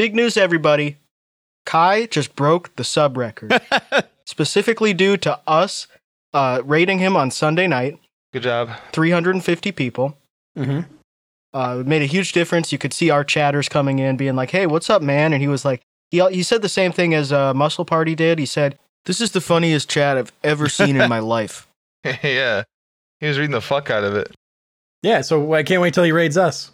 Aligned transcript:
Big 0.00 0.14
news, 0.14 0.38
everybody. 0.38 0.96
Kai 1.66 2.06
just 2.06 2.34
broke 2.34 2.74
the 2.76 2.84
sub 2.84 3.18
record, 3.18 3.60
specifically 4.24 4.94
due 4.94 5.18
to 5.18 5.38
us 5.46 5.88
uh, 6.32 6.62
rating 6.64 7.00
him 7.00 7.16
on 7.16 7.30
Sunday 7.30 7.66
night. 7.66 7.98
Good 8.32 8.44
job. 8.44 8.70
350 8.92 9.72
people. 9.72 10.16
Mm-hmm. 10.56 10.90
Uh, 11.52 11.80
it 11.80 11.86
made 11.86 12.00
a 12.00 12.06
huge 12.06 12.32
difference. 12.32 12.72
You 12.72 12.78
could 12.78 12.94
see 12.94 13.10
our 13.10 13.22
chatters 13.22 13.68
coming 13.68 13.98
in, 13.98 14.16
being 14.16 14.36
like, 14.36 14.52
"Hey, 14.52 14.66
what's 14.66 14.88
up, 14.88 15.02
man?" 15.02 15.34
And 15.34 15.42
he 15.42 15.48
was 15.48 15.66
like, 15.66 15.82
he 16.10 16.26
he 16.30 16.42
said 16.42 16.62
the 16.62 16.70
same 16.70 16.92
thing 16.92 17.12
as 17.12 17.30
uh, 17.30 17.52
Muscle 17.52 17.84
Party 17.84 18.14
did. 18.14 18.38
He 18.38 18.46
said, 18.46 18.78
"This 19.04 19.20
is 19.20 19.32
the 19.32 19.42
funniest 19.42 19.90
chat 19.90 20.16
I've 20.16 20.32
ever 20.42 20.70
seen 20.70 20.98
in 20.98 21.10
my 21.10 21.18
life." 21.36 21.68
yeah. 22.22 22.62
He 23.18 23.26
was 23.26 23.38
reading 23.38 23.52
the 23.52 23.60
fuck 23.60 23.90
out 23.90 24.04
of 24.04 24.16
it. 24.16 24.34
Yeah, 25.02 25.20
so 25.20 25.52
I 25.52 25.62
can't 25.62 25.82
wait 25.82 25.92
till 25.92 26.04
he 26.04 26.12
raids 26.12 26.38
us. 26.38 26.70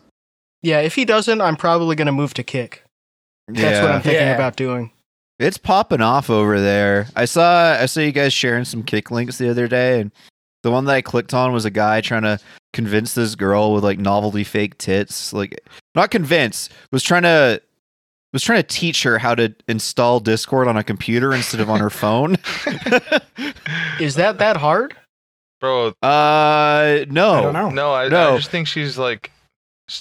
Yeah, 0.63 0.79
if 0.79 0.95
he 0.95 1.05
doesn't, 1.05 1.41
I'm 1.41 1.57
probably 1.57 1.97
gonna 1.97 2.13
move 2.13 2.33
to 2.35 2.45
Kick. 2.45 2.85
That's 3.49 3.61
yeah. 3.61 3.83
what 3.83 3.91
I'm 3.93 4.03
thinking 4.03 4.21
Yeah. 4.23 4.35
about 4.35 4.57
doing. 4.57 4.91
It's 5.39 5.59
popping 5.59 6.01
off 6.01 6.31
over 6.31 6.61
there. 6.61 7.07
I 7.15 7.27
saw 7.27 7.77
I 7.79 7.87
saw 7.87 8.01
you 8.01 8.13
guys 8.13 8.33
sharing 8.33 8.65
some 8.65 8.83
kick 8.83 9.11
links 9.11 9.37
the 9.39 9.51
other 9.51 9.69
day, 9.69 10.01
and 10.01 10.11
the 10.63 10.71
one 10.71 10.87
that 10.87 10.95
I 10.95 11.03
clicked 11.03 11.35
on 11.35 11.53
was 11.53 11.65
a 11.67 11.71
guy 11.71 12.01
trying 12.01 12.23
to 12.23 12.39
convince 12.73 13.15
this 13.15 13.35
girl 13.35 13.75
with 13.75 13.85
like 13.85 13.99
novelty 13.99 14.45
fake 14.45 14.79
tits, 14.79 15.33
like 15.35 15.61
not 15.95 16.11
convince, 16.11 16.69
was 16.91 17.03
trying 17.03 17.23
to 17.25 17.61
was 18.33 18.43
trying 18.43 18.59
to 18.63 18.67
teach 18.69 19.03
her 19.03 19.19
how 19.19 19.35
to 19.35 19.55
install 19.69 20.21
Discord 20.21 20.69
on 20.69 20.77
a 20.77 20.83
computer 20.85 21.35
instead 21.35 21.61
of 21.61 21.69
on 21.71 21.81
her 21.81 21.91
phone. 21.91 22.37
Is 24.01 24.15
that 24.17 24.39
that 24.39 24.57
hard? 24.57 24.97
Bro, 25.61 25.89
uh, 26.03 27.05
no, 27.09 27.33
I 27.35 27.41
don't 27.43 27.53
know. 27.53 27.71
no, 27.71 27.95
I, 27.95 28.09
No. 28.09 28.35
I 28.35 28.37
just 28.37 28.51
think 28.51 28.67
she's 28.69 28.99
like, 28.99 29.31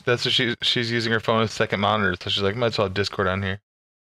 that's 0.06 0.26
what 0.26 0.34
she, 0.34 0.56
she's 0.62 0.92
using 0.92 1.12
her 1.14 1.20
phone 1.20 1.44
as 1.44 1.52
second 1.52 1.80
monitor. 1.80 2.16
So 2.22 2.30
she's 2.30 2.44
like, 2.44 2.56
might 2.56 2.68
as 2.68 2.78
well 2.78 2.88
have 2.88 2.94
Discord 2.94 3.28
on 3.28 3.42
here. 3.44 3.60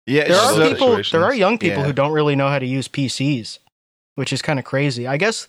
Yeah, 0.05 0.27
There 0.27 0.37
are 0.37 0.53
so- 0.53 0.69
people. 0.69 1.01
There 1.11 1.23
are 1.25 1.33
young 1.33 1.57
people 1.57 1.79
Yeah. 1.79 1.85
who 1.85 1.93
don't 1.93 2.11
really 2.13 2.35
know 2.35 2.47
how 2.47 2.59
to 2.59 2.65
use 2.65 2.87
PCs, 2.87 3.59
which 4.15 4.31
is 4.31 4.41
kind 4.41 4.59
of 4.59 4.65
crazy. 4.65 5.05
I 5.07 5.17
guess 5.17 5.47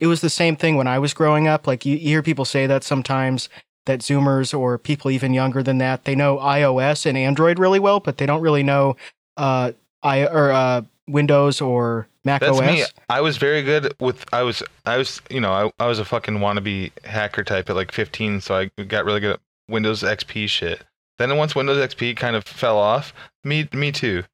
it 0.00 0.06
was 0.06 0.22
the 0.22 0.30
same 0.30 0.56
thing 0.56 0.76
when 0.76 0.86
I 0.86 0.98
was 0.98 1.12
growing 1.12 1.46
up. 1.46 1.66
Like 1.66 1.84
you, 1.84 1.92
you 1.96 2.08
hear 2.08 2.22
people 2.22 2.44
say 2.46 2.66
that 2.66 2.82
sometimes 2.82 3.48
that 3.86 4.00
Zoomers 4.00 4.58
or 4.58 4.78
people 4.78 5.10
even 5.10 5.34
younger 5.34 5.62
than 5.62 5.78
that 5.78 6.04
they 6.04 6.14
know 6.14 6.38
iOS 6.38 7.04
and 7.06 7.18
Android 7.18 7.58
really 7.58 7.78
well, 7.80 8.00
but 8.00 8.16
they 8.18 8.26
don't 8.26 8.40
really 8.42 8.62
know 8.62 8.96
uh, 9.36 9.72
I 10.02 10.26
or 10.26 10.50
uh, 10.52 10.82
Windows 11.06 11.60
or 11.60 12.06
Mac 12.24 12.40
That's 12.40 12.58
OS. 12.58 12.66
me. 12.66 12.84
I 13.10 13.20
was 13.20 13.36
very 13.36 13.62
good 13.62 13.94
with. 14.00 14.24
I 14.32 14.42
was. 14.42 14.62
I 14.86 14.96
was. 14.98 15.20
You 15.30 15.40
know. 15.40 15.52
I, 15.52 15.84
I 15.84 15.86
was 15.86 15.98
a 15.98 16.04
fucking 16.04 16.38
wannabe 16.38 16.92
hacker 17.04 17.42
type 17.44 17.68
at 17.70 17.76
like 17.76 17.92
15. 17.92 18.40
So 18.42 18.54
I 18.54 18.84
got 18.84 19.04
really 19.04 19.20
good 19.20 19.32
at 19.34 19.40
Windows 19.70 20.02
XP 20.02 20.48
shit. 20.48 20.82
Then 21.18 21.36
once 21.36 21.54
Windows 21.54 21.78
XP 21.94 22.16
kind 22.16 22.34
of 22.36 22.44
fell 22.44 22.78
off, 22.78 23.12
me 23.44 23.68
me 23.72 23.92
too. 23.92 24.24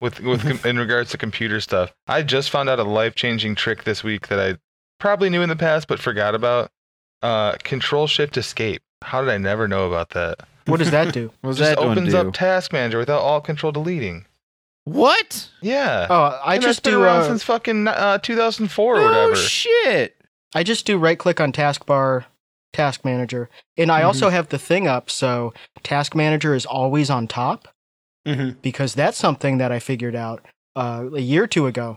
With 0.00 0.20
with 0.20 0.64
in 0.66 0.78
regards 0.78 1.10
to 1.10 1.18
computer 1.18 1.60
stuff, 1.60 1.92
I 2.06 2.22
just 2.22 2.50
found 2.50 2.68
out 2.68 2.78
a 2.78 2.84
life 2.84 3.14
changing 3.14 3.54
trick 3.56 3.84
this 3.84 4.02
week 4.04 4.28
that 4.28 4.38
I 4.40 4.56
probably 5.00 5.28
knew 5.30 5.42
in 5.42 5.48
the 5.48 5.56
past 5.56 5.88
but 5.88 5.98
forgot 6.00 6.34
about. 6.34 6.70
Uh, 7.20 7.54
Control 7.64 8.06
Shift 8.06 8.36
Escape. 8.36 8.80
How 9.02 9.20
did 9.20 9.30
I 9.30 9.38
never 9.38 9.66
know 9.66 9.88
about 9.88 10.10
that? 10.10 10.36
What 10.66 10.76
does 10.78 10.92
that 10.92 11.12
do? 11.12 11.32
What 11.40 11.48
was 11.48 11.58
just 11.58 11.70
that 11.74 11.78
opens 11.78 12.12
do? 12.12 12.18
up 12.18 12.32
Task 12.32 12.72
Manager 12.72 12.98
without 12.98 13.20
Alt 13.22 13.42
Control 13.44 13.72
deleting. 13.72 14.24
what? 14.84 15.48
Yeah. 15.60 16.06
Oh, 16.08 16.40
I 16.44 16.54
And 16.54 16.62
just 16.62 16.82
been 16.82 16.92
do. 16.94 17.02
around 17.02 17.22
Uh, 17.22 17.26
since 17.28 17.42
fucking 17.42 17.88
uh, 17.88 18.18
2004 18.18 18.96
or 18.96 19.00
Oh 19.00 19.04
whatever. 19.04 19.34
shit! 19.36 20.16
I 20.54 20.62
just 20.62 20.86
do 20.86 20.96
right 20.96 21.18
click 21.18 21.40
on 21.40 21.52
taskbar, 21.52 22.24
task 22.72 23.04
manager, 23.04 23.48
and 23.76 23.90
I 23.90 24.02
Mhm. 24.02 24.06
also 24.06 24.28
have 24.30 24.48
the 24.48 24.58
thing 24.58 24.86
up 24.86 25.10
so 25.10 25.52
task 25.82 26.14
manager 26.14 26.54
is 26.54 26.66
always 26.66 27.10
on 27.10 27.26
top. 27.26 27.68
Mm-hmm. 28.26 28.58
because 28.60 28.92
that's 28.94 29.16
something 29.16 29.56
that 29.56 29.72
I 29.72 29.78
figured 29.78 30.14
out 30.14 30.44
uh, 30.76 31.06
a 31.14 31.20
year 31.20 31.44
or 31.44 31.46
two 31.46 31.66
ago. 31.66 31.96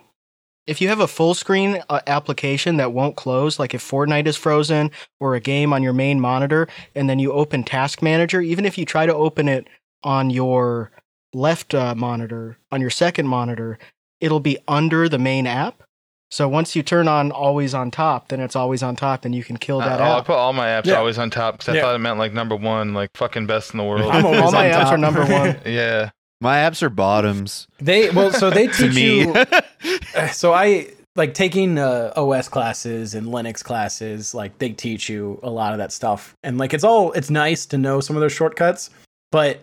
If 0.65 0.79
you 0.79 0.87
have 0.87 1.01
a 1.01 1.07
full 1.07 1.33
screen 1.33 1.83
uh, 1.89 1.99
application 2.07 2.77
that 2.77 2.93
won't 2.93 3.17
close, 3.17 3.59
like 3.59 3.73
if 3.73 3.83
Fortnite 3.83 4.27
is 4.27 4.37
frozen 4.37 4.91
or 5.19 5.35
a 5.35 5.41
game 5.41 5.73
on 5.73 5.83
your 5.83 5.91
main 5.91 6.21
monitor, 6.21 6.69
and 6.95 7.09
then 7.09 7.19
you 7.19 7.33
open 7.33 7.63
Task 7.65 8.01
Manager, 8.01 8.39
even 8.39 8.63
if 8.65 8.77
you 8.77 8.85
try 8.85 9.05
to 9.05 9.13
open 9.13 9.49
it 9.49 9.67
on 10.03 10.29
your 10.29 10.91
left 11.33 11.73
uh, 11.73 11.95
monitor, 11.95 12.57
on 12.71 12.79
your 12.79 12.91
second 12.91 13.27
monitor, 13.27 13.77
it'll 14.21 14.39
be 14.39 14.57
under 14.69 15.09
the 15.09 15.19
main 15.19 15.45
app. 15.47 15.83
So 16.31 16.47
once 16.47 16.75
you 16.77 16.81
turn 16.83 17.09
on 17.09 17.31
always 17.31 17.73
on 17.73 17.91
top, 17.91 18.29
then 18.29 18.39
it's 18.39 18.55
always 18.55 18.81
on 18.81 18.95
top, 18.95 19.25
and 19.25 19.35
you 19.35 19.43
can 19.43 19.57
kill 19.57 19.79
that 19.79 19.99
Uh, 19.99 20.03
oh, 20.07 20.17
I 20.17 20.21
put 20.21 20.35
all 20.35 20.53
my 20.53 20.67
apps 20.67 20.85
Yeah. 20.85 20.93
always 20.95 21.17
on 21.17 21.29
top 21.29 21.55
because 21.55 21.69
I 21.69 21.75
Yeah. 21.75 21.81
thut 21.83 21.95
it 21.95 21.99
meant 21.99 22.19
like 22.19 22.33
number 22.33 22.55
one, 22.55 22.93
like 22.93 23.09
fucking 23.15 23.47
best 23.47 23.73
in 23.73 23.77
the 23.79 23.83
world. 23.83 24.09
I'm 24.09 24.25
always 24.25 24.41
All 24.41 24.51
my 24.53 24.65
on 24.67 24.71
apps 24.79 24.83
top. 24.83 24.93
are 24.93 24.97
number 24.97 25.25
one. 25.25 25.59
yeah. 25.65 26.09
My 26.39 26.57
apps 26.57 26.81
are 26.81 26.89
bottoms 26.89 27.67
They 27.79 28.09
well, 28.11 28.31
so 28.31 28.49
they 28.49 28.67
teach 28.79 28.95
me. 28.95 29.19
you. 29.21 29.35
So 30.31 30.53
I 30.53 30.87
like 31.17 31.33
taking 31.33 31.77
uh, 31.77 32.13
OS 32.15 32.47
classes 32.47 33.13
and 33.13 33.27
Linux 33.27 33.61
classes. 33.63 34.33
Like 34.33 34.57
they 34.57 34.69
teach 34.69 35.09
you 35.09 35.39
a 35.43 35.49
lot 35.49 35.73
of 35.73 35.79
that 35.79 35.91
stuff, 35.91 36.33
and 36.43 36.57
like 36.57 36.73
it's 36.73 36.83
all 36.85 37.11
it's 37.11 37.29
nice 37.29 37.65
to 37.67 37.77
know 37.77 37.99
some 37.99 38.15
of 38.15 38.21
those 38.21 38.31
shortcuts, 38.31 38.89
but 39.31 39.59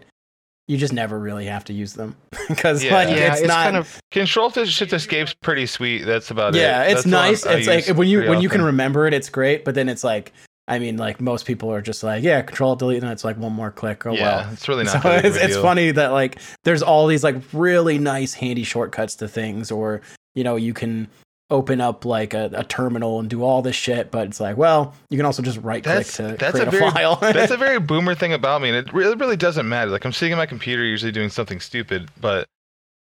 you 0.69 0.77
just 0.77 0.93
never 0.93 1.19
really 1.19 1.47
have 1.47 1.65
to 1.65 1.73
use 1.73 1.95
them 1.95 2.15
because 2.49 2.85
Yeah. 2.85 2.95
like 2.95 3.09
yeah, 3.09 3.33
it's, 3.33 3.41
it's, 3.41 3.49
not. 3.49 3.65
kind 3.65 3.77
of 3.77 4.01
Control 4.11 4.51
to 4.53 4.67
Shift 4.67 4.93
Escape's 4.93 5.35
pretty 5.35 5.67
sweet. 5.67 6.05
That's 6.05 6.31
about 6.31 6.55
it. 6.55 6.61
yeah, 6.61 6.85
it's 6.85 7.05
That's 7.05 7.07
nice. 7.07 7.47
I 7.47 7.55
It's 7.55 7.67
like 7.67 7.97
when 7.97 8.07
you 8.07 8.19
pretty 8.19 8.31
when 8.31 8.41
you 8.43 8.49
can 8.49 8.63
remember 8.63 9.07
it, 9.07 9.15
it's 9.15 9.31
great. 9.31 9.65
But 9.65 9.75
then 9.75 9.89
it's 9.89 10.05
like. 10.05 10.33
I 10.71 10.79
mean, 10.79 10.99
like 10.99 11.19
most 11.19 11.47
people 11.47 11.73
are 11.73 11.81
just 11.81 12.03
like, 12.03 12.23
yeah, 12.23 12.43
control 12.43 12.77
delete, 12.77 13.03
and 13.03 13.11
it's 13.11 13.25
like 13.25 13.39
one 13.39 13.55
more 13.55 13.71
click. 13.71 14.05
Oh 14.05 14.13
yeah, 14.13 14.43
well, 14.45 14.53
it's 14.53 14.69
really 14.69 14.85
so 14.85 14.93
not. 14.97 15.03
that 15.05 15.25
it's, 15.25 15.39
it's 15.39 15.57
funny 15.57 15.93
that 15.93 16.09
like 16.13 16.39
there's 16.65 16.83
all 16.83 17.07
these 17.07 17.25
like 17.25 17.37
really 17.55 17.97
nice 17.97 18.35
handy 18.35 18.65
shortcuts 18.65 19.15
to 19.15 19.29
things 19.29 19.71
or 19.71 20.03
you 20.35 20.45
know 20.45 20.57
you 20.57 20.75
can 20.75 21.09
open 21.51 21.81
up 21.81 22.05
like 22.05 22.35
a, 22.35 22.51
a 22.53 22.65
terminal 22.65 23.21
and 23.21 23.31
do 23.31 23.43
all 23.43 23.63
this 23.63 23.77
shit 23.77 24.11
but 24.11 24.27
it's 24.27 24.39
like 24.41 24.57
well 24.57 24.95
you 25.09 25.17
can 25.17 25.25
also 25.25 25.43
just 25.43 25.59
right 25.59 25.83
click 25.83 26.07
to 26.07 26.37
that's 26.39 26.53
create 26.53 26.67
a 26.67 26.69
a, 26.69 26.71
very 26.71 26.91
file 26.91 27.17
that's 27.21 27.51
a 27.51 27.57
very 27.69 27.79
boomer 27.81 28.15
thing 28.15 28.33
about 28.33 28.63
me, 28.63 28.69
and 28.69 28.77
it 28.77 28.93
really, 28.93 29.17
really 29.17 29.37
doesn't 29.37 29.69
matter. 29.69 29.91
Like 29.91 30.05
I'm 30.05 30.13
sitting 30.13 30.33
at 30.33 30.37
my 30.37 30.47
computer, 30.47 30.85
usually 30.85 31.13
doing 31.13 31.31
something 31.31 31.61
stupid, 31.61 32.11
but 32.21 32.47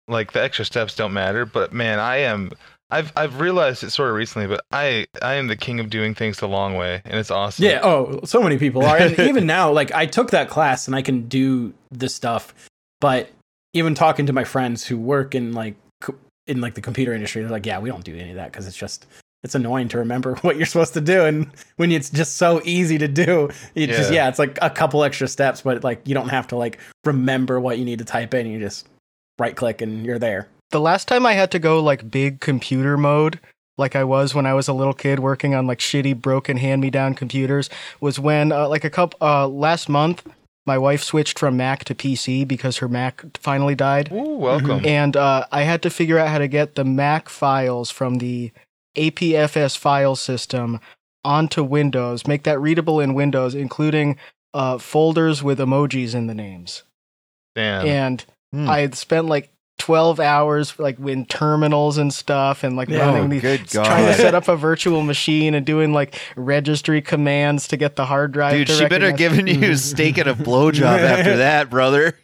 like 0.08 0.32
the 0.32 0.42
extra 0.42 0.64
steps 0.64 0.94
don't 0.94 1.12
matter. 1.12 1.44
But 1.46 1.72
man, 1.72 1.98
I 1.98 2.18
am. 2.18 2.52
I've 2.90 3.12
I've 3.16 3.40
realized 3.40 3.82
it 3.82 3.90
sort 3.90 4.10
of 4.10 4.16
recently, 4.16 4.46
but 4.46 4.64
I 4.70 5.06
I 5.20 5.34
am 5.34 5.48
the 5.48 5.56
king 5.56 5.80
of 5.80 5.90
doing 5.90 6.14
things 6.14 6.38
the 6.38 6.48
long 6.48 6.76
way, 6.76 7.02
and 7.04 7.14
it's 7.18 7.30
awesome. 7.30 7.64
yeah 7.64 7.80
oh 7.82 8.20
so 8.24 8.40
many 8.42 8.58
people 8.58 8.84
are 8.84 8.96
and 8.96 9.18
even 9.18 9.44
now 9.56 9.72
like 9.72 9.92
i 9.92 10.06
took 10.06 10.30
that 10.30 10.48
class 10.48 10.86
and 10.86 10.94
i 10.94 11.02
can 11.02 11.26
do 11.26 11.74
this 11.90 12.14
stuff 12.14 12.54
but 13.00 13.28
even 13.72 13.96
talking 13.96 14.26
to 14.26 14.32
my 14.32 14.44
friends 14.44 14.86
who 14.86 14.96
work 14.96 15.34
in 15.34 15.52
like 15.52 15.74
in 16.46 16.60
like 16.60 16.74
the 16.74 16.80
computer 16.80 17.12
industry 17.12 17.42
they're 17.42 17.50
like 17.50 17.66
yeah 17.66 17.78
we 17.78 17.88
don't 17.90 18.04
do 18.04 18.16
any 18.16 18.30
of 18.30 18.36
that 18.36 18.52
because 18.52 18.66
it's 18.66 18.76
just 18.76 19.06
it's 19.44 19.54
annoying 19.54 19.88
to 19.88 19.98
remember 19.98 20.34
what 20.42 20.56
you're 20.56 20.66
supposed 20.66 20.94
to 20.94 21.00
do 21.00 21.24
and 21.24 21.50
when 21.76 21.92
it's 21.92 22.10
just 22.10 22.36
so 22.36 22.60
easy 22.64 22.98
to 22.98 23.08
do 23.08 23.48
it 23.74 23.88
just 23.88 24.10
Yeah. 24.10 24.24
yeah 24.24 24.28
it's 24.28 24.38
like 24.38 24.58
a 24.62 24.70
couple 24.70 25.04
extra 25.04 25.28
steps 25.28 25.62
but 25.62 25.82
like 25.84 26.00
you 26.06 26.14
don't 26.14 26.28
have 26.28 26.46
to 26.48 26.56
like 26.56 26.78
remember 27.04 27.60
what 27.60 27.78
you 27.78 27.84
need 27.84 27.98
to 27.98 28.04
type 28.04 28.34
in 28.34 28.46
you 28.46 28.58
just 28.58 28.88
right 29.38 29.54
click 29.54 29.80
and 29.82 30.04
you're 30.06 30.18
there 30.18 30.48
the 30.72 30.80
last 30.80 31.06
time 31.06 31.24
I 31.26 31.34
had 31.34 31.52
to 31.52 31.60
go 31.60 31.80
like 31.80 32.10
big 32.10 32.40
computer 32.40 32.96
mode, 32.98 33.38
like 33.78 33.94
I 33.94 34.02
was 34.02 34.34
when 34.34 34.46
I 34.46 34.54
was 34.54 34.66
a 34.66 34.72
little 34.72 34.94
kid 34.94 35.20
working 35.20 35.54
on 35.54 35.68
like 35.68 35.78
shitty 35.78 36.20
broken 36.20 36.56
hand 36.56 36.80
me 36.82 36.90
down 36.90 37.14
computers, 37.14 37.70
was 38.00 38.18
when 38.18 38.50
uh, 38.50 38.68
like 38.68 38.82
a 38.82 38.90
couple 38.90 39.16
uh, 39.24 39.46
last 39.46 39.88
month 39.88 40.26
my 40.66 40.76
wife 40.76 41.02
switched 41.02 41.38
from 41.38 41.56
Mac 41.56 41.84
to 41.84 41.94
PC 41.94 42.46
because 42.46 42.78
her 42.78 42.88
Mac 42.88 43.22
finally 43.38 43.74
died, 43.74 44.10
Ooh, 44.12 44.36
welcome. 44.36 44.84
and 44.84 45.16
uh, 45.16 45.46
I 45.52 45.62
had 45.62 45.82
to 45.82 45.90
figure 45.90 46.18
out 46.18 46.28
how 46.28 46.38
to 46.38 46.48
get 46.48 46.74
the 46.74 46.84
Mac 46.84 47.28
files 47.28 47.90
from 47.90 48.18
the 48.18 48.52
APFS 48.96 49.76
file 49.78 50.16
system 50.16 50.80
onto 51.24 51.62
Windows, 51.62 52.26
make 52.26 52.42
that 52.44 52.60
readable 52.60 53.00
in 53.00 53.14
Windows, 53.14 53.54
including 53.54 54.16
uh, 54.54 54.78
folders 54.78 55.42
with 55.42 55.58
emojis 55.58 56.14
in 56.14 56.26
the 56.28 56.34
names 56.34 56.82
Damn. 57.54 57.86
and 57.86 58.24
Hmm. 58.52 58.68
I 58.70 58.78
had 58.78 58.94
spent 58.94 59.26
like 59.26 59.50
12 59.78 60.20
hours 60.20 60.78
like 60.78 60.98
in 61.00 61.26
terminals 61.26 61.98
and 61.98 62.12
stuff 62.12 62.64
and 62.64 62.76
like 62.76 62.88
Yeah. 62.88 63.00
running 63.06 63.24
Oh, 63.24 63.28
these 63.28 63.42
good 63.42 63.68
trying 63.68 64.06
to 64.06 64.14
set 64.14 64.34
up 64.34 64.48
a 64.48 64.56
virtual 64.56 65.02
machine 65.02 65.54
and 65.54 65.66
doing 65.66 65.92
like 65.92 66.18
registry 66.34 67.02
commands 67.02 67.68
to 67.68 67.76
get 67.76 67.96
the 67.96 68.06
hard 68.06 68.32
drive 68.32 68.52
Dude, 68.54 68.66
to 68.68 68.72
she 68.74 68.86
better 68.86 69.06
recognize- 69.08 69.36
giving 69.44 69.62
you 69.62 69.70
a 69.72 69.76
steak 69.76 70.16
and 70.18 70.28
a 70.28 70.34
blowjob 70.34 70.98
after 71.00 71.36
that, 71.38 71.68
brother. 71.68 72.16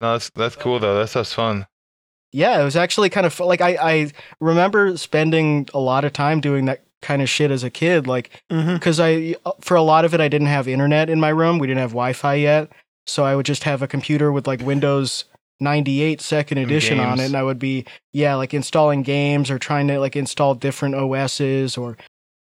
no, 0.00 0.12
that's 0.12 0.30
that's 0.30 0.56
cool 0.56 0.78
though. 0.78 0.96
that's 0.98 1.10
stuff's 1.12 1.32
fun. 1.34 1.66
yeah 2.32 2.60
it 2.60 2.64
was 2.64 2.76
actually 2.76 3.10
kind 3.10 3.26
of 3.26 3.38
like 3.40 3.60
I, 3.60 3.76
I 3.80 4.12
remember 4.40 4.96
spending 4.96 5.68
a 5.74 5.78
lot 5.78 6.04
of 6.04 6.12
time 6.14 6.40
doing 6.40 6.64
that 6.64 6.82
kind 7.02 7.20
of 7.20 7.28
shit 7.28 7.50
as 7.50 7.62
a 7.62 7.70
kid 7.70 8.06
like 8.06 8.30
mm-hmm. 8.50 8.72
because 8.72 8.98
i 8.98 9.36
for 9.60 9.76
a 9.76 9.82
lot 9.82 10.06
of 10.06 10.14
it 10.14 10.20
i 10.20 10.28
didn't 10.28 10.46
have 10.48 10.66
internet 10.66 11.10
in 11.10 11.20
my 11.20 11.28
room 11.28 11.58
we 11.58 11.66
didn't 11.66 11.80
have 11.80 11.90
wi-fi 11.90 12.34
yet 12.34 12.72
so 13.06 13.22
i 13.22 13.36
would 13.36 13.44
just 13.46 13.64
have 13.64 13.82
a 13.82 13.86
computer 13.86 14.32
with 14.32 14.46
like 14.46 14.60
windows 14.62 15.26
98 15.60 16.20
second 16.20 16.58
And 16.58 16.66
edition 16.70 17.00
on 17.00 17.18
it 17.18 17.24
and 17.26 17.36
i 17.36 17.42
would 17.42 17.58
be 17.58 17.84
yeah 18.12 18.34
like 18.34 18.52
installing 18.52 19.02
games 19.02 19.50
or 19.50 19.58
trying 19.58 19.88
to 19.88 19.98
like 19.98 20.14
install 20.16 20.54
different 20.54 20.94
os's 20.94 21.76
or 21.78 21.96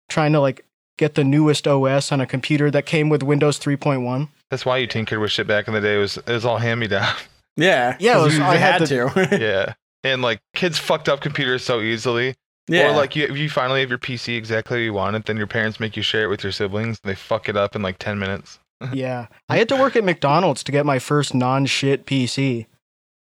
trying 0.10 0.32
to 0.34 0.40
like 0.40 0.66
get 0.98 1.16
the 1.16 1.24
newest 1.24 1.68
os 1.68 2.12
on 2.12 2.22
a 2.22 2.26
computer 2.26 2.72
that 2.72 2.86
came 2.86 3.10
with 3.10 3.24
windows 3.24 3.60
3.1 3.60 4.30
That's 4.50 4.66
why 4.66 4.78
you 4.78 4.88
tinkered 4.88 5.20
with 5.20 5.32
shit 5.32 5.48
back 5.48 5.68
in 5.68 5.74
the 5.74 5.82
day. 5.82 5.96
It 5.96 6.00
was 6.00 6.18
it 6.18 6.28
was 6.28 6.46
all 6.46 6.58
hand 6.58 6.80
me 6.80 6.88
down. 6.88 7.14
Yeah, 7.58 7.98
Yeah, 8.00 8.12
it 8.12 8.16
'cause 8.16 8.24
was- 8.26 8.38
you, 8.38 8.44
I 8.44 8.56
had 8.56 8.80
had 8.82 8.88
to. 8.88 9.28
yeah. 9.42 9.74
And 10.04 10.22
like 10.22 10.40
kids 10.56 10.78
fucked 10.78 11.10
up 11.10 11.20
computers 11.22 11.64
so 11.64 11.82
easily. 11.82 12.34
yeah, 12.68 12.90
Or 12.92 12.96
like 12.96 13.16
you, 13.16 13.26
if 13.26 13.38
you 13.38 13.50
finally 13.50 13.82
have 13.82 13.90
your 13.90 14.00
PC 14.00 14.38
exactly 14.38 14.78
how 14.78 14.82
you 14.84 14.94
want 14.94 15.16
it, 15.18 15.26
then 15.26 15.36
your 15.38 15.48
parents 15.48 15.80
make 15.80 15.98
you 15.98 16.02
share 16.04 16.24
it 16.24 16.28
with 16.30 16.44
your 16.44 16.52
siblings. 16.54 17.00
And 17.04 17.10
they 17.12 17.16
fuck 17.16 17.50
it 17.50 17.58
up 17.58 17.76
in 17.76 17.82
like 17.82 17.98
ten 18.00 18.18
minutes. 18.20 18.60
Yeah, 18.94 19.28
I 19.50 19.58
had 19.58 19.68
to 19.70 19.76
work 19.76 19.96
at 19.96 20.04
McDonald's 20.04 20.64
to 20.64 20.72
get 20.72 20.86
my 20.86 20.98
first 20.98 21.36
non-shit 21.36 22.06
PC. 22.06 22.66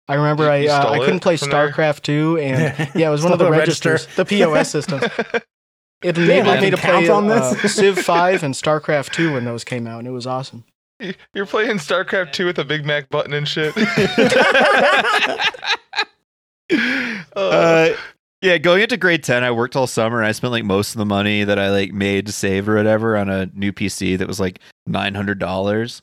I 0.07 0.15
remember 0.15 0.43
You- 0.43 0.49
I 0.49 0.57
you 0.57 0.69
uh, 0.69 0.89
I 0.91 0.99
couldn't 0.99 1.19
play 1.19 1.37
from 1.37 1.49
there? 1.49 1.69
StarCraft 1.69 2.01
two, 2.01 2.37
and 2.37 2.89
yeah, 2.95 3.07
it 3.07 3.11
was 3.11 3.23
one 3.23 3.33
of 3.33 3.37
Stole 3.39 3.49
the 3.49 3.55
the 3.55 3.59
register. 3.59 3.91
registers, 3.91 4.15
the 4.15 4.25
POS 4.25 4.69
systems. 4.69 5.03
It 6.03 6.13
Damn, 6.13 6.25
enabled 6.25 6.57
I 6.57 6.61
me 6.61 6.69
to 6.69 6.77
can 6.77 6.91
count 6.91 7.05
play 7.07 7.09
on 7.15 7.31
uh, 7.31 7.53
this? 7.55 7.73
Civ 7.75 7.97
five 8.05 8.43
and 8.43 8.53
StarCraft 8.53 9.13
two 9.13 9.33
when 9.33 9.45
those 9.45 9.63
came 9.63 9.87
out, 9.87 9.97
and 9.97 10.07
it 10.07 10.11
was 10.11 10.27
awesome. 10.27 10.63
You're 11.33 11.47
playing 11.47 11.77
StarCraft 11.77 12.33
2 12.33 12.45
with 12.47 12.57
a 12.59 12.63
Big 12.63 12.85
Mac 12.85 13.09
button 13.09 13.33
and 13.33 13.47
shit. 13.47 13.73
Uh, 16.69 17.39
Uh, 17.39 17.95
yeah, 18.41 18.57
going 18.57 18.81
into 18.83 18.97
grade 18.97 19.23
ten, 19.23 19.43
I 19.43 19.51
worked 19.51 19.75
all 19.75 19.87
summer, 19.87 20.17
and 20.19 20.27
I 20.27 20.31
spent 20.31 20.51
like 20.51 20.63
most 20.65 20.93
of 20.93 20.99
the 20.99 21.05
money 21.05 21.43
that 21.43 21.57
I 21.57 21.69
like 21.71 21.91
made 21.93 22.27
to 22.27 22.31
save 22.31 22.69
or 22.69 22.75
whatever 22.75 23.17
on 23.17 23.29
a 23.29 23.47
new 23.53 23.71
PC 23.73 24.17
that 24.19 24.27
was 24.27 24.39
like 24.39 24.59
nine 24.85 25.15
hundred 25.15 25.39
dollars, 25.39 26.01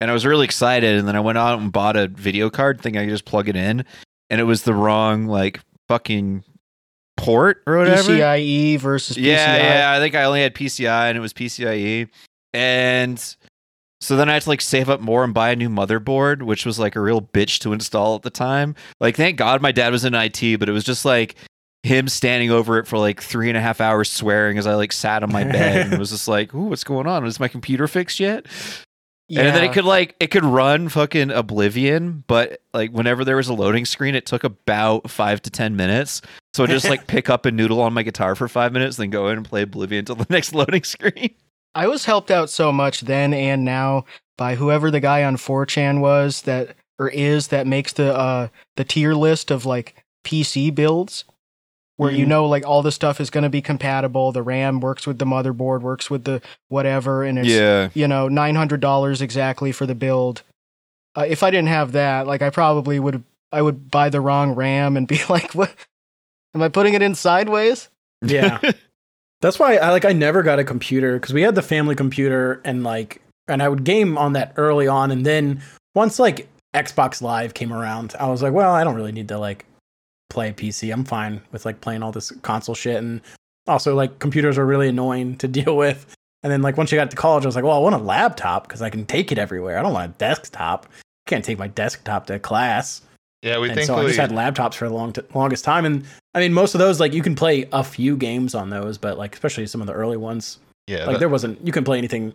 and 0.00 0.10
I 0.10 0.14
was 0.14 0.26
really 0.26 0.44
excited. 0.44 0.98
And 0.98 1.08
then 1.08 1.16
I 1.16 1.20
went 1.20 1.38
out 1.38 1.58
and 1.58 1.72
bought 1.72 1.96
a 1.96 2.08
video 2.08 2.50
card, 2.50 2.80
thinking 2.80 3.00
I 3.00 3.04
could 3.04 3.10
just 3.10 3.24
plug 3.24 3.48
it 3.48 3.56
in, 3.56 3.84
and 4.30 4.40
it 4.40 4.44
was 4.44 4.62
the 4.62 4.74
wrong 4.74 5.26
like 5.26 5.60
fucking 5.88 6.44
port 7.16 7.62
or 7.66 7.78
whatever. 7.78 8.12
PCIe 8.12 8.78
versus 8.78 9.16
PCI. 9.16 9.22
Yeah, 9.22 9.56
yeah. 9.56 9.92
I 9.92 9.98
think 9.98 10.14
I 10.14 10.24
only 10.24 10.42
had 10.42 10.54
PCI 10.54 11.08
and 11.08 11.18
it 11.18 11.20
was 11.20 11.32
PCIe. 11.32 12.08
And 12.52 13.36
so 14.00 14.16
then 14.16 14.28
I 14.28 14.34
had 14.34 14.42
to 14.42 14.48
like 14.48 14.60
save 14.60 14.88
up 14.90 15.00
more 15.00 15.24
and 15.24 15.34
buy 15.34 15.50
a 15.50 15.56
new 15.56 15.68
motherboard, 15.68 16.42
which 16.42 16.66
was 16.66 16.78
like 16.78 16.96
a 16.96 17.00
real 17.00 17.20
bitch 17.20 17.58
to 17.60 17.72
install 17.72 18.14
at 18.14 18.22
the 18.22 18.30
time. 18.30 18.74
Like, 19.00 19.16
thank 19.16 19.38
God 19.38 19.62
my 19.62 19.72
dad 19.72 19.92
was 19.92 20.04
in 20.04 20.14
IT, 20.14 20.58
but 20.58 20.68
it 20.68 20.72
was 20.72 20.84
just 20.84 21.04
like 21.04 21.36
him 21.82 22.08
standing 22.08 22.50
over 22.50 22.78
it 22.78 22.86
for 22.86 22.98
like 22.98 23.22
three 23.22 23.48
and 23.48 23.56
a 23.56 23.60
half 23.60 23.80
hours 23.80 24.10
swearing 24.10 24.58
as 24.58 24.66
I 24.66 24.74
like 24.74 24.92
sat 24.92 25.22
on 25.22 25.32
my 25.32 25.44
bed 25.44 25.86
and 25.86 25.98
was 25.98 26.10
just 26.10 26.28
like, 26.28 26.54
ooh, 26.54 26.66
what's 26.66 26.84
going 26.84 27.06
on? 27.06 27.24
Is 27.24 27.40
my 27.40 27.48
computer 27.48 27.88
fixed 27.88 28.20
yet? 28.20 28.46
Yeah. 29.28 29.42
And 29.42 29.56
then 29.56 29.64
it 29.64 29.72
could 29.72 29.84
like 29.84 30.14
it 30.20 30.28
could 30.28 30.44
run 30.44 30.88
fucking 30.88 31.30
Oblivion, 31.30 32.24
but 32.26 32.60
like 32.72 32.90
whenever 32.92 33.24
there 33.24 33.36
was 33.36 33.48
a 33.48 33.54
loading 33.54 33.84
screen, 33.84 34.14
it 34.14 34.24
took 34.26 34.44
about 34.44 35.10
five 35.10 35.42
to 35.42 35.50
ten 35.50 35.74
minutes. 35.74 36.22
So 36.54 36.64
I'd 36.64 36.70
just 36.70 36.88
like 36.88 37.06
pick 37.08 37.28
up 37.28 37.44
and 37.44 37.56
noodle 37.56 37.80
on 37.80 37.92
my 37.92 38.02
guitar 38.02 38.34
for 38.34 38.48
five 38.48 38.72
minutes, 38.72 38.96
then 38.96 39.10
go 39.10 39.28
in 39.28 39.38
and 39.38 39.48
play 39.48 39.62
Oblivion 39.62 40.00
until 40.00 40.16
the 40.16 40.26
next 40.30 40.54
loading 40.54 40.84
screen. 40.84 41.34
I 41.74 41.88
was 41.88 42.04
helped 42.04 42.30
out 42.30 42.50
so 42.50 42.72
much 42.72 43.02
then 43.02 43.34
and 43.34 43.64
now 43.64 44.04
by 44.38 44.54
whoever 44.54 44.90
the 44.90 45.00
guy 45.00 45.24
on 45.24 45.36
4chan 45.36 46.00
was 46.00 46.42
that 46.42 46.76
or 46.98 47.08
is 47.08 47.48
that 47.48 47.66
makes 47.66 47.92
the 47.92 48.16
uh 48.16 48.48
the 48.76 48.84
tier 48.84 49.14
list 49.14 49.50
of 49.50 49.66
like 49.66 50.02
PC 50.24 50.74
builds 50.74 51.24
where 51.96 52.10
you 52.10 52.24
Mhm. 52.26 52.28
know 52.28 52.46
like 52.46 52.66
all 52.66 52.82
the 52.82 52.92
stuff 52.92 53.20
is 53.20 53.30
going 53.30 53.44
to 53.44 53.50
be 53.50 53.62
compatible, 53.62 54.32
the 54.32 54.42
RAM 54.42 54.80
works 54.80 55.06
with 55.06 55.18
the 55.18 55.24
motherboard, 55.24 55.80
works 55.80 56.10
with 56.10 56.24
the 56.24 56.42
whatever 56.68 57.24
and 57.24 57.38
it's 57.38 57.48
yeah, 57.48 57.88
you 57.94 58.06
know 58.08 58.28
$900 58.28 59.20
exactly 59.22 59.72
for 59.72 59.86
the 59.86 59.94
build. 59.94 60.42
Uh, 61.16 61.24
if 61.26 61.42
I 61.42 61.50
didn't 61.50 61.68
have 61.68 61.92
that, 61.92 62.26
like 62.26 62.42
I 62.42 62.50
probably 62.50 62.98
would 63.00 63.22
I 63.52 63.62
would 63.62 63.90
buy 63.90 64.10
the 64.10 64.20
wrong 64.20 64.54
RAM 64.54 64.96
and 64.96 65.08
be 65.08 65.20
like 65.28 65.52
what 65.54 65.74
am 66.54 66.62
I 66.62 66.68
putting 66.68 66.94
it 66.94 67.02
in 67.02 67.14
sideways? 67.14 67.88
yeah. 68.22 68.60
That's 69.42 69.58
why 69.58 69.76
I 69.76 69.90
like 69.90 70.04
I 70.06 70.12
never 70.12 70.42
got 70.42 70.58
a 70.58 70.64
computer 70.64 71.14
because 71.14 71.34
we 71.34 71.42
had 71.42 71.54
the 71.54 71.62
family 71.62 71.94
computer 71.94 72.60
and 72.64 72.82
like 72.82 73.20
and 73.48 73.62
I 73.62 73.68
would 73.68 73.84
game 73.84 74.16
on 74.18 74.32
that 74.32 74.52
early 74.56 74.88
on 74.88 75.10
and 75.10 75.24
then 75.24 75.62
once 75.94 76.18
like 76.18 76.48
Xbox 76.74 77.22
Live 77.22 77.54
came 77.54 77.72
around, 77.72 78.14
I 78.20 78.28
was 78.28 78.42
like, 78.42 78.52
well, 78.52 78.72
I 78.72 78.84
don't 78.84 78.94
really 78.96 79.12
need 79.12 79.28
to 79.28 79.38
like 79.38 79.64
play 80.28 80.52
PC. 80.52 80.92
I'm 80.92 81.04
fine 81.04 81.40
with 81.52 81.64
like 81.64 81.80
playing 81.80 82.02
all 82.02 82.12
this 82.12 82.30
console 82.42 82.74
shit 82.74 82.96
and 82.96 83.20
also 83.66 83.94
like 83.94 84.18
computers 84.18 84.58
are 84.58 84.66
really 84.66 84.88
annoying 84.88 85.36
to 85.38 85.48
deal 85.58 85.76
with. 85.76 86.06
And 86.42 86.52
then 86.52 86.62
like 86.62 86.76
once 86.76 86.92
you 86.92 86.98
got 86.98 87.10
to 87.10 87.16
college, 87.16 87.44
I 87.44 87.48
was 87.48 87.56
like, 87.56 87.64
well, 87.64 87.76
I 87.76 87.78
want 87.80 87.94
a 87.94 87.98
laptop 87.98 88.68
because 88.68 88.82
I 88.82 88.90
can 88.90 89.04
take 89.06 89.32
it 89.32 89.38
everywhere. 89.38 89.78
I 89.78 89.82
don't 89.82 89.92
want 89.92 90.14
a 90.14 90.18
desktop. 90.18 90.86
can't 91.26 91.44
take 91.44 91.58
my 91.58 91.66
desktop 91.68 92.26
to 92.26 92.38
class. 92.38 93.02
yeah, 93.42 93.58
we 93.58 93.70
and 93.70 93.84
so 93.84 93.96
I 93.96 94.06
just 94.06 94.18
had 94.18 94.30
laptops 94.30 94.74
for 94.74 94.88
the 94.88 94.94
long 94.94 95.12
t- 95.12 95.22
longest 95.34 95.64
time. 95.64 95.84
And 95.84 96.04
I 96.34 96.40
mean, 96.40 96.52
most 96.52 96.74
of 96.74 96.78
those 96.78 97.00
like 97.00 97.12
you 97.14 97.22
can 97.22 97.34
play 97.34 97.68
a 97.72 97.82
few 97.82 98.16
games 98.16 98.54
on 98.54 98.70
those, 98.70 98.98
but 98.98 99.18
like 99.18 99.34
especially 99.34 99.66
some 99.66 99.80
of 99.80 99.86
the 99.88 99.92
early 99.94 100.16
ones, 100.16 100.58
yeah, 100.86 100.98
like 101.06 101.14
that- 101.14 101.18
there 101.20 101.28
wasn't 101.28 101.64
you 101.66 101.72
can 101.72 101.82
play 101.84 101.98
anything. 101.98 102.32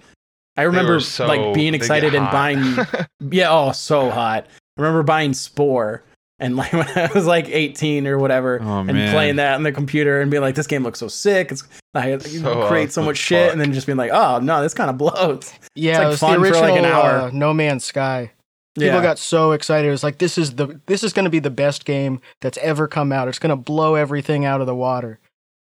I 0.57 0.63
remember 0.63 0.99
so- 0.99 1.27
like 1.27 1.53
being 1.53 1.73
excited 1.73 2.13
and 2.13 2.29
buying 2.31 2.75
yeah, 3.31 3.47
oh 3.49 3.71
so 3.71 4.09
hot. 4.09 4.45
I 4.77 4.81
remember 4.81 5.03
buying 5.03 5.33
Spore 5.33 6.03
and 6.41 6.57
like 6.57 6.73
when 6.73 6.87
I 6.97 7.09
was 7.13 7.25
like 7.25 7.47
18 7.47 8.05
or 8.07 8.17
whatever 8.17 8.59
Oh, 8.61 8.79
and 8.79 8.87
man. 8.93 9.13
playing 9.13 9.37
that 9.37 9.55
on 9.55 9.63
the 9.63 9.71
computer 9.71 10.19
and 10.19 10.29
being 10.29 10.41
like 10.41 10.55
this 10.55 10.67
game 10.67 10.83
looks 10.83 10.99
so 10.99 11.07
sick. 11.07 11.51
It's 11.51 11.63
I 11.93 12.09
you 12.09 12.19
So 12.19 12.67
create 12.67 12.91
so 12.91 13.01
off 13.01 13.05
the 13.05 13.09
much 13.11 13.17
shit 13.17 13.45
fuck. 13.47 13.51
and 13.53 13.61
then 13.61 13.71
just 13.73 13.85
being 13.85 13.97
like, 13.97 14.11
"Oh, 14.13 14.39
no, 14.39 14.61
this 14.61 14.73
kind 14.73 14.89
of 14.89 14.97
blows." 14.97 15.53
Yeah, 15.75 15.99
like 15.99 16.05
it 16.05 16.09
was 16.09 16.19
fun 16.19 16.31
the 16.33 16.37
for, 16.39 16.43
original 16.53 16.69
like, 16.71 16.79
an 16.79 16.85
hour. 16.85 17.11
Uh, 17.27 17.29
No 17.31 17.53
Man's 17.53 17.85
Sky. 17.85 18.31
People 18.75 18.95
yeah. 18.95 19.01
got 19.01 19.19
so 19.19 19.51
excited. 19.51 19.87
It 19.87 19.91
was 19.91 20.03
like 20.03 20.17
this 20.17 20.37
is 20.37 20.55
the 20.55 20.79
this 20.87 21.03
is 21.03 21.13
going 21.13 21.23
to 21.25 21.29
be 21.29 21.39
the 21.39 21.49
best 21.49 21.85
game 21.85 22.19
that's 22.41 22.57
ever 22.59 22.87
come 22.87 23.11
out. 23.13 23.27
It's 23.29 23.39
going 23.39 23.49
to 23.51 23.55
blow 23.55 23.95
everything 23.95 24.43
out 24.45 24.59
of 24.61 24.67
the 24.67 24.75
water. 24.75 25.19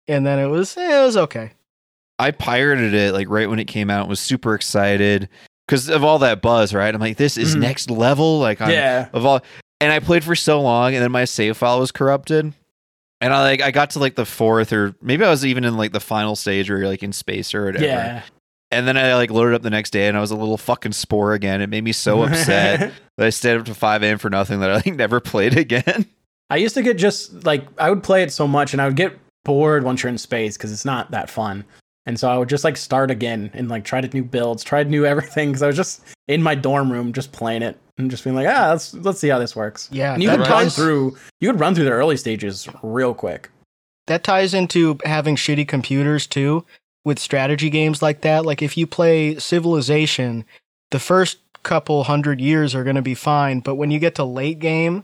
And 0.07 0.25
then 0.25 0.37
it 0.39 0.47
was 0.47 0.75
eh, 0.77 1.01
it 1.01 1.05
was 1.05 1.17
okay. 1.17 1.51
I 2.19 2.31
pirated 2.31 2.93
it 2.93 3.13
like 3.13 3.27
right 3.29 3.49
when 3.49 3.59
it 3.59 3.65
came 3.65 3.89
out. 3.89 4.07
Was 4.07 4.19
super 4.19 4.53
excited 4.53 5.29
because 5.67 5.89
of 5.89 6.03
all 6.03 6.19
that 6.19 6.41
buzz. 6.41 6.73
Right, 6.73 6.93
I'm 6.93 7.01
like, 7.01 7.17
this 7.17 7.37
is 7.37 7.55
Mhm. 7.55 7.59
next 7.61 7.89
level. 7.89 8.39
Like, 8.39 8.61
I'm, 8.61 8.69
yeah. 8.71 9.09
of 9.13 9.25
all 9.25 9.41
and 9.81 9.91
I 9.91 9.99
played 9.99 10.23
for 10.23 10.35
so 10.35 10.61
long 10.61 10.93
and 10.93 11.03
then 11.03 11.11
my 11.11 11.25
save 11.25 11.57
file 11.57 11.79
was 11.79 11.91
corrupted. 11.91 12.53
And 13.21 13.33
I 13.33 13.41
like 13.41 13.61
I 13.61 13.71
got 13.71 13.91
to 13.91 13.99
like 13.99 14.15
the 14.15 14.25
fourth 14.25 14.71
or 14.71 14.95
maybe 15.01 15.25
I 15.25 15.29
was 15.29 15.45
even 15.45 15.65
in 15.65 15.75
like 15.75 15.91
the 15.91 15.99
final 15.99 16.35
stage 16.35 16.69
where 16.69 16.79
you're 16.79 16.87
like 16.87 17.03
in 17.03 17.11
space 17.11 17.53
or 17.53 17.65
whatever. 17.65 17.85
Yeah. 17.85 18.23
And 18.71 18.87
then 18.87 18.97
I 18.97 19.15
like 19.15 19.31
loaded 19.31 19.55
up 19.55 19.61
the 19.61 19.69
next 19.69 19.89
day 19.91 20.07
and 20.07 20.15
I 20.15 20.21
was 20.21 20.31
a 20.31 20.35
little 20.35 20.57
fucking 20.57 20.91
spore 20.91 21.33
again. 21.33 21.61
It 21.61 21.67
made 21.67 21.83
me 21.83 21.91
so 21.91 22.23
upset 22.23 22.93
that 23.17 23.25
I 23.25 23.29
stayed 23.29 23.57
up 23.57 23.65
to 23.65 23.73
5 23.73 24.03
a.m. 24.03 24.17
for 24.19 24.29
nothing 24.29 24.59
that 24.59 24.69
I 24.69 24.75
like 24.75 24.95
never 24.95 25.19
played 25.19 25.57
again. 25.57 26.05
I 26.49 26.57
used 26.57 26.75
to 26.75 26.81
get 26.81 26.97
just 26.97 27.45
like 27.45 27.67
I 27.77 27.89
would 27.89 28.03
play 28.03 28.23
it 28.23 28.31
so 28.31 28.47
much 28.47 28.73
and 28.73 28.81
I 28.81 28.85
would 28.85 28.95
get 28.95 29.17
bored 29.43 29.83
once 29.83 30.03
you're 30.03 30.09
in 30.09 30.17
space 30.17 30.57
because 30.57 30.71
it's 30.71 30.85
not 30.85 31.11
that 31.11 31.29
fun. 31.29 31.65
And 32.05 32.19
so 32.19 32.29
I 32.29 32.37
would 32.37 32.49
just 32.49 32.63
like 32.63 32.77
start 32.77 33.11
again 33.11 33.51
and 33.53 33.69
like 33.69 33.83
try 33.83 34.01
to 34.01 34.07
new 34.07 34.23
builds, 34.23 34.63
try 34.63 34.81
new 34.83 35.05
everything 35.13 35.49
because 35.49 35.61
I 35.61 35.67
was 35.67 35.75
just 35.75 36.01
in 36.27 36.41
my 36.41 36.55
dorm 36.55 36.91
room 36.91 37.13
just 37.13 37.31
playing 37.31 37.61
it 37.61 37.77
and 37.97 38.09
just 38.09 38.23
being 38.23 38.35
like, 38.35 38.47
ah, 38.47 38.69
let's 38.71 38.93
let's 38.95 39.19
see 39.19 39.27
how 39.29 39.39
this 39.39 39.55
works. 39.55 39.89
Yeah, 39.91 40.13
And 40.13 40.23
you 40.23 40.29
could 40.29 40.47
run 40.47 40.69
through 40.69 41.17
you 41.39 41.51
could 41.51 41.59
run 41.59 41.75
through 41.75 41.85
the 41.85 41.91
early 41.91 42.17
stages 42.17 42.67
real 42.81 43.13
quick. 43.13 43.49
that 44.07 44.23
ties 44.23 44.53
into 44.53 44.97
having 45.05 45.35
shitty 45.35 45.67
computers 45.67 46.25
too 46.25 46.65
with 47.05 47.19
strategy 47.19 47.69
games 47.69 48.01
like 48.01 48.21
that. 48.21 48.45
Like 48.45 48.61
if 48.61 48.75
you 48.77 48.87
play 48.87 49.37
Civilization, 49.37 50.45
the 50.91 50.99
first 50.99 51.37
couple 51.63 52.05
hundred 52.05 52.39
years 52.41 52.73
are 52.73 52.83
going 52.83 52.95
to 52.95 53.01
be 53.01 53.13
fine, 53.15 53.59
but 53.59 53.75
when 53.75 53.91
you 53.91 53.99
get 53.99 54.15
to 54.15 54.23
late 54.23 54.59
game 54.59 55.03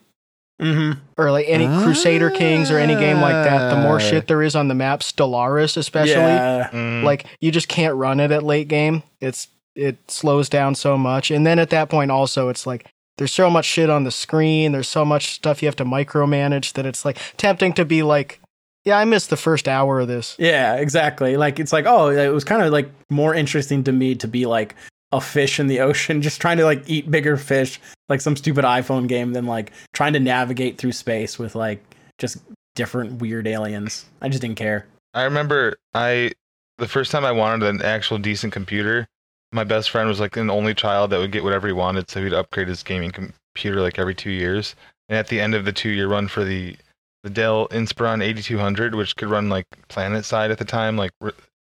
Mm-hmm. 0.61 0.99
or 1.17 1.31
like 1.31 1.47
any 1.49 1.65
Crusader 1.83 2.29
Kings 2.29 2.71
or 2.71 2.77
any 2.77 2.95
game 2.95 3.19
like 3.19 3.33
that, 3.33 3.69
the 3.75 3.81
more 3.81 3.95
Ah. 3.97 3.99
shit 3.99 4.27
there 4.27 4.41
is 4.41 4.55
on 4.55 4.69
the 4.69 4.73
map, 4.75 5.01
Stellaris 5.01 5.75
especially, 5.75 6.13
Yeah. 6.13 6.69
Mm, 6.71 7.03
like 7.03 7.25
you 7.41 7.51
just 7.51 7.67
can't 7.67 7.95
run 7.95 8.21
it 8.21 8.31
at 8.31 8.41
late 8.43 8.69
game. 8.69 9.03
It's 9.19 9.49
it 9.75 9.97
slows 10.09 10.47
down 10.47 10.73
so 10.75 10.97
much, 10.97 11.29
and 11.29 11.45
then 11.45 11.59
at 11.59 11.69
that 11.71 11.89
point 11.89 12.09
also 12.09 12.47
it's 12.47 12.65
like 12.65 12.85
there's 13.17 13.33
so 13.33 13.49
much 13.49 13.65
shit 13.65 13.89
on 13.89 14.05
the 14.05 14.11
screen. 14.11 14.71
There's 14.71 14.87
so 14.87 15.03
much 15.03 15.33
stuff 15.33 15.61
you 15.61 15.67
have 15.67 15.75
to 15.77 15.85
micromanage 15.85 16.71
that 16.73 16.85
it's 16.85 17.03
like 17.03 17.17
tempting 17.35 17.73
to 17.73 17.83
be 17.83 18.01
like, 18.03 18.39
yeah, 18.85 18.97
I 18.97 19.03
missed 19.03 19.29
the 19.29 19.37
first 19.37 19.67
hour 19.67 19.99
of 19.99 20.07
this. 20.07 20.35
Yeah, 20.39 20.75
exactly. 20.75 21.35
Like 21.35 21.59
it's 21.59 21.73
like, 21.73 21.85
oh, 21.85 22.09
it 22.09 22.29
was 22.29 22.43
kind 22.45 22.61
of 22.61 22.71
like 22.71 22.89
more 23.09 23.35
interesting 23.35 23.83
to 23.85 23.91
me 23.91 24.15
to 24.15 24.27
be 24.29 24.45
like 24.45 24.75
a 25.11 25.21
fish 25.21 25.59
in 25.59 25.67
the 25.67 25.79
ocean, 25.79 26.21
just 26.23 26.41
trying 26.41 26.57
to 26.57 26.65
like 26.65 26.83
eat 26.87 27.09
bigger 27.09 27.37
fish, 27.37 27.79
like 28.09 28.21
some 28.21 28.35
stupid 28.35 28.65
iPhone 28.65 29.07
game, 29.07 29.33
than 29.33 29.45
like 29.45 29.71
trying 29.93 30.13
to 30.13 30.19
navigate 30.19 30.77
through 30.77 30.91
space 30.91 31.37
with 31.39 31.55
like 31.55 31.83
just 32.17 32.37
different 32.75 33.21
weird 33.21 33.47
aliens. 33.47 34.05
I 34.21 34.29
just 34.29 34.41
didn't 34.41 34.57
care. 34.57 34.85
I 35.13 35.23
remember 35.23 35.77
I 35.93 36.31
the 36.77 36.87
first 36.87 37.11
time 37.11 37.23
I 37.23 37.31
wanted 37.31 37.67
an 37.67 37.81
actual 37.81 38.17
decent 38.17 38.51
computer, 38.51 39.07
my 39.53 39.63
best 39.63 39.89
friend 39.89 40.09
was 40.09 40.19
like 40.19 40.35
an 40.35 40.49
only 40.49 40.73
child 40.73 41.09
that 41.11 41.19
would 41.19 41.31
get 41.31 41.43
whatever 41.43 41.67
he 41.67 41.73
wanted, 41.73 42.09
so 42.09 42.21
he'd 42.21 42.33
upgrade 42.33 42.67
his 42.67 42.83
gaming 42.83 43.11
computer 43.11 43.79
like 43.81 43.97
every 43.97 44.13
two 44.15 44.31
years. 44.31 44.75
And 45.07 45.17
at 45.17 45.27
the 45.29 45.39
end 45.39 45.53
of 45.55 45.63
the 45.65 45.71
two 45.71 45.89
year 45.89 46.07
run 46.07 46.27
for 46.27 46.43
the 46.43 46.75
the 47.23 47.29
Dell 47.29 47.67
Inspiron 47.69 48.21
8200, 48.23 48.93
which 48.93 49.15
could 49.15 49.29
run 49.29 49.49
like 49.49 49.65
PlanetSide 49.89 50.51
at 50.51 50.57
the 50.59 50.65
time, 50.65 50.95
like 50.97 51.11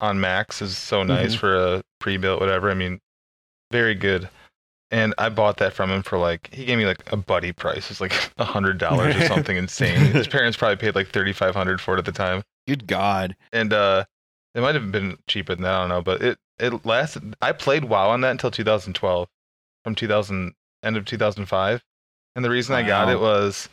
on 0.01 0.19
Max, 0.19 0.62
is 0.62 0.75
so 0.75 1.03
nice 1.03 1.35
Mhm. 1.35 1.39
for 1.39 1.55
a 1.55 1.81
pre-built 2.00 2.41
whatever. 2.41 2.69
I 2.69 2.73
mean, 2.73 3.00
very 3.74 3.96
good. 3.96 4.30
And 4.92 5.15
I 5.18 5.30
bought 5.30 5.58
that 5.58 5.74
from 5.74 5.89
him 5.89 6.03
for 6.03 6.20
like 6.20 6.53
he 6.53 6.65
gave 6.65 6.77
me 6.77 6.86
like 6.86 7.12
a 7.12 7.18
buddy 7.18 7.51
price. 7.51 7.89
It's 7.89 8.00
like 8.00 8.13
a 8.38 8.46
hundred 8.46 8.77
dollars 8.77 9.15
or 9.15 9.25
something 9.34 9.58
insane. 9.58 9.98
His 9.98 10.27
parents 10.27 10.56
probably 10.56 10.77
paid 10.77 10.94
like 10.96 11.10
thirty 11.10 11.34
five 11.34 11.56
hundred 11.56 11.82
for 11.82 11.96
it 11.96 11.98
at 11.98 12.06
the 12.06 12.12
time 12.12 12.44
Good 12.68 12.86
God. 12.88 13.36
and 13.51 13.74
uh 13.74 14.06
it 14.56 14.62
might 14.62 14.75
have 14.75 14.92
been 14.92 15.18
cheaper 15.27 15.56
than 15.56 15.63
that, 15.63 15.74
I 15.74 15.80
don't 15.80 15.89
know, 15.89 16.01
but 16.03 16.22
it 16.22 16.38
it 16.60 16.86
lasted. 16.86 17.36
I 17.42 17.51
played 17.53 17.86
WoW 17.86 18.12
on 18.12 18.22
that 18.22 18.30
until 18.30 18.51
2012, 18.51 19.27
from 19.84 19.96
2000 19.96 20.53
end 20.84 20.98
of 20.98 21.06
2005, 21.06 21.84
and 22.36 22.46
the 22.46 22.51
reason 22.51 22.75
I 22.75 22.84
got 22.84 23.10
it 23.10 23.20
was 23.20 23.68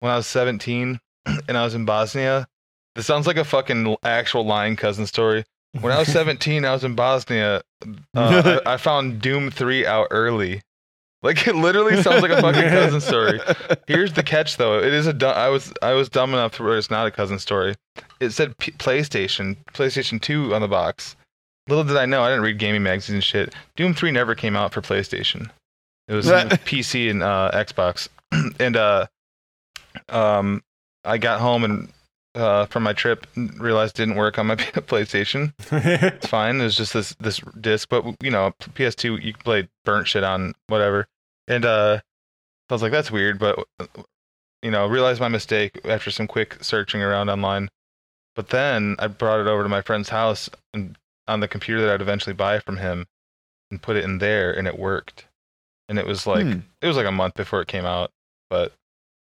when 0.00 0.10
I 0.10 0.16
was 0.16 0.26
17 0.26 0.98
and 1.26 1.58
I 1.58 1.64
was 1.64 1.74
in 1.74 1.84
Bosnia. 1.84 2.48
This 2.94 3.04
sounds 3.06 3.26
like 3.26 3.36
a 3.36 3.44
fucking 3.44 3.96
actual 4.02 4.46
lying 4.46 4.76
cousin 4.76 5.06
story. 5.06 5.44
When 5.80 5.92
I 5.92 5.98
was 5.98 6.08
17, 6.12 6.64
I 6.64 6.72
was 6.72 6.84
in 6.84 6.94
Bosnia. 6.94 7.62
Uh, 8.16 8.60
I, 8.66 8.74
I 8.74 8.76
found 8.76 9.20
Doom 9.20 9.50
3 9.50 9.86
out 9.86 10.08
early. 10.10 10.62
Like 11.22 11.46
it 11.46 11.54
literally 11.54 12.02
sounds 12.02 12.20
like 12.20 12.32
a 12.32 12.40
fucking 12.42 12.68
cousin 12.68 13.00
story. 13.00 13.38
Here's 13.86 14.12
the 14.12 14.24
catch, 14.24 14.56
though. 14.56 14.80
It 14.80 14.92
is 14.92 15.06
a. 15.06 15.12
Du- 15.12 15.26
I 15.28 15.48
was 15.50 15.72
I 15.80 15.92
was 15.92 16.08
dumb 16.08 16.32
enough 16.34 16.56
to 16.56 16.64
where 16.64 16.76
it's 16.76 16.90
not 16.90 17.06
a 17.06 17.12
cousin 17.12 17.38
story. 17.38 17.76
It 18.18 18.30
said 18.30 18.58
P- 18.58 18.72
PlayStation, 18.72 19.56
PlayStation 19.72 20.20
2 20.20 20.52
on 20.52 20.62
the 20.62 20.66
box. 20.68 21.14
Little 21.68 21.84
did 21.84 21.96
I 21.96 22.06
know, 22.06 22.24
I 22.24 22.28
didn't 22.30 22.42
read 22.42 22.58
gaming 22.58 22.82
magazines 22.82 23.14
and 23.14 23.22
shit. 23.24 23.54
Doom 23.76 23.94
3 23.94 24.10
never 24.10 24.34
came 24.34 24.56
out 24.56 24.72
for 24.72 24.82
PlayStation. 24.82 25.48
It 26.08 26.14
was? 26.14 26.26
PC 26.26 27.08
and 27.08 27.22
uh, 27.22 27.52
Xbox. 27.54 28.08
and 28.58 28.76
uh, 28.76 29.06
um, 30.08 30.60
I 31.04 31.18
got 31.18 31.40
home 31.40 31.62
and 31.62 31.88
uh, 32.34 32.66
from 32.66 32.82
my 32.82 32.92
trip 32.92 33.26
realized 33.36 33.96
didn't 33.96 34.14
work 34.16 34.38
on 34.38 34.46
my 34.46 34.56
PlayStation. 34.56 35.52
It's 35.72 36.26
fine. 36.26 36.60
It 36.60 36.64
was 36.64 36.76
just 36.76 36.92
this 36.94 37.14
this 37.20 37.40
disc, 37.60 37.88
but 37.88 38.04
you 38.22 38.30
know, 38.30 38.54
PS2 38.60 39.22
you 39.22 39.32
can 39.34 39.42
play 39.42 39.68
burnt 39.84 40.08
shit 40.08 40.24
on 40.24 40.54
whatever. 40.68 41.06
And 41.48 41.64
uh, 41.64 42.00
I 42.70 42.74
was 42.74 42.82
like, 42.82 42.92
that's 42.92 43.10
weird, 43.10 43.38
but 43.38 43.58
you 44.62 44.70
know, 44.70 44.86
realized 44.86 45.20
my 45.20 45.28
mistake 45.28 45.80
after 45.84 46.10
some 46.10 46.26
quick 46.26 46.58
searching 46.62 47.02
around 47.02 47.28
online. 47.28 47.68
But 48.34 48.48
then 48.48 48.96
I 48.98 49.08
brought 49.08 49.40
it 49.40 49.46
over 49.46 49.62
to 49.62 49.68
my 49.68 49.82
friend's 49.82 50.08
house 50.08 50.48
and 50.72 50.96
on 51.28 51.40
the 51.40 51.48
computer 51.48 51.82
that 51.82 51.94
I'd 51.94 52.00
eventually 52.02 52.34
buy 52.34 52.58
from 52.60 52.78
him, 52.78 53.06
and 53.70 53.80
put 53.82 53.96
it 53.96 54.04
in 54.04 54.18
there, 54.18 54.52
and 54.52 54.66
it 54.66 54.78
worked. 54.78 55.26
And 55.88 55.98
it 55.98 56.06
was 56.06 56.26
like 56.26 56.44
Hmm. 56.46 56.60
it 56.80 56.86
was 56.86 56.96
like 56.96 57.06
a 57.06 57.12
month 57.12 57.34
before 57.34 57.60
it 57.60 57.68
came 57.68 57.84
out, 57.84 58.10
but 58.48 58.72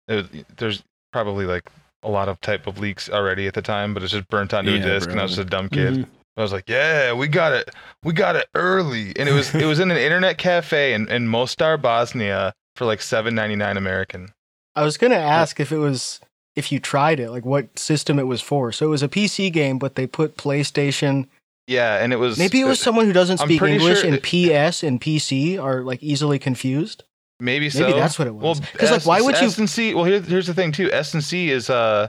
it 0.06 0.46
there's 0.56 0.82
probably 1.12 1.46
like 1.46 1.64
a 2.02 2.10
lot 2.10 2.28
of 2.28 2.40
type 2.40 2.66
of 2.66 2.78
leaks 2.78 3.08
already 3.08 3.46
at 3.46 3.54
the 3.54 3.62
time, 3.62 3.94
but 3.94 4.02
it's 4.02 4.12
just 4.12 4.28
burnt 4.28 4.52
onto 4.52 4.72
Yeah, 4.72 4.78
a 4.78 4.82
disc, 4.82 5.10
and 5.10 5.18
I 5.20 5.22
was 5.22 5.32
just 5.36 5.46
a 5.46 5.50
dumb 5.50 5.68
kid. 5.68 5.94
Mhm. 5.94 6.06
I 6.36 6.40
was 6.42 6.52
like, 6.52 6.64
"Yeah, 6.68 7.12
we 7.12 7.28
got 7.28 7.52
it, 7.52 7.70
we 8.02 8.12
got 8.12 8.36
it 8.36 8.48
early," 8.54 9.12
and 9.16 9.28
it 9.28 9.32
was 9.32 9.54
it 9.54 9.66
was 9.66 9.78
in 9.80 9.90
an 9.90 9.96
internet 9.98 10.38
cafe 10.38 10.94
in, 10.94 11.08
in 11.08 11.28
Mostar, 11.28 11.76
Bosnia, 11.76 12.52
for 12.76 12.86
like 12.86 13.02
seven 13.02 13.34
ninety 13.34 13.56
nine 13.56 13.76
American. 13.76 14.32
I 14.74 14.82
was 14.82 14.96
gonna 14.96 15.14
ask 15.16 15.60
if 15.60 15.70
it 15.72 15.76
was 15.78 16.20
if 16.56 16.72
you 16.72 16.78
tried 16.80 17.20
it, 17.20 17.30
like 17.30 17.44
what 17.44 17.78
system 17.78 18.18
it 18.18 18.26
was 18.26 18.40
for. 18.40 18.72
So 18.72 18.86
it 18.86 18.90
was 18.90 19.02
a 19.02 19.08
PC 19.08 19.50
game, 19.52 19.78
but 19.78 19.94
they 19.94 20.06
put 20.06 20.36
PlayStation. 20.36 21.26
Yeah, 21.68 22.02
and 22.02 22.12
it 22.12 22.16
was 22.16 22.38
Maybe 22.38 22.60
it 22.60 22.64
was 22.64 22.80
someone 22.80 23.04
who 23.06 23.12
doesn't 23.12 23.38
speak 23.38 23.62
English 23.62 24.00
sure 24.00 24.06
and 24.06 24.16
it- 24.16 24.22
PS 24.22 24.82
and 24.82 25.00
PC 25.00 25.62
are 25.62 25.82
like 25.82 26.02
easily 26.02 26.38
confused. 26.38 27.04
Maybe 27.42 27.68
so. 27.70 27.80
Maybe 27.86 27.98
that's 27.98 28.18
what 28.18 28.28
it 28.28 28.34
Well, 28.34 28.50
was. 28.50 28.60
Because 28.60 28.90
like, 28.90 29.04
why 29.06 29.20
would 29.20 29.38
you? 29.40 29.46
S 29.46 29.58
and 29.58 29.68
C? 29.68 29.94
Well, 29.94 30.04
here, 30.04 30.20
here's 30.20 30.46
the 30.46 30.54
thing 30.54 30.72
too. 30.72 30.90
S 30.92 31.12
and 31.14 31.22
C 31.22 31.50
is 31.50 31.68
uh 31.68 32.08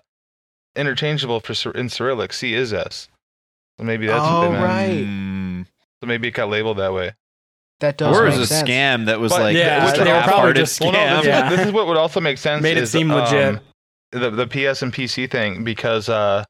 interchangeable 0.75 1.39
for 1.39 1.53
Cyr- 1.53 1.71
in 1.71 1.89
Cyrillic. 1.89 2.33
C 2.33 2.53
is 2.53 2.73
S. 2.73 3.09
So 3.77 3.83
maybe 3.85 4.07
that's 4.07 4.21
what 4.21 4.31
Oh, 4.31 4.41
they 4.43 4.49
meant. 4.49 4.63
right. 4.63 5.05
Mm. 5.05 5.65
So 6.01 6.07
maybe 6.07 6.27
it 6.27 6.31
got 6.31 6.49
labeled 6.49 6.77
that 6.77 6.93
way. 6.93 7.13
That 7.79 7.97
does 7.97 8.15
Or 8.17 8.25
it 8.25 8.29
make 8.29 8.39
was 8.39 8.51
a 8.51 8.53
sense. 8.55 8.69
scam 8.69 9.05
that 9.07 9.19
was 9.19 9.31
But- 9.31 9.41
like 9.41 9.57
Yeah, 9.57 9.79
just 9.81 9.95
they 9.95 9.99
were 10.01 10.05
probably 10.05 10.21
half-hearted 10.21 10.55
just- 10.55 10.79
Well, 10.81 10.91
no, 10.91 11.17
this, 11.17 11.25
Yeah. 11.25 11.49
is, 11.51 11.57
this 11.57 11.67
is 11.67 11.73
what 11.73 11.87
would 11.87 11.97
also 11.97 12.21
make 12.21 12.37
sense. 12.37 12.61
Made 12.63 12.77
it 12.77 12.83
is, 12.83 12.91
seem 12.91 13.11
legit. 13.11 13.55
um, 13.55 13.59
the 14.11 14.29
the 14.29 14.47
PS 14.47 14.81
and 14.83 14.93
PC 14.93 15.29
thing 15.29 15.63
because 15.63 16.07
uh, 16.07 16.45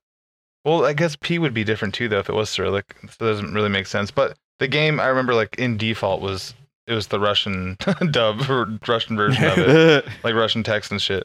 well, 0.65 0.85
I 0.85 0.93
guess 0.93 1.15
P 1.19 1.39
would 1.39 1.53
be 1.53 1.63
different 1.63 1.93
too 1.93 2.07
though 2.09 2.19
if 2.19 2.29
it 2.29 2.35
was 2.35 2.49
Cyrillic. 2.49 2.93
So 3.09 3.25
it 3.25 3.29
doesn't 3.29 3.53
really 3.53 3.69
make 3.69 3.87
sense. 3.87 4.11
But 4.11 4.37
the 4.59 4.67
game 4.67 4.99
I 4.99 5.07
remember 5.07 5.33
like 5.33 5.55
in 5.57 5.77
default 5.77 6.21
was 6.21 6.53
it 6.87 6.93
was 6.93 7.07
the 7.07 7.19
Russian 7.19 7.77
dub 8.11 8.49
or 8.49 8.67
Russian 8.87 9.15
version 9.15 9.43
of 9.45 9.57
it, 9.57 10.05
like 10.23 10.35
Russian 10.35 10.63
text 10.63 10.91
and 10.91 11.01
shit. 11.01 11.23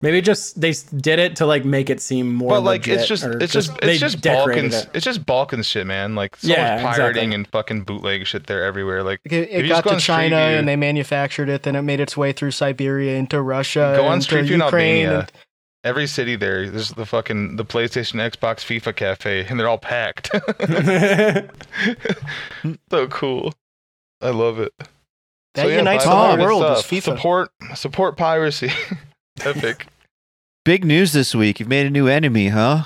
Maybe 0.00 0.20
just 0.20 0.60
they 0.60 0.74
did 0.94 1.18
it 1.18 1.36
to 1.36 1.46
like 1.46 1.64
make 1.64 1.88
it 1.88 2.02
seem 2.02 2.34
more. 2.34 2.50
but 2.50 2.60
like 2.60 2.86
it's 2.86 3.06
just 3.06 3.24
it's 3.24 3.54
just 3.54 3.74
they 3.80 3.92
it's 3.92 4.00
just 4.00 4.20
Balkans 4.20 4.74
it. 4.74 4.90
it's 4.92 5.04
just 5.04 5.24
Balkans 5.24 5.66
shit, 5.66 5.86
man. 5.86 6.14
Like 6.14 6.36
so 6.36 6.48
Yeah, 6.48 6.82
pirating 6.82 7.30
exactly. 7.30 7.34
and 7.36 7.48
fucking 7.48 7.82
bootleg 7.84 8.26
shit 8.26 8.46
there 8.46 8.64
everywhere. 8.64 9.02
Like 9.02 9.20
Like, 9.24 9.32
It, 9.32 9.48
If 9.48 9.60
it 9.60 9.62
you 9.62 9.68
got 9.70 9.84
go 9.84 9.90
to 9.90 9.94
on 9.94 10.00
Street 10.00 10.14
China 10.14 10.36
View- 10.48 10.58
and 10.58 10.68
they 10.68 10.76
manufactured 10.76 11.48
it. 11.48 11.62
Then 11.62 11.74
it 11.74 11.82
made 11.82 12.00
its 12.00 12.18
way 12.18 12.32
through 12.32 12.50
Siberia 12.50 13.16
into 13.16 13.40
Russia. 13.40 13.94
Go 13.96 14.04
on 14.06 14.20
Street 14.20 14.42
View 14.42 14.56
in 14.56 14.62
Albania. 14.62 15.20
and- 15.20 15.32
every 15.84 16.06
city 16.06 16.36
there, 16.36 16.68
there's 16.68 16.90
the 16.90 17.06
fucking 17.06 17.56
the 17.56 17.64
PlayStation, 17.64 18.16
Xbox, 18.16 18.56
FIFA 18.64 18.96
cafe, 18.96 19.46
and 19.46 19.58
they're 19.58 19.68
all 19.68 19.78
packed. 19.78 20.30
so 22.90 23.06
cool. 23.08 23.54
I 24.24 24.30
love 24.30 24.58
it. 24.58 24.72
That 25.54 25.68
yeah, 25.68 25.76
unites 25.78 26.04
buy 26.04 26.10
the 26.10 26.16
whole 26.16 26.26
pirated 26.36 26.44
world 26.46 26.78
is. 26.78 26.82
FIFA. 26.84 27.02
Support 27.02 27.50
support 27.76 28.16
piracy. 28.16 28.70
Epic. 29.44 29.86
Big 30.64 30.84
news 30.84 31.12
this 31.12 31.34
week. 31.34 31.60
You've 31.60 31.68
made 31.68 31.86
a 31.86 31.90
new 31.90 32.08
enemy, 32.08 32.48
huh? 32.48 32.84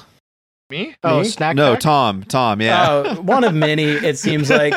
Me? 0.70 0.94
Oh, 1.02 1.20
Me? 1.20 1.24
snack 1.28 1.56
no, 1.56 1.72
pack? 1.72 1.80
Tom. 1.80 2.22
Tom, 2.24 2.60
yeah. 2.60 2.88
Oh, 3.16 3.20
one 3.22 3.44
of 3.44 3.54
many. 3.54 3.84
It 3.84 4.18
seems 4.18 4.50
like. 4.50 4.74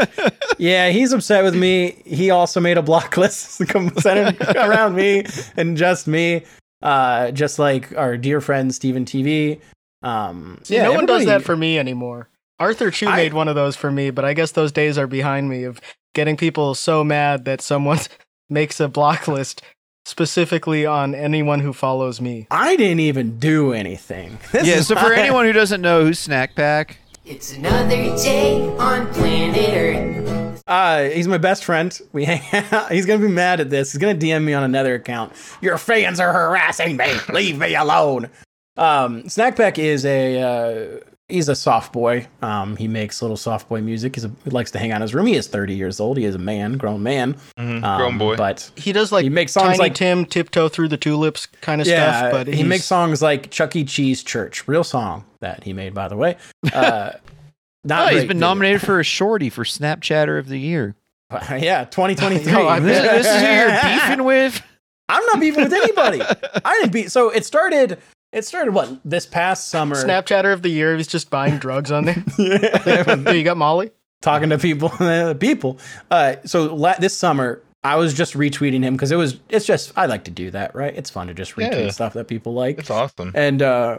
Yeah, 0.58 0.90
he's 0.90 1.12
upset 1.12 1.44
with 1.44 1.56
me. 1.56 2.02
He 2.06 2.30
also 2.30 2.62
made 2.62 2.78
a 2.78 2.82
block 2.82 3.18
list 3.18 3.42
centered 3.58 4.40
around 4.56 4.96
me 4.96 5.26
and 5.58 5.76
just 5.76 6.08
me. 6.08 6.44
Uh, 6.82 7.32
just 7.32 7.60
like 7.60 7.96
our 7.98 8.16
dear 8.18 8.40
friend 8.40 8.74
Steven 8.74 9.04
TV. 9.04 9.60
Um, 10.02 10.60
See, 10.64 10.76
yeah, 10.76 10.84
no 10.84 10.94
one 10.94 11.06
does 11.06 11.26
that 11.26 11.44
for 11.44 11.58
me 11.58 11.78
anymore. 11.78 12.30
Arthur 12.60 12.90
Chu 12.92 13.08
I- 13.08 13.18
made 13.18 13.34
one 13.34 13.48
of 13.48 13.56
those 13.56 13.76
for 13.76 13.92
me, 13.92 14.12
but 14.12 14.24
I 14.24 14.34
guess 14.34 14.52
those 14.54 14.72
days 14.72 14.98
are 14.98 15.08
behind 15.08 15.50
me 15.50 15.64
of 15.64 15.82
getting 16.14 16.38
people 16.38 16.76
so 16.76 17.04
mad 17.04 17.46
that 17.46 17.62
someone 17.62 18.00
makes 18.50 18.80
a 18.80 18.88
block 18.88 19.28
list 19.28 19.62
specifically 20.06 20.86
on 20.86 21.14
anyone 21.14 21.60
who 21.60 21.74
follows 21.74 22.20
me. 22.20 22.48
I 22.52 22.76
didn't 22.76 23.02
even 23.02 23.38
do 23.40 23.72
anything. 23.74 24.40
This 24.52 24.68
yeah, 24.68 24.82
so 24.82 24.96
for 24.96 25.14
anyone 25.14 25.46
who 25.46 25.54
doesn't 25.54 25.82
know 25.82 26.04
who's 26.04 26.20
Snack 26.20 26.56
Pack, 26.56 26.98
It's 27.26 27.54
another 27.56 28.16
day 28.18 28.60
on 28.78 29.08
planet 29.14 29.70
Earth. 29.70 30.64
Uh, 30.68 31.04
he's 31.10 31.28
my 31.28 31.38
best 31.38 31.64
friend. 31.64 31.98
We 32.14 32.26
hang 32.32 32.66
out. 32.72 32.92
He's 32.92 33.06
gonna 33.06 33.20
be 33.26 33.32
mad 33.32 33.60
at 33.60 33.70
this. 33.70 33.92
He's 33.92 34.02
gonna 34.02 34.18
DM 34.18 34.44
me 34.44 34.54
on 34.54 34.64
another 34.64 34.96
account. 34.96 35.34
Your 35.62 35.78
fans 35.78 36.20
are 36.20 36.32
harassing 36.34 36.98
me. 36.98 37.12
Leave 37.32 37.58
me 37.58 37.76
alone. 37.76 38.30
Um, 38.78 39.24
Snackpack 39.24 39.78
is 39.78 40.06
a 40.06 40.42
uh, 40.42 41.00
he's 41.32 41.50
a 41.50 41.56
soft 41.56 41.92
boy. 41.94 42.28
Um, 42.42 42.76
he 42.78 42.88
makes 42.88 43.22
little 43.22 43.38
soft 43.38 43.70
boy 43.70 43.82
music. 43.82 44.16
He's 44.16 44.26
a, 44.26 44.32
he 44.44 44.50
likes 44.52 44.72
to 44.72 44.80
hang 44.80 44.92
out 44.92 44.98
in 44.98 45.02
his 45.02 45.14
room. 45.16 45.26
He 45.26 45.36
is 45.36 45.48
30 45.48 45.74
years 45.76 46.00
old. 46.00 46.18
He 46.18 46.26
is 46.26 46.36
a 46.36 46.40
man, 46.40 46.74
grown 46.78 47.02
man. 47.02 47.36
Mhm. 47.58 47.84
Um, 47.84 47.98
Grown 48.00 48.18
boy. 48.18 48.36
But 48.38 48.70
He 48.76 48.92
does 48.92 49.12
like 49.12 49.24
He 49.24 49.30
makes 49.30 49.52
songs 49.54 49.68
Tiny 49.68 49.80
like- 49.80 49.96
Tim 49.96 50.26
tiptoe 50.26 50.70
through 50.70 50.90
the 50.90 50.98
tulips 50.98 51.48
kind 51.62 51.82
of 51.82 51.88
yeah, 51.88 52.18
stuff, 52.30 52.32
but 52.32 52.48
he 52.48 52.64
makes 52.64 52.86
songs 52.86 53.22
like 53.22 53.50
Chuck 53.50 53.76
E. 53.76 53.84
Cheese 53.84 54.24
Church, 54.24 54.68
real 54.68 54.84
song 54.84 55.26
that 55.40 55.64
he 55.64 55.74
made, 55.74 55.94
by 55.94 56.08
the 56.08 56.16
way. 56.16 56.38
Uh, 56.74 57.12
not 57.84 58.04
oh, 58.04 58.06
he's 58.08 58.20
great 58.20 58.28
been 58.28 58.38
video. 58.38 58.48
nominated 58.48 58.82
for 58.82 59.00
a 59.00 59.04
shorty 59.04 59.50
for 59.50 59.64
Snapchatter 59.64 60.38
of 60.38 60.48
the 60.48 60.58
Year. 60.60 60.96
yeah, 61.32 61.86
2023. 61.86 62.54
Oh, 62.54 62.68
I 62.68 62.80
This, 62.80 63.00
bet. 63.02 63.12
this 63.24 63.28
is 63.28 63.42
who 63.42 63.48
you're 63.48 63.82
beefing 64.00 64.24
with? 64.26 64.62
I'm 65.10 65.26
not 65.26 65.40
beefing 65.40 65.64
with 65.64 65.74
anybody. 65.74 66.22
I 66.22 66.78
didn't 66.80 66.94
beat. 66.94 67.12
So 67.12 67.30
it 67.32 67.46
started. 67.46 67.98
It 68.32 68.46
started 68.46 68.74
what 68.74 69.00
this 69.04 69.26
past 69.26 69.68
summer. 69.70 69.96
Snapchatter 69.96 70.54
of 70.54 70.62
the 70.62 70.70
year. 70.70 70.96
He's 70.96 71.08
just 71.08 71.30
buying 71.30 71.58
drugs 71.58 71.92
on 71.92 72.06
there. 72.06 72.24
Yeah. 72.38 73.32
You 73.32 73.44
got 73.44 73.58
Molly. 73.58 73.92
talking 74.22 74.50
to 74.50 74.58
people. 74.58 74.90
people. 75.40 75.80
Uh, 76.10 76.36
so 76.46 76.74
la- 76.74 76.96
this 76.98 77.16
summer, 77.18 77.62
I 77.84 77.96
was 77.98 78.14
just 78.14 78.34
retweeting 78.36 78.84
him 78.84 78.94
because 78.96 79.12
it 79.12 79.18
was. 79.18 79.40
It's 79.50 79.66
just 79.66 79.92
I 79.98 80.06
like 80.06 80.24
to 80.26 80.32
do 80.32 80.52
that, 80.52 80.74
right? 80.76 80.96
It's 80.96 81.10
fun 81.10 81.28
to 81.28 81.34
just 81.34 81.56
retweet 81.56 81.86
Yeah. 81.86 81.90
stuff 81.92 82.14
that 82.14 82.28
people 82.28 82.54
like, 82.54 82.78
It's 82.80 82.90
awesome. 82.90 83.32
and 83.36 83.62
uh, 83.62 83.98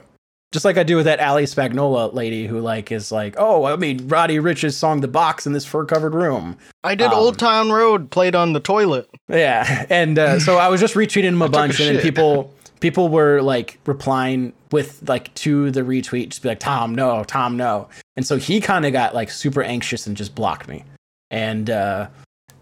just 0.52 0.64
like 0.64 0.76
I 0.78 0.82
do 0.82 0.96
with 0.96 1.06
that 1.06 1.18
Ali 1.20 1.44
Spagnola 1.44 2.12
lady 2.14 2.46
who 2.46 2.60
like 2.60 2.92
is 2.92 3.10
like, 3.12 3.34
oh, 3.38 3.64
I 3.64 3.76
mean, 3.76 4.06
Roddy 4.08 4.38
Ricch's 4.38 4.76
song 4.76 5.00
"The 5.00 5.08
Box" 5.08 5.46
in 5.46 5.52
this 5.52 5.64
fur-covered 5.66 6.14
room. 6.14 6.56
I 6.84 6.94
did 6.94 7.08
Um, 7.08 7.14
Old 7.18 7.38
Town 7.38 7.70
Road 7.72 8.10
played 8.10 8.34
on 8.34 8.52
the 8.52 8.60
toilet. 8.60 9.08
Yeah, 9.28 9.86
and 9.90 10.18
uh, 10.18 10.38
so 10.40 10.56
I 10.58 10.68
was 10.68 10.80
just 10.80 10.94
retweeting 10.94 11.24
him 11.32 11.42
a 11.42 11.46
took 11.46 11.54
a 11.54 11.58
bunch, 11.58 11.80
and 11.80 11.96
then 11.96 12.02
people 12.02 12.54
people 12.82 13.08
were 13.08 13.40
like 13.40 13.78
replying 13.86 14.52
with 14.72 15.08
like 15.08 15.32
to 15.34 15.70
the 15.70 15.80
retweet, 15.80 16.28
just 16.30 16.42
be 16.42 16.48
like 16.50 16.60
Tom, 16.60 16.94
no, 16.94 17.24
Tom, 17.24 17.56
no, 17.56 17.88
and 18.16 18.26
so 18.26 18.36
he 18.36 18.60
kind 18.60 18.84
of 18.84 18.92
got 18.92 19.14
like 19.14 19.30
super 19.30 19.62
anxious 19.62 20.06
and 20.06 20.16
just 20.16 20.34
blocked 20.34 20.68
me, 20.68 20.84
and 21.30 21.70
uh, 21.70 22.08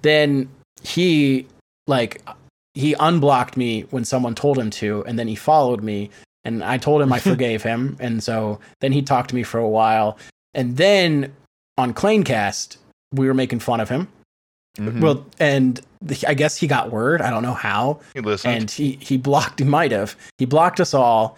then 0.03 0.49
he 0.83 1.47
like 1.89 2.23
he 2.75 2.95
unblocked 3.00 3.57
me 3.57 3.83
when 3.91 4.05
someone 4.05 4.37
told 4.37 4.57
him 4.59 4.71
to, 4.71 5.03
and 5.07 5.19
then 5.19 5.27
he 5.27 5.35
followed 5.35 5.83
me, 5.83 6.11
and 6.45 6.62
I 6.62 6.79
told 6.79 7.03
him 7.03 7.12
I 7.12 7.19
forgave 7.33 7.65
him, 7.65 7.97
and 7.99 8.23
so 8.23 8.61
then 8.81 8.93
he 8.93 9.03
talked 9.03 9.31
to 9.31 9.35
me 9.35 9.43
for 9.43 9.59
a 9.59 9.69
while, 9.69 10.19
and 10.55 10.77
then 10.77 11.33
on 11.79 11.95
Clancast 11.95 12.77
we 13.12 13.27
were 13.27 13.35
making 13.35 13.59
fun 13.59 13.81
of 13.81 13.89
him. 13.89 14.07
Mhm. 14.79 15.00
Well, 15.00 15.27
and 15.39 15.81
the, 16.00 16.23
I 16.29 16.35
guess 16.35 16.57
he 16.57 16.67
got 16.67 16.91
word. 16.93 17.21
I 17.21 17.31
don't 17.31 17.43
know 17.43 17.55
how, 17.55 18.00
He 18.15 18.21
listened. 18.21 18.55
and 18.55 18.71
he 18.71 18.99
he 19.00 19.17
blocked. 19.17 19.59
He 19.59 19.65
might 19.65 19.93
have. 19.93 20.17
He 20.39 20.45
blocked 20.45 20.81
us 20.81 20.95
all, 20.95 21.37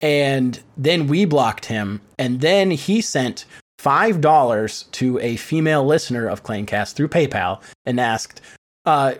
and 0.00 0.60
then 0.76 1.06
we 1.08 1.24
blocked 1.24 1.66
him, 1.66 2.00
and 2.18 2.40
then 2.40 2.70
he 2.70 3.00
sent 3.00 3.44
five 3.78 4.20
dollars 4.20 4.84
to 4.92 5.18
a 5.20 5.36
female 5.36 5.84
listener 5.84 6.28
of 6.28 6.42
Claimcast 6.44 6.94
through 6.94 7.08
PayPal 7.08 7.60
and 7.86 8.00
asked, 8.00 8.40
uh, 8.88 9.14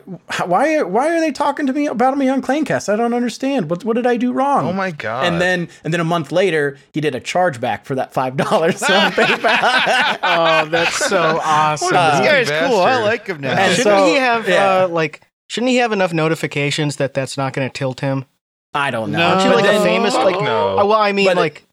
why 0.45 0.81
why 0.81 1.15
are 1.15 1.19
they 1.19 1.31
talking 1.31 1.67
to 1.67 1.73
me 1.73 1.85
about 1.87 2.17
me 2.17 2.27
on 2.29 2.41
Claimcast? 2.41 2.91
I 2.91 2.95
don't 2.95 3.13
understand. 3.13 3.69
What 3.69 3.85
what 3.85 3.95
did 3.95 4.07
I 4.07 4.17
do 4.17 4.31
wrong? 4.33 4.65
Oh 4.65 4.73
my 4.73 4.91
god. 4.91 5.25
And 5.25 5.39
then 5.39 5.69
and 5.83 5.93
then 5.93 5.99
a 6.01 6.03
month 6.05 6.31
later, 6.31 6.77
he 6.93 7.01
did 7.01 7.13
a 7.15 7.21
chargeback 7.21 7.85
for 7.85 7.95
that 7.95 8.11
five 8.13 8.35
dollars 8.35 8.81
on 8.83 9.11
PayPal. 9.11 10.17
Oh, 10.23 10.65
that's 10.69 10.95
so 10.95 11.39
awesome. 11.43 11.95
Uh, 11.95 12.19
this 12.19 12.27
guy's 12.29 12.49
bastard. 12.49 12.69
cool. 12.71 12.79
I 12.81 13.01
like 13.03 13.27
him 13.27 13.41
now. 13.41 13.51
And 13.51 13.75
shouldn't 13.75 13.95
so- 13.95 14.05
he 14.05 14.15
have 14.15 14.47
yeah. 14.49 14.83
uh, 14.83 14.87
like? 14.87 15.21
Shouldn't 15.47 15.69
he 15.71 15.77
have 15.77 15.91
enough 15.91 16.13
notifications 16.13 16.97
that 16.97 17.13
that's 17.13 17.35
not 17.37 17.53
going 17.53 17.67
to 17.67 17.73
tilt 17.73 18.01
him? 18.01 18.25
I 18.73 18.91
don't 18.91 19.11
know. 19.11 19.17
No. 19.17 19.27
Aren't 19.29 19.43
you 19.49 19.55
like 19.55 19.65
then- 19.65 19.81
a 19.81 19.83
famous 19.83 20.13
like? 20.13 20.39
No. 20.39 20.77
Uh, 20.79 20.85
well, 20.85 20.93
I 20.99 21.11
mean 21.11 21.25
But 21.27 21.37
it- 21.37 21.41
like. 21.41 21.65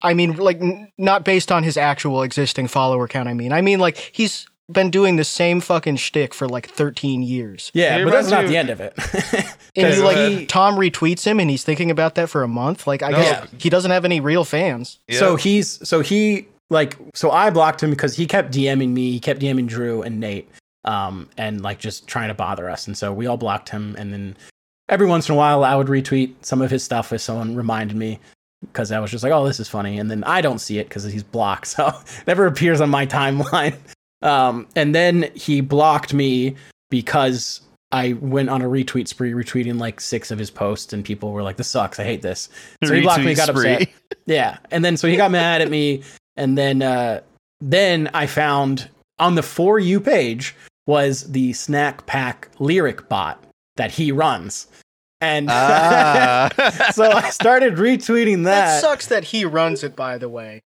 I 0.00 0.14
mean, 0.14 0.36
like, 0.36 0.60
n- 0.60 0.92
not 0.96 1.24
based 1.24 1.50
on 1.50 1.64
his 1.64 1.76
actual 1.76 2.22
existing 2.22 2.68
follower 2.68 3.08
count. 3.08 3.28
I 3.28 3.34
mean, 3.34 3.52
I 3.52 3.62
mean, 3.62 3.80
like, 3.80 3.96
he's 3.96 4.46
been 4.70 4.90
doing 4.90 5.16
the 5.16 5.24
same 5.24 5.60
fucking 5.60 5.96
shtick 5.96 6.34
for 6.34 6.46
like 6.48 6.68
13 6.68 7.22
years. 7.22 7.70
Yeah, 7.74 8.04
but 8.04 8.10
that's 8.10 8.30
not 8.30 8.46
the 8.46 8.56
end 8.56 8.70
of 8.70 8.80
it. 8.80 8.92
and 9.76 9.94
he, 9.94 10.00
like, 10.02 10.16
he- 10.16 10.46
Tom 10.46 10.76
retweets 10.76 11.24
him, 11.24 11.40
and 11.40 11.48
he's 11.50 11.64
thinking 11.64 11.90
about 11.90 12.14
that 12.16 12.28
for 12.28 12.42
a 12.42 12.48
month. 12.48 12.86
Like, 12.86 13.02
I 13.02 13.10
No. 13.10 13.16
guess 13.18 13.48
he 13.58 13.70
doesn't 13.70 13.90
have 13.90 14.04
any 14.04 14.20
real 14.20 14.44
fans. 14.44 14.98
Yeah. 15.08 15.18
So 15.18 15.36
he's 15.36 15.86
so 15.88 16.00
he 16.00 16.48
like 16.70 16.96
so 17.14 17.30
I 17.30 17.48
blocked 17.50 17.82
him 17.82 17.90
because 17.90 18.14
he 18.14 18.26
kept 18.26 18.52
DMing 18.52 18.90
me, 18.90 19.10
he 19.12 19.20
kept 19.20 19.40
DMing 19.40 19.66
Drew 19.66 20.02
and 20.02 20.20
Nate, 20.20 20.48
um, 20.84 21.28
and 21.38 21.62
like 21.62 21.78
just 21.78 22.06
trying 22.06 22.28
to 22.28 22.34
bother 22.34 22.68
us. 22.68 22.86
And 22.86 22.96
so 22.96 23.12
we 23.12 23.26
all 23.26 23.38
blocked 23.38 23.70
him. 23.70 23.96
And 23.98 24.12
then 24.12 24.36
every 24.90 25.06
once 25.06 25.28
in 25.30 25.34
a 25.34 25.38
while, 25.38 25.64
I 25.64 25.74
would 25.76 25.86
retweet 25.86 26.34
some 26.42 26.60
of 26.60 26.70
his 26.70 26.84
stuff 26.84 27.10
if 27.12 27.22
someone 27.22 27.56
reminded 27.56 27.96
me 27.96 28.18
because 28.60 28.92
I 28.92 28.98
was 29.00 29.10
just 29.10 29.22
like, 29.24 29.32
oh, 29.32 29.46
this 29.46 29.60
is 29.60 29.68
funny. 29.68 29.98
And 29.98 30.10
then 30.10 30.24
I 30.24 30.40
don't 30.42 30.58
see 30.58 30.78
it 30.78 30.88
because 30.88 31.04
he's 31.04 31.22
blocked, 31.22 31.66
so 31.68 31.88
it 31.88 32.24
never 32.26 32.44
appears 32.46 32.82
on 32.82 32.90
my 32.90 33.06
timeline. 33.06 33.76
Um, 34.22 34.66
and 34.76 34.94
then 34.94 35.30
he 35.34 35.60
blocked 35.60 36.12
me 36.12 36.56
because 36.90 37.60
I 37.92 38.14
went 38.14 38.50
on 38.50 38.62
a 38.62 38.66
retweet 38.66 39.08
spree, 39.08 39.32
retweeting 39.32 39.78
like 39.78 40.00
six 40.00 40.30
of 40.30 40.38
his 40.38 40.50
posts, 40.50 40.92
and 40.92 41.04
people 41.04 41.32
were 41.32 41.42
like, 41.42 41.56
"This 41.56 41.68
sucks. 41.68 41.98
I 42.00 42.04
hate 42.04 42.22
this." 42.22 42.48
So 42.84 42.94
he 42.94 43.00
blocked 43.02 43.22
me, 43.24 43.34
got 43.34 43.48
spree. 43.48 43.72
upset. 43.74 43.88
Yeah, 44.26 44.58
and 44.70 44.84
then 44.84 44.96
so 44.98 45.08
he 45.08 45.16
got 45.16 45.30
mad 45.30 45.62
at 45.62 45.70
me, 45.70 46.02
and 46.36 46.58
then 46.58 46.82
uh, 46.82 47.20
then 47.62 48.10
I 48.12 48.26
found 48.26 48.90
on 49.18 49.36
the 49.36 49.42
for 49.42 49.78
you 49.78 50.00
page 50.00 50.54
was 50.86 51.30
the 51.32 51.52
snack 51.54 52.04
pack 52.06 52.48
lyric 52.58 53.08
bot 53.08 53.42
that 53.76 53.90
he 53.90 54.12
runs, 54.12 54.66
and 55.22 55.48
Ah. 55.50 56.50
so 56.92 57.10
I 57.10 57.30
started 57.30 57.76
retweeting 57.76 58.44
That 58.44 58.66
that. 58.66 58.80
sucks 58.82 59.06
that 59.06 59.24
he 59.24 59.44
runs 59.46 59.82
it, 59.82 59.96
by 59.96 60.18
the 60.18 60.28
way. 60.28 60.60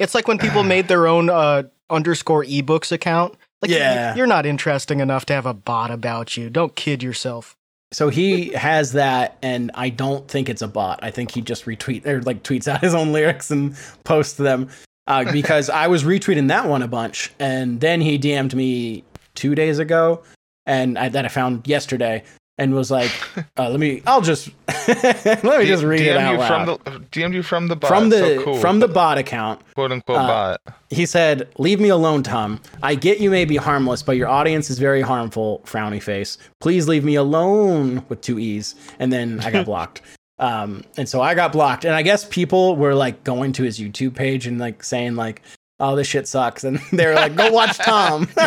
It's 0.00 0.14
like 0.14 0.26
when 0.26 0.38
people 0.38 0.64
made 0.64 0.88
their 0.88 1.06
own 1.06 1.30
uh, 1.30 1.64
underscore 1.90 2.44
ebooks 2.44 2.92
account. 2.92 3.34
Like, 3.62 3.70
Yeah. 3.70 4.14
you're 4.14 4.26
not 4.26 4.46
interesting 4.46 5.00
enough 5.00 5.24
to 5.26 5.32
have 5.32 5.46
a 5.46 5.54
bot 5.54 5.90
about 5.90 6.36
you. 6.36 6.50
Don't 6.50 6.74
kid 6.76 7.02
yourself. 7.02 7.56
So 7.92 8.08
he 8.08 8.48
has 8.54 8.92
that, 8.92 9.38
and 9.42 9.70
I 9.74 9.88
don't 9.88 10.26
think 10.26 10.48
it's 10.48 10.62
a 10.62 10.68
bot. 10.68 10.98
I 11.02 11.10
think 11.12 11.30
he 11.30 11.40
just 11.40 11.64
retweet 11.64 12.04
or 12.06 12.20
like 12.22 12.42
tweets 12.42 12.66
out 12.66 12.80
his 12.80 12.94
own 12.94 13.12
lyrics 13.12 13.50
and 13.50 13.76
posts 14.04 14.34
them. 14.34 14.68
Uh, 15.06 15.30
because 15.32 15.70
I 15.70 15.86
was 15.86 16.02
retweeting 16.02 16.48
that 16.48 16.66
one 16.68 16.82
a 16.82 16.88
bunch, 16.88 17.30
and 17.38 17.80
then 17.80 18.00
he 18.00 18.18
DM'd 18.18 18.54
me 18.54 19.04
two 19.34 19.54
days 19.54 19.78
ago, 19.78 20.22
and 20.66 20.98
I, 20.98 21.08
that 21.10 21.24
I 21.24 21.28
found 21.28 21.68
yesterday, 21.68 22.24
and 22.58 22.74
was 22.74 22.90
like, 22.90 23.10
uh, 23.58 23.68
"Let 23.68 23.80
me, 23.80 24.02
I'll 24.06 24.20
just 24.20 24.50
let 24.88 25.44
me 25.44 25.66
just 25.66 25.84
read 25.84 26.00
it 26.00 26.16
out 26.16 26.32
you 26.32 26.38
loud." 26.38 26.48
from 26.48 26.66
the 26.66 27.00
DM'd 27.10 27.34
you 27.34 27.42
from 27.42 27.68
the 27.68 27.76
bot. 27.76 27.88
from 27.88 28.08
the 28.10 28.18
so 28.18 28.44
cool. 28.44 28.56
from 28.56 28.80
the 28.80 28.88
bot 28.88 29.18
account, 29.18 29.60
quote 29.74 29.92
unquote 29.92 30.18
uh, 30.18 30.56
bot. 30.66 30.76
he 30.90 31.06
said, 31.06 31.48
"Leave 31.58 31.80
me 31.80 31.88
alone, 31.88 32.22
Tom. 32.22 32.60
I 32.82 32.94
get 32.94 33.20
you 33.20 33.30
may 33.30 33.44
be 33.44 33.56
harmless, 33.56 34.02
but 34.02 34.16
your 34.16 34.28
audience 34.28 34.70
is 34.70 34.78
very 34.78 35.00
harmful." 35.00 35.62
Frowny 35.64 36.02
face. 36.02 36.38
Please 36.60 36.88
leave 36.88 37.04
me 37.04 37.16
alone 37.16 38.04
with 38.08 38.20
two 38.20 38.38
e's. 38.38 38.74
And 38.98 39.12
then 39.12 39.40
I 39.40 39.50
got 39.50 39.66
blocked. 39.66 40.02
Um, 40.38 40.84
and 40.96 41.08
so 41.08 41.20
I 41.22 41.34
got 41.34 41.52
blocked. 41.52 41.84
And 41.84 41.94
I 41.94 42.02
guess 42.02 42.24
people 42.24 42.76
were 42.76 42.94
like 42.94 43.24
going 43.24 43.52
to 43.52 43.62
his 43.62 43.78
YouTube 43.78 44.14
page 44.14 44.46
and 44.46 44.58
like 44.58 44.82
saying 44.82 45.14
like, 45.16 45.42
"Oh, 45.80 45.96
this 45.96 46.06
shit 46.06 46.26
sucks," 46.28 46.64
and 46.64 46.78
they 46.92 47.06
were 47.06 47.14
like, 47.14 47.34
"Go 47.36 47.50
watch 47.50 47.78
Tom." 47.78 48.28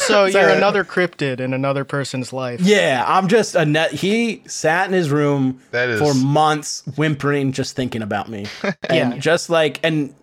So 0.00 0.24
you're 0.26 0.48
another 0.48 0.84
cryptid 0.84 1.40
in 1.40 1.52
another 1.54 1.84
person's 1.84 2.32
life. 2.32 2.60
yeah, 2.60 3.04
I'm 3.06 3.28
just 3.28 3.54
a 3.54 3.64
net. 3.64 3.92
He 3.92 4.42
sat 4.46 4.86
in 4.88 4.92
his 4.92 5.10
room 5.10 5.60
That 5.70 5.88
is 5.88 6.00
for 6.00 6.14
months 6.14 6.82
whimpering 6.96 7.52
just 7.52 7.76
thinking 7.76 8.02
about 8.02 8.28
me 8.28 8.46
and 8.88 9.12
Yeah. 9.14 9.18
just 9.18 9.50
like 9.50 9.78
and 9.82 10.14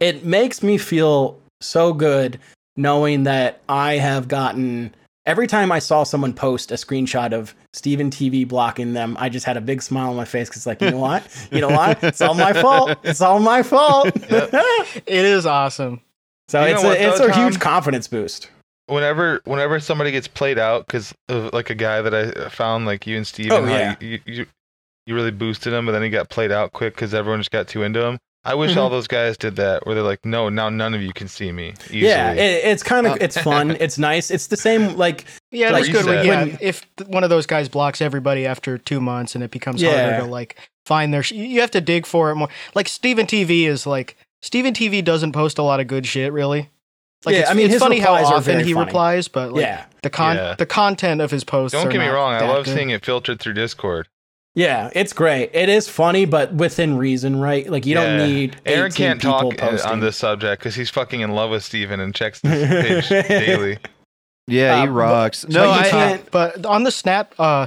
it 0.00 0.24
makes 0.24 0.62
me 0.62 0.78
feel 0.78 1.38
so 1.60 1.92
good 1.92 2.40
knowing 2.76 3.22
that 3.24 3.60
i 3.68 3.94
have 3.94 4.26
gotten 4.26 4.92
every 5.26 5.46
time 5.46 5.70
i 5.70 5.78
saw 5.78 6.02
someone 6.02 6.32
post 6.32 6.70
a 6.72 6.74
screenshot 6.74 7.32
of 7.32 7.54
steven 7.72 8.10
tv 8.10 8.46
blocking 8.46 8.92
them 8.92 9.16
i 9.20 9.28
just 9.28 9.46
had 9.46 9.56
a 9.56 9.60
big 9.60 9.80
smile 9.82 10.10
on 10.10 10.16
my 10.16 10.24
face 10.24 10.48
because 10.48 10.66
like 10.66 10.80
you 10.80 10.90
know 10.90 10.98
what 10.98 11.48
you 11.52 11.60
know 11.60 11.68
what 11.68 12.02
it's 12.02 12.20
all 12.20 12.34
my 12.34 12.52
fault 12.52 12.98
it's 13.04 13.20
all 13.20 13.38
my 13.40 13.62
fault 13.62 14.10
It 14.16 15.04
is 15.06 15.46
awesome. 15.46 16.00
so 16.48 16.60
You 16.60 16.68
know 16.70 16.74
it's 16.74 16.84
what, 16.84 16.98
a, 16.98 17.08
it's 17.08 17.18
though, 17.20 17.26
a 17.26 17.32
huge 17.32 17.60
confidence 17.60 18.08
boost 18.08 18.50
whenever 18.86 19.40
whenever 19.44 19.78
somebody 19.80 20.10
gets 20.10 20.26
played 20.28 20.58
out 20.58 20.86
because 20.86 21.14
of 21.28 21.52
like 21.52 21.70
a 21.70 21.74
guy 21.74 22.02
that 22.02 22.14
I 22.14 22.48
found 22.48 22.84
like 22.86 23.06
you 23.06 23.16
and 23.16 23.26
Steve 23.26 23.52
Oh, 23.52 23.62
and 23.62 23.70
yeah. 23.70 23.96
you, 24.00 24.18
you 24.26 24.46
you 25.06 25.14
really 25.14 25.30
boosted 25.30 25.72
him 25.72 25.86
but 25.86 25.92
then 25.92 26.02
he 26.02 26.10
got 26.10 26.28
played 26.30 26.50
out 26.52 26.72
quick 26.72 26.94
because 26.94 27.14
everyone 27.14 27.40
just 27.40 27.50
got 27.50 27.68
too 27.68 27.82
into 27.84 28.04
him. 28.04 28.18
I 28.44 28.54
wish 28.54 28.76
all 28.76 28.90
those 28.90 29.06
guys 29.06 29.36
did 29.36 29.54
that 29.56 29.86
where 29.86 29.94
they're 29.94 30.02
like, 30.02 30.24
no, 30.24 30.48
now 30.48 30.68
none 30.68 30.94
of 30.94 31.02
you 31.02 31.12
can 31.12 31.28
see 31.28 31.52
me. 31.52 31.74
Easily. 31.86 32.00
yeah 32.00 32.32
it, 32.32 32.64
it's 32.64 32.82
kind 32.82 33.06
of 33.06 33.12
Uh, 33.12 33.18
it's 33.20 33.36
fun 33.38 33.70
it's 33.80 33.98
nice 33.98 34.30
it's 34.32 34.48
the 34.48 34.56
same 34.56 34.96
like 34.96 35.24
Yeah, 35.52 35.70
Like 35.70 35.84
that's 35.84 35.88
you 35.88 35.92
good. 35.94 36.04
said. 36.04 36.26
yeah, 36.26 36.44
When- 36.44 36.58
if 36.60 36.84
one 37.06 37.22
of 37.24 37.30
those 37.30 37.46
guys 37.46 37.68
blocks 37.68 38.00
everybody 38.00 38.44
after 38.46 38.78
two 38.78 39.00
months 39.00 39.34
and 39.36 39.44
it 39.44 39.50
becomes 39.52 39.80
Yeah. 39.80 40.10
harder 40.10 40.24
to 40.26 40.30
like 40.30 40.56
find 40.86 41.14
their, 41.14 41.22
sh- 41.22 41.32
you 41.32 41.60
have 41.60 41.70
to 41.72 41.80
dig 41.80 42.04
for 42.06 42.30
it 42.30 42.34
more. 42.34 42.48
Like 42.74 42.88
Steven 42.88 43.26
TV 43.26 43.64
is 43.66 43.86
like 43.86 44.16
Steven 44.42 44.74
TV 44.74 45.04
doesn't 45.04 45.30
post 45.32 45.58
a 45.58 45.62
lot 45.62 45.78
of 45.78 45.86
good 45.86 46.04
shit, 46.04 46.32
really. 46.32 46.68
Like 47.24 47.36
Yeah, 47.36 47.48
I 47.48 47.54
mean, 47.54 47.70
it's 47.70 47.78
funny 47.78 48.00
how 48.00 48.14
often 48.14 48.64
he 48.64 48.72
funny. 48.72 48.84
replies, 48.86 49.28
but 49.28 49.52
like 49.52 49.62
yeah 49.62 49.84
the 50.02 50.10
con 50.10 50.34
Yeah. 50.34 50.54
the 50.58 50.66
content 50.66 51.20
of 51.20 51.30
his 51.30 51.44
posts. 51.44 51.78
Don't 51.78 51.86
are 51.86 51.90
get 51.92 52.00
me 52.00 52.06
not 52.06 52.14
wrong, 52.14 52.34
I 52.34 52.48
love 52.48 52.64
good. 52.64 52.74
seeing 52.74 52.90
it 52.90 53.04
filtered 53.04 53.38
through 53.38 53.52
Discord. 53.52 54.08
Yeah, 54.54 54.90
it's 54.94 55.12
great. 55.14 55.50
It 55.54 55.68
is 55.70 55.88
funny, 55.88 56.26
but 56.26 56.52
within 56.52 56.98
reason, 56.98 57.40
right? 57.40 57.66
Like 57.70 57.86
you 57.86 57.94
Yeah. 57.94 58.18
don't 58.18 58.28
need. 58.28 58.56
Aaron 58.66 58.92
can't 58.92 59.20
talk 59.20 59.44
uh, 59.44 59.56
posting. 59.56 59.90
on 59.90 60.00
this 60.00 60.16
subject 60.18 60.60
because 60.60 60.74
he's 60.74 60.90
fucking 60.90 61.20
in 61.20 61.30
love 61.30 61.50
with 61.50 61.64
Steven 61.64 62.00
and 62.00 62.14
checks 62.14 62.40
this 62.40 63.08
page 63.08 63.28
daily. 63.28 63.78
yeah, 64.46 64.76
he 64.76 64.82
Uh, 64.82 64.86
but- 64.86 64.92
rocks. 64.92 65.44
but 65.46 65.54
No, 65.54 65.64
you 65.64 65.70
I, 65.80 65.88
can't- 65.88 66.30
But 66.30 66.66
on 66.66 66.82
the 66.84 66.90
Snap, 66.90 67.34
uh, 67.38 67.66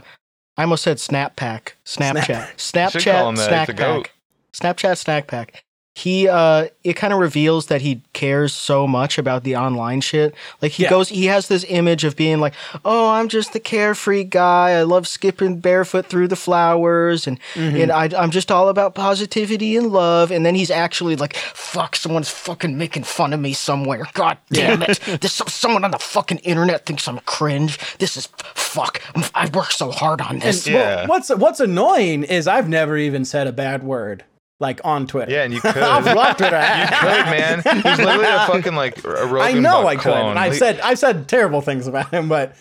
I 0.57 0.61
almost 0.61 0.83
said 0.83 0.99
Snap 0.99 1.35
Pack, 1.35 1.75
Snapchat, 1.85 2.23
should 2.59 3.03
call 3.03 3.33
Snapchat, 3.33 3.35
that. 3.35 3.47
Snack 3.47 3.69
It's 3.69 3.79
a 3.79 3.81
goat. 3.83 4.03
Pack, 4.03 4.77
Snapchat, 4.77 4.97
Snack 4.97 5.27
Pack. 5.27 5.63
He, 5.97 6.27
uh, 6.27 6.67
it 6.83 6.93
kind 6.97 7.13
of 7.13 7.19
reveals 7.19 7.67
that 7.67 7.79
he 7.79 8.01
cares 8.11 8.51
so 8.51 8.85
much 8.85 9.17
about 9.17 9.45
the 9.45 9.55
online 9.55 10.01
shit. 10.01 10.35
Like 10.61 10.73
he 10.73 10.83
Yeah. 10.83 10.89
goes, 10.89 11.07
he 11.07 11.27
has 11.27 11.47
this 11.47 11.63
image 11.69 12.03
of 12.03 12.17
being 12.17 12.41
like, 12.41 12.53
"Oh, 12.83 13.11
I'm 13.11 13.29
just 13.29 13.53
the 13.53 13.61
carefree 13.61 14.25
guy. 14.25 14.71
I 14.71 14.83
love 14.83 15.07
skipping 15.07 15.59
barefoot 15.61 16.07
through 16.07 16.27
the 16.27 16.35
flowers, 16.35 17.27
and 17.27 17.39
Mhm. 17.53 17.81
and 17.83 17.91
I, 17.93 18.09
I'm 18.21 18.29
just 18.29 18.51
all 18.51 18.67
about 18.67 18.93
positivity 18.93 19.77
and 19.77 19.87
love." 19.93 20.31
And 20.31 20.45
then 20.45 20.53
he's 20.53 20.69
actually 20.69 21.15
like, 21.15 21.33
"Fuck, 21.37 21.95
someone's 21.95 22.29
fucking 22.29 22.77
making 22.77 23.03
fun 23.03 23.31
of 23.31 23.39
me 23.39 23.53
somewhere. 23.53 24.05
God 24.13 24.37
damn 24.51 24.81
it! 24.83 24.99
this 25.21 25.41
someone 25.47 25.85
on 25.85 25.91
the 25.91 25.99
fucking 25.99 26.39
internet 26.39 26.85
thinks 26.85 27.07
I'm 27.07 27.19
cringe. 27.19 27.79
This 27.99 28.17
is 28.17 28.27
fuck. 28.53 29.01
I'm- 29.15 29.23
I 29.33 29.47
worked 29.47 29.73
so 29.73 29.91
hard 29.91 30.19
on 30.19 30.31
And 30.33 30.41
this." 30.41 30.67
well, 30.67 31.07
what's 31.07 31.29
what's 31.29 31.61
annoying 31.61 32.23
is 32.23 32.47
I've 32.49 32.67
never 32.67 32.97
even 32.97 33.23
said 33.23 33.47
a 33.47 33.53
bad 33.53 33.81
word 33.81 34.25
like 34.59 34.79
on 34.83 35.07
Twitter. 35.07 35.31
Yeah, 35.31 35.43
and 35.43 35.53
you 35.53 35.61
could. 35.61 35.77
I've 35.77 36.03
blocked 36.13 36.37
Twitter. 36.39 36.55
You 36.57 36.87
could, 36.87 37.25
man. 37.25 37.57
He's 37.83 37.97
literally 37.99 38.25
a 38.25 38.45
fucking 38.47 38.75
like 38.75 39.03
a 39.03 39.07
Rogan 39.25 39.41
I 39.41 39.53
know 39.53 39.85
I 39.87 39.95
could. 39.95 40.03
clone. 40.03 40.29
And 40.31 40.39
I've 40.39 40.53
He- 40.53 40.59
said 40.59 40.79
I've 40.81 40.99
said 40.99 41.27
terrible 41.27 41.61
things 41.61 41.87
about 41.87 42.13
him, 42.13 42.29
but 42.29 42.55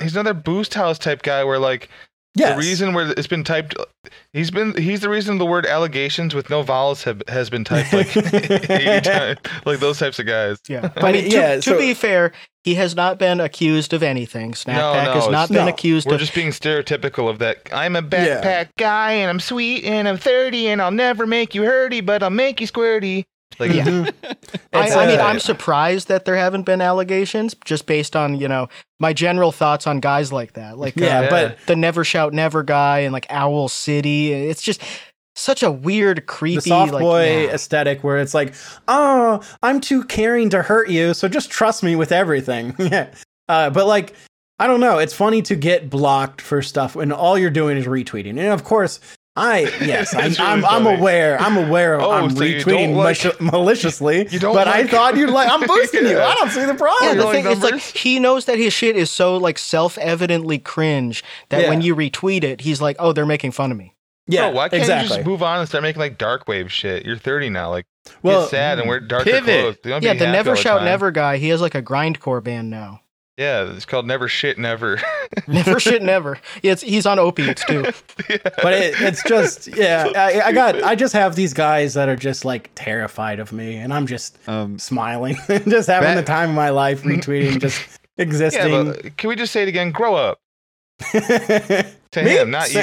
he's 0.00 0.14
another 0.14 0.34
boost 0.34 0.74
house 0.74 0.98
type 0.98 1.22
guy 1.22 1.44
where 1.44 1.58
like 1.58 1.88
yes. 2.34 2.54
the 2.54 2.58
reason 2.58 2.94
where 2.94 3.10
it's 3.10 3.26
been 3.26 3.44
typed 3.44 3.74
he's 4.32 4.50
been 4.50 4.74
he's 4.76 5.00
the 5.00 5.08
reason 5.08 5.38
the 5.38 5.46
word 5.46 5.66
allegations 5.66 6.34
with 6.34 6.48
no 6.50 6.62
vowels 6.62 7.04
have 7.04 7.22
has 7.28 7.50
been 7.50 7.64
typed 7.64 7.92
like 7.92 8.16
80 8.70 9.00
times 9.10 9.38
like 9.64 9.80
those 9.80 9.98
types 9.98 10.18
of 10.18 10.26
guys 10.26 10.58
Yeah, 10.68 10.88
But 10.94 11.04
I 11.04 11.12
mean, 11.12 11.24
to, 11.24 11.36
yeah, 11.36 11.54
to 11.56 11.62
so- 11.62 11.78
be 11.78 11.94
fair, 11.94 12.32
he 12.64 12.74
has 12.76 12.94
not 12.94 13.18
been 13.18 13.40
accused 13.40 13.92
of 13.92 14.04
anything. 14.04 14.52
Snapback 14.52 15.06
no, 15.06 15.12
has 15.14 15.28
not 15.28 15.48
been 15.48 15.66
No. 15.66 15.68
accused 15.72 16.06
we're 16.06 16.14
of. 16.14 16.20
just 16.20 16.32
being 16.34 16.50
stereotypical 16.50 17.28
of 17.28 17.38
that 17.40 17.58
i'm 17.72 17.96
a 17.96 18.00
Yeah. 18.02 18.40
backpack 18.40 18.68
guy 18.78 19.12
and 19.12 19.28
i'm 19.30 19.40
sweet 19.40 19.84
and 19.84 20.08
i'm 20.08 20.16
30 20.16 20.68
and 20.68 20.80
i'll 20.82 20.90
never 20.90 21.26
make 21.26 21.54
you 21.54 21.62
hurty 21.62 22.04
but 22.04 22.22
i'll 22.22 22.30
make 22.30 22.60
you 22.60 22.66
squirty 22.68 23.24
like 23.58 23.72
Yeah. 23.72 24.10
I, 24.72 24.86
It's, 24.86 24.96
I 24.96 25.06
mean, 25.06 25.20
uh, 25.20 25.24
I'm 25.24 25.38
surprised 25.40 26.08
that 26.08 26.24
there 26.24 26.36
haven't 26.36 26.62
been 26.62 26.80
allegations, 26.80 27.54
just 27.64 27.86
based 27.86 28.16
on 28.16 28.38
you 28.40 28.48
know 28.48 28.68
my 29.00 29.12
general 29.12 29.52
thoughts 29.52 29.86
on 29.86 30.00
guys 30.00 30.32
like 30.32 30.54
that, 30.54 30.78
like 30.78 30.96
yeah, 30.96 31.18
uh, 31.18 31.22
Yeah. 31.22 31.30
but 31.30 31.58
the 31.66 31.76
Never 31.76 32.04
Shout 32.04 32.32
Never 32.32 32.62
guy 32.62 33.00
and 33.00 33.12
like 33.12 33.26
Owl 33.30 33.68
City. 33.68 34.32
It's 34.32 34.62
just 34.62 34.82
such 35.34 35.62
a 35.62 35.70
weird, 35.70 36.26
creepy, 36.26 36.56
the 36.56 36.60
soft 36.62 36.92
like, 36.92 37.00
boy 37.00 37.46
nah. 37.46 37.52
aesthetic 37.54 38.04
where 38.04 38.18
it's 38.18 38.34
like, 38.34 38.54
oh, 38.88 39.40
I'm 39.62 39.80
too 39.80 40.04
caring 40.04 40.50
to 40.50 40.62
hurt 40.62 40.90
you, 40.90 41.14
so 41.14 41.28
just 41.28 41.50
trust 41.50 41.82
me 41.82 41.96
with 41.96 42.12
everything. 42.12 42.74
yeah. 42.78 43.12
Uh, 43.48 43.70
but 43.70 43.86
like, 43.86 44.14
I 44.58 44.66
don't 44.66 44.80
know. 44.80 44.98
It's 44.98 45.14
funny 45.14 45.42
to 45.42 45.56
get 45.56 45.90
blocked 45.90 46.40
for 46.40 46.62
stuff 46.62 46.94
when 46.94 47.12
all 47.12 47.36
you're 47.38 47.50
doing 47.50 47.76
is 47.76 47.86
retweeting. 47.86 48.38
And 48.38 48.48
of 48.48 48.64
course, 48.64 49.00
I 49.34 49.60
yes, 49.82 50.14
I, 50.14 50.26
It's 50.26 50.38
I'm, 50.38 50.62
I'm 50.64 50.86
aware. 50.86 51.40
I'm 51.40 51.56
aware. 51.56 51.94
Of, 51.94 52.02
Oh, 52.02 52.10
I'm 52.10 52.30
so 52.30 52.44
you 52.44 52.56
retweeting 52.56 52.94
don't 52.94 52.96
like- 52.96 53.40
maliciously. 53.40 54.28
You 54.30 54.38
don't 54.38 54.54
but 54.54 54.68
I 54.68 54.86
thought 54.86 55.16
you'd 55.16 55.30
like. 55.30 55.48
I'm 55.50 55.60
boosting 55.66 56.04
you. 56.06 56.20
I 56.20 56.34
don't 56.34 56.50
see 56.50 56.60
the 56.60 56.66
Yeah, 56.68 56.74
problem. 56.74 57.16
the 57.16 57.24
like 57.24 57.42
thing 57.42 57.46
is 57.46 57.62
like 57.62 57.80
he 57.80 58.18
knows 58.18 58.44
that 58.44 58.58
his 58.58 58.72
shit 58.72 58.94
is 58.96 59.10
so 59.10 59.36
like 59.38 59.58
self-evidently 59.58 60.58
cringe 60.58 61.24
that 61.48 61.62
Yeah. 61.62 61.68
when 61.70 61.80
you 61.82 61.96
retweet 61.96 62.44
it, 62.44 62.60
he's 62.62 62.80
like, 62.82 62.96
"Oh, 62.98 63.12
they're 63.12 63.26
making 63.26 63.52
fun 63.52 63.70
of 63.72 63.78
me." 63.78 63.94
yeah, 64.28 64.48
Bro, 64.48 64.56
why 64.56 64.68
can't 64.68 64.82
exactly. 64.82 65.08
you 65.10 65.16
just 65.16 65.26
move 65.26 65.42
on 65.42 65.58
and 65.58 65.68
start 65.68 65.82
making 65.82 66.00
like 66.00 66.16
dark 66.18 66.46
wave 66.46 66.70
shit? 66.72 67.04
You're 67.04 67.16
30 67.18 67.50
now. 67.50 67.70
Like, 67.70 67.86
well, 68.22 68.42
get 68.42 68.50
sad 68.50 68.78
and 68.78 68.88
wear 68.88 69.00
darker 69.00 69.24
pivot. 69.24 69.82
clothes. 69.82 70.02
Yeah, 70.02 70.14
the 70.14 70.26
Never 70.30 70.50
all 70.50 70.56
the 70.56 70.62
Shout. 70.62 70.84
Never 70.84 71.10
guy, 71.10 71.38
he 71.38 71.48
has 71.48 71.60
like 71.60 71.74
a 71.74 71.82
grindcore 71.82 72.42
band 72.42 72.70
now. 72.70 73.00
Yeah, 73.42 73.72
it's 73.74 73.84
called 73.84 74.06
Never 74.06 74.28
Shit 74.28 74.56
Never. 74.58 75.00
Never 75.48 75.80
shit 75.80 76.02
never. 76.02 76.38
Yeah, 76.62 76.72
it's, 76.72 76.82
he's 76.82 77.06
on 77.06 77.18
opiates 77.18 77.64
too. 77.64 77.82
but 78.28 78.72
it, 78.74 79.00
it's 79.00 79.22
just 79.24 79.66
yeah. 79.76 80.06
I, 80.16 80.40
I 80.48 80.52
got. 80.52 80.82
I 80.82 80.94
just 80.94 81.12
have 81.14 81.34
these 81.34 81.52
guys 81.54 81.94
that 81.94 82.08
are 82.08 82.16
just 82.16 82.44
like 82.44 82.70
terrified 82.74 83.40
of 83.40 83.50
me, 83.52 83.76
and 83.76 83.92
I'm 83.92 84.06
just 84.06 84.36
Um, 84.48 84.78
smiling, 84.78 85.36
just 85.48 85.88
having 85.88 86.10
Ba- 86.14 86.20
the 86.20 86.22
time 86.26 86.50
of 86.50 86.54
my 86.54 86.70
life, 86.70 87.02
retweeting, 87.02 87.60
just 87.60 87.98
existing. 88.18 88.92
but 88.92 89.16
can 89.16 89.28
we 89.28 89.34
just 89.36 89.52
say 89.52 89.62
it 89.62 89.68
again? 89.68 89.90
Grow 89.90 90.14
up. 90.14 90.38
to 91.12 91.86
To 92.12 92.20
him, 92.20 92.50
not 92.50 92.72
you. 92.72 92.80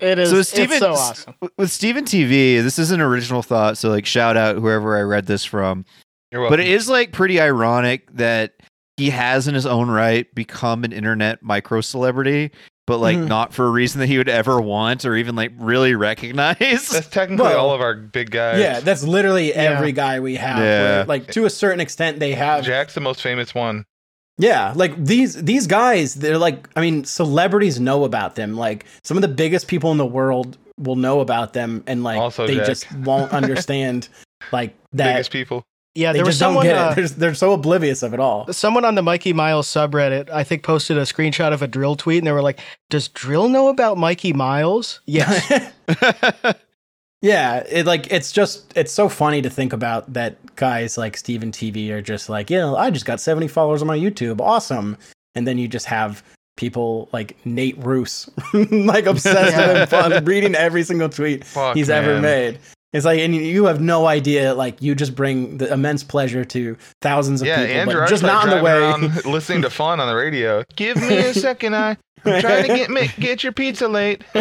It 0.00 0.18
is. 0.18 0.30
So 0.30 0.36
it's 0.38 0.48
Steven, 0.48 0.78
so 0.80 0.92
awesome. 0.92 1.34
with 1.56 1.70
Steven 1.70 2.04
TV, 2.04 2.62
this 2.62 2.78
is 2.78 2.90
an 2.90 3.00
original 3.00 3.42
thought. 3.42 3.78
So 3.78 3.90
like, 3.90 4.06
shout 4.06 4.36
out 4.36 4.56
whoever 4.56 4.96
I 4.98 5.02
read 5.02 5.26
this 5.26 5.44
from. 5.44 5.84
You're 6.32 6.42
welcome. 6.42 6.52
But 6.58 6.60
it 6.60 6.68
is 6.68 6.88
like 6.88 7.12
pretty 7.12 7.40
ironic 7.40 8.10
that 8.16 8.54
he 9.00 9.10
has 9.10 9.48
in 9.48 9.54
his 9.54 9.66
own 9.66 9.90
right 9.90 10.32
become 10.34 10.84
an 10.84 10.92
internet 10.92 11.42
micro 11.42 11.80
celebrity, 11.80 12.50
but 12.86 12.98
like 12.98 13.16
Mhm. 13.16 13.28
not 13.28 13.52
for 13.54 13.66
a 13.66 13.70
reason 13.70 14.00
that 14.00 14.06
he 14.08 14.18
would 14.18 14.28
ever 14.28 14.60
want 14.60 15.04
or 15.04 15.16
even 15.16 15.34
like 15.36 15.52
really 15.58 15.94
recognize. 15.94 16.58
That's 16.90 17.08
technically 17.08 17.44
Well, 17.46 17.58
all 17.68 17.74
of 17.74 17.80
our 17.80 17.94
big 17.94 18.30
guys. 18.30 18.60
Yeah, 18.60 18.80
that's 18.80 19.02
literally 19.02 19.48
Yeah. 19.48 19.62
every 19.62 19.92
guy 19.92 20.20
we 20.20 20.36
have. 20.36 20.58
Yeah. 20.58 20.82
where, 20.98 21.04
like 21.04 21.26
to 21.32 21.44
a 21.46 21.50
certain 21.50 21.80
extent, 21.80 22.18
they 22.20 22.32
have. 22.34 22.64
Jack's 22.64 22.94
the 22.94 23.00
most 23.00 23.22
famous 23.22 23.54
one. 23.54 23.84
Yeah, 24.38 24.72
like 24.74 24.92
these 25.04 25.34
these 25.42 25.66
guys, 25.66 26.14
they're 26.14 26.38
like. 26.38 26.66
I 26.74 26.80
mean, 26.80 27.04
celebrities 27.04 27.78
know 27.78 28.04
about 28.04 28.36
them. 28.36 28.56
Like 28.56 28.86
some 29.04 29.16
of 29.18 29.22
the 29.22 29.28
biggest 29.28 29.66
people 29.68 29.90
in 29.92 29.98
the 29.98 30.06
world 30.06 30.56
will 30.78 30.96
know 30.96 31.20
about 31.20 31.52
them, 31.52 31.84
and 31.86 32.02
like 32.02 32.18
Also 32.18 32.46
they 32.46 32.56
Jack. 32.56 32.66
just 32.66 32.90
won't 32.96 33.32
understand 33.40 34.08
like 34.50 34.74
that. 34.94 35.12
Biggest 35.12 35.30
people. 35.30 35.62
Yeah, 35.94 36.12
they 36.12 36.18
there 36.18 36.26
was 36.26 36.34
just 36.38 36.40
don't 36.40 36.50
someone. 36.50 36.66
get 36.66 36.76
uh, 36.76 36.90
it. 36.90 36.94
They're, 36.94 37.08
they're 37.08 37.34
so 37.34 37.52
oblivious 37.52 38.02
of 38.02 38.14
it 38.14 38.20
all. 38.20 38.52
Someone 38.52 38.84
on 38.84 38.94
the 38.94 39.02
Mikey 39.02 39.32
Miles 39.32 39.66
subreddit, 39.66 40.30
I 40.30 40.44
think, 40.44 40.62
posted 40.62 40.96
a 40.96 41.02
screenshot 41.02 41.52
of 41.52 41.62
a 41.62 41.68
dril 41.68 41.98
tweet, 41.98 42.18
and 42.18 42.26
they 42.26 42.32
were 42.32 42.42
like, 42.42 42.60
"Does 42.90 43.08
dril 43.08 43.50
know 43.50 43.68
about 43.68 43.98
Mikey 43.98 44.32
Miles?" 44.32 45.00
Yes. 45.06 45.72
yeah, 47.22 47.64
it 47.68 47.86
like 47.86 48.10
it's 48.12 48.30
just 48.30 48.72
it's 48.76 48.92
so 48.92 49.08
funny 49.08 49.42
to 49.42 49.50
think 49.50 49.72
about 49.72 50.12
that 50.12 50.36
guys 50.56 50.96
like 50.96 51.16
Steven 51.16 51.50
TV 51.50 51.90
are 51.90 52.02
just 52.02 52.28
like, 52.28 52.50
yeah, 52.50 52.72
I 52.72 52.90
just 52.90 53.06
got 53.06 53.20
70 53.20 53.48
followers 53.48 53.82
on 53.82 53.88
my 53.88 53.98
YouTube. 53.98 54.40
Awesome. 54.40 54.96
And 55.34 55.46
then 55.46 55.58
you 55.58 55.66
just 55.66 55.86
have 55.86 56.22
people 56.56 57.08
like 57.12 57.36
Nate 57.46 57.78
Roos 57.78 58.28
like 58.70 59.06
obsessed 59.06 59.56
with 59.56 59.90
him, 59.90 60.24
reading 60.24 60.54
every 60.54 60.82
single 60.82 61.08
tweet 61.08 61.44
Fuck, 61.44 61.76
he's 61.76 61.90
ever 61.90 62.20
made. 62.20 62.58
It's 62.92 63.04
like, 63.04 63.20
and 63.20 63.34
you 63.34 63.66
have 63.66 63.80
no 63.80 64.06
idea. 64.06 64.52
Like, 64.52 64.82
you 64.82 64.96
just 64.96 65.14
bring 65.14 65.58
the 65.58 65.72
immense 65.72 66.02
pleasure 66.02 66.44
to 66.46 66.76
thousands 67.00 67.40
of 67.40 67.46
Yeah, 67.46 67.64
people, 67.64 67.80
Andrew, 67.80 67.94
but 68.00 68.02
I 68.02 68.06
just 68.08 68.22
not 68.24 68.44
in 68.44 68.50
the 68.50 68.62
way. 68.64 69.30
listening 69.30 69.62
to 69.62 69.70
fun 69.70 70.00
on 70.00 70.08
the 70.08 70.14
radio. 70.14 70.64
Give 70.74 70.96
me 70.96 71.18
a 71.18 71.32
second, 71.34 71.76
I. 71.76 71.96
I'm 72.24 72.40
trying 72.40 72.66
to 72.66 72.76
get 72.76 72.90
me, 72.90 73.08
get 73.18 73.42
your 73.44 73.52
pizza 73.52 73.88
late. 73.88 74.24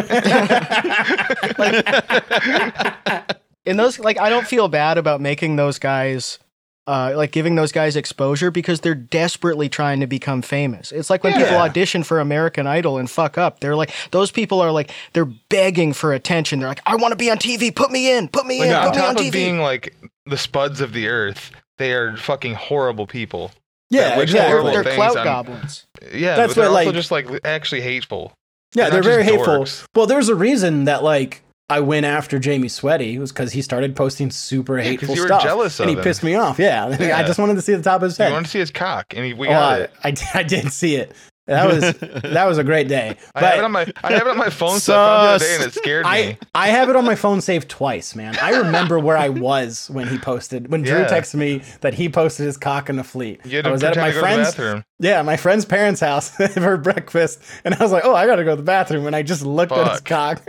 and 3.66 3.80
those, 3.80 4.00
like, 4.00 4.20
I 4.20 4.30
don't 4.30 4.48
feel 4.48 4.68
bad 4.68 4.98
about 4.98 5.22
making 5.22 5.56
those 5.56 5.80
guys, 5.80 6.40
uh, 6.90 7.14
like, 7.16 7.32
giving 7.32 7.56
those 7.56 7.72
guys 7.72 7.96
exposure 7.96 8.50
because 8.52 8.82
they're 8.82 8.96
desperately 8.96 9.70
trying 9.70 10.00
to 10.00 10.08
become 10.08 10.42
famous. 10.42 10.92
It's 10.92 11.10
like 11.10 11.24
when 11.24 11.34
people 11.34 11.56
audition 11.58 12.04
for 12.04 12.20
American 12.20 12.66
Idol 12.68 12.98
and 12.98 13.10
fuck 13.10 13.38
up. 13.38 13.60
They're 13.60 13.76
like, 13.76 13.92
those 14.12 14.32
people 14.32 14.60
are 14.62 14.72
like, 14.72 14.92
they're 15.14 15.26
begging 15.50 15.94
for 15.94 16.14
attention. 16.14 16.60
They're 16.60 16.70
like, 16.70 16.82
I 16.86 16.96
want 16.96 17.12
to 17.12 17.16
be 17.16 17.30
on 17.30 17.38
TV. 17.38 17.74
Put 17.76 17.92
me 17.92 18.12
in. 18.12 18.28
Put 18.28 18.46
me 18.46 18.60
Like, 18.60 18.70
in. 18.70 18.74
on 18.76 18.84
Put 18.88 18.96
me 18.96 19.02
on 19.02 19.16
top 19.16 19.26
of 19.26 19.32
being 19.32 19.60
like 19.60 19.96
the 20.26 20.38
spuds 20.38 20.82
of 20.82 20.94
the 20.94 21.08
earth, 21.08 21.52
they 21.78 21.94
are 21.94 22.18
fucking 22.18 22.56
horrible 22.56 23.06
people. 23.08 23.52
yeah, 23.90 24.18
which 24.18 24.30
exactly. 24.30 24.50
horrible 24.52 24.72
they're 24.72 24.84
things 24.84 24.96
clout 24.96 25.18
on- 25.18 25.24
goblins. 25.26 25.86
Yeah, 26.14 26.36
That's 26.36 26.54
but 26.56 26.62
they're 26.62 26.72
what, 26.72 26.78
also 26.80 26.86
like- 26.90 26.96
just 26.96 27.12
like 27.12 27.46
actually 27.46 27.82
hateful. 27.82 28.34
Yeah, 28.76 28.90
They're 28.90 29.02
they're, 29.02 29.12
very 29.12 29.24
hateful. 29.24 29.46
dorks. 29.64 29.86
Well, 29.96 30.06
there's 30.06 30.30
a 30.30 30.36
reason 30.36 30.86
that 30.86 31.04
like 31.04 31.42
I 31.70 31.80
went 31.82 32.06
after 32.06 32.40
Jamie 32.40 32.68
Sweaty 32.68 33.20
was 33.20 33.32
because 33.32 33.52
he 33.54 33.62
started 33.62 33.96
posting 33.96 34.32
super 34.32 34.78
'cause 34.78 34.86
hateful 34.88 35.16
you 35.16 35.22
were 35.22 35.28
stuff, 35.28 35.44
jealous 35.44 35.80
and 35.80 35.90
he 35.90 35.96
him. 35.96 36.02
pissed 36.04 36.24
me 36.24 36.36
off. 36.36 36.58
Yeah, 36.60 36.86
I 37.16 37.24
just 37.24 37.38
wanted 37.40 37.56
to 37.56 37.62
see 37.62 37.76
the 37.76 37.84
top 37.84 37.98
of 37.98 38.04
his 38.04 38.18
head. 38.18 38.28
You 38.30 38.34
wanted 38.34 38.46
to 38.46 38.52
see 38.52 38.60
his 38.60 38.72
cock, 38.72 39.14
and 39.16 39.26
he, 39.26 39.34
we 39.34 39.48
Oh, 39.48 39.52
got 39.52 39.74
I, 39.74 39.78
it. 39.82 39.92
I, 40.34 40.40
I 40.40 40.44
did 40.44 40.72
see 40.74 40.96
it. 40.96 41.12
That 41.48 41.66
was 41.68 41.82
that 42.32 42.46
was 42.48 42.60
a 42.60 42.64
great 42.64 42.88
day. 42.88 43.18
I 43.34 43.40
have 43.42 43.58
it 43.58 43.64
on 43.64 43.72
my 43.72 43.92
I 44.04 44.12
have 44.14 44.28
it 44.28 44.30
on 44.30 44.38
my 44.38 44.52
phone 44.52 44.80
so 44.80 44.94
I 44.96 44.98
the 45.24 45.30
other 45.30 45.46
day, 45.46 45.56
and 45.56 45.64
it 45.64 45.74
scared 45.74 46.06
I 46.06 46.22
me. 46.24 46.38
I 46.54 46.68
have 46.70 46.90
it 46.90 46.96
on 46.96 47.06
my 47.06 47.16
phone 47.16 47.42
saved 47.42 47.70
twice, 47.70 48.16
man. 48.16 48.38
I 48.40 48.52
remember 48.52 49.00
where 49.00 49.18
I 49.18 49.30
was 49.30 49.90
when 49.92 50.08
he 50.08 50.20
posted 50.20 50.72
when 50.72 50.84
Drew 50.84 51.00
Yeah. 51.00 51.08
texted 51.08 51.36
me 51.36 51.64
that 51.82 51.96
he 51.96 52.08
posted 52.08 52.46
his 52.46 52.56
cock 52.56 52.88
in 52.88 52.98
the 52.98 53.04
fleet. 53.04 53.40
I 53.66 53.68
was 53.72 53.84
at 53.84 53.96
my 53.96 54.10
to 54.10 54.12
go 54.12 54.12
to 54.12 54.14
the 54.14 54.20
friend's 54.22 54.48
bathroom. 54.50 54.86
yeah, 55.00 55.24
my 55.24 55.38
friend's 55.38 55.66
parents' 55.66 56.02
house 56.02 56.30
for 56.54 56.78
breakfast, 56.78 57.42
and 57.66 57.74
I 57.74 57.82
was 57.82 57.92
like, 57.92 58.06
"Oh, 58.06 58.14
I 58.14 58.28
gotta 58.28 58.44
go 58.44 58.52
to 58.52 58.56
the 58.58 58.62
bathroom," 58.62 59.08
and 59.08 59.16
I 59.16 59.24
just 59.24 59.42
looked 59.44 59.72
at 59.72 59.92
his 59.92 60.02
cock. 60.02 60.44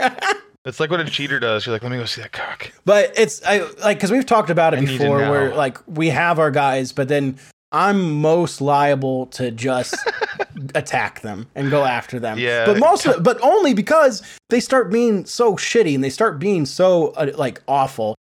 It's 0.65 0.79
like 0.79 0.91
what 0.91 1.01
a 1.01 1.05
cheater 1.07 1.41
does. 1.41 1.65
You're 1.65 1.75
like, 1.75 1.83
let 1.83 1.91
me 1.91 1.99
go 1.99 2.05
see 2.05 2.21
that 2.21 2.33
cock. 2.33 2.71
But 2.85 3.19
it's 3.19 3.43
I 3.45 3.61
like 3.83 3.97
because 3.97 4.11
we've 4.11 4.27
talked 4.27 4.51
about 4.51 4.75
it 4.75 4.79
I 4.79 4.85
before, 4.85 5.19
where 5.19 5.55
like 5.55 5.79
we 5.87 6.09
have 6.09 6.39
our 6.39 6.51
guys, 6.51 6.93
but 6.93 7.09
then 7.09 7.39
I'm 7.73 8.21
most 8.21 8.61
liable 8.61 9.27
to 9.27 9.51
just 9.51 9.95
attack 10.75 11.21
them 11.21 11.47
and 11.55 11.71
go 11.71 11.85
after 11.85 12.19
them. 12.19 12.39
Yeah. 12.39 12.67
but 12.67 12.79
most, 12.79 13.07
but 13.23 13.41
only 13.43 13.75
because 13.75 14.23
they 14.49 14.61
start 14.61 14.91
being 14.91 15.25
so 15.25 15.55
shitty 15.55 15.95
and 15.95 16.03
they 16.03 16.11
start 16.11 16.39
being 16.39 16.67
so 16.67 17.09
uh, 17.11 17.31
like 17.37 17.63
awful. 17.67 18.17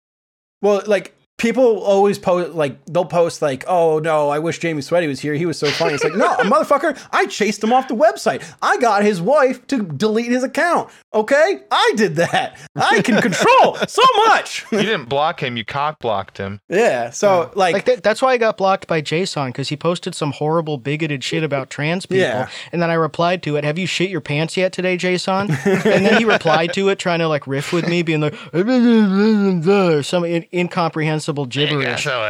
Well, 0.62 0.84
like 0.86 1.16
people 1.40 1.80
always 1.80 2.20
post 2.20 2.54
like 2.54 2.86
they'll 2.86 3.06
post 3.06 3.42
like, 3.42 3.64
"Oh 3.68 3.98
no, 3.98 4.30
I 4.30 4.38
wish 4.38 4.60
Jamie 4.60 4.84
Sweaty 4.84 5.08
was 5.08 5.20
here. 5.20 5.34
He 5.34 5.48
was 5.48 5.58
so 5.58 5.68
funny." 5.72 5.96
It's 5.96 6.04
like, 6.04 6.16
no, 6.16 6.36
motherfucker, 6.38 7.00
I 7.12 7.26
chased 7.26 7.64
him 7.64 7.74
off 7.74 7.88
the 7.88 7.96
website. 7.96 8.44
I 8.62 8.78
got 8.78 9.04
his 9.04 9.20
wife 9.20 9.66
to 9.68 9.82
delete 9.82 10.32
his 10.32 10.44
account. 10.44 10.90
Okay, 11.12 11.60
I 11.72 11.94
did 11.96 12.18
that. 12.18 12.56
I 12.76 13.02
can 13.02 13.20
control 13.20 13.76
so 13.88 14.04
much. 14.28 14.64
You 14.72 14.78
didn't 14.84 15.06
block 15.10 15.42
him. 15.42 15.58
You 15.58 15.66
cock 15.66 15.98
blocked 16.00 16.38
him. 16.38 16.62
Yeah. 16.70 17.10
So 17.10 17.52
like, 17.56 17.74
Like 17.74 17.86
that, 17.86 18.04
that's 18.04 18.22
why 18.22 18.34
I 18.34 18.38
got 18.38 18.58
blocked 18.58 18.86
by 18.86 19.02
Jason 19.02 19.48
because 19.48 19.70
he 19.70 19.76
posted 19.76 20.14
some 20.14 20.32
horrible 20.32 20.78
bigoted 20.78 21.24
shit 21.24 21.44
about 21.44 21.72
trans 21.72 22.06
people, 22.06 22.22
Yeah. 22.22 22.48
and 22.72 22.80
then 22.80 22.92
I 22.92 22.94
replied 22.94 23.42
to 23.44 23.56
it. 23.56 23.64
Have 23.64 23.80
you 23.80 23.88
shit 23.88 24.12
your 24.12 24.22
pants 24.22 24.56
yet 24.56 24.72
today, 24.72 24.98
Jason? 24.98 25.50
and 25.50 26.06
then 26.06 26.18
he 26.20 26.26
replied 26.26 26.74
to 26.74 26.90
it, 26.90 27.00
trying 27.00 27.20
to 27.20 27.28
like 27.28 27.48
riff 27.48 27.74
with 27.74 27.88
me, 27.88 28.04
being 28.04 28.22
like 28.22 28.36
or 28.54 30.04
some 30.04 30.24
in- 30.26 30.46
incomprehensible 30.54 31.46
gibberish. 31.48 32.06
Well, 32.06 32.22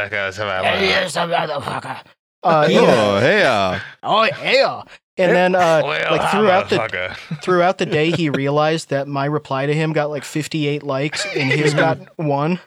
Uh, 2.42 2.66
yeah. 2.70 2.80
Oh, 2.80 3.20
hey, 3.20 3.42
uh, 3.42 3.78
Oh 4.02 4.24
yeah. 4.42 4.82
And 5.20 5.36
then 5.36 5.54
uh, 5.54 5.82
like 5.84 6.30
throughout 6.30 6.68
the 6.70 7.16
throughout 7.42 7.78
the 7.78 7.86
day, 7.86 8.10
he 8.10 8.30
realized 8.30 8.90
that 8.90 9.08
my 9.08 9.26
reply 9.26 9.66
to 9.66 9.74
him 9.74 9.92
got 9.92 10.10
like 10.10 10.24
58 10.24 10.82
likes, 10.82 11.26
and 11.36 11.50
his 11.50 11.74
got 11.84 11.98
one. 12.18 12.60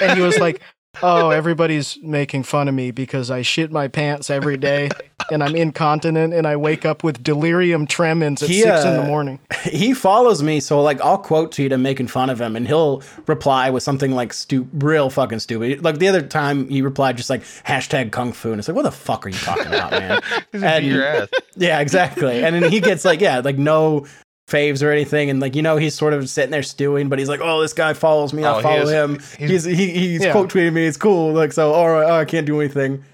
And 0.00 0.12
he 0.12 0.20
was 0.20 0.38
like, 0.38 0.60
"Oh, 1.02 1.30
everybody's 1.30 1.98
making 2.02 2.44
fun 2.44 2.68
of 2.68 2.74
me 2.74 2.90
because 2.90 3.30
I 3.30 3.42
shit 3.42 3.70
my 3.72 3.88
pants 3.88 4.30
every 4.30 4.56
day, 4.56 4.90
and 5.30 5.42
I'm 5.42 5.54
incontinent, 5.54 6.34
and 6.34 6.46
I 6.46 6.56
wake 6.56 6.84
up 6.84 7.04
with 7.04 7.22
delirium 7.22 7.86
tremens 7.86 8.42
at 8.42 8.48
He, 8.48 8.62
six 8.62 8.84
in 8.84 8.94
the 8.94 9.02
uh, 9.02 9.06
morning." 9.06 9.38
he 9.62 9.94
follows 9.94 10.42
me, 10.42 10.60
so 10.60 10.80
like 10.82 11.00
I'll 11.00 11.18
quote 11.18 11.52
tweet 11.52 11.72
him 11.72 11.82
making 11.82 12.08
fun 12.08 12.30
of 12.30 12.40
him, 12.40 12.56
and 12.56 12.66
he'll 12.66 13.02
reply 13.26 13.70
with 13.70 13.82
something 13.82 14.12
like 14.12 14.32
stu- 14.32 14.68
real 14.72 15.10
fucking 15.10 15.40
stupid. 15.40 15.84
Like 15.84 15.98
the 15.98 16.08
other 16.08 16.22
time, 16.22 16.68
he 16.68 16.82
replied 16.82 17.16
just 17.16 17.30
like 17.30 17.42
hashtag 17.42 18.12
kung 18.12 18.32
fu, 18.32 18.50
and 18.50 18.58
it's 18.58 18.68
like, 18.68 18.76
what 18.76 18.82
the 18.82 18.92
fuck 18.92 19.26
are 19.26 19.28
you 19.28 19.38
talking 19.38 19.66
about, 19.66 19.90
man? 19.90 20.20
He's 20.52 20.62
and- 20.62 20.86
your 20.86 21.04
ass. 21.04 21.28
yeah, 21.56 21.80
exactly. 21.80 22.44
And 22.44 22.54
then 22.54 22.70
he 22.70 22.80
gets 22.80 23.04
like, 23.04 23.20
yeah, 23.20 23.40
like 23.40 23.58
no 23.58 24.06
faves 24.48 24.82
or 24.82 24.90
anything, 24.90 25.28
and 25.30 25.40
like 25.40 25.54
you 25.56 25.62
know 25.62 25.76
he's 25.76 25.94
sort 25.94 26.12
of 26.12 26.28
sitting 26.28 26.50
there 26.50 26.62
stewing, 26.62 27.08
but 27.08 27.18
he's 27.18 27.28
like, 27.28 27.40
oh, 27.42 27.60
this 27.60 27.72
guy 27.72 27.92
follows 27.94 28.32
me, 28.32 28.44
Oh, 28.44 28.54
I 28.54 28.56
he 28.56 28.62
follow 28.62 28.82
is- 28.82 28.90
him. 28.90 29.10
he's- 29.38 29.64
He's 29.64 29.64
he, 29.64 29.90
he's 29.90 30.24
Yeah. 30.24 30.32
quote 30.32 30.50
tweeting 30.52 30.72
me. 30.72 30.86
It's 30.86 30.96
cool. 30.96 31.32
Like 31.32 31.52
so, 31.52 31.72
all 31.72 31.88
right, 31.90 32.04
oh, 32.08 32.14
I 32.20 32.24
can't 32.24 32.46
do 32.46 32.60
anything. 32.60 33.04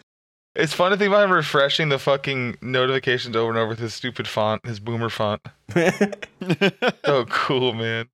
It's 0.54 0.74
fun 0.74 0.90
to 0.90 0.98
think 0.98 1.08
about 1.08 1.24
him 1.24 1.32
refreshing 1.32 1.88
the 1.88 1.98
fucking 1.98 2.58
notifications 2.60 3.34
over 3.36 3.48
and 3.48 3.58
over 3.58 3.68
with 3.70 3.78
his 3.78 3.94
stupid 3.94 4.28
font, 4.28 4.66
his 4.66 4.78
boomer 4.80 5.08
font. 5.08 5.40
So 7.06 7.24
cool, 7.30 7.72
man. 7.72 8.08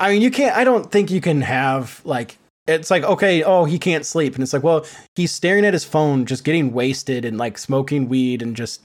I 0.00 0.10
mean, 0.12 0.22
you 0.22 0.30
can't. 0.30 0.56
I 0.56 0.64
don't 0.64 0.90
think 0.90 1.10
you 1.10 1.20
can 1.20 1.40
have 1.42 2.00
like. 2.04 2.36
It's 2.66 2.90
like 2.90 3.02
okay, 3.04 3.42
oh, 3.42 3.64
he 3.64 3.78
can't 3.78 4.04
sleep, 4.04 4.34
and 4.34 4.42
it's 4.42 4.52
like, 4.52 4.62
well, 4.62 4.84
he's 5.16 5.32
staring 5.32 5.64
at 5.64 5.72
his 5.72 5.84
phone, 5.84 6.26
just 6.26 6.44
getting 6.44 6.72
wasted 6.72 7.24
and 7.24 7.38
like 7.38 7.56
smoking 7.56 8.08
weed 8.10 8.42
and 8.42 8.54
just 8.54 8.82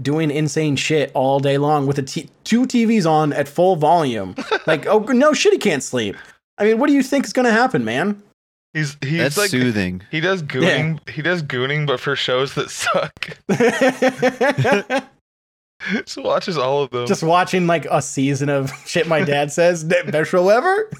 doing 0.00 0.30
insane 0.30 0.76
shit 0.76 1.10
all 1.14 1.40
day 1.40 1.58
long 1.58 1.86
with 1.86 1.98
a 1.98 2.02
t- 2.02 2.30
two 2.44 2.66
TVs 2.66 3.06
on 3.06 3.32
at 3.32 3.48
full 3.48 3.76
volume. 3.76 4.34
like, 4.66 4.86
oh 4.86 5.00
no 5.00 5.32
shit, 5.32 5.52
he 5.52 5.58
can't 5.58 5.82
sleep. 5.82 6.16
I 6.58 6.64
mean, 6.64 6.78
what 6.78 6.88
do 6.88 6.92
you 6.92 7.02
think 7.02 7.24
is 7.24 7.32
going 7.32 7.46
to 7.46 7.52
happen, 7.52 7.84
man? 7.84 8.22
He's 8.72 8.96
he's 9.02 9.18
That's 9.18 9.36
like 9.36 9.50
soothing. 9.50 10.02
he 10.10 10.20
does 10.20 10.42
gooning. 10.42 11.06
He 11.08 11.20
does 11.20 11.42
gooning, 11.42 11.86
but 11.86 12.00
for 12.00 12.16
shows 12.16 12.54
that 12.54 12.70
suck. 12.70 13.36
so 16.06 16.22
watches 16.22 16.56
all 16.56 16.82
of 16.82 16.90
them. 16.90 17.06
Just 17.06 17.22
watching 17.22 17.66
like 17.66 17.84
a 17.90 18.00
season 18.00 18.48
of 18.48 18.72
shit 18.86 19.06
my 19.06 19.24
dad 19.24 19.52
says, 19.52 19.84
best 19.84 20.30
show 20.30 20.48
ever. 20.48 20.90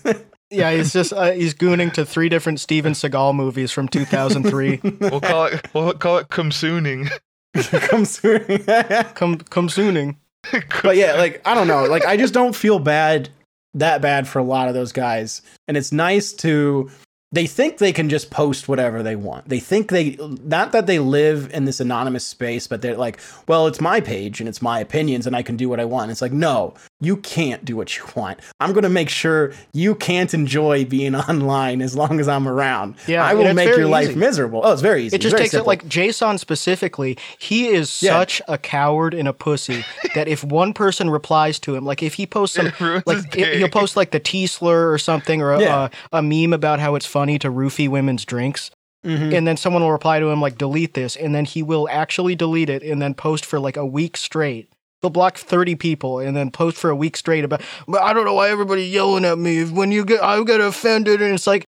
Yeah, 0.51 0.71
he's 0.73 0.93
just 0.93 1.15
uh, 1.15 1.33
he's 1.33 1.55
gooning 1.55 1.91
to 1.95 2.05
three 2.05 2.29
different 2.29 2.61
Steven 2.61 2.93
Seagal 2.93 3.35
movies 3.35 3.73
from 3.73 3.89
2003. 3.89 4.81
we'll 5.01 5.21
call 5.23 5.47
it 5.47 5.67
we'll 5.73 5.95
call 5.95 6.19
it 6.19 6.29
comsooning. 6.29 7.11
Comes 7.71 8.19
through. 8.19 8.59
come 9.15 9.39
come 9.39 9.69
sooning. 9.69 10.17
but 10.83 10.97
yeah, 10.97 11.15
like 11.15 11.41
I 11.45 11.55
don't 11.55 11.69
know, 11.69 11.85
like 11.85 12.05
I 12.05 12.17
just 12.17 12.35
don't 12.35 12.57
feel 12.57 12.79
bad 12.79 13.29
that 13.75 14.03
bad 14.03 14.29
for 14.29 14.39
a 14.39 14.45
lot 14.45 14.69
of 14.69 14.75
those 14.75 14.93
guys, 14.93 15.43
and 15.69 15.77
it's 15.77 15.93
nice 15.93 16.33
to. 16.35 16.91
They 17.35 17.47
think 17.47 17.79
they 17.79 17.95
can 17.95 18.11
just 18.11 18.31
post 18.31 18.69
whatever 18.69 19.03
they 19.03 19.17
want. 19.17 19.49
They 19.49 19.59
think 19.59 19.89
they 19.89 20.19
not 20.45 20.73
that 20.73 20.87
they 20.87 20.99
live 20.99 21.51
in 21.55 21.65
this 21.65 21.81
anonymous 21.81 22.27
space, 22.27 22.67
but 22.67 22.83
they're 22.83 22.97
like, 22.97 23.21
well, 23.49 23.67
it's 23.67 23.81
my 23.81 24.03
page 24.03 24.41
and 24.41 24.49
it's 24.49 24.61
my 24.61 24.81
opinions 24.81 25.27
and 25.27 25.35
I 25.35 25.43
can 25.43 25.57
do 25.57 25.71
what 25.71 25.81
I 25.81 25.87
want. 25.87 26.11
It's 26.11 26.21
like, 26.21 26.33
no, 26.33 26.75
you 27.03 27.17
can't 27.17 27.65
do 27.65 27.77
what 27.77 27.99
you 27.99 28.05
want. 28.15 28.39
I'm 28.61 28.73
going 28.73 28.85
to 28.85 28.89
make 28.89 29.09
sure 29.09 29.53
you 29.73 29.95
can't 29.97 30.33
enjoy 30.33 30.85
being 30.85 31.15
online 31.29 31.83
as 31.83 31.97
long 31.97 32.21
as 32.21 32.29
I'm 32.29 32.47
around. 32.47 32.95
Yeah, 33.09 33.25
I 33.25 33.31
and 33.31 33.39
will 33.41 33.47
it's 33.49 33.57
make 33.57 33.69
very 33.69 33.81
your 33.81 33.89
life 33.89 34.15
miserable. 34.17 34.63
Oh, 34.65 34.73
it's 34.73 34.81
very 34.83 35.03
easy. 35.05 35.17
It 35.17 35.19
just 35.21 35.33
It's 35.35 35.39
very 35.41 35.49
takes 35.49 35.55
it 35.55 35.67
like 35.67 35.87
Jason 35.89 36.39
specifically. 36.39 37.19
He 37.39 37.67
is 37.69 38.01
Yeah. 38.03 38.13
such 38.13 38.41
a 38.47 38.57
coward 38.57 39.15
and 39.15 39.27
a 39.27 39.33
pussy 39.33 39.85
that 40.15 40.29
if 40.29 40.45
one 40.45 40.73
person 40.73 41.11
replies 41.11 41.59
to 41.61 41.75
him, 41.75 41.85
like 41.85 42.03
if 42.03 42.15
he 42.15 42.25
posts 42.25 42.57
some, 42.57 42.69
It 42.69 42.81
ruins 42.81 43.03
his 43.07 43.07
like 43.25 43.37
it- 43.39 43.59
he'll 43.59 43.69
post 43.69 43.97
like 43.97 44.13
the 44.13 44.21
T 44.21 44.47
slur 44.47 44.93
or 44.93 44.97
something, 44.99 45.43
or 45.43 45.53
a, 45.53 45.61
Yeah. 45.61 45.89
a, 46.13 46.19
a 46.19 46.23
meme 46.23 46.53
about 46.53 46.79
how 46.79 46.95
it's 46.95 47.07
funny 47.07 47.39
to 47.41 47.51
roofie 47.51 47.89
women's 47.89 48.25
drinks, 48.25 48.71
Mhm. 49.05 49.37
and 49.37 49.47
then 49.49 49.57
someone 49.57 49.83
will 49.83 49.91
reply 49.91 50.21
to 50.21 50.29
him 50.31 50.41
like 50.41 50.57
delete 50.57 50.95
this, 50.95 51.17
and 51.17 51.35
then 51.35 51.45
he 51.45 51.63
will 51.65 51.89
actually 51.91 52.37
delete 52.37 52.71
it 52.71 52.85
and 52.85 53.03
then 53.03 53.15
post 53.15 53.45
for 53.45 53.59
like 53.59 53.77
a 53.77 53.85
week 53.85 54.17
straight. 54.17 54.69
He'll 55.03 55.11
block 55.11 55.37
thirty 55.37 55.75
people 55.75 56.21
and 56.21 56.37
then 56.37 56.51
post 56.53 56.77
for 56.77 56.89
a 56.89 56.97
week 56.97 57.17
straight 57.17 57.45
about. 57.45 57.61
But 57.89 58.03
I 58.03 58.13
don't 58.13 58.25
know 58.25 58.35
why 58.35 58.51
everybody 58.51 58.85
yelling 58.85 59.25
at 59.25 59.37
me 59.37 59.65
when 59.65 59.91
you 59.91 60.05
get 60.05 60.23
I 60.23 60.43
get 60.45 60.61
offended, 60.61 61.21
and 61.21 61.35
it's 61.35 61.47
like, 61.47 61.65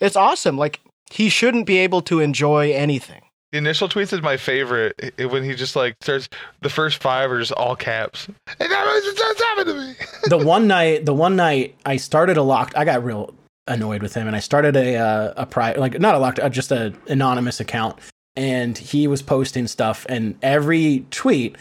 it's 0.00 0.16
awesome. 0.16 0.56
Like 0.56 0.80
he 1.10 1.28
shouldn't 1.28 1.66
be 1.66 1.76
able 1.78 2.00
to 2.02 2.20
enjoy 2.20 2.72
anything. 2.72 3.20
The 3.52 3.58
initial 3.58 3.88
tweets 3.88 4.12
is 4.14 4.22
my 4.22 4.36
favorite. 4.38 5.12
i- 5.18 5.24
When 5.26 5.42
he 5.44 5.54
just 5.54 5.76
like 5.76 5.94
starts, 6.00 6.28
the 6.62 6.70
first 6.70 7.02
five 7.02 7.30
are 7.30 7.38
just 7.40 7.52
all 7.52 7.76
caps. 7.76 8.28
And 8.28 8.70
that 8.72 8.84
was 8.86 9.14
just 9.14 9.42
happened 9.42 9.66
to 9.66 9.74
me. 9.74 9.94
the 10.28 10.38
one 10.38 10.66
night, 10.66 11.04
the 11.04 11.12
one 11.14 11.36
night 11.36 11.74
I 11.84 11.96
started 11.98 12.38
a 12.38 12.42
locked. 12.42 12.74
I 12.78 12.86
got 12.86 13.04
real 13.04 13.34
annoyed 13.66 14.00
with 14.02 14.14
him, 14.14 14.26
and 14.26 14.34
I 14.34 14.40
started 14.40 14.74
a 14.76 14.96
uh, 14.96 15.34
a 15.36 15.44
pri 15.44 15.74
like 15.74 16.00
not 16.00 16.14
a 16.14 16.18
locked, 16.18 16.38
uh, 16.38 16.48
just 16.48 16.72
a 16.72 16.94
anonymous 17.08 17.60
account, 17.60 17.98
and 18.36 18.78
he 18.78 19.06
was 19.06 19.20
posting 19.20 19.66
stuff, 19.66 20.06
and 20.08 20.36
every 20.42 21.04
tweet 21.10 21.56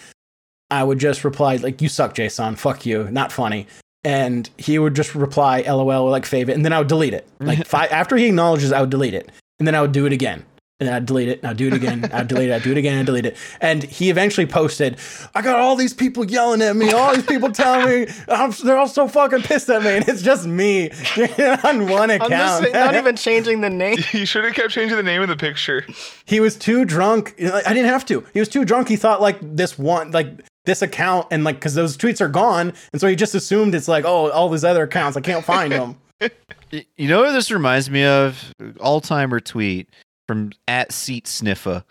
I 0.71 0.83
would 0.83 0.99
just 0.99 1.23
reply 1.23 1.55
like 1.57 1.81
"You 1.81 1.89
suck, 1.89 2.13
Jason. 2.13 2.55
Fuck 2.55 2.85
you. 2.85 3.09
Not 3.11 3.31
funny." 3.31 3.67
And 4.03 4.49
he 4.57 4.79
would 4.79 4.95
just 4.95 5.13
reply 5.15 5.61
"LOL" 5.61 5.91
or 6.05 6.09
like 6.09 6.23
"Fave 6.23 6.49
it," 6.49 6.51
and 6.51 6.63
then 6.63 6.73
I 6.73 6.79
would 6.79 6.87
delete 6.87 7.13
it. 7.13 7.27
Like 7.39 7.65
five 7.75 7.91
after 7.91 8.15
he 8.17 8.27
acknowledges, 8.27 8.71
I 8.71 8.81
would 8.81 8.89
delete 8.89 9.13
it, 9.13 9.29
and 9.59 9.67
then 9.67 9.75
I 9.75 9.81
would 9.81 9.91
do 9.91 10.05
it 10.05 10.13
again. 10.13 10.45
And 10.81 10.87
then 10.87 10.95
I'd 10.95 11.05
delete 11.05 11.27
it, 11.27 11.39
and 11.39 11.49
I'd 11.49 11.57
do 11.57 11.67
it 11.67 11.73
again, 11.73 12.09
I'd 12.13 12.29
delete 12.29 12.47
it, 12.47 12.53
I'd 12.53 12.63
do 12.63 12.71
it 12.71 12.77
again, 12.77 12.97
and 12.99 13.05
delete 13.05 13.25
it. 13.25 13.35
And 13.59 13.83
he 13.83 14.09
eventually 14.09 14.47
posted, 14.47 14.95
I 15.35 15.41
got 15.41 15.59
all 15.59 15.75
these 15.75 15.93
people 15.93 16.23
yelling 16.23 16.61
at 16.61 16.73
me, 16.73 16.93
all 16.93 17.13
these 17.13 17.25
people 17.25 17.51
telling 17.51 17.85
me, 18.05 18.07
I'm, 18.29 18.51
they're 18.63 18.77
all 18.77 18.87
so 18.87 19.05
fucking 19.09 19.41
pissed 19.41 19.67
at 19.67 19.83
me. 19.83 19.97
And 19.97 20.07
it's 20.07 20.21
just 20.21 20.47
me 20.47 20.89
on 21.65 21.89
one 21.89 22.09
I'm 22.11 22.21
account. 22.21 22.63
just 22.63 22.73
not 22.73 22.95
even 22.95 23.15
changing 23.17 23.59
the 23.59 23.69
name. 23.69 23.97
You 24.13 24.25
should 24.25 24.45
have 24.45 24.53
kept 24.53 24.69
changing 24.71 24.95
the 24.95 25.03
name 25.03 25.21
of 25.21 25.27
the 25.27 25.35
picture. 25.35 25.85
he 26.23 26.39
was 26.39 26.55
too 26.55 26.85
drunk. 26.85 27.35
I 27.41 27.73
didn't 27.73 27.87
have 27.89 28.05
to. 28.05 28.25
He 28.33 28.39
was 28.39 28.47
too 28.47 28.63
drunk. 28.63 28.87
He 28.87 28.95
thought 28.95 29.19
like 29.19 29.37
this 29.41 29.77
one, 29.77 30.11
like 30.11 30.29
this 30.65 30.81
account, 30.81 31.27
and 31.31 31.43
like 31.43 31.55
because 31.55 31.73
those 31.75 31.97
tweets 31.97 32.21
are 32.21 32.29
gone, 32.29 32.73
and 32.91 33.01
so 33.01 33.07
he 33.07 33.15
just 33.15 33.35
assumed 33.35 33.73
it's 33.75 33.87
like, 33.87 34.05
oh, 34.05 34.29
all 34.31 34.49
these 34.49 34.63
other 34.63 34.83
accounts, 34.83 35.17
I 35.17 35.21
can't 35.21 35.45
find 35.45 35.71
them. 35.71 35.97
You 36.71 37.07
know 37.07 37.21
what 37.21 37.31
this 37.31 37.49
reminds 37.49 37.89
me 37.89 38.03
of? 38.03 38.53
All 38.79 39.01
timer 39.01 39.39
tweet 39.39 39.89
from 40.27 40.51
at 40.67 40.91
Seat 40.91 41.25
Sniffa, 41.25 41.83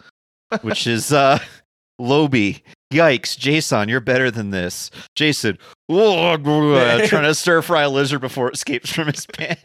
which 0.61 0.87
is 0.87 1.13
uh 1.13 1.39
Loby. 1.99 2.63
Yikes, 2.93 3.37
Jason, 3.37 3.89
you're 3.89 4.01
better 4.01 4.31
than 4.31 4.51
this. 4.51 4.91
Jason, 5.15 5.59
"Whoa, 5.89 6.37
trying 7.07 7.25
to 7.25 7.35
stir 7.35 7.61
fry 7.61 7.83
a 7.83 7.89
lizard 7.91 8.21
before 8.21 8.49
it 8.49 8.55
escapes 8.55 8.93
from 8.93 9.09
his 9.09 9.27
pan. 9.27 9.57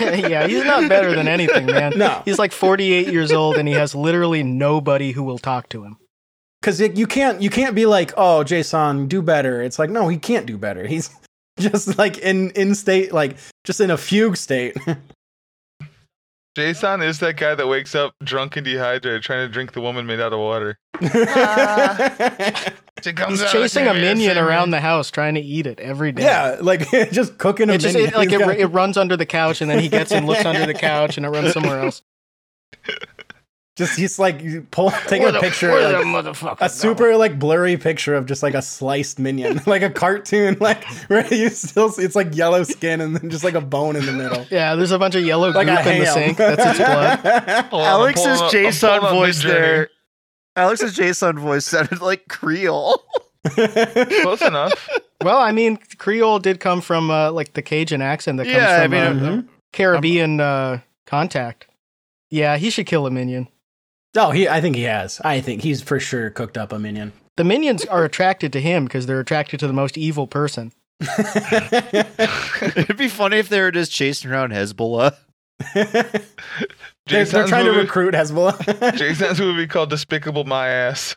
yeah, 0.00 0.46
he's 0.46 0.64
not 0.64 0.88
better 0.88 1.14
than 1.14 1.28
anything, 1.28 1.66
man. 1.66 1.92
No. 1.98 2.22
He's 2.24 2.38
like 2.38 2.52
48 2.52 3.08
years 3.08 3.32
old 3.32 3.58
and 3.58 3.68
he 3.68 3.74
has 3.74 3.94
literally 3.94 4.42
nobody 4.42 5.12
who 5.12 5.22
will 5.24 5.38
talk 5.38 5.68
to 5.70 5.84
him. 5.84 5.98
Because 6.60 6.80
you 6.80 7.06
can't, 7.06 7.40
you 7.40 7.50
can't 7.50 7.74
be 7.74 7.86
like, 7.86 8.12
oh, 8.16 8.42
Jason, 8.44 9.06
do 9.06 9.22
better. 9.22 9.62
It's 9.62 9.78
like, 9.78 9.90
no, 9.90 10.08
he 10.08 10.18
can't 10.18 10.44
do 10.46 10.58
better. 10.58 10.86
He's 10.86 11.10
just 11.60 11.96
like 11.98 12.18
in 12.18 12.50
in 12.50 12.74
state, 12.74 13.12
like 13.12 13.36
just 13.64 13.80
in 13.80 13.90
a 13.90 13.96
fugue 13.96 14.36
state. 14.36 14.76
Jason 16.56 17.02
is 17.02 17.20
that 17.20 17.36
guy 17.36 17.54
that 17.54 17.68
wakes 17.68 17.94
up 17.94 18.12
drunk 18.24 18.56
and 18.56 18.64
dehydrated, 18.64 19.22
trying 19.22 19.46
to 19.46 19.52
drink 19.52 19.72
the 19.72 19.80
woman 19.80 20.06
made 20.06 20.18
out 20.20 20.32
of 20.32 20.40
water. 20.40 20.76
She 23.04 23.12
comes 23.12 23.40
He's 23.40 23.52
chasing 23.52 23.86
a 23.86 23.94
minion 23.94 24.36
around 24.38 24.70
the 24.70 24.80
house 24.80 25.12
trying 25.12 25.34
to 25.34 25.40
eat 25.40 25.68
it 25.68 25.78
every 25.78 26.10
day. 26.10 26.24
yeah, 26.24 26.56
like 26.60 26.90
just 27.12 27.38
cooking 27.38 27.70
a 27.70 27.74
It 27.74 27.78
just 27.78 27.94
minion. 27.94 28.12
it, 28.12 28.16
like 28.16 28.32
it, 28.32 28.40
it 28.58 28.66
runs 28.66 28.96
under 28.96 29.16
the 29.16 29.24
couch 29.24 29.60
and 29.60 29.70
then 29.70 29.78
he 29.78 29.88
gets 29.88 30.10
and 30.10 30.26
looks 30.26 30.44
under 30.44 30.66
the 30.66 30.74
couch 30.74 31.16
and 31.16 31.24
it 31.24 31.28
runs 31.28 31.52
somewhere 31.52 31.78
else. 31.78 32.02
Just 33.78 33.96
he's 33.98 34.18
like 34.18 34.42
you 34.42 34.66
pull 34.70 34.90
taking 35.06 35.28
a 35.28 35.40
picture, 35.40 35.70
where 35.70 36.02
the 36.04 36.36
like, 36.44 36.60
a 36.60 36.68
super 36.68 37.16
like 37.16 37.38
blurry 37.38 37.76
picture 37.76 38.14
of 38.14 38.26
just 38.26 38.42
like 38.42 38.54
a 38.54 38.60
sliced 38.60 39.18
minion, 39.18 39.60
like 39.66 39.82
a 39.82 39.88
cartoon, 39.88 40.56
like 40.60 40.84
where 41.06 41.26
you 41.32 41.48
still 41.48 41.88
see 41.88 42.02
it's 42.02 42.16
like 42.16 42.34
yellow 42.36 42.64
skin 42.64 43.00
and 43.00 43.16
then 43.16 43.30
just 43.30 43.44
like 43.44 43.54
a 43.54 43.60
bone 43.60 43.96
in 43.96 44.04
the 44.04 44.12
middle. 44.12 44.44
Yeah, 44.50 44.74
there's 44.74 44.90
a 44.90 44.98
bunch 44.98 45.14
of 45.14 45.24
yellow 45.24 45.50
Like 45.52 45.68
goop 45.68 45.78
a 45.78 45.92
in 45.94 45.98
the 46.00 46.04
ham. 46.06 46.14
sink. 46.14 46.36
That's 46.38 46.66
its 46.66 46.78
blood. 46.78 47.64
Hold 47.70 47.82
Alex's 47.84 48.24
pulling 48.38 48.50
Jason 48.50 49.00
voice 49.00 49.42
there. 49.42 49.88
Alex's 50.56 50.94
Jason 50.94 51.38
voice 51.38 51.64
sounded 51.64 52.00
like 52.00 52.26
Creole. 52.28 53.00
Close 53.48 54.42
enough. 54.42 54.88
Well, 55.22 55.38
I 55.38 55.52
mean, 55.52 55.78
Creole 55.98 56.40
did 56.40 56.58
come 56.60 56.80
from 56.80 57.10
uh, 57.10 57.30
like 57.32 57.52
the 57.54 57.62
Cajun 57.62 58.02
accent 58.02 58.38
that 58.38 58.44
comes 58.44 58.56
Yeah, 58.56 58.76
I 58.78 58.82
from 58.82 58.90
mean, 58.90 59.02
uh, 59.02 59.12
Mhm. 59.42 59.48
Caribbean 59.72 60.40
uh, 60.40 60.80
contact. 61.06 61.66
Yeah, 62.30 62.56
he 62.56 62.70
should 62.70 62.86
kill 62.86 63.06
a 63.06 63.10
minion. 63.10 63.48
Oh, 64.16 64.30
he. 64.30 64.48
I 64.48 64.60
think 64.60 64.76
he 64.76 64.82
has. 64.84 65.20
I 65.24 65.40
think 65.40 65.62
he's 65.62 65.82
for 65.82 66.00
sure 66.00 66.30
cooked 66.30 66.56
up 66.58 66.72
a 66.72 66.78
minion. 66.78 67.12
The 67.36 67.44
minions 67.44 67.84
are 67.84 68.04
attracted 68.04 68.52
to 68.54 68.60
him 68.60 68.84
because 68.84 69.06
they're 69.06 69.20
attracted 69.20 69.60
to 69.60 69.66
the 69.66 69.72
most 69.72 69.96
evil 69.98 70.26
person. 70.26 70.72
It'd 71.00 72.96
be 72.96 73.08
funny 73.08 73.36
if 73.38 73.48
they 73.48 73.60
were 73.60 73.70
just 73.70 73.92
chasing 73.92 74.30
around 74.30 74.52
Hezbollah. 74.52 75.14
they're, 75.74 75.84
they're 75.84 76.22
Jason's 77.06 77.48
trying 77.50 77.66
to 77.66 77.72
recruit 77.72 78.14
Hezbollah. 78.14 78.96
Jason's 78.98 79.38
movie 79.38 79.66
called 79.68 79.90
Despicable 79.90 80.44
My 80.44 80.68
Ass. 80.68 81.14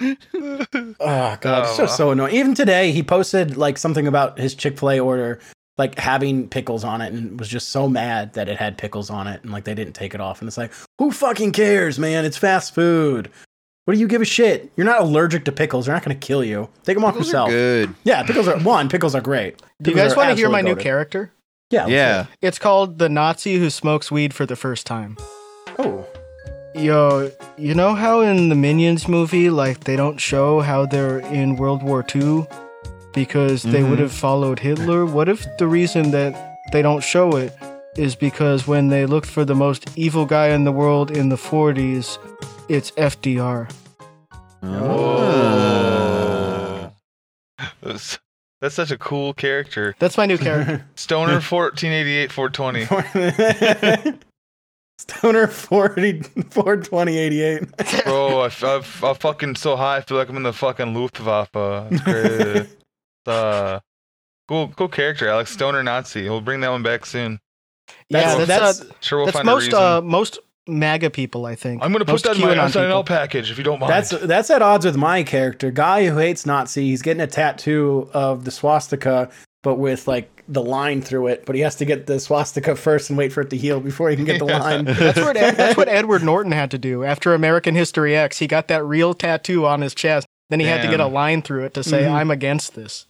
Oh 0.00 1.36
god, 1.40 1.62
it's 1.64 1.74
Oh, 1.74 1.76
just 1.78 1.96
so 1.96 2.10
annoying. 2.10 2.34
Even 2.34 2.54
today, 2.54 2.92
he 2.92 3.02
posted 3.02 3.56
like 3.56 3.78
something 3.78 4.06
about 4.06 4.38
his 4.38 4.54
Chick 4.54 4.78
Fil 4.78 4.90
A 4.92 5.00
order, 5.00 5.38
like 5.78 5.98
having 5.98 6.48
pickles 6.48 6.84
on 6.84 7.00
it, 7.00 7.12
and 7.12 7.38
was 7.38 7.48
just 7.48 7.70
so 7.70 7.88
mad 7.88 8.34
that 8.34 8.48
it 8.48 8.58
had 8.58 8.76
pickles 8.78 9.10
on 9.10 9.26
it, 9.26 9.42
and 9.42 9.52
like 9.52 9.64
they 9.64 9.74
didn't 9.74 9.94
take 9.94 10.14
it 10.14 10.20
off. 10.20 10.40
And 10.40 10.48
it's 10.48 10.58
like, 10.58 10.72
who 10.98 11.10
fucking 11.10 11.52
cares, 11.52 11.98
man? 11.98 12.24
It's 12.24 12.36
fast 12.36 12.74
food. 12.74 13.30
What 13.84 13.94
do 13.94 14.00
you 14.00 14.06
give 14.06 14.20
a 14.22 14.24
shit? 14.24 14.70
You're 14.76 14.86
not 14.86 15.00
allergic 15.00 15.44
to 15.46 15.52
pickles. 15.52 15.86
They're 15.86 15.94
not 15.94 16.04
going 16.04 16.16
to 16.18 16.26
kill 16.26 16.44
you. 16.44 16.68
Take 16.84 16.96
them 16.96 17.04
off 17.04 17.14
Those 17.14 17.24
are 17.24 17.26
yourself. 17.26 17.48
good. 17.50 17.94
Yeah, 18.04 18.22
pickles 18.22 18.46
are 18.46 18.58
one. 18.60 18.88
Pickles 18.88 19.14
are 19.16 19.20
great. 19.20 19.60
Do 19.80 19.90
you 19.90 19.96
guys 19.96 20.14
want 20.14 20.28
to 20.30 20.36
hear 20.36 20.48
my 20.48 20.58
absolutely 20.60 20.70
new 20.74 20.80
goated. 20.80 20.82
character? 20.82 21.32
Yeah. 21.70 21.80
let's 21.80 21.90
Yeah. 21.92 22.26
It's 22.40 22.58
called 22.60 22.98
the 22.98 23.08
Nazi 23.08 23.56
who 23.58 23.70
smokes 23.70 24.12
weed 24.12 24.34
for 24.34 24.46
the 24.46 24.54
first 24.54 24.86
time. 24.86 25.16
Oh. 25.80 26.06
Yo, 26.76 27.30
you 27.58 27.74
know 27.74 27.94
how 27.94 28.20
in 28.20 28.50
the 28.50 28.54
Minions 28.54 29.08
movie, 29.08 29.50
like 29.50 29.80
they 29.80 29.96
don't 29.96 30.18
show 30.20 30.60
how 30.60 30.86
they're 30.86 31.18
in 31.18 31.56
World 31.56 31.82
War 31.82 32.04
II 32.14 32.46
because 33.12 33.62
they 33.62 33.80
Mhm. 33.80 33.90
would 33.90 33.98
have 33.98 34.12
followed 34.12 34.60
Hitler? 34.60 35.04
What 35.06 35.28
if 35.28 35.46
the 35.58 35.66
reason 35.66 36.10
that 36.12 36.34
they 36.72 36.82
don't 36.82 37.02
show 37.02 37.36
it 37.36 37.56
is 37.96 38.14
because 38.14 38.66
when 38.66 38.88
they 38.88 39.06
looked 39.06 39.26
for 39.28 39.44
the 39.44 39.54
most 39.54 39.88
evil 39.96 40.24
guy 40.26 40.48
in 40.48 40.64
the 40.64 40.72
world 40.72 41.10
in 41.10 41.28
the 41.28 41.36
40s, 41.36 42.18
it's 42.68 42.92
FDR? 42.96 43.68
Oh. 44.62 46.90
That's, 47.82 48.18
that's 48.60 48.74
such 48.76 48.90
a 48.92 48.98
cool 48.98 49.34
character. 49.34 49.94
That's 49.98 50.16
my 50.16 50.26
new 50.26 50.38
character. 50.38 50.84
Stoner 50.94 51.40
1488 51.40 52.30
420. 52.32 54.12
Stoner 54.98 55.46
40, 55.48 56.22
42088. 56.50 58.04
Bro, 58.04 58.48
I'm 58.62 59.14
fucking 59.16 59.56
so 59.56 59.74
high. 59.76 59.96
I 59.96 60.00
feel 60.00 60.16
like 60.16 60.28
I'm 60.28 60.36
in 60.36 60.44
the 60.44 60.52
fucking 60.52 60.94
Luftwaffe. 60.94 61.48
It's 61.90 62.00
great. 62.02 62.68
Uh, 63.26 63.80
cool, 64.48 64.68
cool 64.76 64.88
character, 64.88 65.28
Alex. 65.28 65.50
Stoner 65.52 65.82
Nazi. 65.82 66.28
We'll 66.28 66.40
bring 66.40 66.60
that 66.60 66.70
one 66.70 66.82
back 66.82 67.06
soon. 67.06 67.40
yeah, 68.08 68.36
That's- 68.36 68.46
that's 68.48 68.78
that's- 68.80 68.96
Sure, 69.00 69.18
we'll 69.20 69.26
that's 69.26 69.36
find 69.38 69.48
a 69.48 69.52
most 69.52 69.64
reason. 69.66 69.78
uh, 69.82 70.00
most 70.00 70.38
MAGA 70.68 71.10
people, 71.10 71.44
I 71.46 71.54
think. 71.56 71.82
I'm 71.82 71.90
gonna 71.92 72.04
put 72.04 72.12
Most 72.12 72.24
that 72.24 72.36
in 72.36 72.42
my 72.42 72.54
QAnon 72.54 72.70
SNL 72.70 73.04
package 73.04 73.50
if 73.50 73.58
you 73.58 73.64
don't 73.64 73.80
mind. 73.80 73.92
That's 73.92 74.10
that's 74.10 74.48
at 74.50 74.62
odds 74.62 74.84
with 74.86 74.96
my 74.96 75.24
character. 75.24 75.70
Guy 75.72 76.06
who 76.06 76.18
hates 76.18 76.46
Nazi. 76.46 76.82
He's 76.88 77.02
getting 77.02 77.20
a 77.20 77.26
tattoo 77.26 78.08
of 78.14 78.44
the 78.44 78.52
swastika, 78.52 79.28
but 79.64 79.74
with 79.74 80.06
like 80.06 80.28
the 80.48 80.62
line 80.62 81.02
through 81.02 81.26
it. 81.28 81.44
But 81.46 81.56
he 81.56 81.62
has 81.62 81.74
to 81.76 81.84
get 81.84 82.06
the 82.06 82.20
swastika 82.20 82.76
first 82.76 83.10
and 83.10 83.18
wait 83.18 83.32
for 83.32 83.40
it 83.40 83.50
to 83.50 83.56
heal 83.56 83.80
before 83.80 84.08
he 84.10 84.14
can 84.14 84.24
get 84.24 84.38
the 84.38 84.46
Yeah. 84.46 84.58
line. 84.60 84.84
That's 84.86 85.18
what 85.18 85.36
Ed, 85.36 85.56
that's 85.56 85.76
what 85.76 85.88
Edward 86.00 86.22
Norton 86.22 86.52
had 86.52 86.70
to 86.70 86.78
do 86.78 87.02
after 87.02 87.34
American 87.34 87.74
History 87.74 88.16
X. 88.16 88.38
He 88.38 88.46
got 88.46 88.68
that 88.68 88.84
real 88.84 89.14
tattoo 89.14 89.66
on 89.66 89.80
his 89.80 89.94
chest. 89.96 90.28
Then 90.48 90.60
he 90.60 90.66
had 90.66 90.82
to 90.82 90.88
get 90.88 91.00
a 91.00 91.06
line 91.06 91.42
through 91.42 91.64
it 91.64 91.74
to 91.74 91.82
say, 91.82 92.02
Mhm. 92.02 92.12
"I'm 92.12 92.30
against 92.30 92.76
this." 92.76 93.06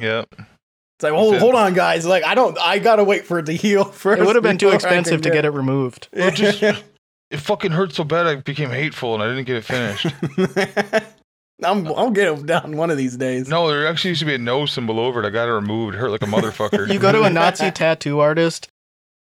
Yep. 0.00 0.34
It's 0.38 1.02
like, 1.02 1.12
oh, 1.12 1.38
hold 1.38 1.54
on, 1.56 1.74
guys. 1.74 2.06
Like, 2.06 2.24
I 2.24 2.34
don't. 2.34 2.56
I 2.58 2.78
gotta 2.78 3.02
wait 3.04 3.26
for 3.26 3.38
it 3.38 3.46
to 3.46 3.52
heal 3.52 3.84
first. 3.92 4.20
It 4.22 4.26
would 4.26 4.36
have 4.36 4.42
been 4.42 4.58
too 4.58 4.66
before 4.66 4.72
I 4.72 4.76
expensive 4.76 5.22
to 5.22 5.30
get 5.30 5.44
it 5.44 5.50
removed. 5.50 6.08
Well, 6.12 6.30
just- 6.30 6.62
It 7.30 7.38
fucking 7.38 7.72
hurt 7.72 7.92
so 7.92 8.04
bad 8.04 8.26
I 8.28 8.36
became 8.36 8.70
hateful 8.70 9.14
and 9.14 9.22
I 9.22 9.26
didn't 9.26 9.44
get 9.46 9.56
it 9.56 9.64
finished. 9.64 10.06
I'm, 11.64 11.86
I'll 11.88 12.10
get 12.10 12.28
it 12.28 12.46
done 12.46 12.76
one 12.76 12.90
of 12.90 12.96
these 12.96 13.16
days. 13.16 13.48
no, 13.48 13.66
there 13.68 13.86
actually 13.88 14.10
used 14.10 14.20
to 14.20 14.26
be 14.26 14.34
a 14.34 14.38
no 14.38 14.66
symbol 14.66 15.00
over 15.00 15.22
it. 15.22 15.26
I 15.26 15.30
got 15.30 15.48
it 15.48 15.52
removed. 15.52 15.94
It 15.94 15.98
hurt 15.98 16.10
like 16.10 16.22
a 16.22 16.26
motherfucker. 16.26 16.92
You 16.92 16.98
go 16.98 17.10
to 17.10 17.22
a 17.22 17.30
Nazi 17.30 17.70
tattoo 17.70 18.20
artist 18.20 18.68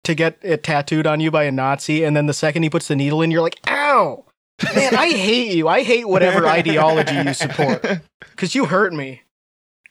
to 0.04 0.14
get 0.14 0.38
it 0.42 0.62
tattooed 0.62 1.06
on 1.06 1.20
you 1.20 1.30
by 1.30 1.44
a 1.44 1.52
Nazi, 1.52 2.04
and 2.04 2.14
then 2.16 2.26
the 2.26 2.34
second 2.34 2.62
he 2.62 2.68
puts 2.70 2.88
the 2.88 2.96
needle 2.96 3.22
in, 3.22 3.30
you're 3.30 3.40
like, 3.40 3.58
"Ow, 3.68 4.24
man, 4.74 4.94
I 4.96 5.10
hate 5.10 5.54
you. 5.54 5.68
I 5.68 5.82
hate 5.82 6.08
whatever 6.08 6.46
ideology 6.46 7.14
you 7.14 7.32
support 7.34 7.86
because 8.32 8.54
you 8.54 8.66
hurt 8.66 8.92
me." 8.92 9.22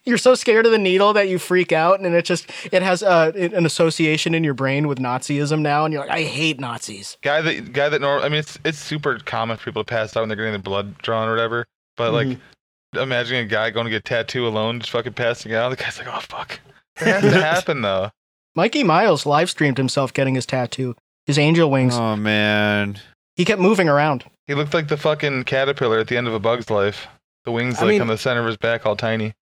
You're 0.06 0.18
so 0.18 0.36
scared 0.36 0.66
of 0.66 0.72
the 0.74 0.78
needle 0.78 1.14
that 1.14 1.30
you 1.30 1.40
freak 1.40 1.72
out, 1.72 2.00
and 2.02 2.14
it 2.14 2.26
just 2.26 2.50
it 2.74 2.82
has 2.82 3.02
uh, 3.04 3.32
an 3.36 3.66
association 3.66 4.36
in 4.36 4.44
your 4.44 4.54
brain 4.54 4.88
with 4.88 5.00
Nazism 5.00 5.62
now, 5.62 5.86
and 5.86 5.94
you're 5.94 6.02
like, 6.02 6.12
"I 6.12 6.24
hate 6.24 6.60
Nazis." 6.60 7.18
guy 7.22 7.42
that 7.42 7.72
guy 7.72 7.88
that 7.90 8.02
normal. 8.02 8.26
I 8.26 8.30
mean, 8.30 8.40
it's 8.40 8.60
it's 8.66 8.80
super 8.80 9.18
common 9.20 9.56
for 9.58 9.66
people 9.66 9.84
to 9.84 9.88
pass 9.90 10.16
out 10.18 10.22
when 10.22 10.30
they're 10.30 10.36
getting 10.36 10.52
their 10.52 10.60
blood 10.62 10.98
drawn 11.00 11.28
or 11.28 11.32
whatever. 11.32 11.66
But 11.96 12.12
like, 12.14 12.28
Mm-hmm. 12.28 13.00
imagining 13.00 13.46
a 13.46 13.48
guy 13.48 13.70
going 13.70 13.86
to 13.86 13.90
get 13.92 13.98
a 13.98 14.02
tattoo 14.02 14.46
alone, 14.48 14.80
just 14.80 14.92
fucking 14.92 15.14
passing 15.14 15.54
out. 15.54 15.70
The 15.70 15.78
guy's 15.78 15.98
like, 15.98 16.08
"Oh 16.08 16.20
fuck." 16.20 16.60
It 17.00 17.08
has 17.08 17.22
to 17.24 17.32
happen 17.42 17.82
though. 17.82 18.12
Mikey 18.56 18.84
Miles 18.84 19.26
live 19.26 19.50
streamed 19.50 19.78
himself 19.78 20.14
getting 20.14 20.36
his 20.36 20.46
tattoo, 20.46 20.96
his 21.26 21.40
angel 21.40 21.72
wings. 21.72 21.96
Oh 21.96 22.16
man. 22.18 23.00
He 23.36 23.46
kept 23.46 23.62
moving 23.62 23.88
around. 23.90 24.26
He 24.46 24.54
looked 24.54 24.74
like 24.76 24.90
the 24.90 24.98
fucking 24.98 25.46
caterpillar 25.46 25.98
at 26.00 26.08
the 26.08 26.18
end 26.18 26.28
of 26.28 26.34
a 26.34 26.40
bug's 26.40 26.70
life. 26.70 27.08
The 27.46 27.52
wings 27.52 27.80
I 27.80 27.84
like 27.86 27.90
mean- 27.94 28.02
on 28.02 28.08
the 28.08 28.18
center 28.18 28.42
of 28.42 28.46
his 28.48 28.58
back, 28.58 28.86
all 28.86 28.96
tiny. 28.96 29.34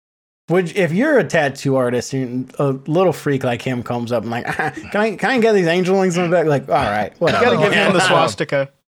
Would 0.50 0.76
if 0.76 0.92
you're 0.92 1.18
a 1.18 1.24
tattoo 1.24 1.76
artist 1.76 2.12
and 2.12 2.52
a 2.58 2.70
little 2.70 3.12
freak 3.12 3.44
like 3.44 3.62
him 3.62 3.82
comes 3.82 4.12
up 4.12 4.22
and 4.24 4.30
like, 4.30 4.46
"Ah, 4.48 4.70
can 4.92 5.00
I 5.00 5.16
can 5.16 5.30
I 5.30 5.38
get 5.38 5.52
these 5.54 5.66
angel 5.68 5.98
wings 5.98 6.18
on 6.18 6.28
the 6.28 6.36
back? 6.36 6.46
Like, 6.46 6.68
all 6.68 6.74
right, 6.74 7.12
You 7.12 7.18
whatever. 7.18 7.44
gotta 7.44 7.58
give 7.58 7.72
him 7.72 7.92
the 7.92 8.00
swastika. 8.06 8.68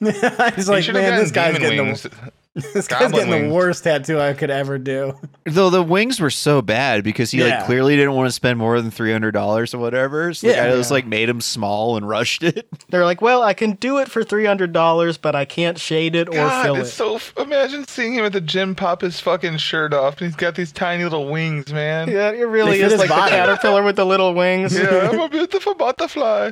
He's 0.56 0.70
like, 0.70 0.88
man, 0.94 1.20
this 1.20 1.32
guy's 1.32 1.58
getting 1.58 1.84
wings. 1.88 2.04
the 2.04 2.12
this 2.74 2.88
guy's 2.88 3.00
Goblin 3.12 3.28
getting 3.30 3.50
the 3.50 3.54
worst 3.54 3.84
tattoo 3.84 4.20
I 4.20 4.34
could 4.34 4.50
ever 4.50 4.78
do. 4.80 5.14
Though 5.46 5.70
the 5.70 5.84
wings 5.84 6.20
were 6.20 6.32
so 6.32 6.62
bad 6.62 7.04
because 7.04 7.30
he 7.32 7.38
Yeah. 7.40 7.58
like 7.60 7.66
clearly 7.68 7.96
didn't 7.96 8.14
want 8.14 8.28
to 8.28 8.32
spend 8.32 8.58
more 8.58 8.82
than 8.82 8.90
three 8.90 9.12
hundred 9.12 9.32
dollars 9.32 9.74
or 9.76 9.78
whatever. 9.78 10.34
So 10.34 10.48
the 10.48 10.54
Yeah. 10.54 10.68
guy 10.70 10.76
just 10.76 10.90
like 10.90 11.06
made 11.06 11.30
him 11.30 11.40
small 11.40 11.98
and 11.98 12.10
rushed 12.10 12.42
it. 12.44 12.68
They're 12.90 13.06
like, 13.06 13.22
well, 13.22 13.44
I 13.44 13.54
can 13.54 13.74
do 13.74 14.00
it 14.00 14.10
for 14.10 14.24
three 14.24 14.46
hundred 14.46 14.74
dollars, 14.74 15.18
but 15.18 15.36
I 15.36 15.46
can't 15.46 15.78
shade 15.78 16.16
it 16.16 16.30
or 16.30 16.34
God, 16.34 16.64
fill 16.64 16.76
it's 16.78 16.90
it. 16.90 16.94
so. 16.94 17.16
f- 17.16 17.34
Imagine 17.38 17.88
seeing 17.88 18.14
him 18.16 18.26
at 18.26 18.34
the 18.34 18.42
gym 18.42 18.74
pop 18.74 19.02
his 19.02 19.20
fucking 19.20 19.58
shirt 19.58 19.94
off, 19.94 20.20
and 20.20 20.28
he's 20.28 20.36
got 20.36 20.56
these 20.56 20.72
tiny 20.72 21.04
little 21.04 21.30
wings, 21.32 21.72
man. 21.72 22.10
yeah, 22.10 22.32
it 22.32 22.42
really 22.48 22.72
They 22.72 22.78
fit 22.80 22.86
is 22.88 22.92
his 22.94 23.00
like 23.02 23.10
body. 23.10 23.32
the 23.32 23.38
caterpillar 23.38 23.84
with 23.84 23.96
the 23.98 24.06
little 24.06 24.34
wings. 24.34 24.76
Yeah, 24.78 25.10
I'm 25.12 25.20
a 25.20 25.30
beautiful 25.38 25.76
butterfly. 25.76 26.52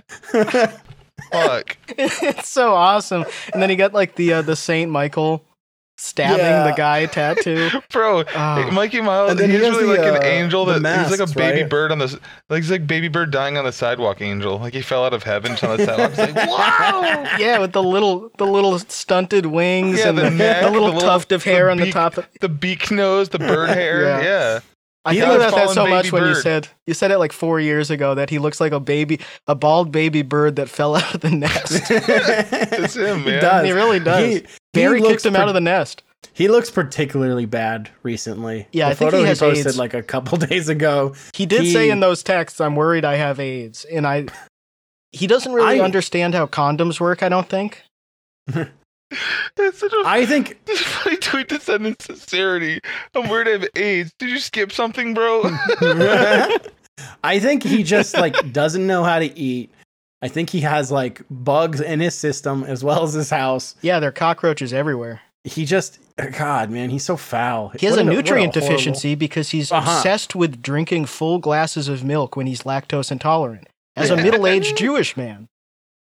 Fuck. 1.31 1.77
it's 1.89 2.49
so 2.49 2.73
awesome. 2.73 3.25
And 3.53 3.61
then 3.61 3.69
he 3.69 3.75
got 3.75 3.93
like 3.93 4.15
the 4.15 4.33
uh, 4.33 4.41
the 4.41 4.55
Saint 4.55 4.91
Michael 4.91 5.43
stabbing 5.97 6.39
Yeah. 6.45 6.63
the 6.69 6.73
guy 6.75 7.05
tattoo. 7.05 7.69
Bro, 7.91 8.23
Oh. 8.35 8.71
Mikey 8.71 9.01
Miles, 9.01 9.31
And 9.31 9.39
then 9.39 9.49
he's 9.49 9.61
he 9.61 9.67
really 9.69 9.85
the, 9.85 10.01
like 10.01 10.15
an 10.15 10.15
uh, 10.23 10.25
angel 10.25 10.65
the 10.65 10.79
that 10.79 11.07
he's 11.09 11.19
like 11.19 11.29
a 11.29 11.33
baby 11.33 11.61
right? 11.61 11.69
bird 11.69 11.91
on 11.91 11.99
the 11.99 12.19
like 12.49 12.61
he's 12.63 12.71
like 12.71 12.85
baby 12.85 13.07
bird 13.07 13.31
dying 13.31 13.57
on 13.57 13.65
the 13.65 13.71
sidewalk 13.71 14.21
angel. 14.21 14.59
Like 14.59 14.73
he 14.73 14.81
fell 14.81 15.05
out 15.05 15.13
of 15.13 15.23
heaven 15.23 15.51
just 15.51 15.63
on 15.63 15.77
the 15.77 15.85
sidewalk. 15.85 16.11
It's 16.17 16.35
like, 16.35 16.47
wow. 16.49 17.25
Yeah, 17.39 17.59
with 17.59 17.71
the 17.73 17.83
little 17.83 18.29
the 18.37 18.45
little 18.45 18.77
stunted 18.79 19.45
wings 19.47 19.99
Yeah, 19.99 20.09
and 20.09 20.17
the 20.17 20.23
the, 20.23 20.29
neck, 20.31 20.61
the 20.63 20.69
little 20.71 20.87
the 20.89 20.93
little- 20.95 21.09
tuft 21.09 21.31
of 21.31 21.43
hair 21.43 21.65
the 21.65 21.71
on 21.71 21.77
the 21.77 21.91
top. 21.91 22.17
Of, 22.17 22.27
The 22.41 22.49
beak 22.49 22.91
nose, 22.91 23.29
the 23.29 23.39
bird 23.39 23.69
hair. 23.75 24.01
Yeah. 24.03 24.21
yeah. 24.21 24.59
I 25.05 25.13
He 25.13 25.19
think 25.19 25.33
about 25.35 25.53
that 25.53 25.69
so 25.69 25.85
much 25.87 26.05
baby 26.05 26.13
when 26.13 26.29
you 26.29 26.35
said 26.35 26.67
you 26.87 26.93
said 26.95 27.11
it 27.11 27.19
like 27.19 27.31
four 27.31 27.59
years 27.59 27.91
ago 27.91 28.15
that 28.15 28.29
he 28.31 28.39
looks 28.39 28.59
like 28.59 28.71
a 28.71 28.79
baby, 28.79 29.19
a 29.47 29.53
bald 29.53 29.91
baby 29.91 30.23
bird 30.23 30.55
that 30.55 30.67
fell 30.67 30.95
out 30.97 31.13
of 31.15 31.21
the 31.21 31.29
nest. 31.29 31.83
It's 31.89 32.95
him, 32.95 33.19
He 33.19 33.25
man. 33.31 33.41
does. 33.41 33.65
He 33.65 33.71
really 33.71 33.99
does. 33.99 34.33
He, 34.41 34.45
Barry 34.73 34.97
he 34.97 35.01
kicked 35.03 35.11
looks 35.11 35.25
him 35.25 35.35
out 35.35 35.47
of 35.47 35.53
the 35.53 35.61
nest. 35.61 36.01
He 36.33 36.47
looks 36.47 36.69
particularly 36.71 37.45
bad 37.45 37.89
recently. 38.03 38.67
Yeah, 38.71 38.85
the 38.85 38.91
I 38.91 38.95
think 38.95 39.11
photo 39.11 39.17
he 39.17 39.23
he, 39.23 39.29
has 39.29 39.39
posted 39.39 39.67
AIDS. 39.67 39.77
like 39.77 39.93
a 39.93 40.01
couple 40.03 40.37
days 40.49 40.67
ago. 40.69 41.13
He 41.33 41.45
did 41.45 41.61
He- 41.61 41.71
say 41.71 41.89
in 41.89 41.99
those 41.99 42.23
texts, 42.23 42.59
"I'm 42.59 42.75
worried 42.75 43.05
I 43.05 43.15
have 43.15 43.39
AIDS," 43.39 43.85
and 43.85 44.05
I. 44.07 44.25
He 45.11 45.27
doesn't 45.27 45.53
really 45.53 45.79
I- 45.79 45.83
understand 45.85 46.33
how 46.33 46.47
condoms 46.47 46.99
work. 46.99 47.21
I 47.23 47.29
don't 47.29 47.47
think. 47.47 47.83
It's 49.57 49.79
such 49.79 49.93
a 49.93 50.01
I 50.05 50.25
think 50.25 50.59
This 50.65 50.79
is 50.81 50.85
a 50.85 50.89
funny 50.89 51.17
tweet 51.17 51.49
that 51.49 51.61
said 51.61 51.81
in 51.85 51.95
sincerity. 51.99 52.79
I'm 53.13 53.29
worried 53.29 53.47
I 53.47 53.51
have 53.51 53.67
AIDS. 53.75 54.11
Did 54.19 54.29
you 54.29 54.39
skip 54.39 54.71
something, 54.71 55.13
bro? 55.13 55.43
I 57.23 57.39
think 57.39 57.63
he 57.63 57.83
just 57.83 58.15
like 58.15 58.51
doesn't 58.53 58.85
know 58.85 59.03
how 59.03 59.19
to 59.19 59.37
eat. 59.37 59.71
I 60.21 60.27
think 60.27 60.49
he 60.49 60.61
has 60.61 60.91
like 60.91 61.21
bugs 61.29 61.81
in 61.81 61.99
his 61.99 62.15
system 62.15 62.63
as 62.63 62.83
well 62.83 63.03
as 63.03 63.13
his 63.13 63.29
house. 63.29 63.75
Yeah, 63.81 63.99
there 63.99 64.09
are 64.09 64.13
cockroaches 64.13 64.73
everywhere. 64.73 65.21
He 65.43 65.65
just 65.65 65.99
God, 66.37 66.69
man, 66.71 66.89
he's 66.89 67.03
so 67.03 67.17
foul. 67.17 67.69
He 67.77 67.85
has 67.85 67.97
What 67.97 68.03
a 68.03 68.05
what 68.05 68.15
nutrient 68.15 68.53
horrible- 68.53 68.69
deficiency 68.69 69.15
because 69.15 69.49
he's 69.49 69.71
Uh-huh. 69.71 69.91
obsessed 69.97 70.33
with 70.35 70.61
drinking 70.61 71.05
full 71.07 71.39
glasses 71.39 71.87
of 71.89 72.03
milk 72.03 72.35
when 72.35 72.47
he's 72.47 72.63
lactose 72.63 73.11
intolerant. 73.11 73.67
As 73.97 74.09
a 74.09 74.17
middle-aged 74.17 74.75
Jewish 74.77 75.15
man, 75.15 75.47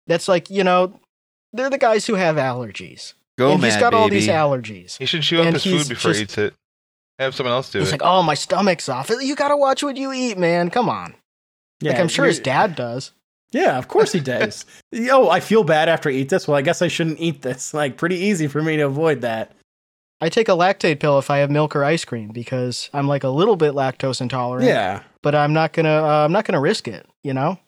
that's 0.07 0.29
like 0.29 0.51
you 0.51 0.63
know, 0.65 0.99
they're 1.53 1.71
the 1.71 1.79
guys 1.79 2.07
who 2.07 2.15
have 2.15 2.37
allergies, 2.37 3.15
Go 3.39 3.53
and 3.53 3.61
mad, 3.61 3.69
he's 3.73 3.77
got 3.81 3.91
baby. 3.93 4.01
all 4.03 4.09
these 4.09 4.29
allergies. 4.29 4.99
He 4.99 5.07
should 5.07 5.23
chew 5.23 5.41
up 5.41 5.47
And 5.47 5.55
his 5.55 5.65
food 5.65 5.89
before 5.89 6.11
just- 6.13 6.19
he 6.19 6.23
eats 6.25 6.39
it. 6.39 6.55
Have 7.19 7.35
someone 7.35 7.53
else 7.53 7.71
do 7.71 7.79
He's 7.79 7.89
it. 7.89 7.93
like, 7.93 8.03
"Oh, 8.03 8.23
my 8.23 8.35
stomach's 8.35 8.89
off. 8.89 9.11
You 9.11 9.37
got 9.37 9.49
to 9.49 9.57
watch 9.57 9.83
what 9.83 9.97
you 9.97 10.13
eat, 10.13 10.39
man. 10.39 10.71
Come 10.71 10.89
on." 10.89 11.15
Yeah, 11.81 11.93
like 11.93 12.01
I'm 12.01 12.09
sure 12.09 12.25
his 12.25 12.41
dad 12.41 12.75
does. 12.75 13.13
Yeah, 13.53 13.77
of 13.79 13.87
course 13.87 14.13
he 14.13 14.21
does. 14.35 14.65
Yo, 14.91 15.29
I 15.29 15.41
feel 15.41 15.63
bad 15.63 15.89
after 15.89 16.09
I 16.09 16.13
eat 16.13 16.31
this. 16.31 16.49
Well, 16.49 16.57
I 16.57 16.63
guess 16.63 16.81
I 16.83 16.89
shouldn't 16.89 17.21
eat 17.21 17.43
this. 17.43 17.75
Like 17.83 17.97
pretty 17.99 18.17
easy 18.17 18.47
for 18.49 18.63
me 18.63 18.77
to 18.79 18.85
avoid 18.87 19.21
that. 19.21 19.53
I 20.21 20.31
take 20.31 20.49
a 20.49 20.53
lactate 20.53 21.01
pill 21.01 21.19
if 21.19 21.31
I 21.31 21.39
have 21.39 21.51
milk 21.51 21.77
or 21.77 21.85
ice 21.85 22.05
cream 22.05 22.31
because 22.31 22.89
I'm 22.95 23.07
like 23.09 23.25
a 23.25 23.29
little 23.29 23.57
bit 23.57 23.75
lactose 23.75 24.21
intolerant. 24.21 24.67
Yeah. 24.67 25.03
but 25.23 25.35
I'm 25.35 25.53
not 25.53 25.73
gonna 25.75 26.03
uh, 26.03 26.25
I'm 26.25 26.33
not 26.33 26.45
gonna 26.47 26.61
risk 26.61 26.89
it. 26.89 27.07
You 27.23 27.35
know, 27.35 27.59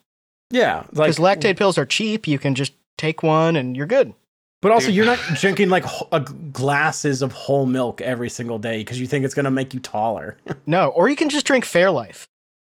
Yeah. 0.50 0.84
Like 0.92 1.14
because 1.14 1.18
lactate 1.18 1.58
pills 1.58 1.76
are 1.78 1.86
cheap. 1.86 2.26
You 2.26 2.38
can 2.38 2.54
just 2.54 2.72
take 2.98 3.22
one 3.22 3.56
and 3.56 3.76
you're 3.76 3.86
good. 3.86 4.14
But 4.62 4.72
also, 4.72 4.86
Dude. 4.86 4.96
you're 4.96 5.04
not 5.06 5.18
drinking 5.40 5.68
like 5.68 5.84
wh- 5.84 6.02
uh, 6.12 6.20
glasses 6.20 7.20
of 7.22 7.32
whole 7.32 7.66
milk 7.66 8.00
every 8.00 8.30
single 8.30 8.58
day 8.58 8.78
because 8.78 8.98
you 8.98 9.06
think 9.06 9.24
it's 9.24 9.34
gonna 9.34 9.50
make 9.50 9.74
you 9.74 9.80
taller. 9.80 10.36
No, 10.66 10.88
or 10.90 11.08
you 11.10 11.16
can 11.16 11.28
just 11.28 11.44
drink 11.46 11.64
Fairlife. 11.64 12.26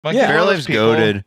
Mike, 0.02 0.14
yeah. 0.16 0.28
you're 0.32 0.38
one 0.40 0.48
of 0.48 0.56
those 0.56 0.66
Fairlife's 0.66 0.96
goaded. 0.96 1.24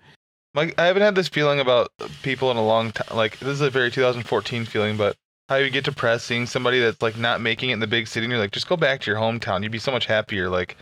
Mike, 0.53 0.75
I 0.77 0.85
haven't 0.87 1.03
had 1.03 1.15
this 1.15 1.29
feeling 1.29 1.59
about 1.59 1.91
people 2.23 2.51
in 2.51 2.57
a 2.57 2.65
long 2.65 2.91
time. 2.91 3.15
Like 3.15 3.39
this 3.39 3.49
is 3.49 3.61
a 3.61 3.69
very 3.69 3.89
2014 3.91 4.65
feeling, 4.65 4.97
but 4.97 5.15
how 5.47 5.55
you 5.55 5.69
get 5.69 5.85
depressed 5.85 6.25
seeing 6.27 6.45
somebody 6.45 6.79
that's 6.79 7.01
like 7.01 7.17
not 7.17 7.39
making 7.39 7.69
it 7.69 7.73
in 7.73 7.79
the 7.79 7.87
big 7.87 8.07
city, 8.07 8.25
and 8.25 8.31
you're 8.31 8.41
like, 8.41 8.51
just 8.51 8.67
go 8.67 8.75
back 8.75 8.99
to 9.01 9.11
your 9.11 9.19
hometown. 9.19 9.63
You'd 9.63 9.71
be 9.71 9.79
so 9.79 9.91
much 9.91 10.05
happier. 10.05 10.49
Like, 10.49 10.75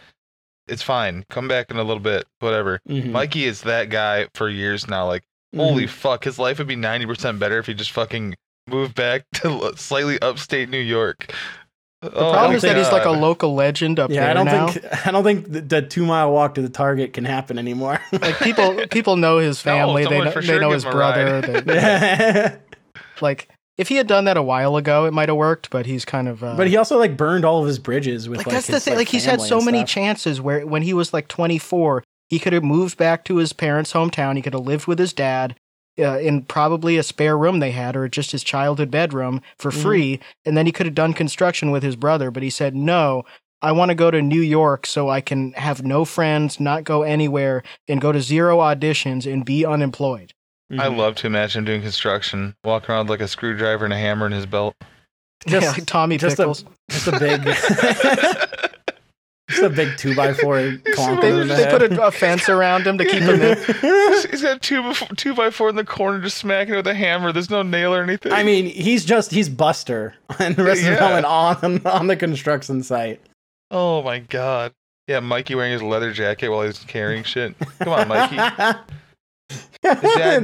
it's 0.68 0.82
fine. 0.82 1.24
Come 1.30 1.48
back 1.48 1.70
in 1.70 1.78
a 1.78 1.84
little 1.84 2.02
bit, 2.02 2.26
whatever. 2.40 2.82
Mhm. 2.90 3.12
Mikey 3.12 3.46
is 3.46 3.62
that 3.62 3.90
guy 3.90 4.28
for 4.34 4.50
years 4.50 4.88
now. 4.88 5.06
Like, 5.06 5.24
Mhm. 5.56 5.60
holy 5.60 5.88
fuck, 5.88 6.24
his 6.26 6.38
life 6.40 6.58
would 6.58 6.68
be 6.68 6.76
90% 6.76 7.40
better 7.40 7.58
if 7.60 7.66
he 7.68 7.74
just 7.74 7.92
fucking 7.92 8.36
moved 8.68 8.96
back 8.96 9.24
to 9.36 9.74
slightly 9.78 10.20
upstate 10.22 10.70
New 10.70 10.78
York. 10.80 11.34
The 12.02 12.12
problem 12.12 12.52
is 12.56 12.62
that 12.62 12.78
he's 12.78 12.92
like 12.92 13.06
a 13.06 13.12
local 13.12 13.56
legend 13.56 13.98
up 14.00 14.12
Yeah, 14.12 14.22
there 14.22 14.30
I 14.30 14.34
don't 14.34 14.46
now. 14.46 14.68
think 14.68 14.86
I 15.08 15.12
don't 15.12 15.24
think 15.24 15.52
the, 15.52 15.62
the 15.62 15.82
two 15.82 16.06
mile 16.06 16.32
walk 16.32 16.54
to 16.56 16.62
the 16.62 16.70
Target 16.70 17.14
can 17.14 17.26
happen 17.26 17.58
anymore. 17.58 18.00
like 18.12 18.38
people 18.40 18.86
people 18.92 19.16
know 19.18 19.40
his 19.40 19.66
No, 19.66 19.72
family. 19.72 20.06
they 20.06 20.20
know, 20.22 20.30
for 20.32 20.42
they 20.42 20.46
sure 20.48 20.60
know 20.62 20.70
his 20.72 20.86
brother. 20.86 21.42
ride. 21.42 21.66
they- 21.66 22.58
like 23.22 23.50
if 23.78 23.88
he 23.90 23.96
had 23.96 24.08
done 24.08 24.26
that 24.26 24.38
a 24.38 24.44
while 24.44 24.76
ago, 24.76 25.06
it 25.06 25.14
might 25.14 25.30
have 25.30 25.38
worked. 25.38 25.70
But 25.72 25.86
he's 25.88 26.06
kind 26.06 26.28
of. 26.28 26.44
Uh, 26.44 26.56
but 26.56 26.68
he 26.68 26.78
also 26.78 26.98
like 27.00 27.18
burned 27.18 27.46
all 27.46 27.62
of 27.62 27.68
his 27.68 27.80
bridges 27.80 28.28
with 28.30 28.38
like 28.40 28.48
like, 28.48 28.54
that's 28.56 28.68
the 28.68 28.80
thing. 28.80 28.96
Like, 28.96 29.08
he's 29.08 29.26
had 29.26 29.42
so 29.42 29.60
many 29.62 29.84
chances 29.84 30.40
where 30.42 30.66
when 30.68 30.82
he 30.84 30.94
was 30.94 31.14
like 31.14 31.28
24, 31.28 32.04
he 32.30 32.40
could 32.40 32.54
have 32.54 32.64
moved 32.64 32.98
back 32.98 33.24
to 33.26 33.38
his 33.38 33.54
parents' 33.54 33.94
hometown. 33.94 34.36
He 34.36 34.42
could 34.42 34.54
have 34.54 34.66
lived 34.66 34.88
with 34.88 35.00
his 35.00 35.14
dad. 35.14 35.56
uh, 36.00 36.20
in 36.20 36.44
probably 36.44 36.96
a 36.96 37.02
spare 37.02 37.36
room 37.36 37.58
they 37.60 37.72
had 37.72 37.96
or 37.96 38.08
just 38.08 38.32
his 38.32 38.44
childhood 38.44 38.92
bedroom 38.92 39.42
for 39.58 39.72
Mhm. 39.72 39.82
free. 39.82 40.20
And 40.46 40.56
then 40.56 40.68
he 40.68 40.72
could 40.72 40.86
have 40.86 40.94
done 40.94 41.12
construction 41.16 41.72
with 41.72 41.82
his 41.82 41.96
brother, 41.96 42.30
but 42.30 42.44
he 42.44 42.52
said, 42.52 42.76
no, 42.76 43.24
I 43.64 43.72
want 43.72 43.90
to 43.90 43.96
go 43.96 44.12
to 44.12 44.22
New 44.22 44.42
York 44.42 44.86
so 44.86 45.10
I 45.10 45.22
can 45.22 45.54
have 45.54 45.84
no 45.84 46.06
friends, 46.06 46.60
not 46.60 46.84
go 46.84 47.02
anywhere, 47.02 47.64
and 47.88 48.00
go 48.00 48.12
to 48.12 48.22
zero 48.22 48.60
auditions 48.60 49.26
and 49.26 49.44
be 49.44 49.66
unemployed. 49.66 50.34
I 50.72 50.86
Mhm. 50.86 50.98
love 50.98 51.16
to 51.16 51.26
imagine 51.26 51.62
him 51.62 51.66
doing 51.66 51.82
construction, 51.82 52.54
walking 52.64 52.94
around 52.94 53.10
like 53.10 53.22
a 53.22 53.28
screwdriver 53.28 53.84
and 53.84 53.92
a 53.94 53.98
hammer 53.98 54.28
in 54.28 54.34
his 54.34 54.46
belt. 54.46 54.76
Just- 55.48 55.64
yeah, 55.66 55.72
like 55.72 55.88
Tommy 55.88 56.20
just 56.20 56.38
a- 56.38 56.64
just 56.92 57.08
a 57.08 57.18
big, 57.18 57.42
just 59.50 59.64
a 59.64 59.70
big 59.70 59.98
two 59.98 60.16
by 60.16 60.34
four 60.34 60.58
clonk 60.58 61.22
they 61.22 61.30
in 61.30 61.48
the 61.48 61.56
they 61.56 61.68
put 61.68 61.82
a, 61.82 62.08
a 62.08 62.12
fence 62.12 62.50
around 62.50 62.86
him 62.86 62.98
to 62.98 63.06
keep 63.06 63.22
him 63.22 63.42
in. 63.42 63.58
He's 64.30 64.42
got 64.42 64.58
a 64.58 64.60
two, 64.60 64.82
bef- 64.82 65.16
two 65.18 65.34
by 65.34 65.50
four 65.50 65.70
in 65.70 65.76
the 65.76 65.86
corner, 65.86 66.22
just 66.22 66.38
smacking 66.38 66.74
it 66.74 66.78
with 66.78 66.88
a 66.88 66.94
hammer. 66.94 67.32
There's 67.32 67.50
no 67.50 67.62
nail 67.62 67.94
or 67.94 68.04
anything. 68.04 68.32
I 68.34 68.44
mean, 68.44 68.66
he's 68.66 69.06
just 69.06 69.32
he's 69.32 69.50
Buster, 69.50 70.16
and 70.40 70.56
the 70.56 70.64
rest 70.64 70.84
Yeah. 70.84 70.94
is 70.94 71.00
going 71.00 71.26
on 71.26 71.86
on 71.86 72.08
the 72.08 72.16
construction 72.18 72.84
site. 72.84 73.22
oh 73.72 74.02
my 74.04 74.20
god. 74.20 74.74
Yeah, 75.08 75.22
Mikey 75.22 75.56
wearing 75.56 75.72
his 75.72 75.82
leather 75.82 76.12
jacket 76.12 76.50
while 76.50 76.64
he's 76.64 76.80
carrying 76.80 77.24
shit. 77.24 77.56
Come 77.80 77.94
on, 77.94 78.10
Mikey. 78.10 78.36
Dad, 78.36 78.78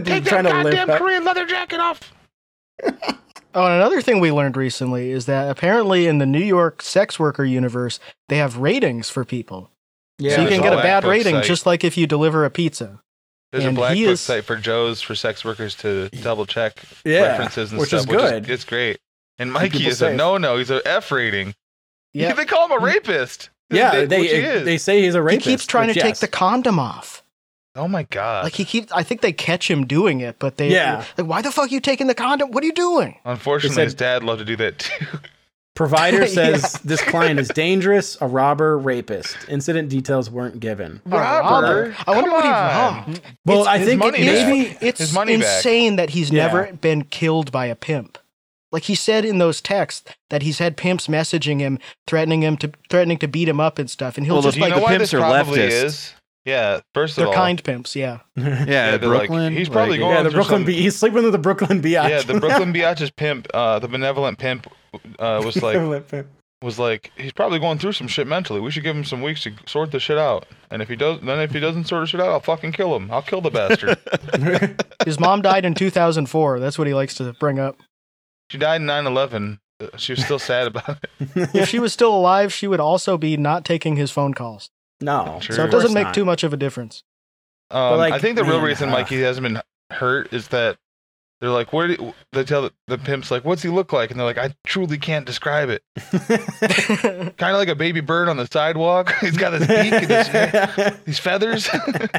He's 0.08 0.26
trying 0.26 0.46
to 0.46 0.64
lift 0.64 0.90
up. 0.90 1.00
Korean 1.00 1.26
leather 1.26 1.46
jacket 1.46 1.82
off. 1.82 2.14
Oh, 3.56 3.66
and 3.66 3.76
another 3.76 4.02
thing 4.02 4.20
we 4.20 4.32
learned 4.32 4.58
recently 4.58 5.12
is 5.12 5.26
that 5.28 5.50
apparently 5.50 6.08
in 6.08 6.18
the 6.18 6.26
New 6.26 6.44
York 6.44 6.82
sex 6.82 7.20
worker 7.20 7.46
universe, 7.46 8.00
they 8.30 8.38
have 8.38 8.58
ratings 8.58 9.10
for 9.10 9.24
people. 9.24 9.70
Yeah, 10.20 10.36
so 10.36 10.42
you 10.44 10.48
can 10.48 10.62
get 10.62 10.74
a 10.74 10.78
black 10.78 10.84
bad 10.84 11.04
rating 11.06 11.36
site. 11.36 11.46
just 11.46 11.66
like 11.66 11.84
if 11.84 11.98
you 11.98 12.08
deliver 12.08 12.46
a 12.46 12.50
pizza. 12.50 13.02
There's 13.52 13.66
And 13.66 13.78
a 13.78 13.80
black 13.80 13.96
he 13.96 14.06
book 14.06 14.14
is- 14.14 14.22
site 14.22 14.46
for 14.46 14.56
Joe's 14.56 15.02
for 15.02 15.16
sex 15.16 15.46
workers 15.46 15.76
to 15.78 16.10
double 16.10 16.46
check 16.46 16.80
Yeah, 17.06 17.22
references 17.22 17.72
and 17.72 17.80
stuff, 17.80 17.80
which 17.80 17.90
stuff, 17.90 18.02
is 18.02 18.32
good. 18.32 18.50
it's 18.50 18.66
great. 18.66 19.00
And 19.38 19.52
Mikey 19.52 19.78
people 19.78 19.92
is 19.92 20.02
a 20.02 20.14
no 20.14 20.38
no. 20.38 20.58
He's 20.58 20.70
an 20.70 20.82
F 20.86 21.12
rating. 21.12 21.54
Yeah. 22.14 22.34
they 22.34 22.46
call 22.46 22.66
him 22.66 22.72
a 22.72 22.82
mm. 22.82 22.94
rapist. 22.94 23.50
yeah, 23.72 24.00
which 24.02 24.10
they 24.10 24.22
he 24.22 24.28
is. 24.28 24.66
they 24.66 24.78
say 24.78 25.02
he's 25.02 25.16
a 25.16 25.22
rapist. 25.22 25.46
He 25.46 25.52
keeps 25.52 25.66
trying 25.66 25.88
which, 25.88 25.98
to 25.98 26.02
take 26.02 26.18
the 26.18 26.28
condom 26.28 26.80
off. 26.80 27.23
Oh 27.76 27.88
my 27.88 28.04
god. 28.04 28.44
Like 28.46 28.54
he 28.54 28.66
keeps 28.66 28.92
I 28.92 29.04
think 29.04 29.22
they 29.22 29.32
catch 29.34 29.70
him 29.70 29.86
doing 29.86 30.22
it, 30.22 30.38
but 30.40 30.58
they 30.58 30.70
Yeah. 30.72 31.04
like 31.18 31.28
why 31.28 31.42
the 31.42 31.52
fuck 31.52 31.66
are 31.70 31.74
you 31.74 31.80
taking 31.80 32.08
the 32.08 32.16
condom? 32.16 32.52
What 32.52 32.64
are 32.64 32.68
you 32.68 32.74
doing? 32.74 33.18
Unfortunately, 33.26 33.76
said- 33.76 33.84
his 33.86 33.94
dad 33.96 34.24
loved 34.24 34.40
to 34.40 34.46
do 34.46 34.56
that 34.58 34.80
too. 34.80 35.06
Provider 35.76 36.28
says 36.28 36.62
Yeah. 36.76 36.80
this 36.84 37.02
client 37.02 37.40
is 37.40 37.48
dangerous, 37.48 38.16
a 38.22 38.28
robber, 38.28 38.78
rapist. 38.78 39.36
Incident 39.50 39.90
details 39.90 40.30
weren't 40.30 40.60
given. 40.60 41.02
A 41.08 41.10
robber? 41.10 41.96
I 42.06 42.12
wonder 42.12 42.30
Come 42.30 42.32
what 42.32 42.44
he 42.44 42.50
on. 42.50 42.54
robbed. 42.54 43.22
Well, 43.46 43.62
It's- 43.62 43.68
I 43.76 43.80
think 43.80 43.94
it, 43.94 43.98
money 44.06 44.18
back. 44.26 44.48
maybe 44.48 44.78
It's 44.82 45.00
His 45.00 45.14
money 45.14 45.38
back. 45.38 45.46
insane 45.66 45.96
that 45.96 46.12
he's 46.12 46.30
Yeah. 46.30 46.44
never 46.46 46.74
been 46.74 47.06
killed 47.06 47.52
by 47.52 47.66
a 47.66 47.76
pimp. 47.76 48.20
Like 48.72 48.84
he 48.84 48.94
said 48.96 49.24
in 49.26 49.38
those 49.40 49.62
texts 49.62 50.04
that 50.30 50.42
he's 50.44 50.58
had 50.60 50.78
pimps 50.78 51.08
messaging 51.08 51.60
him, 51.60 51.78
threatening 52.08 52.42
him 52.44 52.58
to 52.58 52.72
threatening 52.90 53.18
to 53.20 53.28
beat 53.28 53.48
him 53.48 53.60
up 53.60 53.78
and 53.80 53.88
stuff, 53.90 54.18
and 54.18 54.26
he'll 54.26 54.36
Well, 54.36 54.42
just 54.44 54.58
like 54.60 54.72
know 54.72 54.78
the 54.78 54.82
why 54.84 54.90
pimps 54.94 55.12
this 55.12 55.14
are 55.16 55.20
probably 55.20 55.60
leftist. 55.60 55.84
is? 55.84 56.14
Yeah, 56.46 56.82
first 56.94 57.18
of 57.18 57.24
all, 57.26 57.32
they're 57.32 57.40
all, 57.40 57.46
kind 57.46 57.64
pimps, 57.64 57.96
yeah. 57.96 58.20
Yeah, 58.36 58.66
Yeah, 58.66 58.98
they're 58.98 59.10
like, 59.10 59.28
Brooklyn. 59.30 59.54
he's 59.54 59.70
probably 59.70 59.92
like, 59.92 60.00
going- 60.02 60.16
yeah, 60.16 60.24
the 60.24 60.30
Brooklyn 60.32 60.60
some- 60.62 60.66
Be- 60.66 60.82
he's 60.82 60.96
sleeping 60.98 61.24
with 61.24 61.32
the 61.32 61.38
Brooklyn 61.38 61.82
Biatch. 61.82 62.10
Yeah, 62.10 62.22
the 62.22 62.40
Brooklyn 62.40 62.74
Biatch's 62.76 63.12
pimp, 63.12 63.48
uh, 63.54 63.80
the 63.80 63.88
benevolent 63.88 64.38
pimp, 64.40 64.68
uh, 65.20 65.42
was 65.46 65.62
like, 65.64 65.78
pimp. 66.10 66.28
was 66.62 66.78
like, 66.80 67.12
he's 67.18 67.32
probably 67.32 67.60
going 67.60 67.78
through 67.80 67.94
some 67.94 68.08
shit 68.10 68.28
mentally. 68.28 68.60
We 68.60 68.72
should 68.72 68.84
give 68.84 68.96
him 68.96 69.06
some 69.06 69.22
weeks 69.22 69.44
to 69.44 69.54
sort 69.68 69.92
this 69.92 70.04
shit 70.04 70.18
out. 70.18 70.46
And 70.70 70.82
if 70.82 70.90
he 70.90 70.96
does, 70.98 71.22
then 71.22 71.40
if 71.40 71.52
he 71.52 71.60
doesn't 71.62 71.86
sort 71.86 72.04
the 72.04 72.08
shit 72.08 72.20
out, 72.20 72.28
I'll 72.30 72.40
fucking 72.42 72.74
kill 72.74 72.94
him. 72.96 73.10
I'll 73.10 73.22
kill 73.22 73.40
the 73.42 73.50
bastard. 73.50 73.98
His 75.06 75.20
mom 75.20 75.42
died 75.42 75.64
in 75.66 75.74
2004. 75.76 76.60
That's 76.60 76.78
what 76.78 76.88
he 76.88 76.94
likes 76.94 77.16
to 77.16 77.32
bring 77.34 77.58
up. 77.60 77.78
she 78.50 78.58
died 78.58 78.82
in 78.82 78.88
9/11. 78.88 79.60
Uh, 79.80 79.88
She 79.98 80.12
was 80.14 80.24
still 80.24 80.40
sad 80.40 80.68
about 80.68 80.98
it. 81.20 81.50
If 81.56 81.70
she 81.70 81.80
was 81.80 81.94
still 81.94 82.14
alive, 82.16 82.52
she 82.54 82.68
would 82.68 82.80
also 82.80 83.18
be 83.18 83.38
not 83.38 83.64
taking 83.66 83.96
his 83.96 84.12
phone 84.12 84.34
calls. 84.34 84.70
No, 85.04 85.40
True. 85.42 85.56
So 85.56 85.66
it 85.66 85.72
doesn't 85.72 85.94
make 85.94 86.06
not. 86.06 86.14
too 86.14 86.26
much 86.26 86.44
of 86.44 86.54
a 86.54 86.58
difference. 86.58 87.04
Um, 87.72 87.98
like, 87.98 88.14
I 88.14 88.20
think 88.20 88.36
the 88.36 88.44
real 88.44 88.58
man, 88.58 88.68
reason 88.68 88.90
uh, 88.90 88.94
Mikey 88.94 89.22
hasn't 89.22 89.44
been 89.44 89.62
hurt 89.92 90.32
is 90.34 90.50
that 90.50 90.78
they're 91.44 91.52
like, 91.52 91.74
where? 91.74 91.88
do 91.88 91.94
you- 92.00 92.14
They 92.32 92.44
tell 92.46 92.62
the, 92.62 92.72
the 92.88 92.98
pimps 92.98 93.30
like, 93.30 93.44
what's 93.44 93.62
he 93.62 93.70
look 93.70 93.92
like? 93.92 94.10
And 94.12 94.20
they're 94.20 94.26
like, 94.26 94.38
I 94.38 94.56
truly 94.66 94.98
can't 94.98 95.26
describe 95.26 95.70
it. 95.70 95.84
Kind 97.38 97.52
of 97.52 97.58
like 97.58 97.68
a 97.68 97.76
baby 97.76 98.00
bird 98.00 98.30
on 98.30 98.38
the 98.38 98.48
sidewalk. 98.52 99.14
he's 99.22 99.38
got 99.38 99.54
his 99.54 99.68
beak 99.68 99.94
and 99.94 100.08
his, 100.10 100.94
these 101.06 101.20
feathers. 101.20 101.68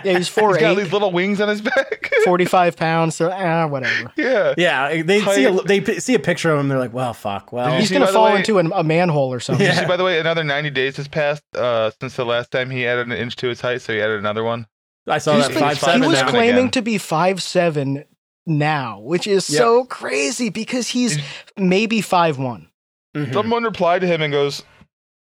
Yeah, 0.04 0.18
he's 0.18 0.28
four 0.28 0.50
he's 0.50 0.58
got 0.58 0.72
eight, 0.72 0.82
these 0.84 0.92
little 0.92 1.10
wings 1.10 1.40
on 1.40 1.48
his 1.48 1.62
back. 1.62 2.10
45 2.24 2.76
pounds. 2.76 3.14
So 3.16 3.30
ah, 3.32 3.66
whatever. 3.66 4.12
yeah. 4.16 4.54
yeah, 4.58 5.02
they 5.02 5.20
see 5.20 5.44
a, 5.44 5.52
they 5.62 5.80
p- 5.80 6.00
see 6.00 6.14
a 6.14 6.18
picture 6.18 6.50
of 6.52 6.60
him. 6.60 6.68
They're 6.68 6.78
like, 6.78 6.92
well, 6.92 7.14
fuck. 7.14 7.52
Well, 7.52 7.78
He's 7.78 7.88
see, 7.88 7.94
gonna 7.94 8.06
fall 8.12 8.26
way- 8.32 8.36
into 8.36 8.58
an, 8.58 8.72
a 8.74 8.84
manhole 8.84 9.32
or 9.32 9.40
something. 9.40 9.64
Did 9.64 9.72
you 9.72 9.76
Yeah. 9.76 9.84
see, 9.84 9.88
by 9.88 9.96
the 9.96 10.04
way, 10.04 10.20
another 10.20 10.44
90 10.44 10.70
days 10.70 10.96
has 10.98 11.08
passed 11.08 11.42
uh, 11.56 11.90
since 12.00 12.16
the 12.16 12.24
last 12.26 12.50
time 12.50 12.70
he 12.70 12.86
added 12.86 13.06
an 13.06 13.12
inch 13.12 13.36
to 13.36 13.48
his 13.48 13.60
height, 13.60 13.80
so 13.82 13.92
he 13.94 14.00
added 14.00 14.18
another 14.18 14.44
one. 14.44 14.66
I 15.06 15.18
saw 15.18 15.34
He's 15.36 15.44
that 15.48 15.50
been- 15.54 15.60
five 15.60 15.78
he's 15.78 16.02
he 16.02 16.08
was 16.08 16.22
claiming 16.22 16.56
again. 16.56 16.70
to 16.72 16.82
be 16.82 16.98
five 16.98 17.42
seven 17.42 18.04
now, 18.46 18.98
which 19.00 19.26
is 19.26 19.48
Yep. 19.48 19.58
so 19.58 19.84
crazy 19.84 20.48
because 20.50 20.88
he's 20.88 21.18
maybe 21.56 22.00
five 22.00 22.38
one. 22.38 22.68
Mhm. 23.16 23.32
Someone 23.32 23.64
replied 23.64 24.00
to 24.00 24.06
him 24.06 24.22
and 24.22 24.32
goes, 24.32 24.62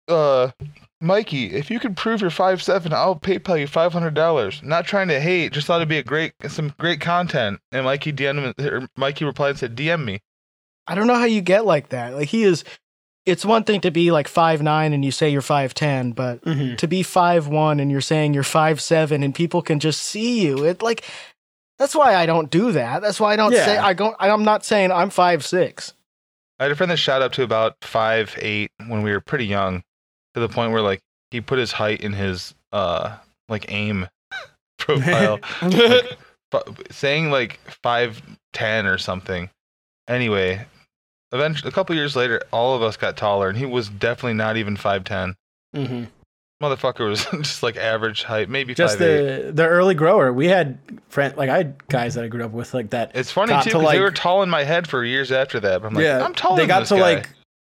uh, 0.08 0.50
Mikey, 1.00 1.52
if 1.54 1.70
you 1.70 1.80
could 1.80 1.96
prove 1.96 2.20
you're 2.20 2.30
five 2.30 2.62
seven, 2.62 2.92
I'll 2.92 3.16
PayPal 3.16 3.58
you 3.58 3.66
five 3.66 3.92
hundred 3.92 4.14
dollars. 4.14 4.60
Not 4.62 4.86
trying 4.86 5.08
to 5.08 5.18
hate, 5.20 5.52
just 5.52 5.66
thought 5.66 5.76
it'd 5.76 5.88
be 5.88 5.98
a 5.98 6.02
great 6.02 6.32
some 6.48 6.74
great 6.78 7.00
content. 7.00 7.60
And 7.72 7.84
Mikey 7.84 8.12
DM 8.12 8.54
or 8.60 8.86
Mikey 8.96 9.24
replied 9.24 9.50
and 9.50 9.58
said, 9.58 9.76
DM 9.76 10.04
me. 10.04 10.20
I 10.86 10.94
don't 10.94 11.06
know 11.06 11.14
how 11.14 11.24
you 11.24 11.40
get 11.40 11.64
like 11.64 11.88
that. 11.90 12.14
Like 12.14 12.28
he 12.28 12.42
is. 12.42 12.64
It's 13.26 13.44
one 13.44 13.64
thing 13.64 13.80
to 13.82 13.90
be 13.90 14.10
like 14.10 14.28
five 14.28 14.62
nine 14.62 14.92
and 14.92 15.04
you 15.04 15.12
say 15.12 15.28
you're 15.28 15.42
five 15.42 15.72
ten, 15.74 16.12
but 16.12 16.42
Mhm. 16.44 16.76
to 16.78 16.88
be 16.88 17.02
five 17.02 17.46
one 17.46 17.78
and 17.78 17.90
you're 17.90 18.00
saying 18.00 18.34
you're 18.34 18.42
five 18.42 18.80
seven 18.80 19.22
and 19.22 19.34
people 19.34 19.62
can 19.62 19.78
just 19.78 20.00
see 20.02 20.40
you. 20.40 20.64
It 20.64 20.82
like 20.82 21.04
that's 21.80 21.94
why 21.96 22.14
I 22.14 22.26
don't 22.26 22.50
do 22.50 22.70
that. 22.72 23.00
That's 23.02 23.18
why 23.18 23.32
I 23.32 23.36
don't 23.36 23.52
say 23.52 23.76
I 23.78 23.92
don't. 23.94 24.14
I'm 24.20 24.44
not 24.44 24.64
saying 24.64 24.92
I'm 24.92 25.10
five 25.10 25.44
six. 25.44 25.94
I 26.60 26.64
had 26.64 26.72
a 26.72 26.76
friend 26.76 26.92
that 26.92 26.98
shot 26.98 27.22
up 27.22 27.32
to 27.32 27.42
about 27.42 27.74
five 27.80 28.36
eight 28.38 28.70
when 28.86 29.02
we 29.02 29.10
were 29.10 29.20
pretty 29.20 29.46
young, 29.46 29.82
to 30.34 30.40
the 30.40 30.48
point 30.48 30.72
where 30.72 30.82
like 30.82 31.00
he 31.30 31.40
put 31.40 31.58
his 31.58 31.72
height 31.72 32.02
in 32.02 32.12
his 32.12 32.54
uh 32.70 33.16
like 33.48 33.72
aim 33.72 34.06
profile, 34.78 35.40
like, 35.62 36.18
fu- 36.52 36.74
saying 36.90 37.30
like 37.30 37.58
five 37.82 38.20
ten 38.52 38.86
or 38.86 38.98
something. 38.98 39.48
Anyway, 40.06 40.66
eventually, 41.32 41.70
a 41.70 41.72
couple 41.72 41.96
years 41.96 42.14
later, 42.14 42.42
all 42.52 42.76
of 42.76 42.82
us 42.82 42.96
got 42.98 43.16
taller, 43.16 43.48
and 43.48 43.56
he 43.56 43.64
was 43.64 43.88
definitely 43.88 44.34
not 44.34 44.56
even 44.58 44.76
five 44.76 45.02
ten. 45.04 45.34
Mhm. 45.74 46.08
Motherfucker 46.62 47.08
was 47.08 47.24
just 47.42 47.62
like 47.62 47.76
average 47.76 48.22
height, 48.22 48.48
maybe 48.50 48.74
Just 48.74 48.98
five 48.98 49.02
eight. 49.02 49.42
the 49.46 49.52
the 49.52 49.66
early 49.66 49.94
grower. 49.94 50.32
We 50.32 50.46
had 50.46 50.78
friend 51.08 51.34
like 51.36 51.48
I 51.48 51.58
had 51.58 51.88
guys 51.88 52.14
that 52.14 52.24
I 52.24 52.28
grew 52.28 52.44
up 52.44 52.50
with 52.52 52.74
like 52.74 52.90
that. 52.90 53.12
It's 53.14 53.30
funny 53.30 53.48
got 53.50 53.64
too 53.64 53.70
to, 53.70 53.78
because 53.78 53.92
they 53.92 54.00
were 54.00 54.10
tall 54.10 54.42
in 54.42 54.50
my 54.50 54.64
head 54.64 54.86
for 54.86 55.02
years 55.04 55.32
after 55.32 55.58
that. 55.60 55.80
But 55.80 55.88
I'm 55.88 55.94
like, 55.94 56.04
yeah, 56.04 56.22
I'm 56.22 56.34
taller 56.34 56.56
They 56.56 56.62
than 56.62 56.68
got 56.68 56.80
this 56.80 56.88
to 56.90 56.96
guy. 56.96 57.00
like 57.00 57.30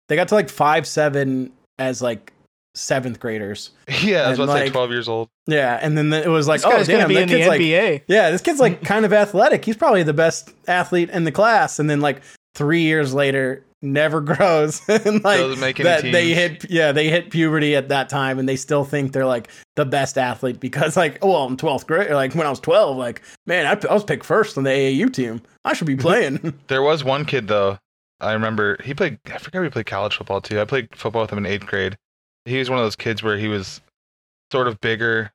they 0.07 0.15
got 0.15 0.29
to 0.29 0.35
like 0.35 0.49
five 0.49 0.87
seven 0.87 1.51
as 1.77 2.01
like 2.01 2.31
seventh 2.75 3.19
graders. 3.19 3.71
yeah, 4.01 4.21
I 4.21 4.29
was 4.29 4.39
and, 4.39 4.45
about 4.45 4.53
to 4.53 4.59
say 4.59 4.63
like, 4.65 4.71
twelve 4.71 4.91
years 4.91 5.09
old. 5.09 5.27
Yeah, 5.47 5.77
and 5.81 5.97
then 5.97 6.13
it 6.13 6.29
was 6.29 6.47
like, 6.47 6.61
This 6.61 6.67
oh 6.67 6.83
damn, 6.83 6.99
gonna 6.99 7.07
be 7.09 7.15
that 7.15 7.23
in 7.23 7.27
the 7.27 7.35
kid's 7.35 7.47
like 7.47 7.61
NBA. 7.61 8.01
Yeah, 8.07 8.31
this 8.31 8.41
kid's 8.41 8.59
like 8.61 8.83
kind 8.83 9.03
of 9.05 9.11
athletic. 9.11 9.65
He's 9.65 9.77
probably 9.77 10.03
the 10.03 10.13
best 10.13 10.51
athlete 10.67 11.09
in 11.09 11.25
the 11.25 11.31
class. 11.33 11.79
And 11.79 11.89
then 11.89 11.99
like 11.99 12.21
three 12.57 12.81
years 12.81 13.13
later, 13.13 13.63
never 13.81 14.19
grows. 14.33 14.81
and 14.89 15.23
like 15.23 15.39
Doesn't 15.39 15.59
make 15.59 15.79
any 15.79 15.87
that 15.87 16.01
they 16.01 16.33
hit 16.33 16.69
yeah, 16.69 16.91
they 16.91 17.09
hit 17.09 17.29
puberty 17.29 17.75
at 17.75 17.89
that 17.89 18.09
time 18.09 18.39
and 18.39 18.49
they 18.49 18.55
still 18.55 18.83
think 18.83 19.13
they're 19.13 19.25
like 19.25 19.49
the 19.75 19.85
best 19.85 20.17
athlete 20.17 20.59
because 20.59 20.97
like, 20.97 21.19
oh, 21.21 21.29
well, 21.31 21.47
in 21.47 21.55
12th 21.57 21.85
grade, 21.87 22.11
like 22.11 22.33
when 22.35 22.47
I 22.47 22.49
was 22.49 22.59
12, 22.59 22.97
like, 22.97 23.21
man, 23.45 23.65
I, 23.67 23.79
I 23.89 23.93
was 23.93 24.03
picked 24.03 24.25
first 24.25 24.57
on 24.57 24.63
the 24.63 24.71
AAU 24.71 25.13
team. 25.13 25.41
I 25.63 25.73
should 25.73 25.87
be 25.87 25.95
playing. 26.07 26.53
There 26.67 26.81
was 26.81 27.03
one 27.03 27.23
kid 27.25 27.47
though. 27.47 27.77
I 28.19 28.33
remember 28.33 28.81
he 28.83 28.95
played. 28.95 29.19
I 29.27 29.37
forget 29.37 29.63
he 29.63 29.69
played 29.69 29.85
college 29.85 30.15
football 30.17 30.41
too. 30.41 30.59
I 30.59 30.65
played 30.65 30.89
football 30.95 31.21
with 31.21 31.31
him 31.31 31.37
in 31.37 31.45
eighth 31.45 31.67
grade. 31.67 31.95
He 32.45 32.57
was 32.57 32.69
one 32.69 32.79
of 32.79 32.85
those 32.85 32.95
kids 32.95 33.21
where 33.21 33.37
he 33.37 33.47
was 33.47 33.79
sort 34.51 34.67
of 34.67 34.81
bigger. 34.81 35.31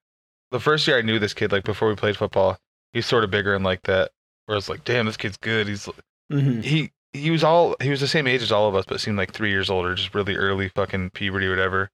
The 0.51 0.59
first 0.59 0.89
year 0.89 0.99
I 0.99 1.03
knew 1.03 1.19
this 1.21 1.33
kid, 1.33 1.53
like 1.53 1.63
before 1.63 1.89
we 1.89 1.95
played 1.95 2.17
football, 2.17 2.59
he 2.93 2.99
was 2.99 3.07
sort 3.07 3.23
of 3.23 3.31
bigger 3.31 3.55
and 3.55 3.65
like 3.65 3.83
that. 3.83 4.11
Where 4.47 4.57
I 4.57 4.59
was 4.59 4.69
like, 4.69 4.83
damn, 4.83 5.07
this 5.07 5.17
kid's 5.17 5.37
good. 5.37 5.69
He's 5.69 5.89
Mhm. 6.33 6.65
he 6.65 6.91
he 7.13 7.31
was 7.31 7.45
all 7.45 7.75
he 7.81 7.91
was 7.91 8.01
the 8.01 8.09
same 8.09 8.27
age 8.27 8.43
as 8.43 8.53
all 8.53 8.69
of 8.69 8.75
us, 8.75 8.85
but 8.87 9.01
seemed 9.01 9.17
like 9.19 9.33
three 9.33 9.51
years 9.51 9.69
older, 9.71 9.95
just 9.95 10.15
really 10.15 10.37
early 10.37 10.69
fucking 10.69 11.11
puberty 11.11 11.47
or 11.47 11.51
whatever. 11.51 11.91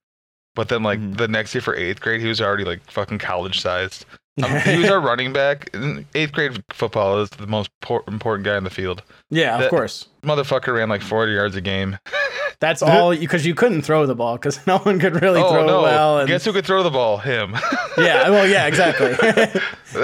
But 0.55 0.69
then 0.69 0.83
like 0.83 0.99
Mhm. 0.99 1.17
the 1.17 1.27
next 1.27 1.53
year 1.53 1.61
for 1.61 1.75
eighth 1.75 2.01
grade, 2.01 2.21
he 2.21 2.27
was 2.27 2.41
already 2.41 2.63
like 2.63 2.79
fucking 2.91 3.19
college 3.19 3.61
sized. 3.61 4.05
Um, 4.43 4.49
he 4.61 4.77
was 4.77 4.89
our 4.89 4.99
running 5.01 5.33
back. 5.33 5.69
Eighth 6.15 6.31
grade 6.31 6.63
football 6.71 7.19
is 7.19 7.29
the 7.31 7.47
most 7.47 7.69
por- 7.81 8.03
important 8.07 8.45
guy 8.45 8.57
in 8.57 8.63
the 8.63 8.69
field. 8.69 9.03
yeah, 9.29 9.59
of 9.59 9.69
course. 9.69 10.07
Motherfucker 10.23 10.73
ran 10.75 10.89
like 10.89 11.01
40 11.01 11.33
yards 11.33 11.55
a 11.55 11.61
game. 11.61 11.97
That's 12.61 12.81
all 12.81 13.15
because 13.15 13.45
you 13.45 13.55
couldn't 13.55 13.83
throw 13.83 14.05
the 14.05 14.15
ball 14.15 14.35
because 14.37 14.65
no 14.67 14.79
one 14.79 14.99
could 14.99 15.21
really 15.21 15.41
oh 15.41 15.49
throw 15.51 15.65
no! 15.65 15.81
well. 15.83 16.19
And 16.19 16.27
Guess 16.27 16.43
who 16.45 16.51
could 16.53 16.65
throw 16.65 16.83
the 16.83 16.89
ball? 16.89 17.17
Him. 17.17 17.55
yeah, 17.97 18.29
well, 18.29 18.47
yeah, 18.47 18.65
exactly. 18.67 19.13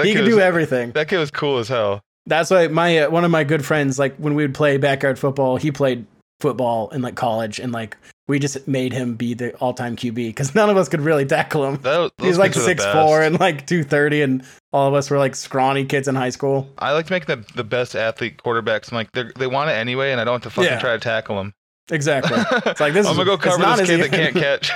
He 0.02 0.14
could 0.14 0.24
do 0.24 0.40
everything. 0.40 0.92
That 0.92 1.08
kid 1.08 1.18
was 1.18 1.30
cool 1.30 1.58
as 1.58 1.68
hell. 1.68 2.02
That's 2.26 2.50
why 2.50 2.68
my 2.68 2.98
uh, 2.98 3.10
one 3.10 3.24
of 3.24 3.30
my 3.30 3.44
good 3.44 3.64
friends, 3.64 3.98
like 3.98 4.16
when 4.16 4.34
we 4.34 4.42
would 4.44 4.54
play 4.54 4.76
backyard 4.78 5.18
football, 5.18 5.56
he 5.56 5.70
played 5.70 6.06
football 6.40 6.88
in 6.90 7.02
like 7.02 7.14
college, 7.14 7.58
and 7.60 7.72
like 7.72 7.96
we 8.28 8.38
just 8.38 8.66
made 8.66 8.92
him 8.92 9.14
be 9.14 9.34
the 9.34 9.54
all 9.56 9.72
time 9.72 9.96
QB 9.96 10.14
because 10.14 10.54
none 10.54 10.68
of 10.68 10.76
us 10.76 10.88
could 10.88 11.00
really 11.00 11.24
tackle 11.24 11.64
him. 11.64 11.76
That, 11.82 12.10
He's 12.18 12.38
like 12.38 12.54
six 12.54 12.84
four 12.84 13.22
and 13.22 13.38
like 13.38 13.66
two 13.66 13.84
thirty, 13.84 14.22
and 14.22 14.42
all 14.72 14.88
of 14.88 14.94
us 14.94 15.08
were 15.10 15.18
like 15.18 15.34
scrawny 15.36 15.84
kids 15.84 16.08
in 16.08 16.14
high 16.16 16.30
school. 16.30 16.68
I 16.78 16.92
like 16.92 17.06
to 17.06 17.12
make 17.12 17.26
the 17.26 17.44
the 17.54 17.64
best 17.64 17.94
athlete 17.94 18.42
quarterbacks. 18.42 18.90
I'm 18.90 18.96
like 18.96 19.12
they 19.12 19.24
they 19.38 19.46
want 19.46 19.70
it 19.70 19.74
anyway, 19.74 20.10
and 20.12 20.20
I 20.20 20.24
don't 20.24 20.34
have 20.34 20.42
to 20.42 20.50
fucking 20.50 20.72
Yeah. 20.72 20.80
try 20.80 20.92
to 20.94 20.98
tackle 20.98 21.36
them. 21.36 21.52
Exactly. 21.90 22.36
It's 22.70 22.80
like 22.80 22.92
this. 22.92 23.06
I'm 23.06 23.14
gonna 23.14 23.24
go 23.24 23.38
cover 23.38 23.62
this 23.76 23.88
kid 23.88 24.02
that 24.02 24.10
can't 24.10 24.34
catch. 24.34 24.72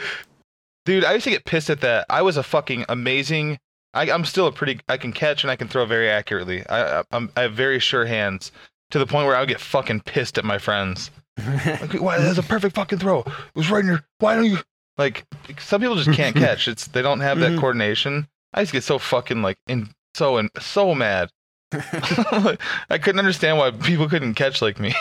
Dude, 0.84 1.04
I 1.04 1.14
used 1.14 1.24
to 1.24 1.30
get 1.30 1.44
pissed 1.44 1.70
at 1.70 1.80
that. 1.82 2.06
I 2.08 2.22
was 2.22 2.36
a 2.36 2.42
fucking 2.42 2.86
amazing. 2.88 3.58
I, 3.94 4.10
I'm 4.10 4.24
still 4.24 4.46
a 4.46 4.52
pretty. 4.52 4.80
I 4.88 4.96
can 4.96 5.12
catch 5.12 5.42
and 5.44 5.50
I 5.50 5.56
can 5.56 5.68
throw 5.68 5.84
very 5.84 6.08
accurately. 6.08 6.66
I, 6.68 7.00
I 7.00 7.02
I'm, 7.12 7.30
I 7.36 7.42
have 7.42 7.52
very 7.54 7.78
sure 7.80 8.04
hands 8.06 8.52
to 8.90 8.98
the 8.98 9.06
point 9.06 9.26
where 9.26 9.36
I 9.36 9.40
would 9.40 9.48
get 9.48 9.60
fucking 9.60 10.00
pissed 10.00 10.38
at 10.38 10.44
my 10.44 10.58
friends. 10.58 11.10
Like, 11.64 11.94
why? 11.94 12.18
That's 12.18 12.38
a 12.38 12.42
perfect 12.42 12.74
fucking 12.76 12.98
throw. 12.98 13.20
It 13.20 13.32
was 13.54 13.70
right 13.70 13.80
in 13.80 13.86
your. 13.86 14.04
Why 14.18 14.34
don't 14.34 14.44
you? 14.44 14.58
Like, 14.98 15.24
some 15.58 15.80
people 15.80 15.96
just 15.96 16.12
can't 16.14 16.36
catch. 16.46 16.68
It's 16.68 16.86
they 16.88 17.00
don't 17.02 17.20
have 17.20 17.38
that 17.40 17.52
Mhm. 17.52 17.60
coordination. 17.60 18.28
I 18.52 18.60
used 18.60 18.70
to 18.72 18.76
get 18.76 18.84
so 18.84 18.98
fucking 18.98 19.40
like 19.40 19.56
in 19.66 19.88
so 20.14 20.36
and 20.36 20.50
so 20.60 20.94
mad. 20.94 21.30
I 21.72 22.98
couldn't 23.00 23.18
understand 23.20 23.56
why 23.58 23.70
people 23.70 24.08
couldn't 24.08 24.34
catch 24.34 24.60
like 24.60 24.78
me. 24.80 24.92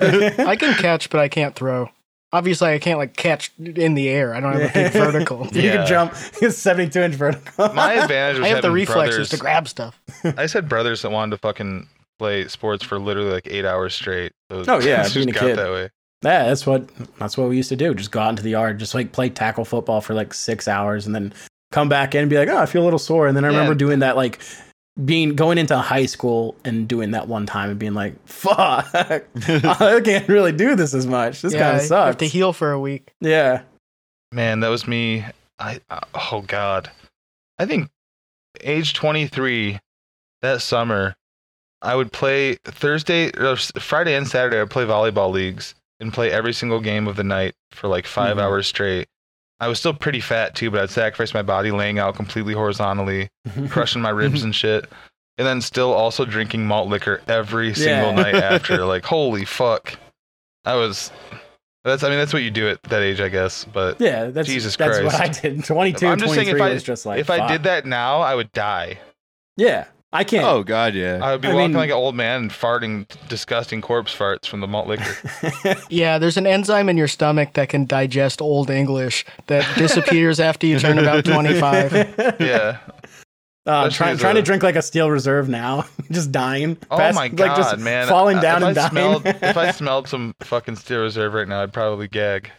I 0.00 0.56
can 0.58 0.74
catch, 0.74 1.10
but 1.10 1.20
I 1.20 1.28
can't 1.28 1.54
throw. 1.54 1.90
Obviously, 2.32 2.68
I 2.68 2.78
can't 2.78 2.98
like 2.98 3.16
catch 3.16 3.50
in 3.58 3.94
the 3.94 4.08
air. 4.08 4.34
I 4.34 4.40
don't 4.40 4.52
have 4.52 4.70
a 4.70 4.72
big 4.74 4.92
vertical. 5.12 5.46
you 5.52 5.62
Yeah. 5.62 5.76
can 5.78 5.86
jump. 5.86 6.14
He's 6.40 6.56
seventy 6.58 6.90
two 6.90 7.00
inch 7.00 7.14
vertical. 7.14 7.68
My 7.72 7.94
advantage 7.94 8.38
was 8.40 8.44
I 8.44 8.48
have 8.48 8.56
the 8.62 8.68
having 8.68 8.72
reflexes 8.72 9.14
brothers. 9.16 9.28
to 9.30 9.36
grab 9.38 9.68
stuff. 9.68 9.98
I 10.24 10.32
just 10.32 10.54
had 10.54 10.68
brothers 10.68 11.02
that 11.02 11.10
wanted 11.10 11.30
to 11.32 11.38
fucking 11.38 11.88
play 12.18 12.46
sports 12.48 12.84
for 12.84 12.98
literally 12.98 13.30
like 13.30 13.46
eight 13.50 13.64
hours 13.64 13.94
straight. 13.94 14.32
So 14.50 14.64
Oh, 14.68 14.78
yeah, 14.80 15.04
it's 15.04 15.14
being 15.14 15.28
just 15.28 15.38
a 15.38 15.40
got 15.40 15.46
kid. 15.46 15.58
that 15.58 15.70
way. 15.72 15.90
Yeah, 16.22 16.46
that's 16.48 16.66
what 16.66 16.88
that's 17.18 17.38
what 17.38 17.48
we 17.48 17.56
used 17.56 17.68
to 17.70 17.76
do. 17.76 17.94
Just 17.94 18.10
go 18.10 18.20
out 18.20 18.30
into 18.30 18.42
the 18.42 18.50
yard, 18.50 18.78
just 18.78 18.94
like 18.94 19.12
play 19.12 19.30
tackle 19.30 19.64
football 19.64 20.00
for 20.00 20.14
like 20.14 20.34
six 20.34 20.66
hours, 20.68 21.06
and 21.06 21.14
then 21.14 21.32
come 21.72 21.88
back 21.88 22.14
in 22.14 22.22
and 22.22 22.28
be 22.30 22.36
like, 22.36 22.48
"Oh, 22.48 22.58
I 22.58 22.66
feel 22.66 22.82
a 22.82 22.84
little 22.84 22.98
sore." 22.98 23.26
And 23.28 23.36
then 23.36 23.44
I 23.44 23.48
remember 23.48 23.74
doing 23.74 24.00
that, 24.00 24.16
like 24.16 24.40
being 25.04 25.34
going 25.36 25.58
into 25.58 25.76
high 25.78 26.06
school 26.06 26.56
and 26.64 26.88
doing 26.88 27.12
that 27.12 27.28
one 27.28 27.46
time 27.46 27.70
and 27.70 27.78
being 27.78 27.94
like, 27.94 28.14
"Fuck, 28.26 28.88
I 28.94 30.00
can't 30.04 30.28
really 30.28 30.52
do 30.52 30.74
this 30.74 30.94
as 30.94 31.06
much. 31.06 31.42
This 31.42 31.52
yeah, 31.54 31.60
kind 31.70 31.76
of 31.76 31.82
sucks." 31.82 32.06
have 32.06 32.16
to 32.18 32.26
heal 32.26 32.52
for 32.52 32.72
a 32.72 32.80
week. 32.80 33.12
yeah, 33.20 33.62
Man, 34.32 34.60
that 34.60 34.68
was 34.68 34.86
me. 34.86 35.24
I 35.58 35.80
oh 36.32 36.42
god, 36.46 36.90
I 37.58 37.66
think 37.66 37.88
age 38.60 38.92
23 38.94 39.78
that 40.42 40.60
summer, 40.62 41.14
I 41.82 41.94
would 41.94 42.12
play 42.12 42.54
Thursday, 42.64 43.30
or 43.36 43.56
Friday, 43.56 44.14
and 44.14 44.26
Saturday. 44.26 44.56
I 44.58 44.62
would 44.62 44.70
play 44.70 44.84
volleyball 44.84 45.30
leagues 45.32 45.74
and 46.00 46.12
play 46.12 46.30
every 46.30 46.52
single 46.52 46.80
game 46.80 47.08
of 47.08 47.16
the 47.16 47.24
night 47.24 47.54
for 47.72 47.88
like 47.88 48.06
5 48.06 48.36
Mhm. 48.36 48.40
hours 48.40 48.66
straight. 48.68 49.08
I 49.60 49.68
was 49.68 49.78
still 49.78 49.94
pretty 49.94 50.20
fat 50.20 50.54
too, 50.54 50.70
but 50.70 50.80
I'd 50.80 50.90
sacrifice 50.90 51.34
my 51.34 51.42
body 51.42 51.70
laying 51.70 51.98
out 51.98 52.14
completely 52.14 52.54
horizontally, 52.54 53.28
crushing 53.68 54.00
my 54.02 54.10
ribs 54.10 54.42
and 54.44 54.54
shit, 54.54 54.88
and 55.36 55.46
then 55.46 55.60
still 55.60 55.92
also 55.92 56.24
drinking 56.24 56.66
malt 56.66 56.88
liquor 56.88 57.20
every 57.26 57.74
single 57.74 58.10
Yeah. 58.12 58.22
night 58.22 58.34
after. 58.52 58.84
Like, 58.84 59.04
holy 59.04 59.44
fuck. 59.44 59.98
I 60.64 60.74
was. 60.76 61.10
That's. 61.84 62.02
I 62.02 62.08
mean, 62.10 62.18
that's 62.18 62.32
what 62.32 62.42
you 62.42 62.50
do 62.50 62.68
at 62.68 62.82
that 62.84 63.02
age, 63.02 63.20
I 63.20 63.28
guess. 63.28 63.64
But 63.64 64.00
yeah. 64.00 64.26
That's 64.26 64.48
Jesus 64.48 64.76
that's 64.76 65.00
what 65.02 65.10
Christ. 65.14 65.38
I 65.44 65.48
did. 65.48 65.64
22, 65.64 66.06
I'm 66.06 66.18
just 66.18 66.34
saying, 66.34 66.48
23 66.48 66.72
if 66.76 66.82
I- 66.82 66.84
just 66.84 67.06
like 67.06 67.20
if 67.20 67.30
I 67.30 67.48
did 67.48 67.62
that 67.64 67.86
now, 67.86 68.20
I 68.20 68.34
would 68.34 68.52
die. 68.52 68.98
yeah, 69.56 69.86
I 70.10 70.24
can't. 70.24 70.44
oh 70.46 70.62
god, 70.62 70.94
yeah. 70.94 71.18
I 71.22 71.32
would 71.32 71.42
be 71.42 71.48
I 71.48 71.52
walking 71.54 71.72
mean- 71.72 71.76
like 71.76 71.90
an 71.90 71.96
old 71.96 72.14
man 72.14 72.42
and 72.42 72.50
farting 72.50 73.06
disgusting 73.28 73.82
corpse 73.82 74.14
farts 74.14 74.46
from 74.46 74.60
the 74.60 74.66
malt 74.66 74.86
liquor. 74.88 75.04
Yeah, 75.90 76.18
there's 76.18 76.36
an 76.38 76.46
enzyme 76.46 76.88
in 76.88 76.96
your 76.96 77.08
stomach 77.08 77.52
that 77.54 77.68
can 77.68 77.84
digest 77.84 78.40
Olde 78.40 78.70
English 78.70 79.26
that 79.48 79.66
disappears 79.76 80.40
after 80.40 80.66
you 80.66 80.78
turn 80.78 80.98
about 80.98 81.24
25. 81.26 81.92
yeah. 82.40 82.78
Uh, 83.66 83.84
Especially 83.86 83.90
trying 83.96 84.16
trying 84.16 84.36
a- 84.36 84.40
to 84.40 84.42
drink 84.42 84.62
like 84.62 84.76
a 84.76 84.82
steel 84.82 85.10
reserve 85.10 85.46
now, 85.50 85.84
just 86.10 86.32
dying. 86.32 86.78
Oh 86.90 86.96
Past- 86.96 87.14
my 87.14 87.22
like, 87.24 87.36
god, 87.36 87.56
just 87.56 87.78
man! 87.78 88.08
falling 88.08 88.38
I- 88.38 88.42
down 88.42 88.62
if 88.62 88.68
and 88.68 88.78
I 88.78 88.80
dying. 88.80 88.90
Smelled, 88.92 89.26
if 89.26 89.56
I 89.58 89.70
smelled 89.72 90.08
some 90.08 90.34
fucking 90.40 90.76
Steel 90.76 91.00
Reserve 91.02 91.34
right 91.34 91.46
now, 91.46 91.62
I'd 91.62 91.72
probably 91.74 92.08
gag. 92.08 92.50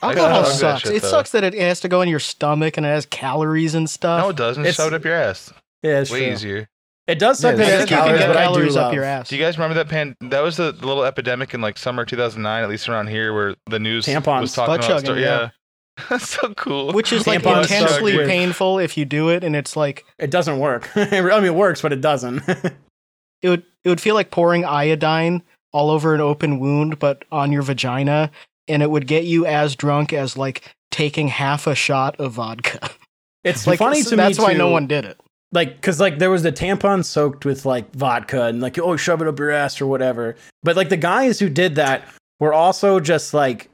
Alcohol 0.00 0.28
gotta 0.28 0.44
chug 0.44 0.52
that 0.52 0.58
sucks. 0.60 0.82
shit, 0.82 0.94
it 0.94 1.02
though. 1.02 1.08
sucks 1.08 1.32
that 1.32 1.42
it 1.42 1.54
has 1.54 1.80
to 1.80 1.88
go 1.88 2.02
in 2.02 2.08
your 2.08 2.20
stomach 2.20 2.76
and 2.76 2.86
it 2.86 2.90
has 2.90 3.04
calories 3.06 3.74
and 3.74 3.90
stuff. 3.90 4.22
No, 4.22 4.28
it 4.30 4.36
doesn't. 4.36 4.62
It's- 4.62 4.76
Shove 4.76 4.92
it 4.92 4.96
up 4.96 5.04
your 5.04 5.14
ass. 5.14 5.52
yeah, 5.82 5.98
it's 6.00 6.10
Way 6.12 6.20
true. 6.26 6.32
easier. 6.34 6.68
It 7.06 7.18
does 7.18 7.38
suck 7.38 7.52
Yeah, 7.52 7.56
that 7.58 7.68
it 7.68 7.72
has 7.80 7.90
you 7.90 7.96
calories, 7.96 8.18
get 8.20 8.26
but 8.28 8.36
I 8.38 8.40
do 8.46 8.52
calories 8.54 8.76
up 8.76 8.82
love. 8.84 8.94
your 8.94 9.04
ass. 9.04 9.28
Do 9.28 9.36
you 9.36 9.42
guys 9.42 9.58
remember 9.58 9.74
that 9.74 9.88
pan? 9.88 10.16
That 10.22 10.40
was 10.40 10.56
the 10.56 10.72
little 10.72 11.04
epidemic 11.04 11.52
in 11.52 11.60
like 11.60 11.76
summer 11.76 12.04
2009, 12.06 12.62
at 12.62 12.68
least 12.70 12.88
around 12.88 13.08
here, 13.08 13.34
where 13.34 13.54
the 13.66 13.78
news 13.78 14.06
Tampons. 14.06 14.40
was 14.40 14.52
talking 14.54 14.74
about. 14.76 14.86
chugging, 14.86 15.04
sto- 15.04 15.14
yeah. 15.14 15.50
yeah, 15.98 16.04
that's 16.08 16.28
so 16.30 16.54
cool. 16.54 16.92
Which 16.92 17.12
is 17.12 17.26
like 17.26 17.42
Tampons 17.42 17.62
intensely 17.64 18.16
suck 18.16 18.26
painful 18.26 18.78
if 18.78 18.96
you 18.96 19.04
do 19.04 19.28
it, 19.28 19.44
and 19.44 19.54
it's 19.54 19.76
like 19.76 20.04
It 20.18 20.30
doesn't 20.30 20.58
work. 20.58 20.90
I 20.96 21.20
mean, 21.20 21.44
it 21.44 21.54
works, 21.54 21.82
but 21.82 21.92
it 21.92 22.00
doesn't. 22.00 22.42
it 23.42 23.48
would 23.48 23.64
it 23.84 23.88
would 23.90 24.00
feel 24.00 24.14
like 24.14 24.30
pouring 24.30 24.64
iodine 24.64 25.42
all 25.72 25.90
over 25.90 26.14
an 26.14 26.20
open 26.22 26.58
wound, 26.58 26.98
but 26.98 27.24
on 27.30 27.52
your 27.52 27.62
vagina, 27.62 28.30
and 28.66 28.82
it 28.82 28.90
would 28.90 29.06
get 29.06 29.24
you 29.24 29.44
as 29.44 29.76
drunk 29.76 30.12
as 30.14 30.38
like 30.38 30.74
taking 30.90 31.28
half 31.28 31.66
a 31.66 31.74
shot 31.74 32.18
of 32.18 32.32
vodka. 32.32 32.78
it's 33.44 33.66
like 33.66 33.78
funny 33.78 34.00
s- 34.00 34.08
to 34.08 34.16
that's 34.16 34.38
me. 34.38 34.44
why 34.44 34.52
too, 34.52 34.58
no 34.58 34.70
one 34.70 34.86
did 34.86 35.04
it. 35.04 35.20
Like 35.54 35.76
because 35.76 35.98
like 36.00 36.18
there 36.18 36.30
was 36.30 36.42
the 36.42 36.52
tampon 36.52 37.04
soaked 37.04 37.44
with 37.46 37.64
like 37.64 37.90
vodka 37.94 38.44
and 38.44 38.60
like 38.60 38.78
oh 38.78 38.96
shove 38.96 39.22
it 39.22 39.28
up 39.28 39.38
your 39.38 39.50
ass 39.50 39.80
or 39.80 39.86
whatever. 39.86 40.36
But 40.62 40.76
like 40.76 40.90
the 40.90 40.96
guys 40.98 41.38
who 41.38 41.48
did 41.48 41.76
that 41.76 42.06
were 42.40 42.52
also 42.52 43.00
just 43.00 43.32
like 43.32 43.70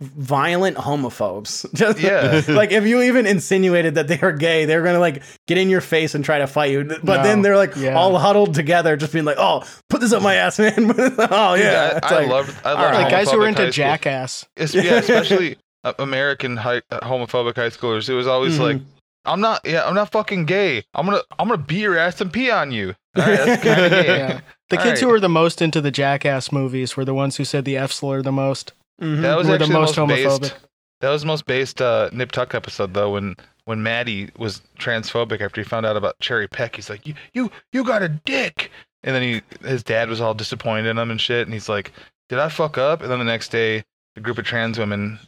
violent 0.00 0.76
homophobes. 0.76 1.64
Just, 1.74 1.98
Yeah. 2.00 2.42
like 2.48 2.70
if 2.70 2.84
you 2.86 3.00
even 3.02 3.26
insinuated 3.26 3.94
that 3.94 4.08
they 4.08 4.18
were 4.20 4.32
gay, 4.32 4.66
they 4.66 4.76
were 4.76 4.82
gonna 4.82 5.00
like 5.00 5.22
get 5.48 5.56
in 5.56 5.70
your 5.70 5.80
face 5.80 6.14
and 6.14 6.22
try 6.22 6.38
to 6.38 6.46
fight 6.46 6.70
you. 6.70 6.84
But 6.84 7.02
No. 7.02 7.22
then 7.22 7.40
they're 7.42 7.56
like 7.56 7.74
Yeah. 7.76 7.94
all 7.94 8.18
huddled 8.18 8.54
together, 8.54 8.96
just 8.98 9.12
being 9.14 9.24
like, 9.24 9.38
"Oh, 9.38 9.62
put 9.88 10.02
this 10.02 10.12
up 10.12 10.22
my 10.22 10.34
ass, 10.34 10.58
man!" 10.58 10.74
oh 10.78 11.56
Dude, 11.56 11.64
yeah, 11.64 11.90
I, 11.94 11.96
It's 11.96 12.12
I 12.12 12.16
like, 12.20 12.28
love. 12.28 12.60
I 12.64 12.70
love 12.72 12.78
all 12.78 12.84
right. 12.84 13.02
Like 13.04 13.10
guys 13.10 13.30
who 13.30 13.38
were 13.38 13.48
into. 13.48 13.70
Jackass. 13.70 14.44
It's, 14.56 14.74
yeah, 14.74 14.96
especially 14.98 15.56
American 15.98 16.58
high, 16.58 16.82
uh, 16.90 17.00
homophobic 17.00 17.56
high 17.56 17.70
schoolers. 17.70 18.08
It 18.10 18.14
was 18.14 18.26
always 18.26 18.58
Mhm. 18.58 18.60
like, 18.60 18.82
I'm 19.26 19.40
not. 19.40 19.60
Yeah, 19.64 19.86
I'm 19.86 19.94
not 19.94 20.10
fucking 20.12 20.44
gay. 20.46 20.84
I'm 20.94 21.06
gonna. 21.06 21.22
I'm 21.38 21.48
gonna 21.48 21.62
beat 21.62 21.80
your 21.80 21.96
ass 21.98 22.20
and 22.20 22.32
pee 22.32 22.50
on 22.50 22.70
you. 22.70 22.94
All 23.16 23.24
right, 23.24 23.36
that's 23.36 23.62
gay. 23.64 24.06
Yeah. 24.06 24.40
The 24.70 24.78
All 24.78 24.82
kids 24.82 25.00
who 25.00 25.08
were 25.08 25.20
the 25.20 25.28
most 25.28 25.60
into 25.62 25.80
the 25.80 25.90
Jackass 25.90 26.50
movies 26.52 26.96
were 26.96 27.04
the 27.04 27.14
ones 27.14 27.36
who 27.36 27.44
said 27.44 27.64
the 27.64 27.76
F 27.76 27.92
slur 27.92 28.22
the 28.22 28.32
most. 28.32 28.72
mhm. 29.00 29.22
That 29.22 29.36
was 29.36 29.46
were 29.46 29.58
the 29.58 29.64
actually 29.64 29.72
the 29.74 29.80
most 29.80 29.96
most, 29.98 30.10
homophobic. 30.10 30.40
based. 30.40 30.54
That 31.00 31.10
was 31.10 31.22
the 31.22 31.26
most 31.28 31.46
based 31.46 31.82
uh, 31.82 32.08
Nip 32.12 32.32
Tuck 32.32 32.54
episode 32.54 32.94
though. 32.94 33.10
When 33.12 33.36
when 33.64 33.82
Maddie 33.82 34.30
was 34.38 34.62
transphobic 34.78 35.40
after 35.40 35.60
he 35.60 35.64
found 35.68 35.86
out 35.86 35.96
about 35.96 36.18
Cherry 36.20 36.48
Peck, 36.48 36.76
he's 36.76 36.88
like, 36.90 37.06
"You 37.06 37.14
you 37.34 37.50
you 37.72 37.84
got 37.84 38.02
a 38.02 38.08
dick," 38.08 38.70
and 39.04 39.14
then 39.14 39.22
he 39.22 39.42
his 39.66 39.82
dad 39.82 40.08
was 40.08 40.20
all 40.20 40.34
disappointed 40.34 40.86
in 40.86 40.98
him 40.98 41.10
and 41.10 41.20
shit, 41.20 41.46
and 41.46 41.52
he's 41.52 41.68
like, 41.68 41.92
"Did 42.28 42.38
I 42.38 42.48
fuck 42.48 42.78
up?" 42.78 43.02
And 43.02 43.10
then 43.10 43.18
the 43.18 43.24
next 43.24 43.48
day, 43.50 43.84
a 44.16 44.20
group 44.20 44.38
of 44.38 44.44
trans 44.44 44.78
women 44.78 45.18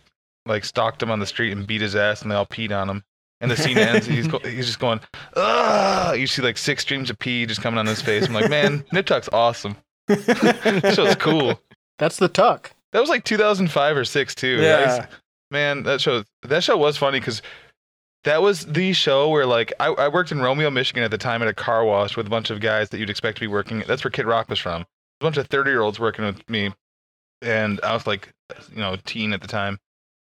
like 0.47 0.65
stalked 0.65 1.03
him 1.03 1.11
on 1.11 1.21
the 1.21 1.27
street 1.27 1.53
and 1.53 1.67
beat 1.67 1.81
his 1.83 1.95
ass, 1.95 2.23
and 2.23 2.31
they 2.31 2.35
all 2.35 2.47
peed 2.47 2.71
on 2.77 2.89
him. 2.89 3.05
And 3.41 3.51
the 3.51 3.57
scene 3.57 3.79
ends. 3.79 4.07
And 4.09 4.17
he's 4.17 4.27
go- 4.29 4.41
he's 4.41 4.67
just 4.67 4.81
going, 4.81 5.01
"Ugh!" 5.37 6.19
You 6.19 6.27
see 6.27 6.43
like 6.43 6.59
six 6.59 6.83
streams 6.83 7.09
of 7.11 7.19
pee 7.19 7.47
just 7.47 7.63
coming 7.63 7.79
on 7.79 7.87
his 7.87 8.03
face. 8.03 8.27
I'm 8.27 8.33
like, 8.35 8.51
man, 8.51 8.85
Nip 8.93 9.07
Tuck's 9.07 9.29
awesome. 9.33 9.77
That 10.09 10.93
show's 10.97 11.15
cool. 11.17 11.61
That's 11.99 12.17
the 12.17 12.29
tuck. 12.29 12.73
That 12.93 13.01
was 13.01 13.09
like 13.11 13.25
2005 13.25 13.97
or 13.97 14.05
six 14.05 14.35
too. 14.35 14.59
I 14.61 14.85
used- 14.85 14.99
yeah. 14.99 15.07
man 15.51 15.83
that 15.85 16.01
show 16.01 16.25
that 16.43 16.65
show 16.65 16.77
was 16.77 16.97
funny 16.97 17.21
because 17.21 17.43
that 18.25 18.43
was 18.43 18.67
the 18.67 18.93
show 18.93 19.29
where 19.31 19.47
like 19.47 19.73
I, 19.81 19.87
I 19.89 20.09
worked 20.09 20.33
in 20.33 20.41
romeo 20.41 20.71
michigan 20.71 21.03
at 21.05 21.11
the 21.11 21.17
time 21.19 21.41
at 21.41 21.49
a 21.49 21.55
car 21.55 21.85
wash 21.85 22.17
with 22.17 22.27
a 22.27 22.31
bunch 22.31 22.51
of 22.51 22.61
guys 22.61 22.89
that 22.91 22.99
you'd 22.99 23.09
expect 23.11 23.37
to 23.39 23.41
be 23.41 23.47
working 23.47 23.83
that's 23.87 24.03
where 24.05 24.11
kid 24.11 24.27
rock 24.27 24.49
was 24.51 24.59
from 24.59 24.83
a 24.83 24.87
bunch 25.21 25.37
of 25.39 25.47
30 25.47 25.71
year 25.71 25.81
olds 25.81 25.99
working 26.01 26.25
with 26.25 26.47
me 26.51 26.73
and 27.41 27.81
i 27.83 27.95
was 27.95 28.07
like 28.07 28.33
you 28.71 28.79
know 28.79 28.97
teen 29.07 29.33
at 29.33 29.41
the 29.41 29.47
time 29.49 29.79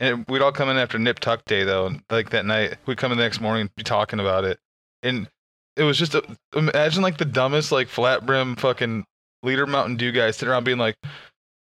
and 0.00 0.24
we'd 0.28 0.42
all 0.42 0.50
come 0.52 0.68
in 0.68 0.76
after 0.76 0.98
nip 0.98 1.20
tuck 1.20 1.44
day 1.44 1.62
though 1.62 1.86
and 1.86 2.02
like 2.10 2.30
that 2.30 2.44
night 2.46 2.76
we'd 2.86 2.98
come 2.98 3.12
in 3.12 3.18
the 3.18 3.24
next 3.24 3.40
morning 3.40 3.62
and 3.62 3.74
be 3.76 3.84
talking 3.84 4.18
about 4.18 4.44
it 4.44 4.58
and 5.02 5.28
it 5.76 5.84
was 5.84 5.96
just 5.96 6.14
a, 6.14 6.22
imagine 6.56 7.02
like 7.02 7.18
the 7.18 7.24
dumbest 7.24 7.70
like 7.70 7.86
flat 7.88 8.26
brim 8.26 8.56
fucking 8.56 9.04
leader 9.42 9.66
mountain 9.66 9.96
dew 9.96 10.10
guy 10.10 10.30
sitting 10.30 10.48
around 10.48 10.64
being 10.64 10.78
like 10.78 10.96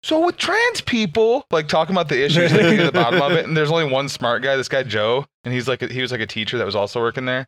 so 0.02 0.26
with 0.26 0.38
trans 0.38 0.80
people, 0.80 1.46
like 1.52 1.68
talking 1.68 1.94
about 1.94 2.08
the 2.08 2.24
issues, 2.24 2.54
like 2.54 2.62
getting 2.62 2.78
to 2.78 2.86
the 2.86 2.92
bottom 2.94 3.22
of 3.22 3.34
it, 3.34 3.46
and 3.46 3.58
there's 3.58 3.70
only 3.70 3.84
one 3.92 4.08
smart 4.08 4.42
guy, 4.42 4.56
this 4.56 4.70
guy 4.70 4.84
Joe, 4.84 5.26
and 5.44 5.54
he's 5.54 5.68
like, 5.68 5.82
a, 5.82 5.88
he 5.88 6.02
was 6.02 6.10
like 6.10 6.22
a 6.22 6.26
teacher 6.26 6.58
that 6.58 6.64
was 6.64 6.74
also 6.74 7.02
working 7.02 7.26
there, 7.26 7.46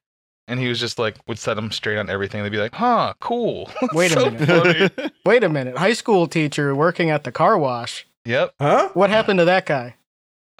and 0.49 0.59
he 0.59 0.67
was 0.67 0.77
just 0.77 0.99
like 0.99 1.15
would 1.27 1.39
set 1.39 1.53
them 1.53 1.71
straight 1.71 1.97
on 1.97 2.09
everything. 2.09 2.43
They'd 2.43 2.49
be 2.51 2.57
like, 2.57 2.75
"Huh, 2.75 3.13
cool." 3.21 3.71
Wait 3.93 4.11
a 4.11 4.15
So 4.15 4.31
minute. 4.31 4.93
funny. 4.93 5.11
Wait 5.25 5.45
a 5.45 5.49
minute. 5.49 5.77
High 5.77 5.93
school 5.93 6.27
teacher 6.27 6.75
working 6.75 7.09
at 7.09 7.23
the 7.23 7.31
car 7.31 7.57
wash. 7.57 8.05
Yep. 8.25 8.53
Huh? 8.59 8.89
What 8.95 9.09
happened 9.09 9.39
to 9.39 9.45
that 9.45 9.65
guy? 9.65 9.95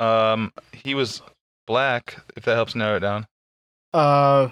Um, 0.02 0.52
he 0.74 0.96
was 0.96 1.22
black. 1.68 2.18
If 2.36 2.44
that 2.44 2.56
helps 2.56 2.76
narrow 2.76 2.98
it 2.98 3.02
down. 3.02 3.28
Uh, 3.94 4.50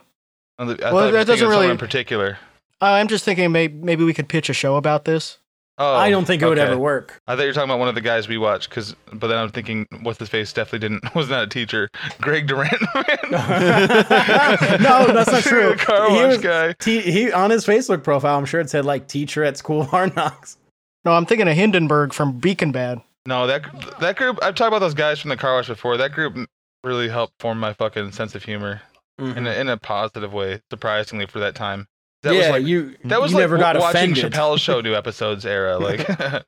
I 0.57 0.63
Well, 0.65 1.11
that 1.11 1.27
doesn't 1.27 1.47
really- 1.47 1.69
in 1.69 1.77
particular. 1.77 2.37
Uh, 2.81 2.85
I'm 2.85 3.07
just 3.09 3.25
thinking 3.25 3.51
maybe, 3.51 3.73
maybe 3.73 4.03
we 4.05 4.13
could 4.13 4.29
pitch 4.29 4.49
a 4.49 4.53
show 4.53 4.75
about 4.77 5.03
this. 5.05 5.37
Oh, 5.81 5.95
I 5.95 6.09
don't 6.09 6.25
think 6.25 6.41
it 6.41 6.45
would 6.47 6.59
ever 6.59 6.77
work. 6.77 7.21
I 7.25 7.35
thought 7.35 7.43
you 7.43 7.47
were 7.47 7.53
talking 7.53 7.69
about 7.69 7.79
one 7.79 7.87
of 7.87 7.95
the 7.95 8.01
guys 8.01 8.27
we 8.27 8.37
watched, 8.37 8.69
cause, 8.69 8.97
but 9.13 9.27
then 9.27 9.37
I'm 9.37 9.49
thinking, 9.49 9.85
what's 10.01 10.19
his 10.19 10.27
face? 10.27 10.51
Definitely 10.51 10.79
didn't 10.89 11.15
was 11.15 11.29
not 11.29 11.43
a 11.43 11.47
teacher. 11.47 11.89
Greg 12.19 12.47
Durant, 12.47 12.73
no, 13.31 15.07
that's 15.07 15.31
not 15.31 15.43
true. 15.43 15.69
The 15.69 15.75
car 15.77 16.09
He 16.09 16.15
wash 16.15 16.27
was- 16.35 16.37
guy. 16.39 16.73
T- 16.73 16.99
he 17.01 17.31
on 17.31 17.49
his 17.49 17.65
Facebook 17.65 18.03
profile, 18.03 18.37
I'm 18.37 18.45
sure 18.45 18.59
it 18.59 18.69
said 18.69 18.83
like 18.85 19.07
teacher 19.07 19.43
at 19.45 19.55
school 19.57 19.81
of 19.81 19.87
hard 19.87 20.15
knocks. 20.15 20.57
No, 21.05 21.11
I'm 21.13 21.25
thinking 21.25 21.47
of 21.47 21.55
Heisenberg 21.55 22.11
from 22.13 22.39
Breaking 22.39 22.71
Bad. 22.73 23.01
No, 23.29 23.45
that 23.45 23.63
that 23.99 24.15
group. 24.15 24.39
I've 24.41 24.55
talked 24.55 24.69
about 24.69 24.79
those 24.79 24.95
guys 24.95 25.19
from 25.19 25.29
the 25.29 25.37
car 25.37 25.53
wash 25.53 25.67
before. 25.67 25.97
That 25.97 26.13
group 26.13 26.49
really 26.83 27.07
helped 27.07 27.39
form 27.39 27.59
my 27.59 27.73
fucking 27.73 28.11
sense 28.11 28.33
of 28.33 28.43
humor 28.43 28.81
in 29.19 29.25
a, 29.25 29.33
mm-hmm. 29.33 29.47
in 29.47 29.69
a 29.69 29.77
positive 29.77 30.33
way. 30.33 30.61
Surprisingly, 30.71 31.27
for 31.27 31.37
that 31.37 31.53
time. 31.53 31.87
That 32.23 32.33
yeah, 32.33 32.39
was 32.39 32.49
like 32.49 32.65
you 32.65 32.95
that 33.03 33.21
was 33.21 33.29
you 33.31 33.37
like 33.37 33.43
never 33.43 33.59
got 33.59 33.77
watching 33.77 34.13
offended. 34.13 34.33
Chappelle's 34.33 34.61
show 34.61 34.81
new 34.81 34.95
episodes 34.95 35.45
era. 35.45 35.77
Like, 35.77 36.09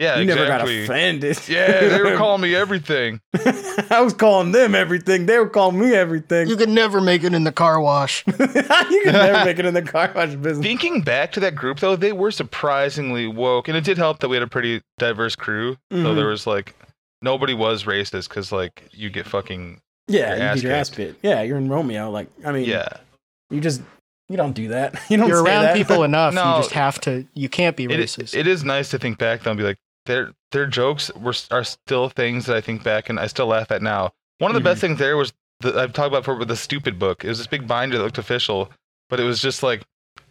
yeah, 0.00 0.18
you 0.18 0.24
never 0.24 0.46
got 0.46 0.62
offended. 0.68 1.38
Yeah, 1.48 1.88
they 1.88 2.00
were 2.02 2.16
calling 2.22 2.40
me 2.42 2.54
everything. 2.56 3.20
I 3.90 4.00
was 4.00 4.14
calling 4.14 4.50
them 4.52 4.74
everything. 4.74 5.26
They 5.26 5.38
were 5.38 5.48
calling 5.48 5.78
me 5.78 5.94
everything. 5.94 6.48
You 6.48 6.56
could 6.56 6.68
never 6.70 7.00
make 7.00 7.22
it 7.22 7.34
in 7.34 7.44
the 7.44 7.52
car 7.52 7.80
wash. 7.80 8.24
you 8.26 8.32
could 8.34 9.12
never 9.12 9.44
make 9.44 9.58
it 9.58 9.66
in 9.66 9.74
the 9.74 9.82
car 9.82 10.10
wash 10.14 10.34
business. 10.34 10.64
Thinking 10.66 11.02
back 11.02 11.32
to 11.32 11.40
that 11.40 11.54
group 11.54 11.78
though, 11.80 11.94
they 11.96 12.12
were 12.12 12.30
surprisingly 12.30 13.26
woke, 13.26 13.68
and 13.68 13.76
it 13.76 13.84
did 13.84 13.98
help 13.98 14.20
that 14.20 14.28
we 14.28 14.36
had 14.36 14.42
a 14.42 14.46
pretty 14.48 14.80
diverse 14.98 15.36
crew. 15.36 15.76
So 15.92 15.96
Mhm. 15.98 16.16
there 16.16 16.26
was 16.26 16.46
like 16.46 16.74
nobody 17.22 17.52
was 17.54 17.84
racist 17.84 18.28
because 18.28 18.50
like 18.52 18.88
you 18.92 19.10
get 19.10 19.26
fucking 19.26 19.80
Yeah, 20.08 20.28
your 20.30 20.36
you 20.36 20.42
ass 20.42 20.54
get 20.56 20.62
your 20.64 20.72
ass 20.72 20.88
kicked. 20.90 21.22
bit. 21.22 21.28
Yeah, 21.30 21.42
you're 21.42 21.58
in 21.58 21.68
Romeo. 21.68 22.10
Like, 22.10 22.28
I 22.44 22.52
mean, 22.52 22.64
yeah. 22.64 22.88
you 23.50 23.60
just 23.60 23.82
you 24.28 24.36
don't 24.36 24.52
do 24.54 24.68
that. 24.68 24.94
You 25.10 25.16
don't. 25.16 25.28
You're 25.28 25.42
around 25.42 25.64
that. 25.64 25.76
people 25.76 26.04
enough. 26.04 26.32
No. 26.34 26.56
you 26.56 26.62
just 26.62 26.70
have 26.72 27.00
to. 27.02 27.26
You 27.34 27.48
can't 27.48 27.76
be 27.76 27.84
It, 27.84 27.90
racist. 27.90 28.36
it 28.36 28.46
is 28.46 28.62
nice 28.64 28.88
to 28.90 28.98
think 28.98 29.18
back 29.18 29.42
though 29.42 29.50
and 29.50 29.58
be 29.58 29.64
like 29.64 29.76
their 30.10 30.32
their 30.52 30.66
jokes 30.66 31.10
were 31.14 31.34
are 31.52 31.64
still 31.64 32.08
things 32.08 32.46
that 32.46 32.56
I 32.56 32.60
think 32.60 32.82
back 32.82 33.08
and 33.08 33.18
I 33.20 33.26
still 33.28 33.46
laugh 33.46 33.70
at 33.70 33.80
now. 33.82 34.10
One 34.38 34.50
of 34.50 34.54
the 34.54 34.60
Mhm. 34.60 34.64
best 34.72 34.80
things 34.80 34.98
there 34.98 35.16
was 35.16 35.32
the, 35.60 35.78
I've 35.78 35.92
talked 35.92 36.08
about 36.08 36.22
before 36.22 36.34
with 36.36 36.48
the 36.48 36.56
stupid 36.56 36.98
book. 36.98 37.24
It 37.24 37.28
was 37.28 37.38
this 37.38 37.46
big 37.46 37.68
binder 37.68 37.96
that 37.98 38.02
looked 38.04 38.18
official, 38.18 38.70
but 39.08 39.20
it 39.20 39.24
was 39.24 39.40
just 39.40 39.62
like 39.62 39.82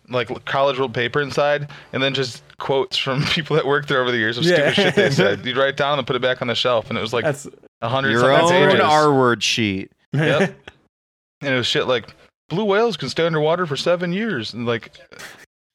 like 0.09 0.43
college 0.45 0.77
ruled 0.79 0.93
paper 0.95 1.21
inside, 1.21 1.69
and 1.93 2.01
then 2.01 2.13
just 2.15 2.41
quotes 2.57 2.97
from 2.97 3.23
people 3.35 3.55
that 3.55 3.65
worked 3.65 3.87
there 3.87 4.01
over 4.01 4.11
the 4.11 4.17
years 4.17 4.37
of 4.37 4.43
Yeah. 4.43 4.71
stupid 4.71 4.75
shit 4.75 4.95
they 4.95 5.09
said. 5.11 5.45
You'd 5.45 5.55
write 5.55 5.69
it 5.69 5.77
down 5.77 5.97
and 5.99 6.05
put 6.07 6.15
it 6.15 6.21
back 6.21 6.41
on 6.41 6.47
the 6.47 6.55
shelf, 6.55 6.89
and 6.89 6.97
it 6.97 7.01
was 7.01 7.13
like 7.13 7.23
That's 7.23 7.47
a 7.81 7.87
hundred 7.89 8.11
Your 8.11 8.21
something 8.21 8.57
own 8.63 8.69
pages. 8.71 8.81
R 8.85 9.13
word 9.13 9.41
sheet. 9.43 9.91
Yep. 10.13 10.55
and 11.41 11.53
it 11.53 11.57
was 11.57 11.67
shit 11.67 11.85
like 11.87 12.07
blue 12.49 12.65
whales 12.65 12.97
can 12.97 13.07
stay 13.09 13.25
underwater 13.25 13.65
for 13.67 13.77
seven 13.77 14.11
years, 14.11 14.53
and 14.53 14.65
like 14.65 14.97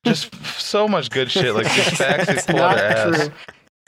just 0.05 0.35
so 0.61 0.87
much 0.89 1.11
good 1.11 1.31
shit. 1.31 1.55
Like 1.55 1.71
just 1.73 1.91
facts 1.97 2.27
they 2.27 2.33
It's 2.35 2.47
pull 2.47 2.61
out 2.61 2.77
their 2.77 2.91
ass. 2.91 3.17
true. 3.17 3.33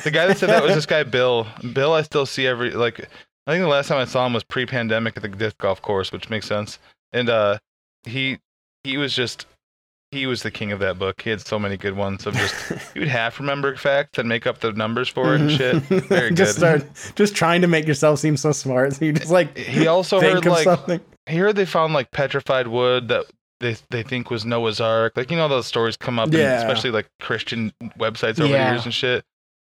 The 0.05 0.11
guy 0.11 0.26
that 0.26 0.38
said 0.38 0.51
that 0.51 0.62
was 0.62 0.74
this 0.74 0.86
guy 0.86 1.03
Bill. 1.03 1.47
Bill, 1.72 1.92
I 1.92 2.03
still 2.03 2.26
see 2.26 2.47
every 2.47 2.70
like. 2.72 3.09
I 3.47 3.53
think 3.53 3.62
the 3.62 3.68
last 3.68 3.88
time 3.88 3.99
I 3.99 4.05
saw 4.07 4.26
him 4.26 4.32
was 4.32 4.42
pre-pandemic 4.42 5.16
at 5.16 5.22
the 5.22 5.28
disc 5.28 5.57
golf 5.59 5.80
course, 5.80 6.11
which 6.11 6.28
makes 6.28 6.47
sense. 6.47 6.78
And 7.12 7.28
uh, 7.30 7.59
he 8.05 8.38
he 8.84 8.97
was 8.99 9.14
just 9.14 9.47
he 10.11 10.26
was 10.26 10.42
the 10.42 10.51
king 10.51 10.72
of 10.72 10.80
that 10.80 10.99
book. 10.99 11.22
He 11.22 11.30
had 11.30 11.40
so 11.40 11.59
many 11.59 11.76
good 11.76 11.97
ones 11.97 12.26
of 12.26 12.34
just 12.34 12.55
he 12.94 13.01
would 13.01 13.09
half 13.09 13.38
remember 13.40 13.74
facts 13.76 14.18
and 14.18 14.28
make 14.28 14.47
up 14.47 14.59
the 14.61 14.72
numbers 14.72 15.09
for 15.09 15.34
it 15.34 15.40
and 15.40 15.51
shit. 15.51 15.76
Very 15.84 16.32
just 16.34 16.59
good. 16.61 16.80
start 16.82 17.12
just 17.16 17.34
trying 17.36 17.61
to 17.62 17.68
make 17.68 17.86
yourself 17.86 18.18
seem 18.18 18.36
so 18.36 18.53
smart. 18.53 18.94
So 18.94 19.05
you 19.05 19.12
just 19.12 19.30
like 19.30 19.57
He 19.57 19.86
also 19.86 20.20
think 20.20 20.34
heard 20.34 20.47
of 20.47 20.53
like 20.53 20.64
something. 20.64 21.01
he 21.26 21.36
heard 21.36 21.57
they 21.57 21.64
found 21.66 21.94
like 21.94 22.11
petrified 22.11 22.66
wood 22.68 23.09
that 23.09 23.24
they 23.61 23.76
they 23.90 24.03
think 24.03 24.30
was 24.30 24.44
Noah's 24.44 24.80
Ark. 24.80 25.14
Like 25.16 25.30
you 25.30 25.36
know 25.36 25.49
those 25.49 25.66
stories 25.66 25.97
come 25.97 26.18
up, 26.18 26.28
in, 26.28 26.34
Yeah. 26.40 26.59
especially 26.59 26.90
like 26.90 27.09
Christian 27.20 27.72
websites 27.99 28.38
over 28.40 28.49
Yeah. 28.53 28.66
the 28.68 28.74
years 28.74 28.84
and 28.84 28.92
shit. 28.94 29.24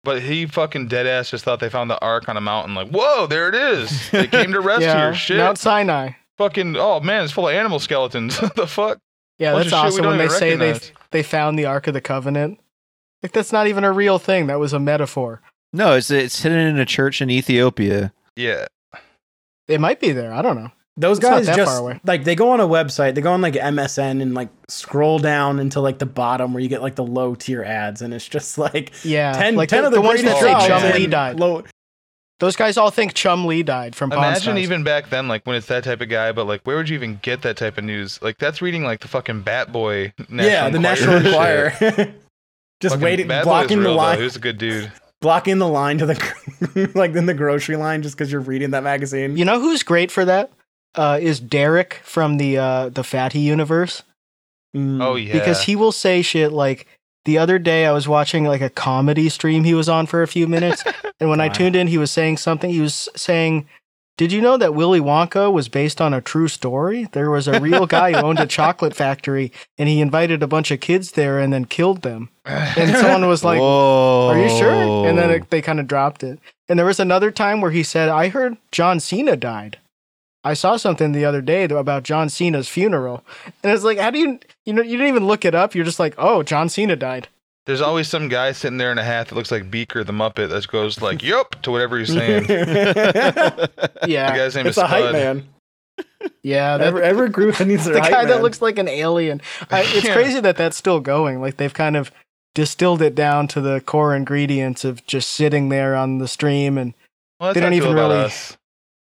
But 0.04 0.22
he 0.22 0.46
fucking 0.46 0.88
dead 0.88 1.06
ass 1.08 1.30
just 1.30 1.44
thought 1.44 1.60
they 1.60 1.70
found 1.70 1.90
the 1.92 2.00
Ark 2.02 2.30
on 2.30 2.38
a 2.38 2.42
mountain. 2.42 2.74
Like 2.76 2.90
whoa, 2.90 3.28
there 3.28 3.50
it 3.50 3.56
is. 3.56 4.10
They 4.12 4.28
came 4.32 4.54
to 4.54 4.62
rescue 4.62 4.88
yeah, 4.88 5.08
her. 5.08 5.14
Shit, 5.14 5.38
Mount 5.38 5.58
Sinai. 5.58 6.12
fucking 6.38 6.76
oh 6.78 7.00
man, 7.02 7.24
it's 7.24 7.34
full 7.34 7.48
of 7.50 7.54
animal 7.56 7.80
skeletons. 7.80 8.40
the 8.56 8.68
fuck. 8.68 9.00
Yeah, 9.38 9.54
Bunch 9.54 9.70
that's 9.70 9.74
of 9.74 9.94
shit 9.94 10.02
we 10.04 10.08
awesome 10.08 10.10
when 10.10 10.18
they 10.18 10.26
even 10.26 10.38
say 10.38 10.56
they 10.56 10.80
they 11.12 11.24
found 11.24 11.60
the 11.60 11.66
Ark 11.66 11.88
of 11.88 11.94
the 11.94 12.02
Covenant. 12.02 12.60
Like 13.22 13.34
that's 13.34 13.52
not 13.52 13.68
even 13.68 13.84
a 13.84 13.92
real 13.92 14.20
thing. 14.20 14.48
That 14.48 14.60
was 14.60 14.72
a 14.74 14.80
metaphor. 14.80 15.42
No, 15.74 15.96
it's 15.96 16.10
it's 16.10 16.42
hidden 16.42 16.60
in 16.60 16.80
a 16.80 16.86
church 16.86 17.22
in 17.22 17.30
Ethiopia. 17.30 18.14
Yeah, 18.36 18.68
It 19.68 19.82
might 19.82 20.00
be 20.00 20.14
there. 20.14 20.34
I 20.34 20.42
don't 20.42 20.56
know. 20.56 20.72
Those 21.00 21.18
guys 21.18 21.46
just 21.48 21.80
far 21.80 22.00
like 22.04 22.26
they 22.26 22.36
go 22.36 22.52
on 22.52 22.60
a 22.60 22.68
website, 22.68 23.16
they 23.16 23.22
go 23.22 23.32
on 23.32 23.42
like 23.42 23.54
MSN 23.54 24.22
and 24.22 24.34
like 24.34 24.50
scroll 24.68 25.18
down 25.18 25.58
into 25.60 25.80
like 25.80 25.98
the 25.98 26.06
bottom 26.06 26.54
where 26.54 26.62
you 26.62 26.68
get 26.70 26.82
like 26.82 26.96
the 26.96 27.06
low 27.06 27.36
tier 27.36 27.64
ads, 27.64 28.02
and 28.02 28.14
it's 28.14 28.28
just 28.28 28.58
like 28.58 28.92
Yeah, 29.04 29.32
10, 29.32 29.56
like 29.56 29.70
10 29.70 29.82
the, 29.82 29.88
of 29.88 29.94
the, 29.94 30.02
the 30.02 30.06
ones 30.06 30.22
that 30.24 30.38
say 30.40 30.68
Chum. 30.68 30.92
Lee 30.94 31.08
died. 31.08 31.40
Low, 31.40 31.64
Those 32.40 32.56
guys 32.58 32.78
all 32.78 32.92
think 32.92 33.14
Chumlee 33.14 33.64
died 33.66 33.96
from 33.96 34.10
Pawn 34.10 34.20
imagine 34.20 34.42
Stars. 34.42 34.60
even 34.60 34.84
back 34.84 35.10
then, 35.10 35.28
like 35.30 35.46
when 35.46 35.56
it's 35.56 35.68
that 35.68 35.84
type 35.86 36.02
of 36.02 36.10
guy. 36.10 36.32
But 36.34 36.48
like, 36.48 36.62
where 36.64 36.76
would 36.78 36.90
you 36.90 36.96
even 36.96 37.18
get 37.22 37.42
that 37.44 37.56
type 37.58 37.78
of 37.78 37.86
news? 37.86 38.22
Like 38.22 38.38
that's 38.38 38.62
reading 38.62 38.84
like 38.84 39.00
the 39.00 39.08
fucking 39.08 39.42
Bat 39.44 39.72
Boy. 39.72 40.14
National 40.30 40.46
yeah, 40.46 40.70
the 40.70 40.78
Enquirer 40.78 40.82
National. 40.82 41.16
Enquirer. 41.16 42.14
just 42.82 42.96
Fucking 42.96 43.04
waiting, 43.04 43.28
Bad 43.28 43.46
Boy 43.46 43.50
was 43.52 43.60
blocking 43.62 43.78
the 43.80 43.84
real, 43.86 43.92
though. 43.94 43.98
line, 43.98 44.18
He 44.18 44.24
was 44.26 44.36
a 44.36 44.40
good 44.40 44.58
dude. 44.58 44.92
blocking 45.22 45.58
the 45.60 45.68
line 45.68 45.98
to 46.00 46.06
the 46.06 46.92
like 46.96 47.14
in 47.16 47.26
the 47.26 47.34
grocery 47.34 47.76
line 47.78 48.02
just 48.02 48.18
because 48.18 48.32
you're 48.32 48.42
reading 48.42 48.72
that 48.72 48.84
magazine. 48.84 49.38
You 49.38 49.46
know 49.46 49.60
who's 49.62 49.84
great 49.84 50.12
for 50.12 50.24
that? 50.26 50.52
Uh, 50.96 51.20
is 51.22 51.40
Derek 51.40 51.96
from 52.04 52.38
the 52.38 52.58
uh, 52.58 52.90
the 52.90 53.04
Fatty 53.04 53.40
universe 53.40 54.04
Mm. 54.76 55.04
Oh 55.04 55.16
yeah, 55.16 55.34
because 55.34 55.64
he 55.64 55.76
will 55.76 55.92
say 55.92 56.22
shit 56.22 56.52
like. 56.52 56.88
The 57.26 57.38
other 57.38 57.60
day, 57.60 57.86
I 57.86 57.92
was 57.92 58.08
watching 58.08 58.46
like 58.46 58.62
a 58.62 58.70
comedy 58.70 59.28
stream 59.30 59.64
he 59.66 59.74
was 59.74 59.90
on 59.90 60.08
for 60.08 60.24
a 60.24 60.28
few 60.28 60.48
minutes, 60.48 60.84
and 61.20 61.30
when 61.30 61.42
I 61.42 61.50
tuned 61.50 61.76
in, 61.76 61.88
he 61.88 61.98
was 61.98 62.12
saying 62.12 62.38
something. 62.38 62.70
He 62.70 62.80
was 62.80 63.10
saying, 63.16 63.68
"Did 64.18 64.32
you 64.32 64.42
know 64.42 64.58
that 64.58 64.74
Willy 64.74 65.02
Wonka 65.02 65.52
was 65.52 65.68
based 65.68 66.00
on 66.00 66.14
a 66.14 66.22
true 66.22 66.48
story? 66.48 67.10
There 67.12 67.30
was 67.30 67.48
a 67.48 67.60
real 67.60 67.86
guy 67.86 68.14
who 68.14 68.20
owned 68.20 68.40
a 68.40 68.48
chocolate 68.58 68.96
factory, 68.96 69.52
and 69.78 69.90
he 69.90 70.02
invited 70.02 70.42
a 70.42 70.48
bunch 70.48 70.72
of 70.72 70.80
kids 70.80 71.12
there 71.12 71.40
and 71.40 71.52
then 71.52 71.66
killed 71.66 72.04
them." 72.04 72.30
And 72.46 72.96
someone 72.96 73.28
was 73.28 73.44
like, 73.44 73.60
Whoa. 73.60 74.30
Are 74.30 74.42
you 74.42 74.50
sure? 74.50 75.08
And 75.08 75.18
then 75.18 75.30
it, 75.30 75.50
they 75.50 75.62
kind 75.62 75.80
of 75.80 75.88
dropped 75.88 76.24
it. 76.24 76.40
And 76.68 76.80
there 76.80 76.86
was 76.86 77.00
another 77.00 77.30
time 77.32 77.62
where 77.62 77.70
he 77.72 77.84
said, 77.84 78.10
I 78.10 78.30
heard 78.30 78.58
John 78.72 79.00
Cena 79.00 79.36
died. 79.36 79.78
I 80.44 80.54
saw 80.54 80.78
something 80.78 81.12
the 81.12 81.26
other 81.26 81.42
day 81.42 81.66
about 81.66 82.04
John 82.04 82.30
Cena's 82.30 82.70
funeral. 82.70 83.26
And 83.64 83.72
it's 83.74 83.84
like, 83.84 83.98
how 83.98 84.10
do 84.10 84.20
you, 84.20 84.40
you 84.66 84.74
know, 84.74 84.82
you 84.82 84.92
didn't 84.92 85.08
even 85.10 85.28
look 85.28 85.44
it 85.46 85.54
up. 85.54 85.76
You're 85.76 85.84
just 85.86 86.00
like, 86.00 86.16
oh, 86.18 86.44
John 86.44 86.70
Cena 86.70 86.96
died. 86.96 87.28
There's 87.66 87.82
always 87.82 88.08
some 88.08 88.30
guy 88.30 88.54
sitting 88.54 88.78
there 88.78 88.92
in 88.92 88.98
a 88.98 89.04
hat 89.04 89.28
that 89.28 89.36
looks 89.36 89.52
like 89.52 89.70
Beaker 89.70 90.04
the 90.04 90.14
Muppet 90.14 90.50
that 90.50 90.68
goes 90.70 91.02
like 91.02 91.22
"Yup" 91.24 91.62
to 91.62 91.72
whatever 91.72 92.00
he's 92.00 92.08
saying. 92.12 92.46
Yeah, 94.08 94.32
the 94.32 94.38
guy's 94.38 94.56
name 94.56 94.66
it's 94.66 94.78
is 94.78 94.84
a 94.84 94.88
hype 94.88 95.12
man. 95.12 95.48
Yeah. 96.42 96.78
That, 96.78 96.88
Every, 96.88 97.04
every 97.04 97.30
group 97.30 97.58
that 97.58 97.68
needs 97.68 97.86
their 97.86 97.96
the 97.96 98.02
hype 98.02 98.12
guy 98.12 98.26
that 98.26 98.42
looks 98.42 98.62
like 98.62 98.80
an 98.80 98.88
alien. 98.88 99.42
I, 99.70 99.82
it's 99.82 100.06
Yeah. 100.06 100.14
crazy 100.14 100.40
that 100.40 100.58
that's 100.58 100.78
still 100.78 101.00
going. 101.00 101.42
Like 101.42 101.58
they've 101.58 101.74
kind 101.74 101.96
of 101.98 102.12
distilled 102.56 103.02
it 103.04 103.14
down 103.14 103.48
to 103.50 103.62
the 103.62 103.82
core 103.82 104.16
ingredients 104.16 104.84
of 104.84 105.06
just 105.06 105.30
sitting 105.32 105.70
there 105.70 105.96
on 105.96 106.18
the 106.18 106.28
stream. 106.28 106.78
And 106.78 106.94
Well, 107.40 107.54
They 107.54 107.60
don't 107.60 107.74
even 107.74 107.94
really- 107.94 108.16
us. 108.16 108.58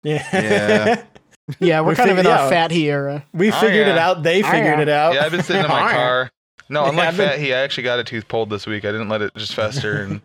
yeah. 0.03 0.27
Yeah. 0.33 1.03
Yeah, 1.59 1.81
we're 1.81 1.91
We 1.91 1.95
kind 1.97 2.11
of 2.11 2.19
in 2.19 2.25
figured- 2.25 2.41
our 2.41 2.49
fat 2.51 2.71
he 2.71 2.91
era. 2.91 3.25
we 3.33 3.51
Oh, 3.51 3.61
figured 3.61 3.89
it 3.89 3.99
out. 3.99 4.23
They 4.23 4.43
Oh, 4.43 4.51
figured 4.51 4.77
yeah. 4.79 4.83
it 4.83 4.89
out. 4.89 5.15
Yeah, 5.15 5.25
I've 5.25 5.33
been 5.33 5.43
sitting 5.43 5.63
in 5.65 5.69
my 5.69 5.93
car. 5.93 6.31
No, 6.69 6.87
unlike 6.87 7.09
I've 7.09 7.17
been- 7.17 7.29
Fat, 7.31 7.39
he 7.41 7.53
I 7.53 7.59
actually 7.61 7.83
got 7.85 7.99
a 7.99 8.05
tooth 8.05 8.29
pulled 8.29 8.51
this 8.51 8.67
week. 8.67 8.85
I 8.85 8.93
didn't 8.93 9.09
let 9.09 9.23
it 9.23 9.35
just 9.37 9.55
fester 9.55 10.03
and 10.03 10.21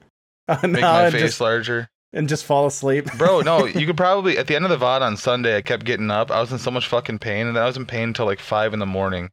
Uh, 0.48 0.60
make 0.68 0.82
my 0.84 1.10
face 1.10 1.22
just, 1.22 1.42
larger. 1.42 1.90
and 2.14 2.30
just 2.30 2.46
fall 2.46 2.68
asleep. 2.68 3.06
Bro, 3.18 3.42
no, 3.42 3.66
you 3.66 3.88
could 3.88 3.98
probably 3.98 4.38
at 4.38 4.46
the 4.48 4.56
end 4.56 4.64
of 4.66 4.70
the 4.70 4.78
VOD 4.78 5.02
on 5.02 5.18
Sunday. 5.18 5.58
I 5.58 5.62
kept 5.62 5.86
getting 5.86 6.12
up. 6.12 6.30
I 6.30 6.40
was 6.40 6.52
in 6.52 6.60
so 6.60 6.70
much 6.70 6.88
fucking 6.88 7.18
pain, 7.20 7.48
and 7.48 7.56
then 7.56 7.64
I 7.64 7.66
was 7.68 7.78
in 7.78 7.86
pain 7.88 8.10
until 8.10 8.26
like 8.28 8.40
five 8.40 8.74
in 8.74 8.80
the 8.80 8.86
morning. 8.86 9.32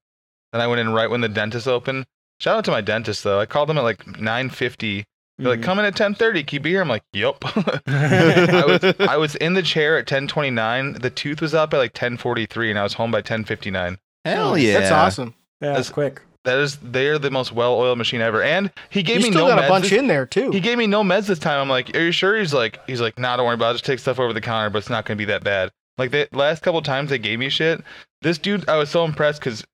Then 0.52 0.62
I 0.62 0.66
went 0.66 0.80
in 0.80 0.92
right 0.92 1.10
when 1.10 1.20
the 1.20 1.28
dentist 1.28 1.68
opened. 1.68 2.04
Shout 2.40 2.56
out 2.58 2.64
to 2.64 2.70
my 2.70 2.80
dentist 2.80 3.24
though. 3.24 3.38
I 3.40 3.46
called 3.46 3.68
them 3.68 3.78
at 3.78 3.84
like 3.84 4.18
nine 4.18 4.48
fifty. 4.50 5.04
They're 5.42 5.50
like, 5.52 5.60
Mhm. 5.60 5.64
"Come 5.64 5.78
in 5.78 5.84
at 5.84 5.96
ten 5.96 6.14
thirty. 6.14 6.42
Can 6.44 6.56
you 6.56 6.60
be 6.60 6.70
here?" 6.70 6.80
I'm 6.80 6.88
like, 6.88 7.02
yep. 7.12 7.36
I 7.86 8.64
was 8.66 8.94
I 9.00 9.16
was 9.16 9.34
in 9.36 9.54
the 9.54 9.62
chair 9.62 9.98
at 9.98 10.06
ten 10.06 10.26
twenty 10.28 10.50
nine. 10.50 10.94
The 10.94 11.10
tooth 11.10 11.40
was 11.40 11.54
up 11.54 11.74
at 11.74 11.78
like 11.78 11.92
ten 11.94 12.16
forty 12.16 12.46
three, 12.46 12.70
and 12.70 12.78
I 12.78 12.82
was 12.82 12.94
home 12.94 13.10
by 13.10 13.20
ten 13.22 13.44
fifty 13.44 13.70
nine. 13.70 13.98
Hell 14.24 14.56
yeah. 14.56 14.78
That's 14.80 14.92
awesome. 14.92 15.34
yeah, 15.60 15.78
it's 15.78 15.90
quick. 15.90 16.20
That 16.44 16.58
is, 16.58 16.76
they 16.78 17.06
are 17.06 17.18
the 17.18 17.30
most 17.30 17.52
well 17.52 17.74
oiled 17.74 17.98
machine 17.98 18.20
ever. 18.20 18.42
And 18.42 18.72
he 18.90 19.02
gave 19.04 19.18
You 19.20 19.26
me 19.26 19.30
still 19.30 19.46
no 19.48 19.54
got 19.54 19.64
a 19.64 19.68
bunch 19.68 19.90
this- 19.90 19.98
in 19.98 20.08
there 20.08 20.26
too. 20.26 20.50
He 20.50 20.58
gave 20.60 20.76
me 20.76 20.88
no 20.88 21.04
meds 21.04 21.26
this 21.26 21.38
time. 21.38 21.60
I'm 21.60 21.68
like, 21.68 21.94
are 21.96 22.00
you 22.00 22.10
sure? 22.12 22.36
He's 22.36 22.52
like, 22.52 22.80
he's 22.88 23.00
like, 23.00 23.16
nah, 23.18 23.36
don't 23.36 23.46
worry 23.46 23.54
about 23.54 23.70
it. 23.70 23.74
Just 23.74 23.84
take 23.84 24.00
stuff 24.00 24.18
over 24.18 24.32
the 24.32 24.40
counter, 24.40 24.68
but 24.70 24.78
it's 24.78 24.90
not 24.90 25.04
gonna 25.04 25.18
be 25.18 25.24
that 25.26 25.44
bad. 25.44 25.70
Like 25.98 26.10
the 26.10 26.28
last 26.32 26.62
couple 26.62 26.82
times 26.82 27.10
they 27.10 27.18
gave 27.18 27.38
me 27.38 27.48
shit, 27.48 27.80
this 28.22 28.38
dude, 28.38 28.68
I 28.68 28.76
was 28.76 28.88
so 28.90 29.04
impressed 29.04 29.38
because 29.40 29.64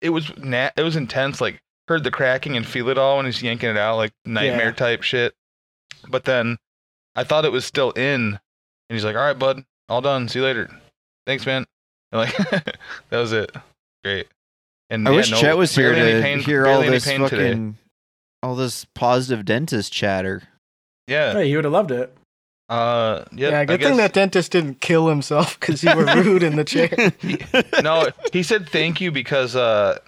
it 0.00 0.08
was 0.10 0.34
nat, 0.38 0.72
it 0.76 0.82
was 0.82 0.96
intense. 0.96 1.40
Like 1.40 1.60
heard 1.88 2.04
the 2.04 2.10
cracking 2.10 2.56
and 2.56 2.66
feel 2.66 2.88
it 2.88 2.98
all 2.98 3.16
when 3.18 3.26
he's 3.26 3.42
yanking 3.42 3.70
it 3.70 3.76
out, 3.76 3.96
like 3.96 4.12
nightmare 4.24 4.66
Yeah. 4.66 4.72
type 4.72 5.02
shit. 5.02 5.34
But 6.08 6.24
then 6.24 6.58
I 7.14 7.24
thought 7.24 7.44
it 7.44 7.52
was 7.52 7.64
still 7.64 7.90
in, 7.92 8.20
and 8.32 8.40
he's 8.88 9.04
like, 9.04 9.16
all 9.16 9.22
right, 9.22 9.38
bud, 9.38 9.64
all 9.88 10.00
done. 10.00 10.28
See 10.28 10.38
you 10.40 10.44
later. 10.44 10.70
Thanks, 11.26 11.46
man. 11.46 11.64
And 12.12 12.20
like 12.20 12.36
that 13.10 13.18
was 13.18 13.32
it. 13.32 13.50
Great. 14.02 14.28
And 14.90 15.06
I 15.08 15.10
yeah, 15.12 15.16
wish 15.16 15.30
no- 15.30 15.40
Chet 15.40 15.56
was 15.56 15.74
here 15.74 15.92
any 15.92 16.12
to 16.12 16.20
pain- 16.22 16.40
hear 16.40 16.66
all 16.66 16.80
this 16.82 17.06
pain 17.06 17.20
fucking, 17.20 17.38
today. 17.38 17.72
all 18.42 18.54
this 18.54 18.84
positive 18.94 19.44
dentist 19.44 19.92
chatter. 19.92 20.42
Yeah. 21.08 21.32
Hey, 21.32 21.46
you 21.46 21.56
would 21.56 21.64
have 21.64 21.72
loved 21.72 21.90
it. 21.90 22.14
Uh. 22.68 23.24
Yeah. 23.32 23.50
Yeah, 23.50 23.60
I 23.60 23.64
good 23.66 23.80
guess, 23.80 23.88
thing 23.88 23.96
that 23.98 24.12
dentist 24.14 24.52
didn't 24.52 24.80
kill 24.80 25.08
himself 25.08 25.58
because 25.60 25.82
you 25.82 25.94
were 25.94 26.04
rude 26.16 26.42
in 26.42 26.56
the 26.56 26.64
chair. 26.64 27.12
no, 27.82 28.08
he 28.32 28.42
said 28.42 28.68
thank 28.68 29.00
you 29.02 29.10
because 29.12 29.54
uh, 29.56 29.98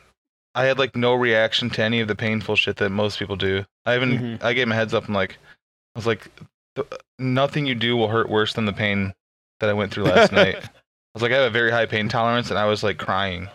I 0.56 0.64
had 0.64 0.78
like 0.78 0.96
no 0.96 1.14
reaction 1.14 1.70
to 1.70 1.82
any 1.84 2.00
of 2.00 2.08
the 2.08 2.14
painful 2.16 2.56
shit 2.56 2.76
that 2.78 2.90
most 2.90 3.18
people 3.18 3.36
do. 3.36 3.64
I 3.84 3.94
even 3.94 4.18
Mhm. 4.18 4.42
I 4.42 4.52
gave 4.54 4.64
him 4.64 4.72
a 4.72 4.74
heads 4.74 4.94
up. 4.94 5.06
I'm 5.06 5.14
like, 5.14 5.32
I 5.94 5.98
was 5.98 6.06
like, 6.06 6.28
nothing 7.18 7.66
you 7.66 7.74
do 7.74 7.96
will 7.96 8.08
hurt 8.08 8.28
worse 8.28 8.52
than 8.54 8.64
the 8.66 8.72
pain 8.72 9.14
that 9.60 9.70
I 9.70 9.72
went 9.72 9.92
through 9.92 10.04
last 10.04 10.32
night. 10.32 10.56
I 10.64 10.68
was 11.14 11.22
like, 11.22 11.32
I 11.32 11.36
have 11.36 11.44
a 11.46 11.50
very 11.50 11.70
high 11.70 11.86
pain 11.86 12.08
tolerance, 12.08 12.50
and 12.50 12.58
I 12.58 12.66
was 12.66 12.82
like 12.82 12.98
crying. 12.98 13.48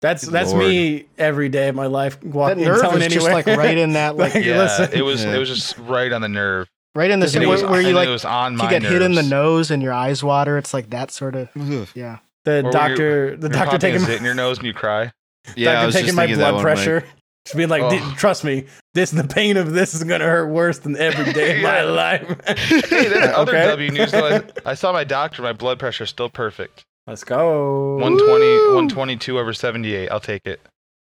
That's 0.00 0.22
that's 0.22 0.50
lord. 0.52 0.64
me 0.66 1.06
every 1.16 1.48
day 1.48 1.68
of 1.68 1.74
my 1.74 1.86
life. 1.86 2.20
that 2.20 2.26
Walking, 2.28 2.64
nerve 2.64 2.80
telling 2.80 3.02
is 3.02 3.12
just 3.12 3.26
like 3.28 3.46
right 3.46 3.78
in 3.78 3.92
that, 3.94 4.16
like 4.18 4.34
Like, 4.34 4.44
Yeah, 4.44 4.58
listen. 4.58 4.90
it 4.92 5.02
was 5.02 5.24
Yeah. 5.24 5.34
it 5.34 5.38
was 5.38 5.48
just 5.48 5.78
right 5.78 6.12
on 6.12 6.20
the 6.20 6.28
nerve. 6.28 6.68
right 6.94 7.10
in 7.10 7.20
the 7.20 7.26
And 7.26 7.34
And 7.36 7.44
it 7.44 7.46
it 7.46 7.50
was, 7.50 7.62
where, 7.62 7.70
where 7.72 7.80
you 7.80 7.94
like 7.94 8.08
it 8.08 8.12
was 8.12 8.24
on 8.24 8.56
my 8.56 8.64
you 8.64 8.70
get 8.70 8.82
hit 8.82 9.00
in 9.02 9.12
the 9.14 9.22
nose 9.22 9.70
and 9.70 9.82
your 9.82 9.92
eyes 9.92 10.22
water. 10.22 10.58
It's 10.58 10.74
like 10.74 10.90
that 10.90 11.10
sort 11.10 11.34
of 11.36 11.48
yeah. 11.94 12.18
the 12.44 12.58
Or 12.58 12.62
were 12.62 12.66
you- 12.68 12.72
doctor, 12.72 13.36
the 13.36 13.48
doctor 13.48 13.78
taking 13.78 13.96
a 13.96 14.00
my, 14.00 14.06
zit 14.06 14.18
in 14.18 14.24
your 14.24 14.34
nose 14.34 14.58
and 14.58 14.66
you 14.66 14.74
cry. 14.74 15.12
Yeah, 15.56 15.70
I 15.70 15.72
doctor 15.74 15.86
was 15.86 15.94
taking 15.94 16.06
just 16.06 16.16
my 16.16 16.22
thinking 16.24 16.38
that 16.38 16.50
blood 16.50 16.54
one, 16.54 16.64
Mike. 16.64 16.74
pressure. 16.76 17.04
Just 17.46 17.56
being 17.56 17.68
like, 17.68 17.82
Oh. 17.82 18.14
Trust 18.16 18.42
me, 18.44 18.64
this 18.94 19.10
the 19.10 19.24
pain 19.24 19.56
of 19.58 19.72
this 19.72 19.92
is 19.94 20.02
gonna 20.04 20.24
hurt 20.24 20.46
worse 20.48 20.78
than 20.78 20.96
every 20.96 21.30
day 21.34 21.56
of 21.58 21.62
my 21.62 21.82
life. 21.82 22.22
Hey, 22.58 23.08
that's 23.08 23.36
other 23.36 23.52
Okay. 23.52 23.66
W 23.66 23.90
news 23.90 24.12
though. 24.12 24.26
I, 24.64 24.70
I 24.70 24.74
saw 24.74 24.92
my 24.92 25.04
doctor. 25.04 25.42
My 25.42 25.52
blood 25.52 25.78
pressure 25.78 26.04
is 26.04 26.10
still 26.10 26.30
perfect. 26.30 26.84
Let's 27.06 27.22
go. 27.22 27.96
120, 27.96 28.44
Woo! 28.46 28.66
122 28.76 29.38
over 29.38 29.52
78. 29.52 30.08
I'll 30.10 30.20
take 30.20 30.46
it. 30.46 30.58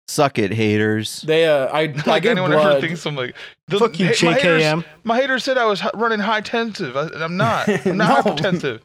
Suck 0.07 0.39
it, 0.39 0.51
haters. 0.51 1.21
They, 1.21 1.45
uh, 1.45 1.67
I, 1.67 1.81
I 1.81 1.85
like 2.07 2.23
gave 2.23 2.31
anyone 2.31 2.49
blood. 2.51 2.71
ever 2.77 2.81
thinks 2.81 3.05
I'm 3.05 3.15
like, 3.15 3.35
the- 3.67 3.77
Fuck 3.79 3.99
you, 3.99 4.07
hey, 4.07 4.25
my 4.25 4.33
haters- 4.33 4.63
JKM. 4.63 4.85
My 5.03 5.15
hater 5.17 5.37
said 5.39 5.57
I 5.59 5.65
was 5.65 5.81
h- 5.83 5.91
running 5.93 6.19
high 6.19 6.41
tensive, 6.41 6.97
I- 6.97 7.03
and 7.07 7.23
I'm 7.23 7.37
not. 7.37 7.69
I'm 7.85 7.95
not 7.97 8.25
No. 8.25 8.31
hypotensive. 8.33 8.81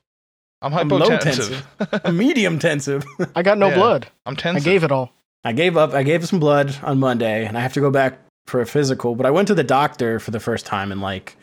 I'm 0.60 0.74
I'm 0.74 0.88
low 0.88 1.00
hypotensive. 1.08 2.00
A 2.04 2.12
medium 2.12 2.58
tensive. 2.58 3.04
I 3.34 3.42
got 3.42 3.56
no 3.58 3.68
Yeah. 3.68 3.74
blood. 3.74 4.08
I'm 4.26 4.36
tensive. 4.36 4.62
I 4.62 4.70
gave 4.70 4.84
it 4.84 4.92
all. 4.92 5.10
I 5.44 5.52
gave 5.52 5.76
up. 5.76 5.92
I 5.92 6.02
gave 6.02 6.26
some 6.26 6.40
blood 6.40 6.76
on 6.82 6.98
Monday, 6.98 7.46
and 7.46 7.56
I 7.56 7.60
have 7.60 7.72
to 7.74 7.80
go 7.80 7.90
back 7.90 8.18
for 8.46 8.60
a 8.60 8.66
physical. 8.66 9.14
But 9.14 9.26
I 9.26 9.30
went 9.30 9.48
to 9.48 9.54
the 9.54 9.64
doctor 9.64 10.18
for 10.18 10.30
the 10.30 10.40
first 10.40 10.66
time 10.66 10.90
in 10.90 11.00
like, 11.00 11.36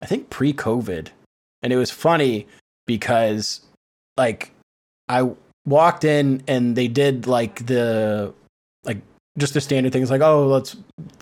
I 0.00 0.06
think 0.06 0.30
pre-COVID, 0.30 1.08
and 1.62 1.72
it 1.72 1.76
was 1.76 1.90
funny 1.90 2.46
because, 2.86 3.60
like, 4.16 4.52
I 5.08 5.30
walked 5.64 6.04
in 6.04 6.42
and 6.48 6.76
they 6.76 6.88
did 6.88 7.26
like 7.26 7.66
the, 7.66 8.34
like, 8.84 9.00
just 9.38 9.54
the 9.54 9.60
standard 9.60 9.92
things 9.92 10.10
like, 10.10 10.20
oh, 10.20 10.46
let's 10.46 10.76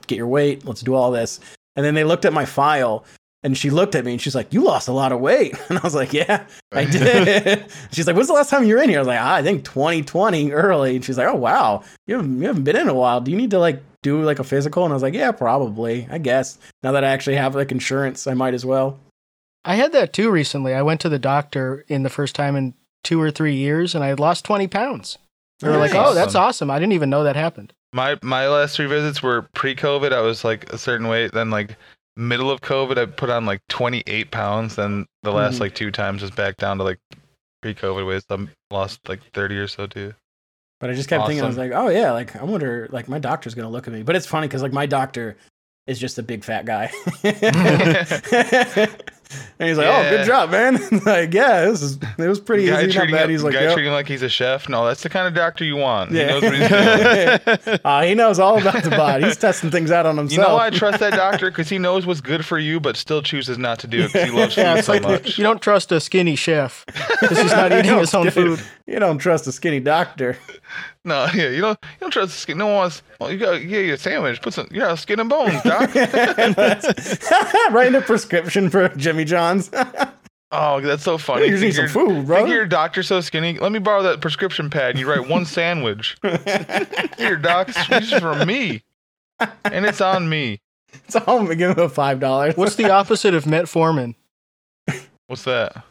get 0.06 0.16
your 0.16 0.26
weight, 0.26 0.64
let's 0.64 0.80
do 0.80 0.94
all 0.94 1.10
this, 1.10 1.40
and 1.76 1.84
then 1.84 1.94
they 1.94 2.04
looked 2.04 2.24
at 2.24 2.32
my 2.32 2.44
file. 2.44 3.04
And 3.42 3.56
she 3.56 3.70
looked 3.70 3.94
at 3.94 4.04
me 4.04 4.12
and 4.12 4.20
she's 4.20 4.34
like, 4.34 4.52
"You 4.52 4.62
lost 4.62 4.88
a 4.88 4.92
lot 4.92 5.12
of 5.12 5.20
weight." 5.20 5.54
And 5.70 5.78
I 5.78 5.82
was 5.82 5.94
like, 5.94 6.12
"Yeah, 6.12 6.46
I 6.72 6.84
did." 6.90 7.64
she's 7.92 8.06
like, 8.06 8.14
"When's 8.16 8.28
the 8.28 8.34
last 8.34 8.50
time 8.50 8.64
you 8.64 8.74
were 8.74 8.82
in 8.82 8.88
here?" 8.88 8.98
I 8.98 9.02
was 9.02 9.08
like, 9.08 9.20
ah, 9.20 9.34
"I 9.36 9.42
think 9.42 9.64
2020 9.64 10.52
early." 10.52 10.96
And 10.96 11.04
she's 11.04 11.16
like, 11.16 11.28
"Oh 11.28 11.36
wow, 11.36 11.82
you 12.06 12.16
haven't, 12.16 12.38
you 12.40 12.46
haven't 12.46 12.64
been 12.64 12.76
in 12.76 12.88
a 12.88 12.94
while. 12.94 13.20
Do 13.20 13.30
you 13.30 13.36
need 13.36 13.50
to 13.52 13.58
like 13.58 13.82
do 14.02 14.22
like 14.22 14.38
a 14.38 14.44
physical?" 14.44 14.84
And 14.84 14.92
I 14.92 14.94
was 14.94 15.02
like, 15.02 15.14
"Yeah, 15.14 15.32
probably. 15.32 16.06
I 16.10 16.18
guess 16.18 16.58
now 16.82 16.92
that 16.92 17.04
I 17.04 17.08
actually 17.08 17.36
have 17.36 17.54
like 17.54 17.72
insurance, 17.72 18.26
I 18.26 18.34
might 18.34 18.54
as 18.54 18.66
well." 18.66 18.98
I 19.64 19.74
had 19.74 19.92
that 19.92 20.12
too 20.12 20.30
recently. 20.30 20.74
I 20.74 20.82
went 20.82 21.00
to 21.02 21.08
the 21.08 21.18
doctor 21.18 21.84
in 21.88 22.02
the 22.02 22.10
first 22.10 22.34
time 22.34 22.56
in 22.56 22.74
two 23.04 23.20
or 23.20 23.30
three 23.30 23.54
years, 23.54 23.94
and 23.94 24.04
I 24.04 24.08
had 24.08 24.20
lost 24.20 24.44
twenty 24.44 24.68
pounds. 24.68 25.18
They 25.60 25.68
were 25.68 25.76
like, 25.76 25.94
"Oh, 25.94 26.14
that's 26.14 26.34
awesome! 26.34 26.70
I 26.70 26.78
didn't 26.78 26.92
even 26.92 27.10
know 27.10 27.24
that 27.24 27.36
happened." 27.36 27.72
My 27.92 28.18
my 28.22 28.48
last 28.48 28.76
three 28.76 28.86
visits 28.86 29.22
were 29.22 29.42
pre-COVID. 29.54 30.12
I 30.12 30.20
was 30.20 30.44
like 30.44 30.72
a 30.72 30.78
certain 30.78 31.08
weight. 31.08 31.32
Then 31.32 31.50
like 31.50 31.76
middle 32.20 32.50
of 32.50 32.60
COVID, 32.60 32.98
I 32.98 33.06
put 33.06 33.30
on 33.30 33.46
like 33.46 33.60
28 33.68 34.30
pounds. 34.30 34.76
Then 34.76 35.06
the 35.22 35.32
last 35.32 35.56
Mhm. 35.56 35.60
like 35.60 35.74
two 35.74 35.90
times 35.90 36.22
was 36.22 36.30
back 36.30 36.56
down 36.56 36.78
to 36.78 36.84
like 36.84 36.98
pre-COVID 37.62 38.06
weights. 38.06 38.26
I 38.30 38.46
lost 38.70 39.08
like 39.08 39.22
30 39.32 39.58
or 39.58 39.68
so 39.68 39.86
too. 39.86 40.14
But 40.80 40.90
I 40.90 40.94
just 40.94 41.08
kept 41.08 41.26
thinking, 41.26 41.44
I 41.44 41.46
was 41.46 41.58
like, 41.58 41.72
"Oh 41.74 41.88
yeah, 41.88 42.12
like 42.12 42.36
I 42.36 42.44
wonder, 42.44 42.88
like 42.90 43.08
my 43.08 43.18
doctor's 43.18 43.54
gonna 43.54 43.68
look 43.68 43.86
at 43.86 43.92
me." 43.92 44.02
But 44.02 44.16
it's 44.16 44.26
funny 44.26 44.46
because 44.46 44.62
like 44.62 44.72
my 44.72 44.86
doctor 44.86 45.36
is 45.86 45.98
just 45.98 46.18
a 46.18 46.22
big 46.22 46.44
fat 46.44 46.64
guy, 46.64 46.90
and 49.58 49.68
he's 49.68 49.78
like, 49.78 49.86
"Oh, 49.86 50.10
good 50.10 50.26
job, 50.26 50.50
man!" 50.50 50.74
like, 51.04 51.32
yeah, 51.32 51.66
this 51.66 51.82
is 51.82 51.98
it 52.18 52.26
was 52.28 52.40
pretty 52.40 52.66
guy 52.66 52.84
easy, 52.84 52.98
not 52.98 53.10
bad. 53.10 53.24
him, 53.24 53.30
He's 53.30 53.42
like, 53.44 53.52
guy 53.54 53.62
"Yep." 53.62 53.74
treating 53.74 53.92
like 53.92 54.08
he's 54.08 54.22
a 54.22 54.28
chef. 54.28 54.68
No, 54.68 54.86
that's 54.86 55.02
the 55.02 55.08
kind 55.08 55.26
of 55.28 55.34
doctor 55.34 55.64
you 55.64 55.76
want. 55.76 56.10
Yeah. 56.10 56.26
He 56.26 56.28
knows 56.32 56.42
what 56.42 56.54
he's 56.54 56.68
doing. 57.66 57.78
Uh, 57.84 58.02
he 58.02 58.14
knows 58.14 58.38
all 58.38 58.58
about 58.60 58.82
the 58.82 58.90
body. 58.90 59.24
He's 59.24 59.36
testing 59.36 59.70
things 59.70 59.90
out 59.90 60.06
on 60.06 60.16
himself. 60.16 60.36
You 60.36 60.42
know 60.48 60.54
why 60.54 60.66
I 60.66 60.70
trust 60.70 61.00
that 61.00 61.12
doctor? 61.14 61.50
Because 61.50 61.68
he 61.68 61.78
knows 61.78 62.06
what's 62.06 62.20
good 62.20 62.44
for 62.44 62.58
you, 62.58 62.80
but 62.80 62.96
still 62.96 63.22
chooses 63.22 63.58
not 63.58 63.78
to 63.80 63.86
do 63.86 64.00
it 64.04 64.12
because 64.12 64.30
he 64.30 64.36
loves 64.36 64.54
food 64.54 64.60
Yeah, 64.62 64.74
it's 64.76 64.86
so 64.86 64.92
like 64.92 65.02
much. 65.02 65.38
you 65.38 65.44
don't 65.44 65.60
trust 65.62 65.92
a 65.92 66.00
skinny 66.00 66.36
chef 66.36 66.84
because 67.20 67.38
he's 67.40 67.52
not 67.52 67.72
eating 67.72 67.96
his 67.98 68.14
own 68.14 68.30
food. 68.30 68.60
You 68.86 68.98
don't 68.98 69.18
trust 69.18 69.46
a 69.46 69.52
skinny 69.52 69.80
doctor. 69.80 70.36
No, 71.04 71.26
yeah, 71.34 71.48
you 71.48 71.60
don't. 71.62 71.78
You 71.82 71.88
don't 72.00 72.10
trust 72.10 72.32
the 72.32 72.38
skin. 72.38 72.58
No 72.58 72.66
one 72.66 72.74
wants. 72.76 73.02
Well, 73.20 73.32
you 73.32 73.38
got 73.38 73.62
yeah 73.62 73.80
your 73.80 73.96
sandwich. 73.96 74.42
Put 74.42 74.52
some. 74.54 74.68
You 74.70 74.80
got 74.80 74.98
skin 74.98 75.18
and 75.20 75.30
bones, 75.30 75.62
doc. 75.64 75.94
Writing 77.70 77.94
a 77.94 78.02
prescription 78.04 78.68
for 78.70 78.88
Jimmy 78.90 79.24
John's. 79.24 79.70
oh, 80.52 80.80
that's 80.80 81.02
so 81.02 81.16
funny. 81.18 81.46
you 81.46 81.52
need 81.52 81.60
Think 81.60 81.74
some 81.74 81.84
your- 81.84 81.88
food, 82.16 82.26
bro. 82.26 82.36
Think 82.38 82.50
your 82.50 82.66
doctor's 82.66 83.06
so 83.08 83.20
skinny. 83.20 83.58
Let 83.58 83.72
me 83.72 83.78
borrow 83.78 84.02
that 84.02 84.20
prescription 84.20 84.68
pad. 84.68 84.90
And 84.90 84.98
you 84.98 85.08
write 85.08 85.28
one 85.28 85.46
sandwich. 85.46 86.16
Here, 87.16 87.36
doc. 87.36 87.68
This 87.88 88.12
is 88.12 88.18
for 88.18 88.44
me, 88.44 88.82
and 89.64 89.86
it's 89.86 90.00
on 90.02 90.28
me. 90.28 90.60
so 91.08 91.20
I'm 91.20 91.44
gonna 91.44 91.54
give 91.56 91.70
him 91.78 91.84
a 91.84 91.88
five 91.88 92.20
dollars. 92.20 92.56
What's 92.56 92.76
the 92.76 92.90
opposite 92.90 93.32
of 93.34 93.44
metformin? 93.44 94.16
What's 95.28 95.44
that? 95.44 95.84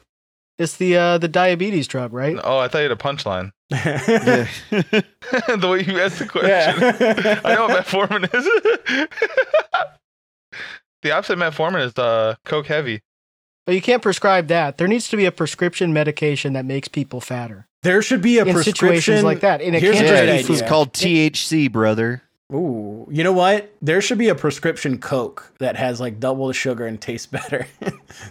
It's 0.60 0.78
the 0.78 0.95
uh, 0.97 1.18
the 1.18 1.28
diabetes 1.28 1.88
drug, 1.88 2.14
right? 2.14 2.38
Oh, 2.43 2.60
I 2.60 2.68
thought 2.68 2.80
you 2.80 2.89
had 2.89 2.91
a 2.91 2.95
punchline. 2.95 3.51
Yeah. 3.72 4.47
the 4.72 5.70
way 5.70 5.84
you 5.84 5.99
asked 5.99 6.20
the 6.20 6.26
question. 6.28 6.49
Yeah. 6.49 7.39
I 7.45 7.55
know 7.55 7.68
what 7.68 7.86
metformin 7.86 8.24
is. 8.24 9.07
the 11.03 11.12
opposite 11.12 11.34
of 11.34 11.39
metformin 11.39 11.86
is 11.86 11.97
uh, 11.97 12.36
coke 12.45 12.66
heavy. 12.68 13.01
But 13.66 13.76
you 13.76 13.82
can't 13.82 14.01
prescribe 14.01 14.47
that. 14.47 14.80
There 14.80 14.88
needs 14.88 15.07
to 15.10 15.18
be 15.18 15.26
a 15.26 15.32
prescription 15.32 15.93
medication 15.93 16.53
that 16.53 16.66
makes 16.66 16.88
people 16.88 17.22
fatter 17.22 17.70
there 17.84 18.01
should 18.01 18.22
be 18.22 18.39
a 18.39 18.45
in 18.45 18.53
prescription 18.53 18.88
situations 18.88 19.24
like 19.24 19.41
that. 19.41 19.62
And 19.62 19.76
it 19.76 19.82
Here's 19.82 19.95
a 19.95 19.99
can't 19.99 20.10
great 20.10 20.39
idea. 20.39 20.53
It's 20.53 20.70
called 20.70 20.93
THC, 20.93 21.72
brother. 21.72 22.22
Ooh, 22.51 23.07
you 23.11 23.23
know 23.23 23.33
what? 23.33 23.75
There 23.81 24.01
should 24.01 24.17
be 24.17 24.29
a 24.29 24.35
prescription 24.35 24.97
Coke 24.97 25.53
that 25.59 25.75
has 25.75 25.99
like 25.99 26.19
double 26.19 26.47
the 26.47 26.53
sugar 26.53 26.87
and 26.87 26.99
tastes 26.99 27.27
better, 27.31 27.67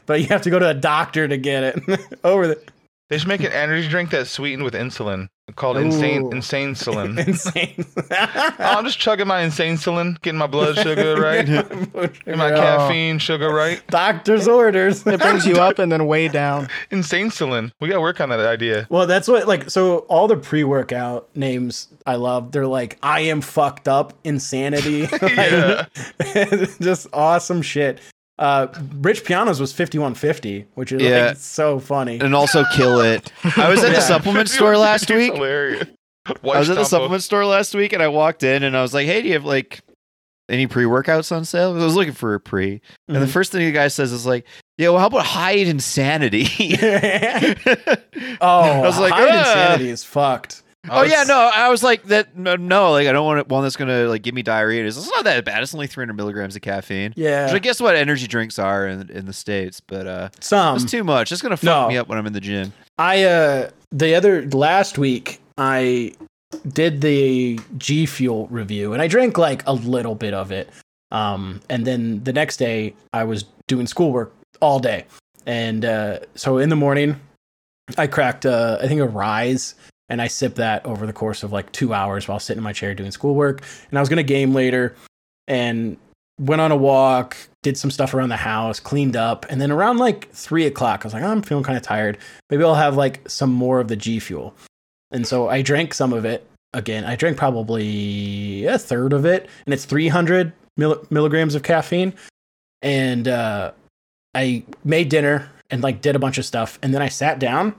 but 0.06 0.20
you 0.20 0.26
have 0.26 0.42
to 0.42 0.50
go 0.50 0.58
to 0.58 0.68
a 0.68 0.74
doctor 0.74 1.28
to 1.28 1.36
get 1.36 1.62
it. 1.62 2.00
Over 2.24 2.48
the 2.48 2.62
They 3.09 3.18
should 3.18 3.28
make 3.28 3.40
an 3.42 3.52
energy 3.52 3.88
drink 3.88 4.11
that's 4.11 4.30
sweetened 4.30 4.64
with 4.64 4.74
insulin 4.74 5.28
called 5.56 5.78
insane 5.78 6.24
Ooh. 6.24 6.30
insane 6.30 6.74
insulin. 6.74 7.18
insane. 7.26 7.84
oh, 8.11 8.54
I'm 8.59 8.84
just 8.84 8.98
chugging 8.98 9.26
my 9.26 9.40
insane 9.40 9.76
insulin, 9.76 10.20
getting 10.20 10.38
my 10.38 10.46
blood 10.46 10.76
sugar 10.76 11.16
right, 11.20 11.46
getting 12.26 12.38
my 12.38 12.50
caffeine 12.50 13.18
sugar 13.18 13.50
right. 13.50 13.82
Doctor's 13.88 14.46
orders. 14.46 15.06
It 15.06 15.20
brings 15.20 15.46
you 15.46 15.56
up 15.56 15.78
and 15.78 15.90
then 15.90 16.06
way 16.06 16.28
down. 16.28 16.68
Insane 16.90 17.30
insulin. 17.30 17.72
We 17.80 17.88
gotta 17.88 18.00
work 18.00 18.20
on 18.20 18.28
that 18.28 18.40
idea. 18.40 18.86
Well, 18.90 19.06
that's 19.06 19.28
what 19.28 19.48
like 19.48 19.70
so 19.70 19.98
all 20.00 20.28
the 20.28 20.36
pre-workout 20.36 21.34
names 21.34 21.88
I 22.06 22.16
love. 22.16 22.52
They're 22.52 22.66
like 22.66 22.98
I 23.02 23.20
am 23.20 23.40
fucked 23.40 23.88
up, 23.88 24.12
insanity, 24.24 25.06
Like, 25.06 25.22
Yeah. 25.22 25.86
just 26.80 27.06
awesome 27.12 27.62
shit. 27.62 28.00
Uh, 28.39 28.68
Rich 29.01 29.24
Piana's 29.24 29.61
was 29.61 29.72
fifty 29.72 29.99
one 29.99 30.14
fifty, 30.14 30.66
which 30.74 30.93
is 30.93 31.03
Yeah. 31.03 31.28
like 31.28 31.36
so 31.39 31.78
funny. 31.80 32.20
And 32.20 32.34
also 32.34 32.64
kill 32.74 33.01
it. 33.01 33.32
I 33.57 33.68
was 33.68 33.82
at 33.82 33.89
Yeah. 33.93 33.97
the 33.97 34.01
supplement 34.01 34.49
store 34.49 34.76
last 34.76 35.11
week. 35.11 35.32
Hilarious. 35.34 35.89
I 36.26 36.34
was 36.59 36.70
at 36.70 36.76
the 36.76 36.84
supplement 36.84 37.22
store 37.22 37.45
last 37.47 37.74
week 37.74 37.93
and 37.93 38.03
I 38.03 38.09
walked 38.09 38.43
in 38.43 38.62
and 38.62 38.76
I 38.76 38.82
was 38.82 38.93
like, 38.95 39.07
hey, 39.07 39.22
do 39.22 39.28
you 39.28 39.34
have 39.34 39.45
like 39.45 39.80
any 40.49 40.66
pre 40.66 40.84
workouts 40.84 41.32
on 41.34 41.45
sale?" 41.45 41.72
I 41.74 41.84
was 41.84 41.97
looking 41.97 42.12
for 42.12 42.34
a 42.34 42.41
pre. 42.41 42.80
And 43.09 43.16
the 43.16 43.26
Mhm. 43.26 43.30
first 43.30 43.51
thing 43.51 43.64
the 43.64 43.72
guy 43.72 43.89
says 43.89 44.12
is 44.12 44.24
like, 44.26 44.47
yeah, 44.76 44.91
well, 44.91 44.99
how 45.01 45.07
about 45.09 45.24
hide 45.26 45.66
insanity? 45.66 46.45
oh, 48.41 48.61
I 48.61 48.80
was 48.80 48.99
like, 48.99 49.12
hide 49.12 49.30
"Ah." 49.32 49.39
insanity 49.41 49.89
is 49.91 50.05
fucked. 50.05 50.62
Oh 50.89 51.03
yeah, 51.03 51.24
no. 51.24 51.51
I 51.53 51.68
was 51.68 51.83
like 51.83 52.05
that. 52.05 52.37
No, 52.37 52.57
no, 52.57 52.93
like 52.93 53.09
I 53.09 53.12
don't 53.12 53.26
want 53.26 53.49
one 53.49 53.62
that's 53.62 53.76
gonna 53.76 54.05
like 54.05 54.22
give 54.22 54.35
me 54.35 54.43
diarrhea. 54.43 54.87
It's 54.87 54.97
it's 54.97 55.11
not 55.11 55.24
that 55.24 55.45
bad. 55.45 55.62
It's 55.62 55.74
only 55.74 55.87
300 55.87 56.14
milligrams 56.14 56.57
of 56.57 56.62
caffeine. 56.62 57.12
Yeah, 57.16 57.47
Which 57.47 57.55
I 57.55 57.59
guess 57.59 57.81
what 57.81 57.97
energy 57.97 58.26
drinks 58.26 58.59
are 58.59 58.87
in 58.87 59.11
in 59.11 59.26
the 59.26 59.33
states, 59.33 59.81
but 59.81 60.07
uh, 60.07 60.29
some. 60.41 60.76
it's 60.76 60.91
too 60.91 61.05
much. 61.05 61.33
It's 61.33 61.43
gonna 61.43 61.57
fuck 61.57 61.64
no. 61.64 61.89
me 61.89 61.97
up 61.99 62.09
when 62.09 62.18
I'm 62.18 62.26
in 62.26 62.33
the 62.33 62.41
gym. 62.41 62.72
I 62.99 63.24
uh 63.24 63.70
the 63.91 64.14
other 64.14 64.47
last 64.51 64.99
week 64.99 65.41
I 65.57 66.12
did 66.72 67.01
the 67.01 67.59
G 67.76 68.07
Fuel 68.07 68.47
review 68.49 68.93
and 68.93 69.03
I 69.03 69.09
drank 69.09 69.37
like 69.39 69.66
a 69.66 69.72
little 69.72 70.14
bit 70.14 70.35
of 70.35 70.53
it. 70.53 70.70
Um 71.11 71.61
and 71.68 71.87
then 71.87 72.22
the 72.24 72.33
next 72.33 72.57
day 72.57 72.95
I 73.12 73.24
was 73.24 73.45
doing 73.66 73.87
schoolwork 73.87 74.35
all 74.61 74.79
day. 74.79 75.07
And 75.47 75.85
uh 75.85 76.20
so 76.35 76.59
in 76.59 76.68
the 76.68 76.76
morning 76.76 77.20
I 77.97 78.07
cracked 78.07 78.47
uh 78.47 78.79
I 78.81 78.89
think 78.89 79.01
a 79.01 79.07
rise 79.07 79.74
and 80.09 80.22
I 80.22 80.26
sipped 80.26 80.56
that 80.56 80.84
over 80.86 81.06
the 81.06 81.12
course 81.12 81.42
of 81.42 81.52
like 81.52 81.70
two 81.72 81.92
hours 81.92 82.28
while 82.28 82.38
sitting 82.38 82.59
in 82.59 82.64
my 82.64 82.72
chair 82.72 82.94
doing 82.94 83.11
schoolwork. 83.11 83.62
And 83.90 83.98
I 83.98 84.02
was 84.02 84.09
gonna 84.09 84.22
game 84.22 84.54
later, 84.54 84.94
and 85.46 85.96
went 86.38 86.61
on 86.61 86.70
a 86.70 86.76
walk, 86.76 87.36
did 87.62 87.76
some 87.76 87.90
stuff 87.90 88.14
around 88.14 88.28
the 88.28 88.36
house, 88.36 88.78
cleaned 88.78 89.16
up, 89.16 89.44
and 89.50 89.61
then 89.61 89.72
around 89.72 89.98
like 89.98 90.30
three 90.32 90.66
o'clock, 90.66 91.00
I 91.02 91.06
was 91.06 91.14
like, 91.14 91.22
oh, 91.22 91.30
I'm 91.30 91.42
feeling 91.42 91.64
kind 91.64 91.76
of 91.76 91.82
tired. 91.82 92.18
Maybe 92.50 92.62
I'll 92.62 92.74
have 92.74 92.96
like 92.96 93.28
some 93.28 93.52
more 93.52 93.80
of 93.80 93.88
the 93.88 93.96
G 93.96 94.18
Fuel. 94.20 94.54
And 95.11 95.26
so 95.26 95.48
I 95.48 95.62
drank 95.62 95.94
some 95.94 96.12
of 96.12 96.24
it. 96.24 96.46
Again, 96.74 97.04
I 97.04 97.16
drank 97.16 97.38
probably 97.38 98.66
a 98.66 98.78
third 98.78 99.12
of 99.12 99.24
it, 99.24 99.48
and 99.66 99.72
it's 99.72 99.86
300 99.86 100.52
mill- 100.76 101.04
milligrams 101.11 101.54
of 101.54 101.62
caffeine. 101.62 102.12
And 102.82 103.26
uh, 103.26 103.72
I 104.34 104.64
made 104.84 105.09
dinner 105.09 105.50
and 105.70 105.82
like 105.82 106.00
did 106.02 106.14
a 106.14 106.18
bunch 106.18 106.38
of 106.38 106.44
stuff, 106.44 106.78
and 106.82 106.94
then 106.94 107.02
I 107.02 107.09
sat 107.09 107.38
down, 107.38 107.74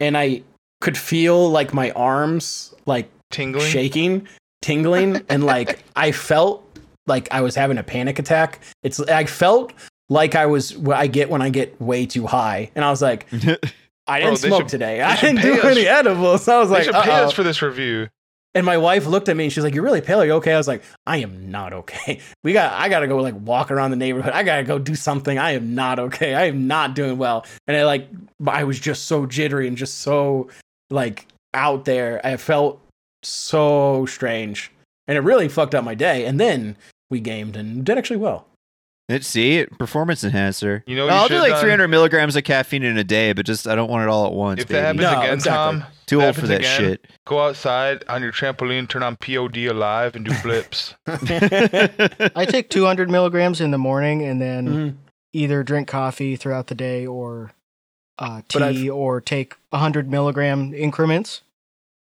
and 0.00 0.16
I 0.16 0.42
could 0.80 0.96
feel 0.98 1.50
like 1.50 1.72
my 1.74 1.90
arms 1.92 2.74
like 2.86 3.10
Tingling. 3.30 3.66
shaking, 3.70 4.28
tingling, 4.62 5.22
and 5.28 5.44
like 5.44 5.80
I 5.96 6.12
felt 6.12 6.62
like 7.06 7.28
I 7.32 7.40
was 7.40 7.54
having 7.54 7.78
a 7.78 7.82
panic 7.82 8.18
attack. 8.18 8.60
It's 8.82 9.00
I 9.00 9.24
felt 9.24 9.72
like 10.08 10.34
I 10.34 10.46
was 10.46 10.76
what 10.76 10.96
I 10.96 11.06
get 11.08 11.30
when 11.30 11.42
I 11.42 11.50
get 11.50 11.80
way 11.80 12.06
too 12.06 12.26
high, 12.26 12.70
and 12.74 12.84
I 12.84 12.90
was 12.90 13.02
like, 13.02 13.26
I 14.06 14.20
didn't 14.20 14.40
they 14.40 14.48
smoke 14.48 14.62
should- 14.62 14.68
today. 14.68 15.02
I 15.02 15.16
didn't 15.20 15.42
do 15.42 15.54
us- 15.60 15.64
any 15.64 15.86
edibles. 15.86 16.44
So 16.44 16.56
I 16.56 16.60
was 16.60 16.68
They 16.68 16.74
like, 16.76 16.84
should 16.84 16.94
pay 16.94 17.10
"Uh-oh." 17.10 17.26
us 17.26 17.32
for 17.32 17.42
this 17.42 17.62
review. 17.62 18.08
And 18.54 18.64
my 18.64 18.78
wife 18.78 19.04
looked 19.06 19.28
at 19.28 19.36
me 19.36 19.44
and 19.44 19.52
she's 19.52 19.64
like, 19.64 19.74
"You're 19.74 19.84
really 19.84 20.00
pale. 20.00 20.22
Are 20.22 20.24
you 20.24 20.32
okay?" 20.34 20.54
I 20.54 20.56
was 20.56 20.66
like, 20.68 20.82
"I 21.06 21.18
am 21.18 21.50
not 21.50 21.72
okay. 21.74 22.20
We 22.44 22.52
got. 22.54 22.72
I 22.72 22.88
got 22.88 23.00
to 23.00 23.08
go 23.08 23.18
like 23.18 23.34
walk 23.38 23.70
around 23.70 23.90
the 23.90 23.96
neighborhood. 23.98 24.32
I 24.32 24.44
got 24.44 24.56
to 24.58 24.62
go 24.62 24.78
do 24.78 24.94
something. 24.94 25.36
I 25.38 25.50
am 25.52 25.74
not 25.74 25.98
okay. 25.98 26.34
I 26.34 26.44
am 26.44 26.66
not 26.66 26.94
doing 26.94 27.18
well." 27.18 27.44
And 27.66 27.76
I 27.76 27.84
like, 27.84 28.08
I 28.46 28.64
was 28.64 28.78
just 28.80 29.04
so 29.06 29.26
jittery 29.26 29.68
and 29.68 29.76
just 29.76 29.98
so 29.98 30.48
like 30.90 31.26
out 31.54 31.84
there. 31.84 32.20
I 32.24 32.36
felt 32.36 32.80
so 33.22 34.06
strange, 34.06 34.70
and 35.08 35.16
it 35.16 35.20
really 35.22 35.48
fucked 35.48 35.74
up 35.74 35.84
my 35.84 35.94
day. 35.94 36.24
And 36.26 36.38
then 36.40 36.76
we 37.10 37.20
gamed 37.20 37.56
and 37.56 37.84
did 37.84 37.98
actually 37.98 38.18
well. 38.18 38.46
Let's 39.08 39.28
see 39.28 39.64
performance 39.78 40.24
enhancer. 40.24 40.82
You 40.88 40.96
know 40.96 41.06
what 41.06 41.12
you 41.14 41.18
I'll 41.20 41.28
do 41.28 41.38
like 41.38 41.52
done? 41.52 41.60
300 41.60 41.86
milligrams 41.86 42.34
of 42.34 42.42
caffeine 42.42 42.82
in 42.82 42.98
a 42.98 43.04
day, 43.04 43.32
but 43.32 43.46
just 43.46 43.68
I 43.68 43.76
don't 43.76 43.88
want 43.88 44.02
it 44.02 44.08
all 44.08 44.26
at 44.26 44.32
once. 44.32 44.60
If 44.62 44.66
that 44.68 44.80
happens 44.82 45.02
No, 45.02 45.20
again, 45.20 45.34
exactly. 45.34 45.80
Tom, 45.80 45.90
Too 46.06 46.22
old 46.24 46.34
for 46.34 46.48
that 46.48 46.58
again, 46.62 46.76
shit. 46.80 47.06
Go 47.24 47.38
outside 47.46 48.04
on 48.08 48.20
your 48.20 48.32
trampoline, 48.32 48.88
turn 48.88 49.04
on 49.04 49.14
POD 49.14 49.58
alive, 49.68 50.16
and 50.16 50.24
do 50.24 50.32
flips. 50.42 50.94
I 51.06 52.46
take 52.48 52.68
200 52.70 53.08
milligrams 53.08 53.60
in 53.60 53.70
the 53.70 53.78
morning 53.78 54.22
and 54.24 54.40
then 54.42 54.66
Mhm. 54.68 54.94
either 55.32 55.62
drink 55.62 55.86
coffee 55.86 56.34
throughout 56.34 56.66
the 56.66 56.74
day 56.74 57.06
or 57.06 57.52
uh, 58.18 58.42
tea 58.48 58.88
or 58.90 59.20
take 59.20 59.54
100 59.70 60.10
milligram 60.10 60.72
increments. 60.74 61.42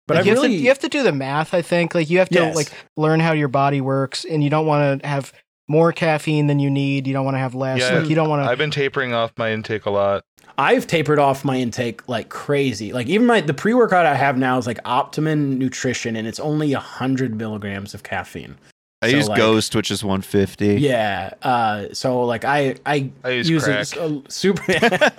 But 0.07 0.15
Like, 0.17 0.23
I 0.23 0.25
you, 0.25 0.35
have 0.35 0.43
really, 0.43 0.57
to, 0.57 0.61
you 0.63 0.67
have 0.69 0.79
to 0.79 0.89
do 0.89 1.03
the 1.03 1.11
math, 1.11 1.53
I 1.53 1.61
think. 1.61 1.93
Like 1.93 2.09
you 2.09 2.17
have 2.19 2.29
to 2.29 2.35
Yes. 2.39 2.55
like 2.55 2.71
learn 2.97 3.19
how 3.19 3.31
your 3.31 3.47
body 3.47 3.79
works 3.81 4.25
and 4.25 4.43
you 4.43 4.49
don't 4.49 4.65
want 4.65 5.01
to 5.01 5.07
have 5.07 5.31
more 5.67 5.91
caffeine 5.91 6.47
than 6.47 6.57
you 6.59 6.71
need. 6.71 7.05
You 7.05 7.13
don't 7.13 7.25
want 7.25 7.35
to 7.35 7.39
have 7.39 7.53
less. 7.53 7.79
Yeah. 7.79 7.99
Like 7.99 8.09
you 8.09 8.15
don't 8.15 8.27
want 8.27 8.43
to 8.43 8.49
I've 8.49 8.57
been 8.57 8.71
tapering 8.71 9.13
off 9.13 9.31
my 9.37 9.51
intake 9.51 9.85
a 9.85 9.91
lot. 9.91 10.23
I've 10.57 10.87
tapered 10.87 11.19
off 11.19 11.45
my 11.45 11.57
intake 11.57 12.09
like 12.09 12.29
crazy. 12.29 12.91
Like 12.91 13.07
even 13.07 13.27
my 13.27 13.39
the 13.41 13.53
pre 13.53 13.75
workout 13.75 14.07
I 14.07 14.15
have 14.15 14.35
now 14.35 14.57
is 14.57 14.65
like 14.65 14.79
Optimum 14.83 15.59
Nutrition, 15.59 16.15
and 16.15 16.27
it's 16.27 16.39
only 16.39 16.71
hundred 16.73 17.35
milligrams 17.35 17.93
of 17.93 18.01
caffeine. 18.01 18.57
I 19.03 19.11
So, 19.11 19.15
use 19.17 19.29
like- 19.29 19.37
Ghost, 19.37 19.75
which 19.75 19.91
is 19.91 20.03
150. 20.03 20.81
Yeah. 20.81 21.33
Uh, 21.43 21.85
so 21.93 22.23
like 22.25 22.43
I 22.45 22.75
I, 22.85 23.11
I 23.23 23.29
use 23.29 23.67
it 23.67 23.71
crack. 23.71 23.85
so- 23.85 24.23
super. 24.27 24.63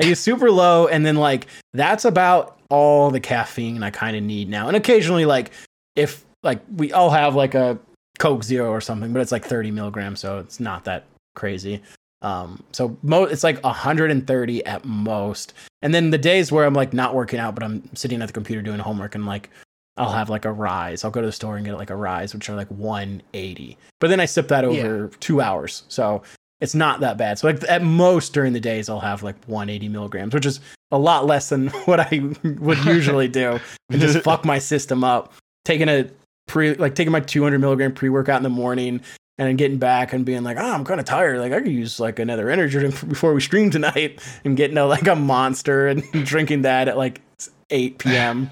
I 0.00 0.06
use 0.06 0.20
super 0.20 0.50
low, 0.50 0.86
and 0.86 1.04
then 1.04 1.16
like 1.16 1.46
that's 1.72 2.04
about 2.04 2.58
all 2.70 3.10
the 3.10 3.20
caffeine 3.20 3.82
I 3.82 3.90
kind 3.90 4.16
of 4.16 4.22
need 4.22 4.48
now. 4.48 4.68
And 4.68 4.76
occasionally, 4.76 5.24
like 5.24 5.52
if 5.96 6.24
like 6.42 6.60
we 6.76 6.92
all 6.92 7.10
have 7.10 7.34
like 7.34 7.54
a 7.54 7.78
Coke 8.18 8.44
Zero 8.44 8.70
or 8.70 8.80
something, 8.80 9.12
but 9.12 9.20
it's 9.20 9.32
like 9.32 9.44
thirty 9.44 9.70
milligrams, 9.70 10.20
so 10.20 10.38
it's 10.38 10.60
not 10.60 10.84
that 10.84 11.04
crazy. 11.34 11.82
Um, 12.22 12.62
so 12.72 12.96
mo- 13.02 13.24
it's 13.24 13.42
like 13.42 13.62
130 13.64 14.66
at 14.66 14.84
most. 14.84 15.54
And 15.80 15.94
then 15.94 16.10
the 16.10 16.18
days 16.18 16.52
where 16.52 16.66
I'm 16.66 16.74
like 16.74 16.92
not 16.92 17.14
working 17.14 17.40
out, 17.40 17.54
but 17.54 17.64
I'm 17.64 17.82
sitting 17.94 18.20
at 18.20 18.26
the 18.26 18.32
computer 18.34 18.60
doing 18.60 18.78
homework 18.78 19.14
and 19.14 19.24
like 19.24 19.48
I'll 19.96 20.12
have 20.12 20.30
like 20.30 20.44
a 20.44 20.52
rise. 20.52 21.04
I'll 21.04 21.10
go 21.10 21.20
to 21.20 21.26
the 21.26 21.32
store 21.32 21.56
and 21.56 21.64
get 21.64 21.76
like 21.76 21.90
a 21.90 21.96
rise, 21.96 22.34
which 22.34 22.48
are 22.48 22.56
like 22.56 22.68
180. 22.68 23.78
But 24.00 24.08
then 24.08 24.20
I 24.20 24.26
sip 24.26 24.48
that 24.48 24.64
over 24.64 25.08
two 25.20 25.40
hours. 25.40 25.84
So 25.88 26.22
it's 26.60 26.74
not 26.74 27.00
that 27.00 27.16
bad. 27.16 27.38
So 27.38 27.46
like 27.48 27.62
at 27.68 27.82
most 27.82 28.32
during 28.32 28.52
the 28.52 28.60
days 28.60 28.88
I'll 28.88 29.00
have 29.00 29.22
like 29.22 29.36
180 29.46 29.88
milligrams, 29.88 30.34
which 30.34 30.46
is 30.46 30.60
a 30.90 30.98
lot 30.98 31.26
less 31.26 31.48
than 31.48 31.68
what 31.86 32.00
I 32.00 32.20
would 32.42 32.84
usually 32.84 33.28
do. 33.28 33.58
And 33.90 34.00
just 34.00 34.18
fuck 34.24 34.44
my 34.44 34.58
system 34.58 35.02
up. 35.04 35.32
Taking 35.64 35.88
a 35.88 36.10
pre 36.46 36.74
like 36.74 36.94
taking 36.94 37.12
my 37.12 37.20
200 37.20 37.58
milligram 37.58 37.92
pre 37.92 38.08
workout 38.08 38.36
in 38.38 38.42
the 38.42 38.48
morning 38.50 39.00
and 39.38 39.48
then 39.48 39.56
getting 39.56 39.78
back 39.78 40.12
and 40.12 40.24
being 40.26 40.42
like, 40.42 40.58
oh, 40.58 40.72
I'm 40.74 40.84
kind 40.84 41.00
of 41.00 41.06
tired. 41.06 41.38
Like 41.38 41.52
I 41.52 41.60
could 41.60 41.72
use 41.72 41.98
like 41.98 42.18
another 42.18 42.50
energy 42.50 42.78
drink 42.78 43.08
before 43.08 43.32
we 43.32 43.40
stream 43.40 43.70
tonight, 43.70 44.20
and 44.44 44.56
getting 44.56 44.76
a, 44.76 44.84
like 44.86 45.06
a 45.06 45.16
monster 45.16 45.88
and 45.88 46.02
drinking 46.26 46.62
that 46.62 46.88
at 46.88 46.98
like 46.98 47.22
8 47.70 47.98
p.m. 47.98 48.50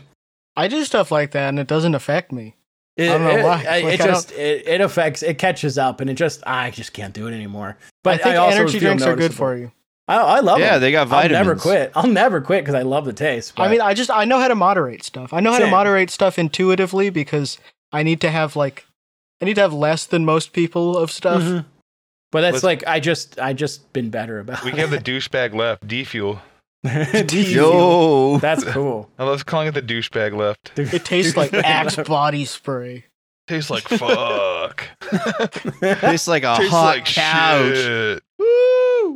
I 0.57 0.69
do 0.69 0.85
stuff 0.85 1.11
like 1.11 1.33
that 1.33 1.49
and 1.51 1.59
it 1.59 1.67
doesn't 1.67 1.95
affect 1.95 2.33
me. 2.33 2.55
It, 2.97 3.11
I 3.11 3.13
don't 3.19 3.25
know 3.25 3.37
it- 3.39 3.45
why. 3.45 3.65
I- 3.69 3.81
Like, 3.83 4.01
it 4.01 4.05
just 4.05 4.33
it, 4.33 4.67
it 4.67 4.81
affects 4.81 5.23
it 5.23 5.39
catches 5.39 5.77
up 5.79 6.01
and 6.01 6.09
it 6.11 6.15
just 6.15 6.43
I 6.47 6.71
just 6.71 6.93
can't 6.93 7.15
do 7.15 7.27
it 7.27 7.33
anymore. 7.35 7.77
But 8.09 8.21
I 8.21 8.23
think 8.23 8.37
also 8.37 8.57
energy 8.59 8.79
feel 8.79 8.89
drinks 8.89 9.05
are 9.05 9.17
good 9.17 9.35
for 9.35 9.57
you. 9.57 9.73
I, 10.09 10.17
I 10.17 10.41
love 10.41 10.59
them. 10.59 10.67
Yeah, 10.67 10.75
them. 10.75 10.81
they 10.81 10.93
got 10.93 11.13
I'll 11.13 11.29
never 11.29 11.55
quit. 11.55 11.93
I'll 11.95 12.07
never 12.07 12.41
quit 12.41 12.65
because 12.65 12.75
I 12.75 12.83
love 12.83 13.05
the 13.05 13.13
taste. 13.13 13.53
I 13.59 13.69
mean, 13.69 13.81
I 13.81 13.95
just 13.95 14.11
I 14.11 14.25
know 14.25 14.39
how 14.41 14.49
to 14.49 14.55
moderate 14.55 15.05
stuff. 15.05 15.33
I 15.33 15.41
know 15.41 15.53
how 15.53 15.59
to 15.59 15.67
moderate 15.71 16.11
stuff 16.11 16.39
intuitively 16.39 17.11
because 17.11 17.59
I 17.93 18.03
need 18.03 18.21
to 18.23 18.31
have 18.31 18.57
like 18.57 18.87
I 19.41 19.45
need 19.45 19.55
to 19.55 19.61
have 19.61 19.75
less 19.75 20.07
than 20.07 20.25
most 20.25 20.53
people 20.53 20.97
of 20.97 21.11
stuff. 21.11 21.43
Mhm. 21.43 21.65
But 22.33 22.43
that's 22.43 22.55
Let's- 22.55 22.65
like 22.65 22.87
I 22.87 23.01
just 23.01 23.39
I 23.39 23.53
just 23.53 23.93
been 23.93 24.11
better 24.11 24.41
about. 24.41 24.67
It. 24.67 24.73
We 24.73 24.81
have 24.81 24.91
the 24.91 24.99
douchebag 24.99 25.55
left, 25.55 25.87
D 25.87 26.05
fuel. 26.05 26.41
it. 26.85 27.33
Yo. 27.51 28.39
That's 28.39 28.65
cool. 28.65 29.11
I 29.19 29.25
love 29.25 29.45
calling 29.47 29.69
it 29.69 29.73
the 29.73 29.83
douchebag 29.83 30.35
left. 30.35 30.73
It 30.79 31.05
tastes 31.05 31.37
like 31.37 31.53
Axe 31.55 31.97
body 31.97 32.45
spray. 32.45 33.05
Tastes 33.47 33.71
like 33.71 33.83
fuck. 33.85 34.01
Tastes 36.01 36.29
like 36.29 36.45
a 36.45 36.55
Tastes 36.57 36.71
hot 36.73 36.97
like 36.97 37.05
couch. 37.05 37.77
shit. 37.77 38.23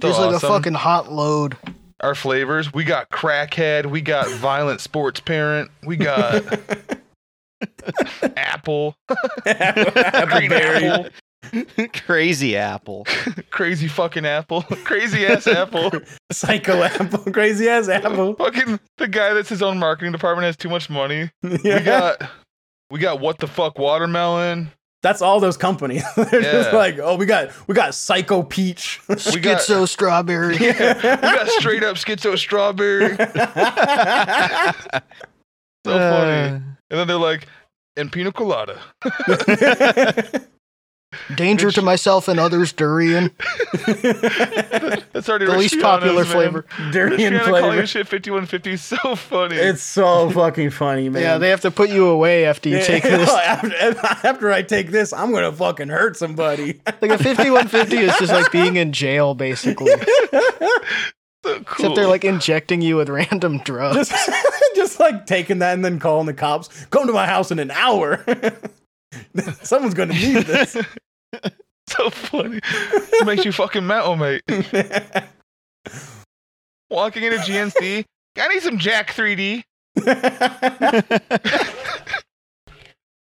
Tastes 0.01 0.17
So 0.17 0.27
like 0.27 0.37
a 0.37 0.41
fucking 0.41 0.75
hot 0.75 1.13
load. 1.13 1.57
Our 2.01 2.15
flavors. 2.15 2.73
We 2.75 2.85
got 2.85 3.11
crackhead. 3.11 3.87
We 3.87 4.01
got 4.01 4.29
violent 4.29 4.81
sports 4.81 5.21
parent. 5.21 5.71
We 5.85 5.97
got 5.97 6.43
apple. 8.37 8.97
Green 9.09 9.55
Appleberry. 10.51 10.83
apple. 10.85 11.11
Crazy 12.07 12.57
apple. 12.57 13.07
Crazy 13.51 13.89
fucking 13.89 14.25
apple. 14.25 14.63
Crazy 14.63 15.27
ass 15.27 15.47
apple. 15.47 15.93
Psycho 16.31 16.83
apple, 16.83 17.19
crazy 17.33 17.69
ass 17.69 17.89
apple. 17.89 18.35
Fucking 18.37 18.79
the 18.99 19.09
guy 19.09 19.35
that's 19.35 19.49
his 19.49 19.61
own 19.63 19.79
marketing 19.79 20.13
department 20.13 20.47
has 20.47 20.57
too 20.57 20.69
much 20.69 20.89
money. 20.89 21.31
Yeah. 21.43 21.79
We 21.79 21.81
got 21.85 22.31
we 22.91 22.99
got 23.01 23.21
what 23.21 23.39
the 23.39 23.47
fuck 23.49 23.79
watermelon. 23.79 24.71
That's 25.03 25.20
all 25.20 25.40
those 25.40 25.57
companies. 25.57 26.05
They're 26.16 26.42
just 26.42 26.72
like, 26.72 26.98
oh, 27.00 27.16
we 27.16 27.26
got 27.26 27.50
we 27.68 27.74
got 27.74 27.94
Psycho 27.94 28.42
Peach. 28.42 29.00
We 29.09 29.40
got 29.40 29.61
Schizo 29.61 29.88
strawberry. 29.88 30.57
we 30.61 30.72
got 30.72 31.48
straight 31.48 31.82
up 31.82 31.96
schizo 31.96 32.38
strawberry. 32.38 33.16
So 35.84 35.98
funny. 35.98 36.48
Uh. 36.48 36.61
And 36.90 36.98
then 37.00 37.07
they're 37.09 37.16
like, 37.16 37.48
and 37.96 38.12
pina 38.12 38.32
colada. 38.32 38.80
Danger 41.35 41.71
to 41.71 41.83
myself 41.83 42.29
and 42.29 42.41
others, 42.41 42.73
durian. 42.73 43.31
That's 43.87 45.29
already 45.29 45.47
The 45.47 45.57
least 45.57 45.75
Rich 45.75 45.83
Piana's, 45.85 46.01
popular 46.01 46.25
man. 46.25 46.33
flavor. 46.33 46.65
Durian 46.91 47.33
Richiana 47.35 47.45
calling 47.45 47.63
flavor. 47.63 47.81
this 47.83 47.91
shit 47.91 48.09
5150 48.09 48.71
is 48.73 48.83
so 48.83 49.17
funny. 49.17 49.57
It's 49.57 49.83
so 49.83 50.31
fucking 50.31 50.71
funny, 50.71 51.09
man. 51.09 51.23
Yeah, 51.23 51.39
they 51.39 51.51
have 51.51 51.61
to 51.63 51.71
put 51.71 51.91
you 51.91 52.07
away 52.07 52.45
after 52.47 52.69
you 52.69 52.77
Yeah, 52.77 52.83
take 52.85 53.03
this. 53.05 53.29
after, 53.31 54.27
after 54.27 54.51
I 54.53 54.63
take 54.63 54.91
this, 54.91 55.13
I'm 55.13 55.33
gonna 55.33 55.53
fucking 55.53 55.89
hurt 55.89 56.17
somebody. 56.17 56.81
Like 57.01 57.11
a 57.11 57.19
5150 57.19 57.97
is 57.97 58.17
just 58.19 58.33
like 58.33 58.51
being 58.53 58.77
in 58.77 58.93
jail, 58.93 59.35
basically. 59.35 59.93
so 59.93 59.99
cool. 61.43 61.61
Except 61.61 61.95
they're 61.97 62.07
like 62.07 62.25
injecting 62.25 62.81
you 62.83 62.97
with 62.97 63.09
random 63.09 63.59
drugs. 63.59 64.09
just, 64.09 64.31
just 64.77 65.01
like 65.01 65.27
taking 65.27 65.59
that 65.59 65.75
and 65.75 65.85
then 65.85 65.99
calling 65.99 66.27
the 66.27 66.35
cops. 66.35 66.69
Come 66.87 67.07
to 67.07 67.13
my 67.13 67.27
house 67.27 67.51
in 67.51 67.59
an 67.59 67.71
hour. 67.71 68.25
Someone's 69.63 69.95
gonna 69.95 70.15
need 70.15 70.45
this. 70.47 70.77
so 71.89 72.11
funny. 72.11 72.61
It 72.63 73.27
makes 73.27 73.45
you 73.45 73.53
fucking 73.53 73.87
metal, 73.87 74.17
mate. 74.17 74.43
Walking 76.91 77.23
into 77.23 77.39
GNC, 77.39 78.05
I 78.39 78.49
need 78.49 78.63
some 78.63 78.79
Jack 78.79 79.11
3D. 79.11 79.63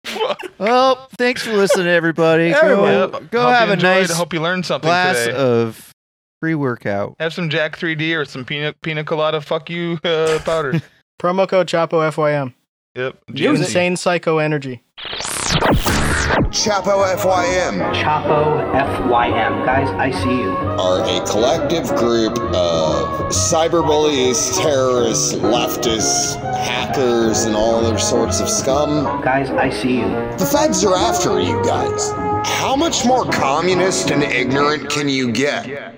Fuck. 0.06 0.42
well, 0.58 1.08
thanks 1.18 1.44
for 1.44 1.54
listening, 1.54 1.88
everybody. 1.88 2.52
Everyone. 2.52 3.12
Go, 3.12 3.20
go 3.32 3.48
have 3.48 3.70
a 3.70 3.74
enjoyed. 3.74 3.84
nice 3.84 4.12
Hope 4.12 4.34
you 4.34 4.42
learned 4.42 4.66
something 4.66 4.88
glass 4.88 5.26
today. 5.26 5.38
of 5.38 5.94
pre 6.42 6.56
workout. 6.56 7.16
Have 7.20 7.34
some 7.34 7.50
Jack 7.50 7.78
3D 7.78 8.18
or 8.18 8.26
some 8.26 8.44
pina, 8.44 8.74
pina 8.82 9.04
colada 9.04 9.40
fuck 9.42 9.70
you 9.70 10.00
uh, 10.04 10.40
powder. 10.44 10.82
Promo 11.22 11.48
code 11.48 11.68
Chapo 11.68 12.10
FYM. 12.12 12.54
Yep. 12.96 13.18
GNC. 13.32 13.58
Insane 13.58 13.96
psycho 13.98 14.40
energy. 14.40 14.84
Chapo 16.52 17.04
FYM 17.18 17.80
Chapo 17.96 18.72
FYM. 18.74 19.66
Guys, 19.66 19.90
I 19.92 20.12
see 20.12 20.42
you. 20.42 20.52
are 20.52 21.02
a 21.02 21.26
collective 21.26 21.88
group 21.96 22.38
of 22.54 23.32
cyberbullies, 23.32 24.62
terrorists, 24.62 25.34
leftists, 25.34 26.36
hackers, 26.56 27.46
and 27.46 27.56
all 27.56 27.84
other 27.84 27.98
sorts 27.98 28.40
of 28.42 28.48
scum. 28.48 29.22
Guys, 29.24 29.50
I 29.50 29.72
see 29.72 30.02
you. 30.02 30.08
The 30.38 30.46
feds 30.46 30.86
are 30.86 30.96
after 30.96 31.40
you 31.40 31.64
guys. 31.64 32.12
How 32.48 32.76
much 32.76 33.06
more 33.06 33.26
communist 33.26 34.12
and 34.12 34.22
ignorant 34.22 34.90
can 34.90 35.10
you 35.10 35.32
get? 35.32 35.96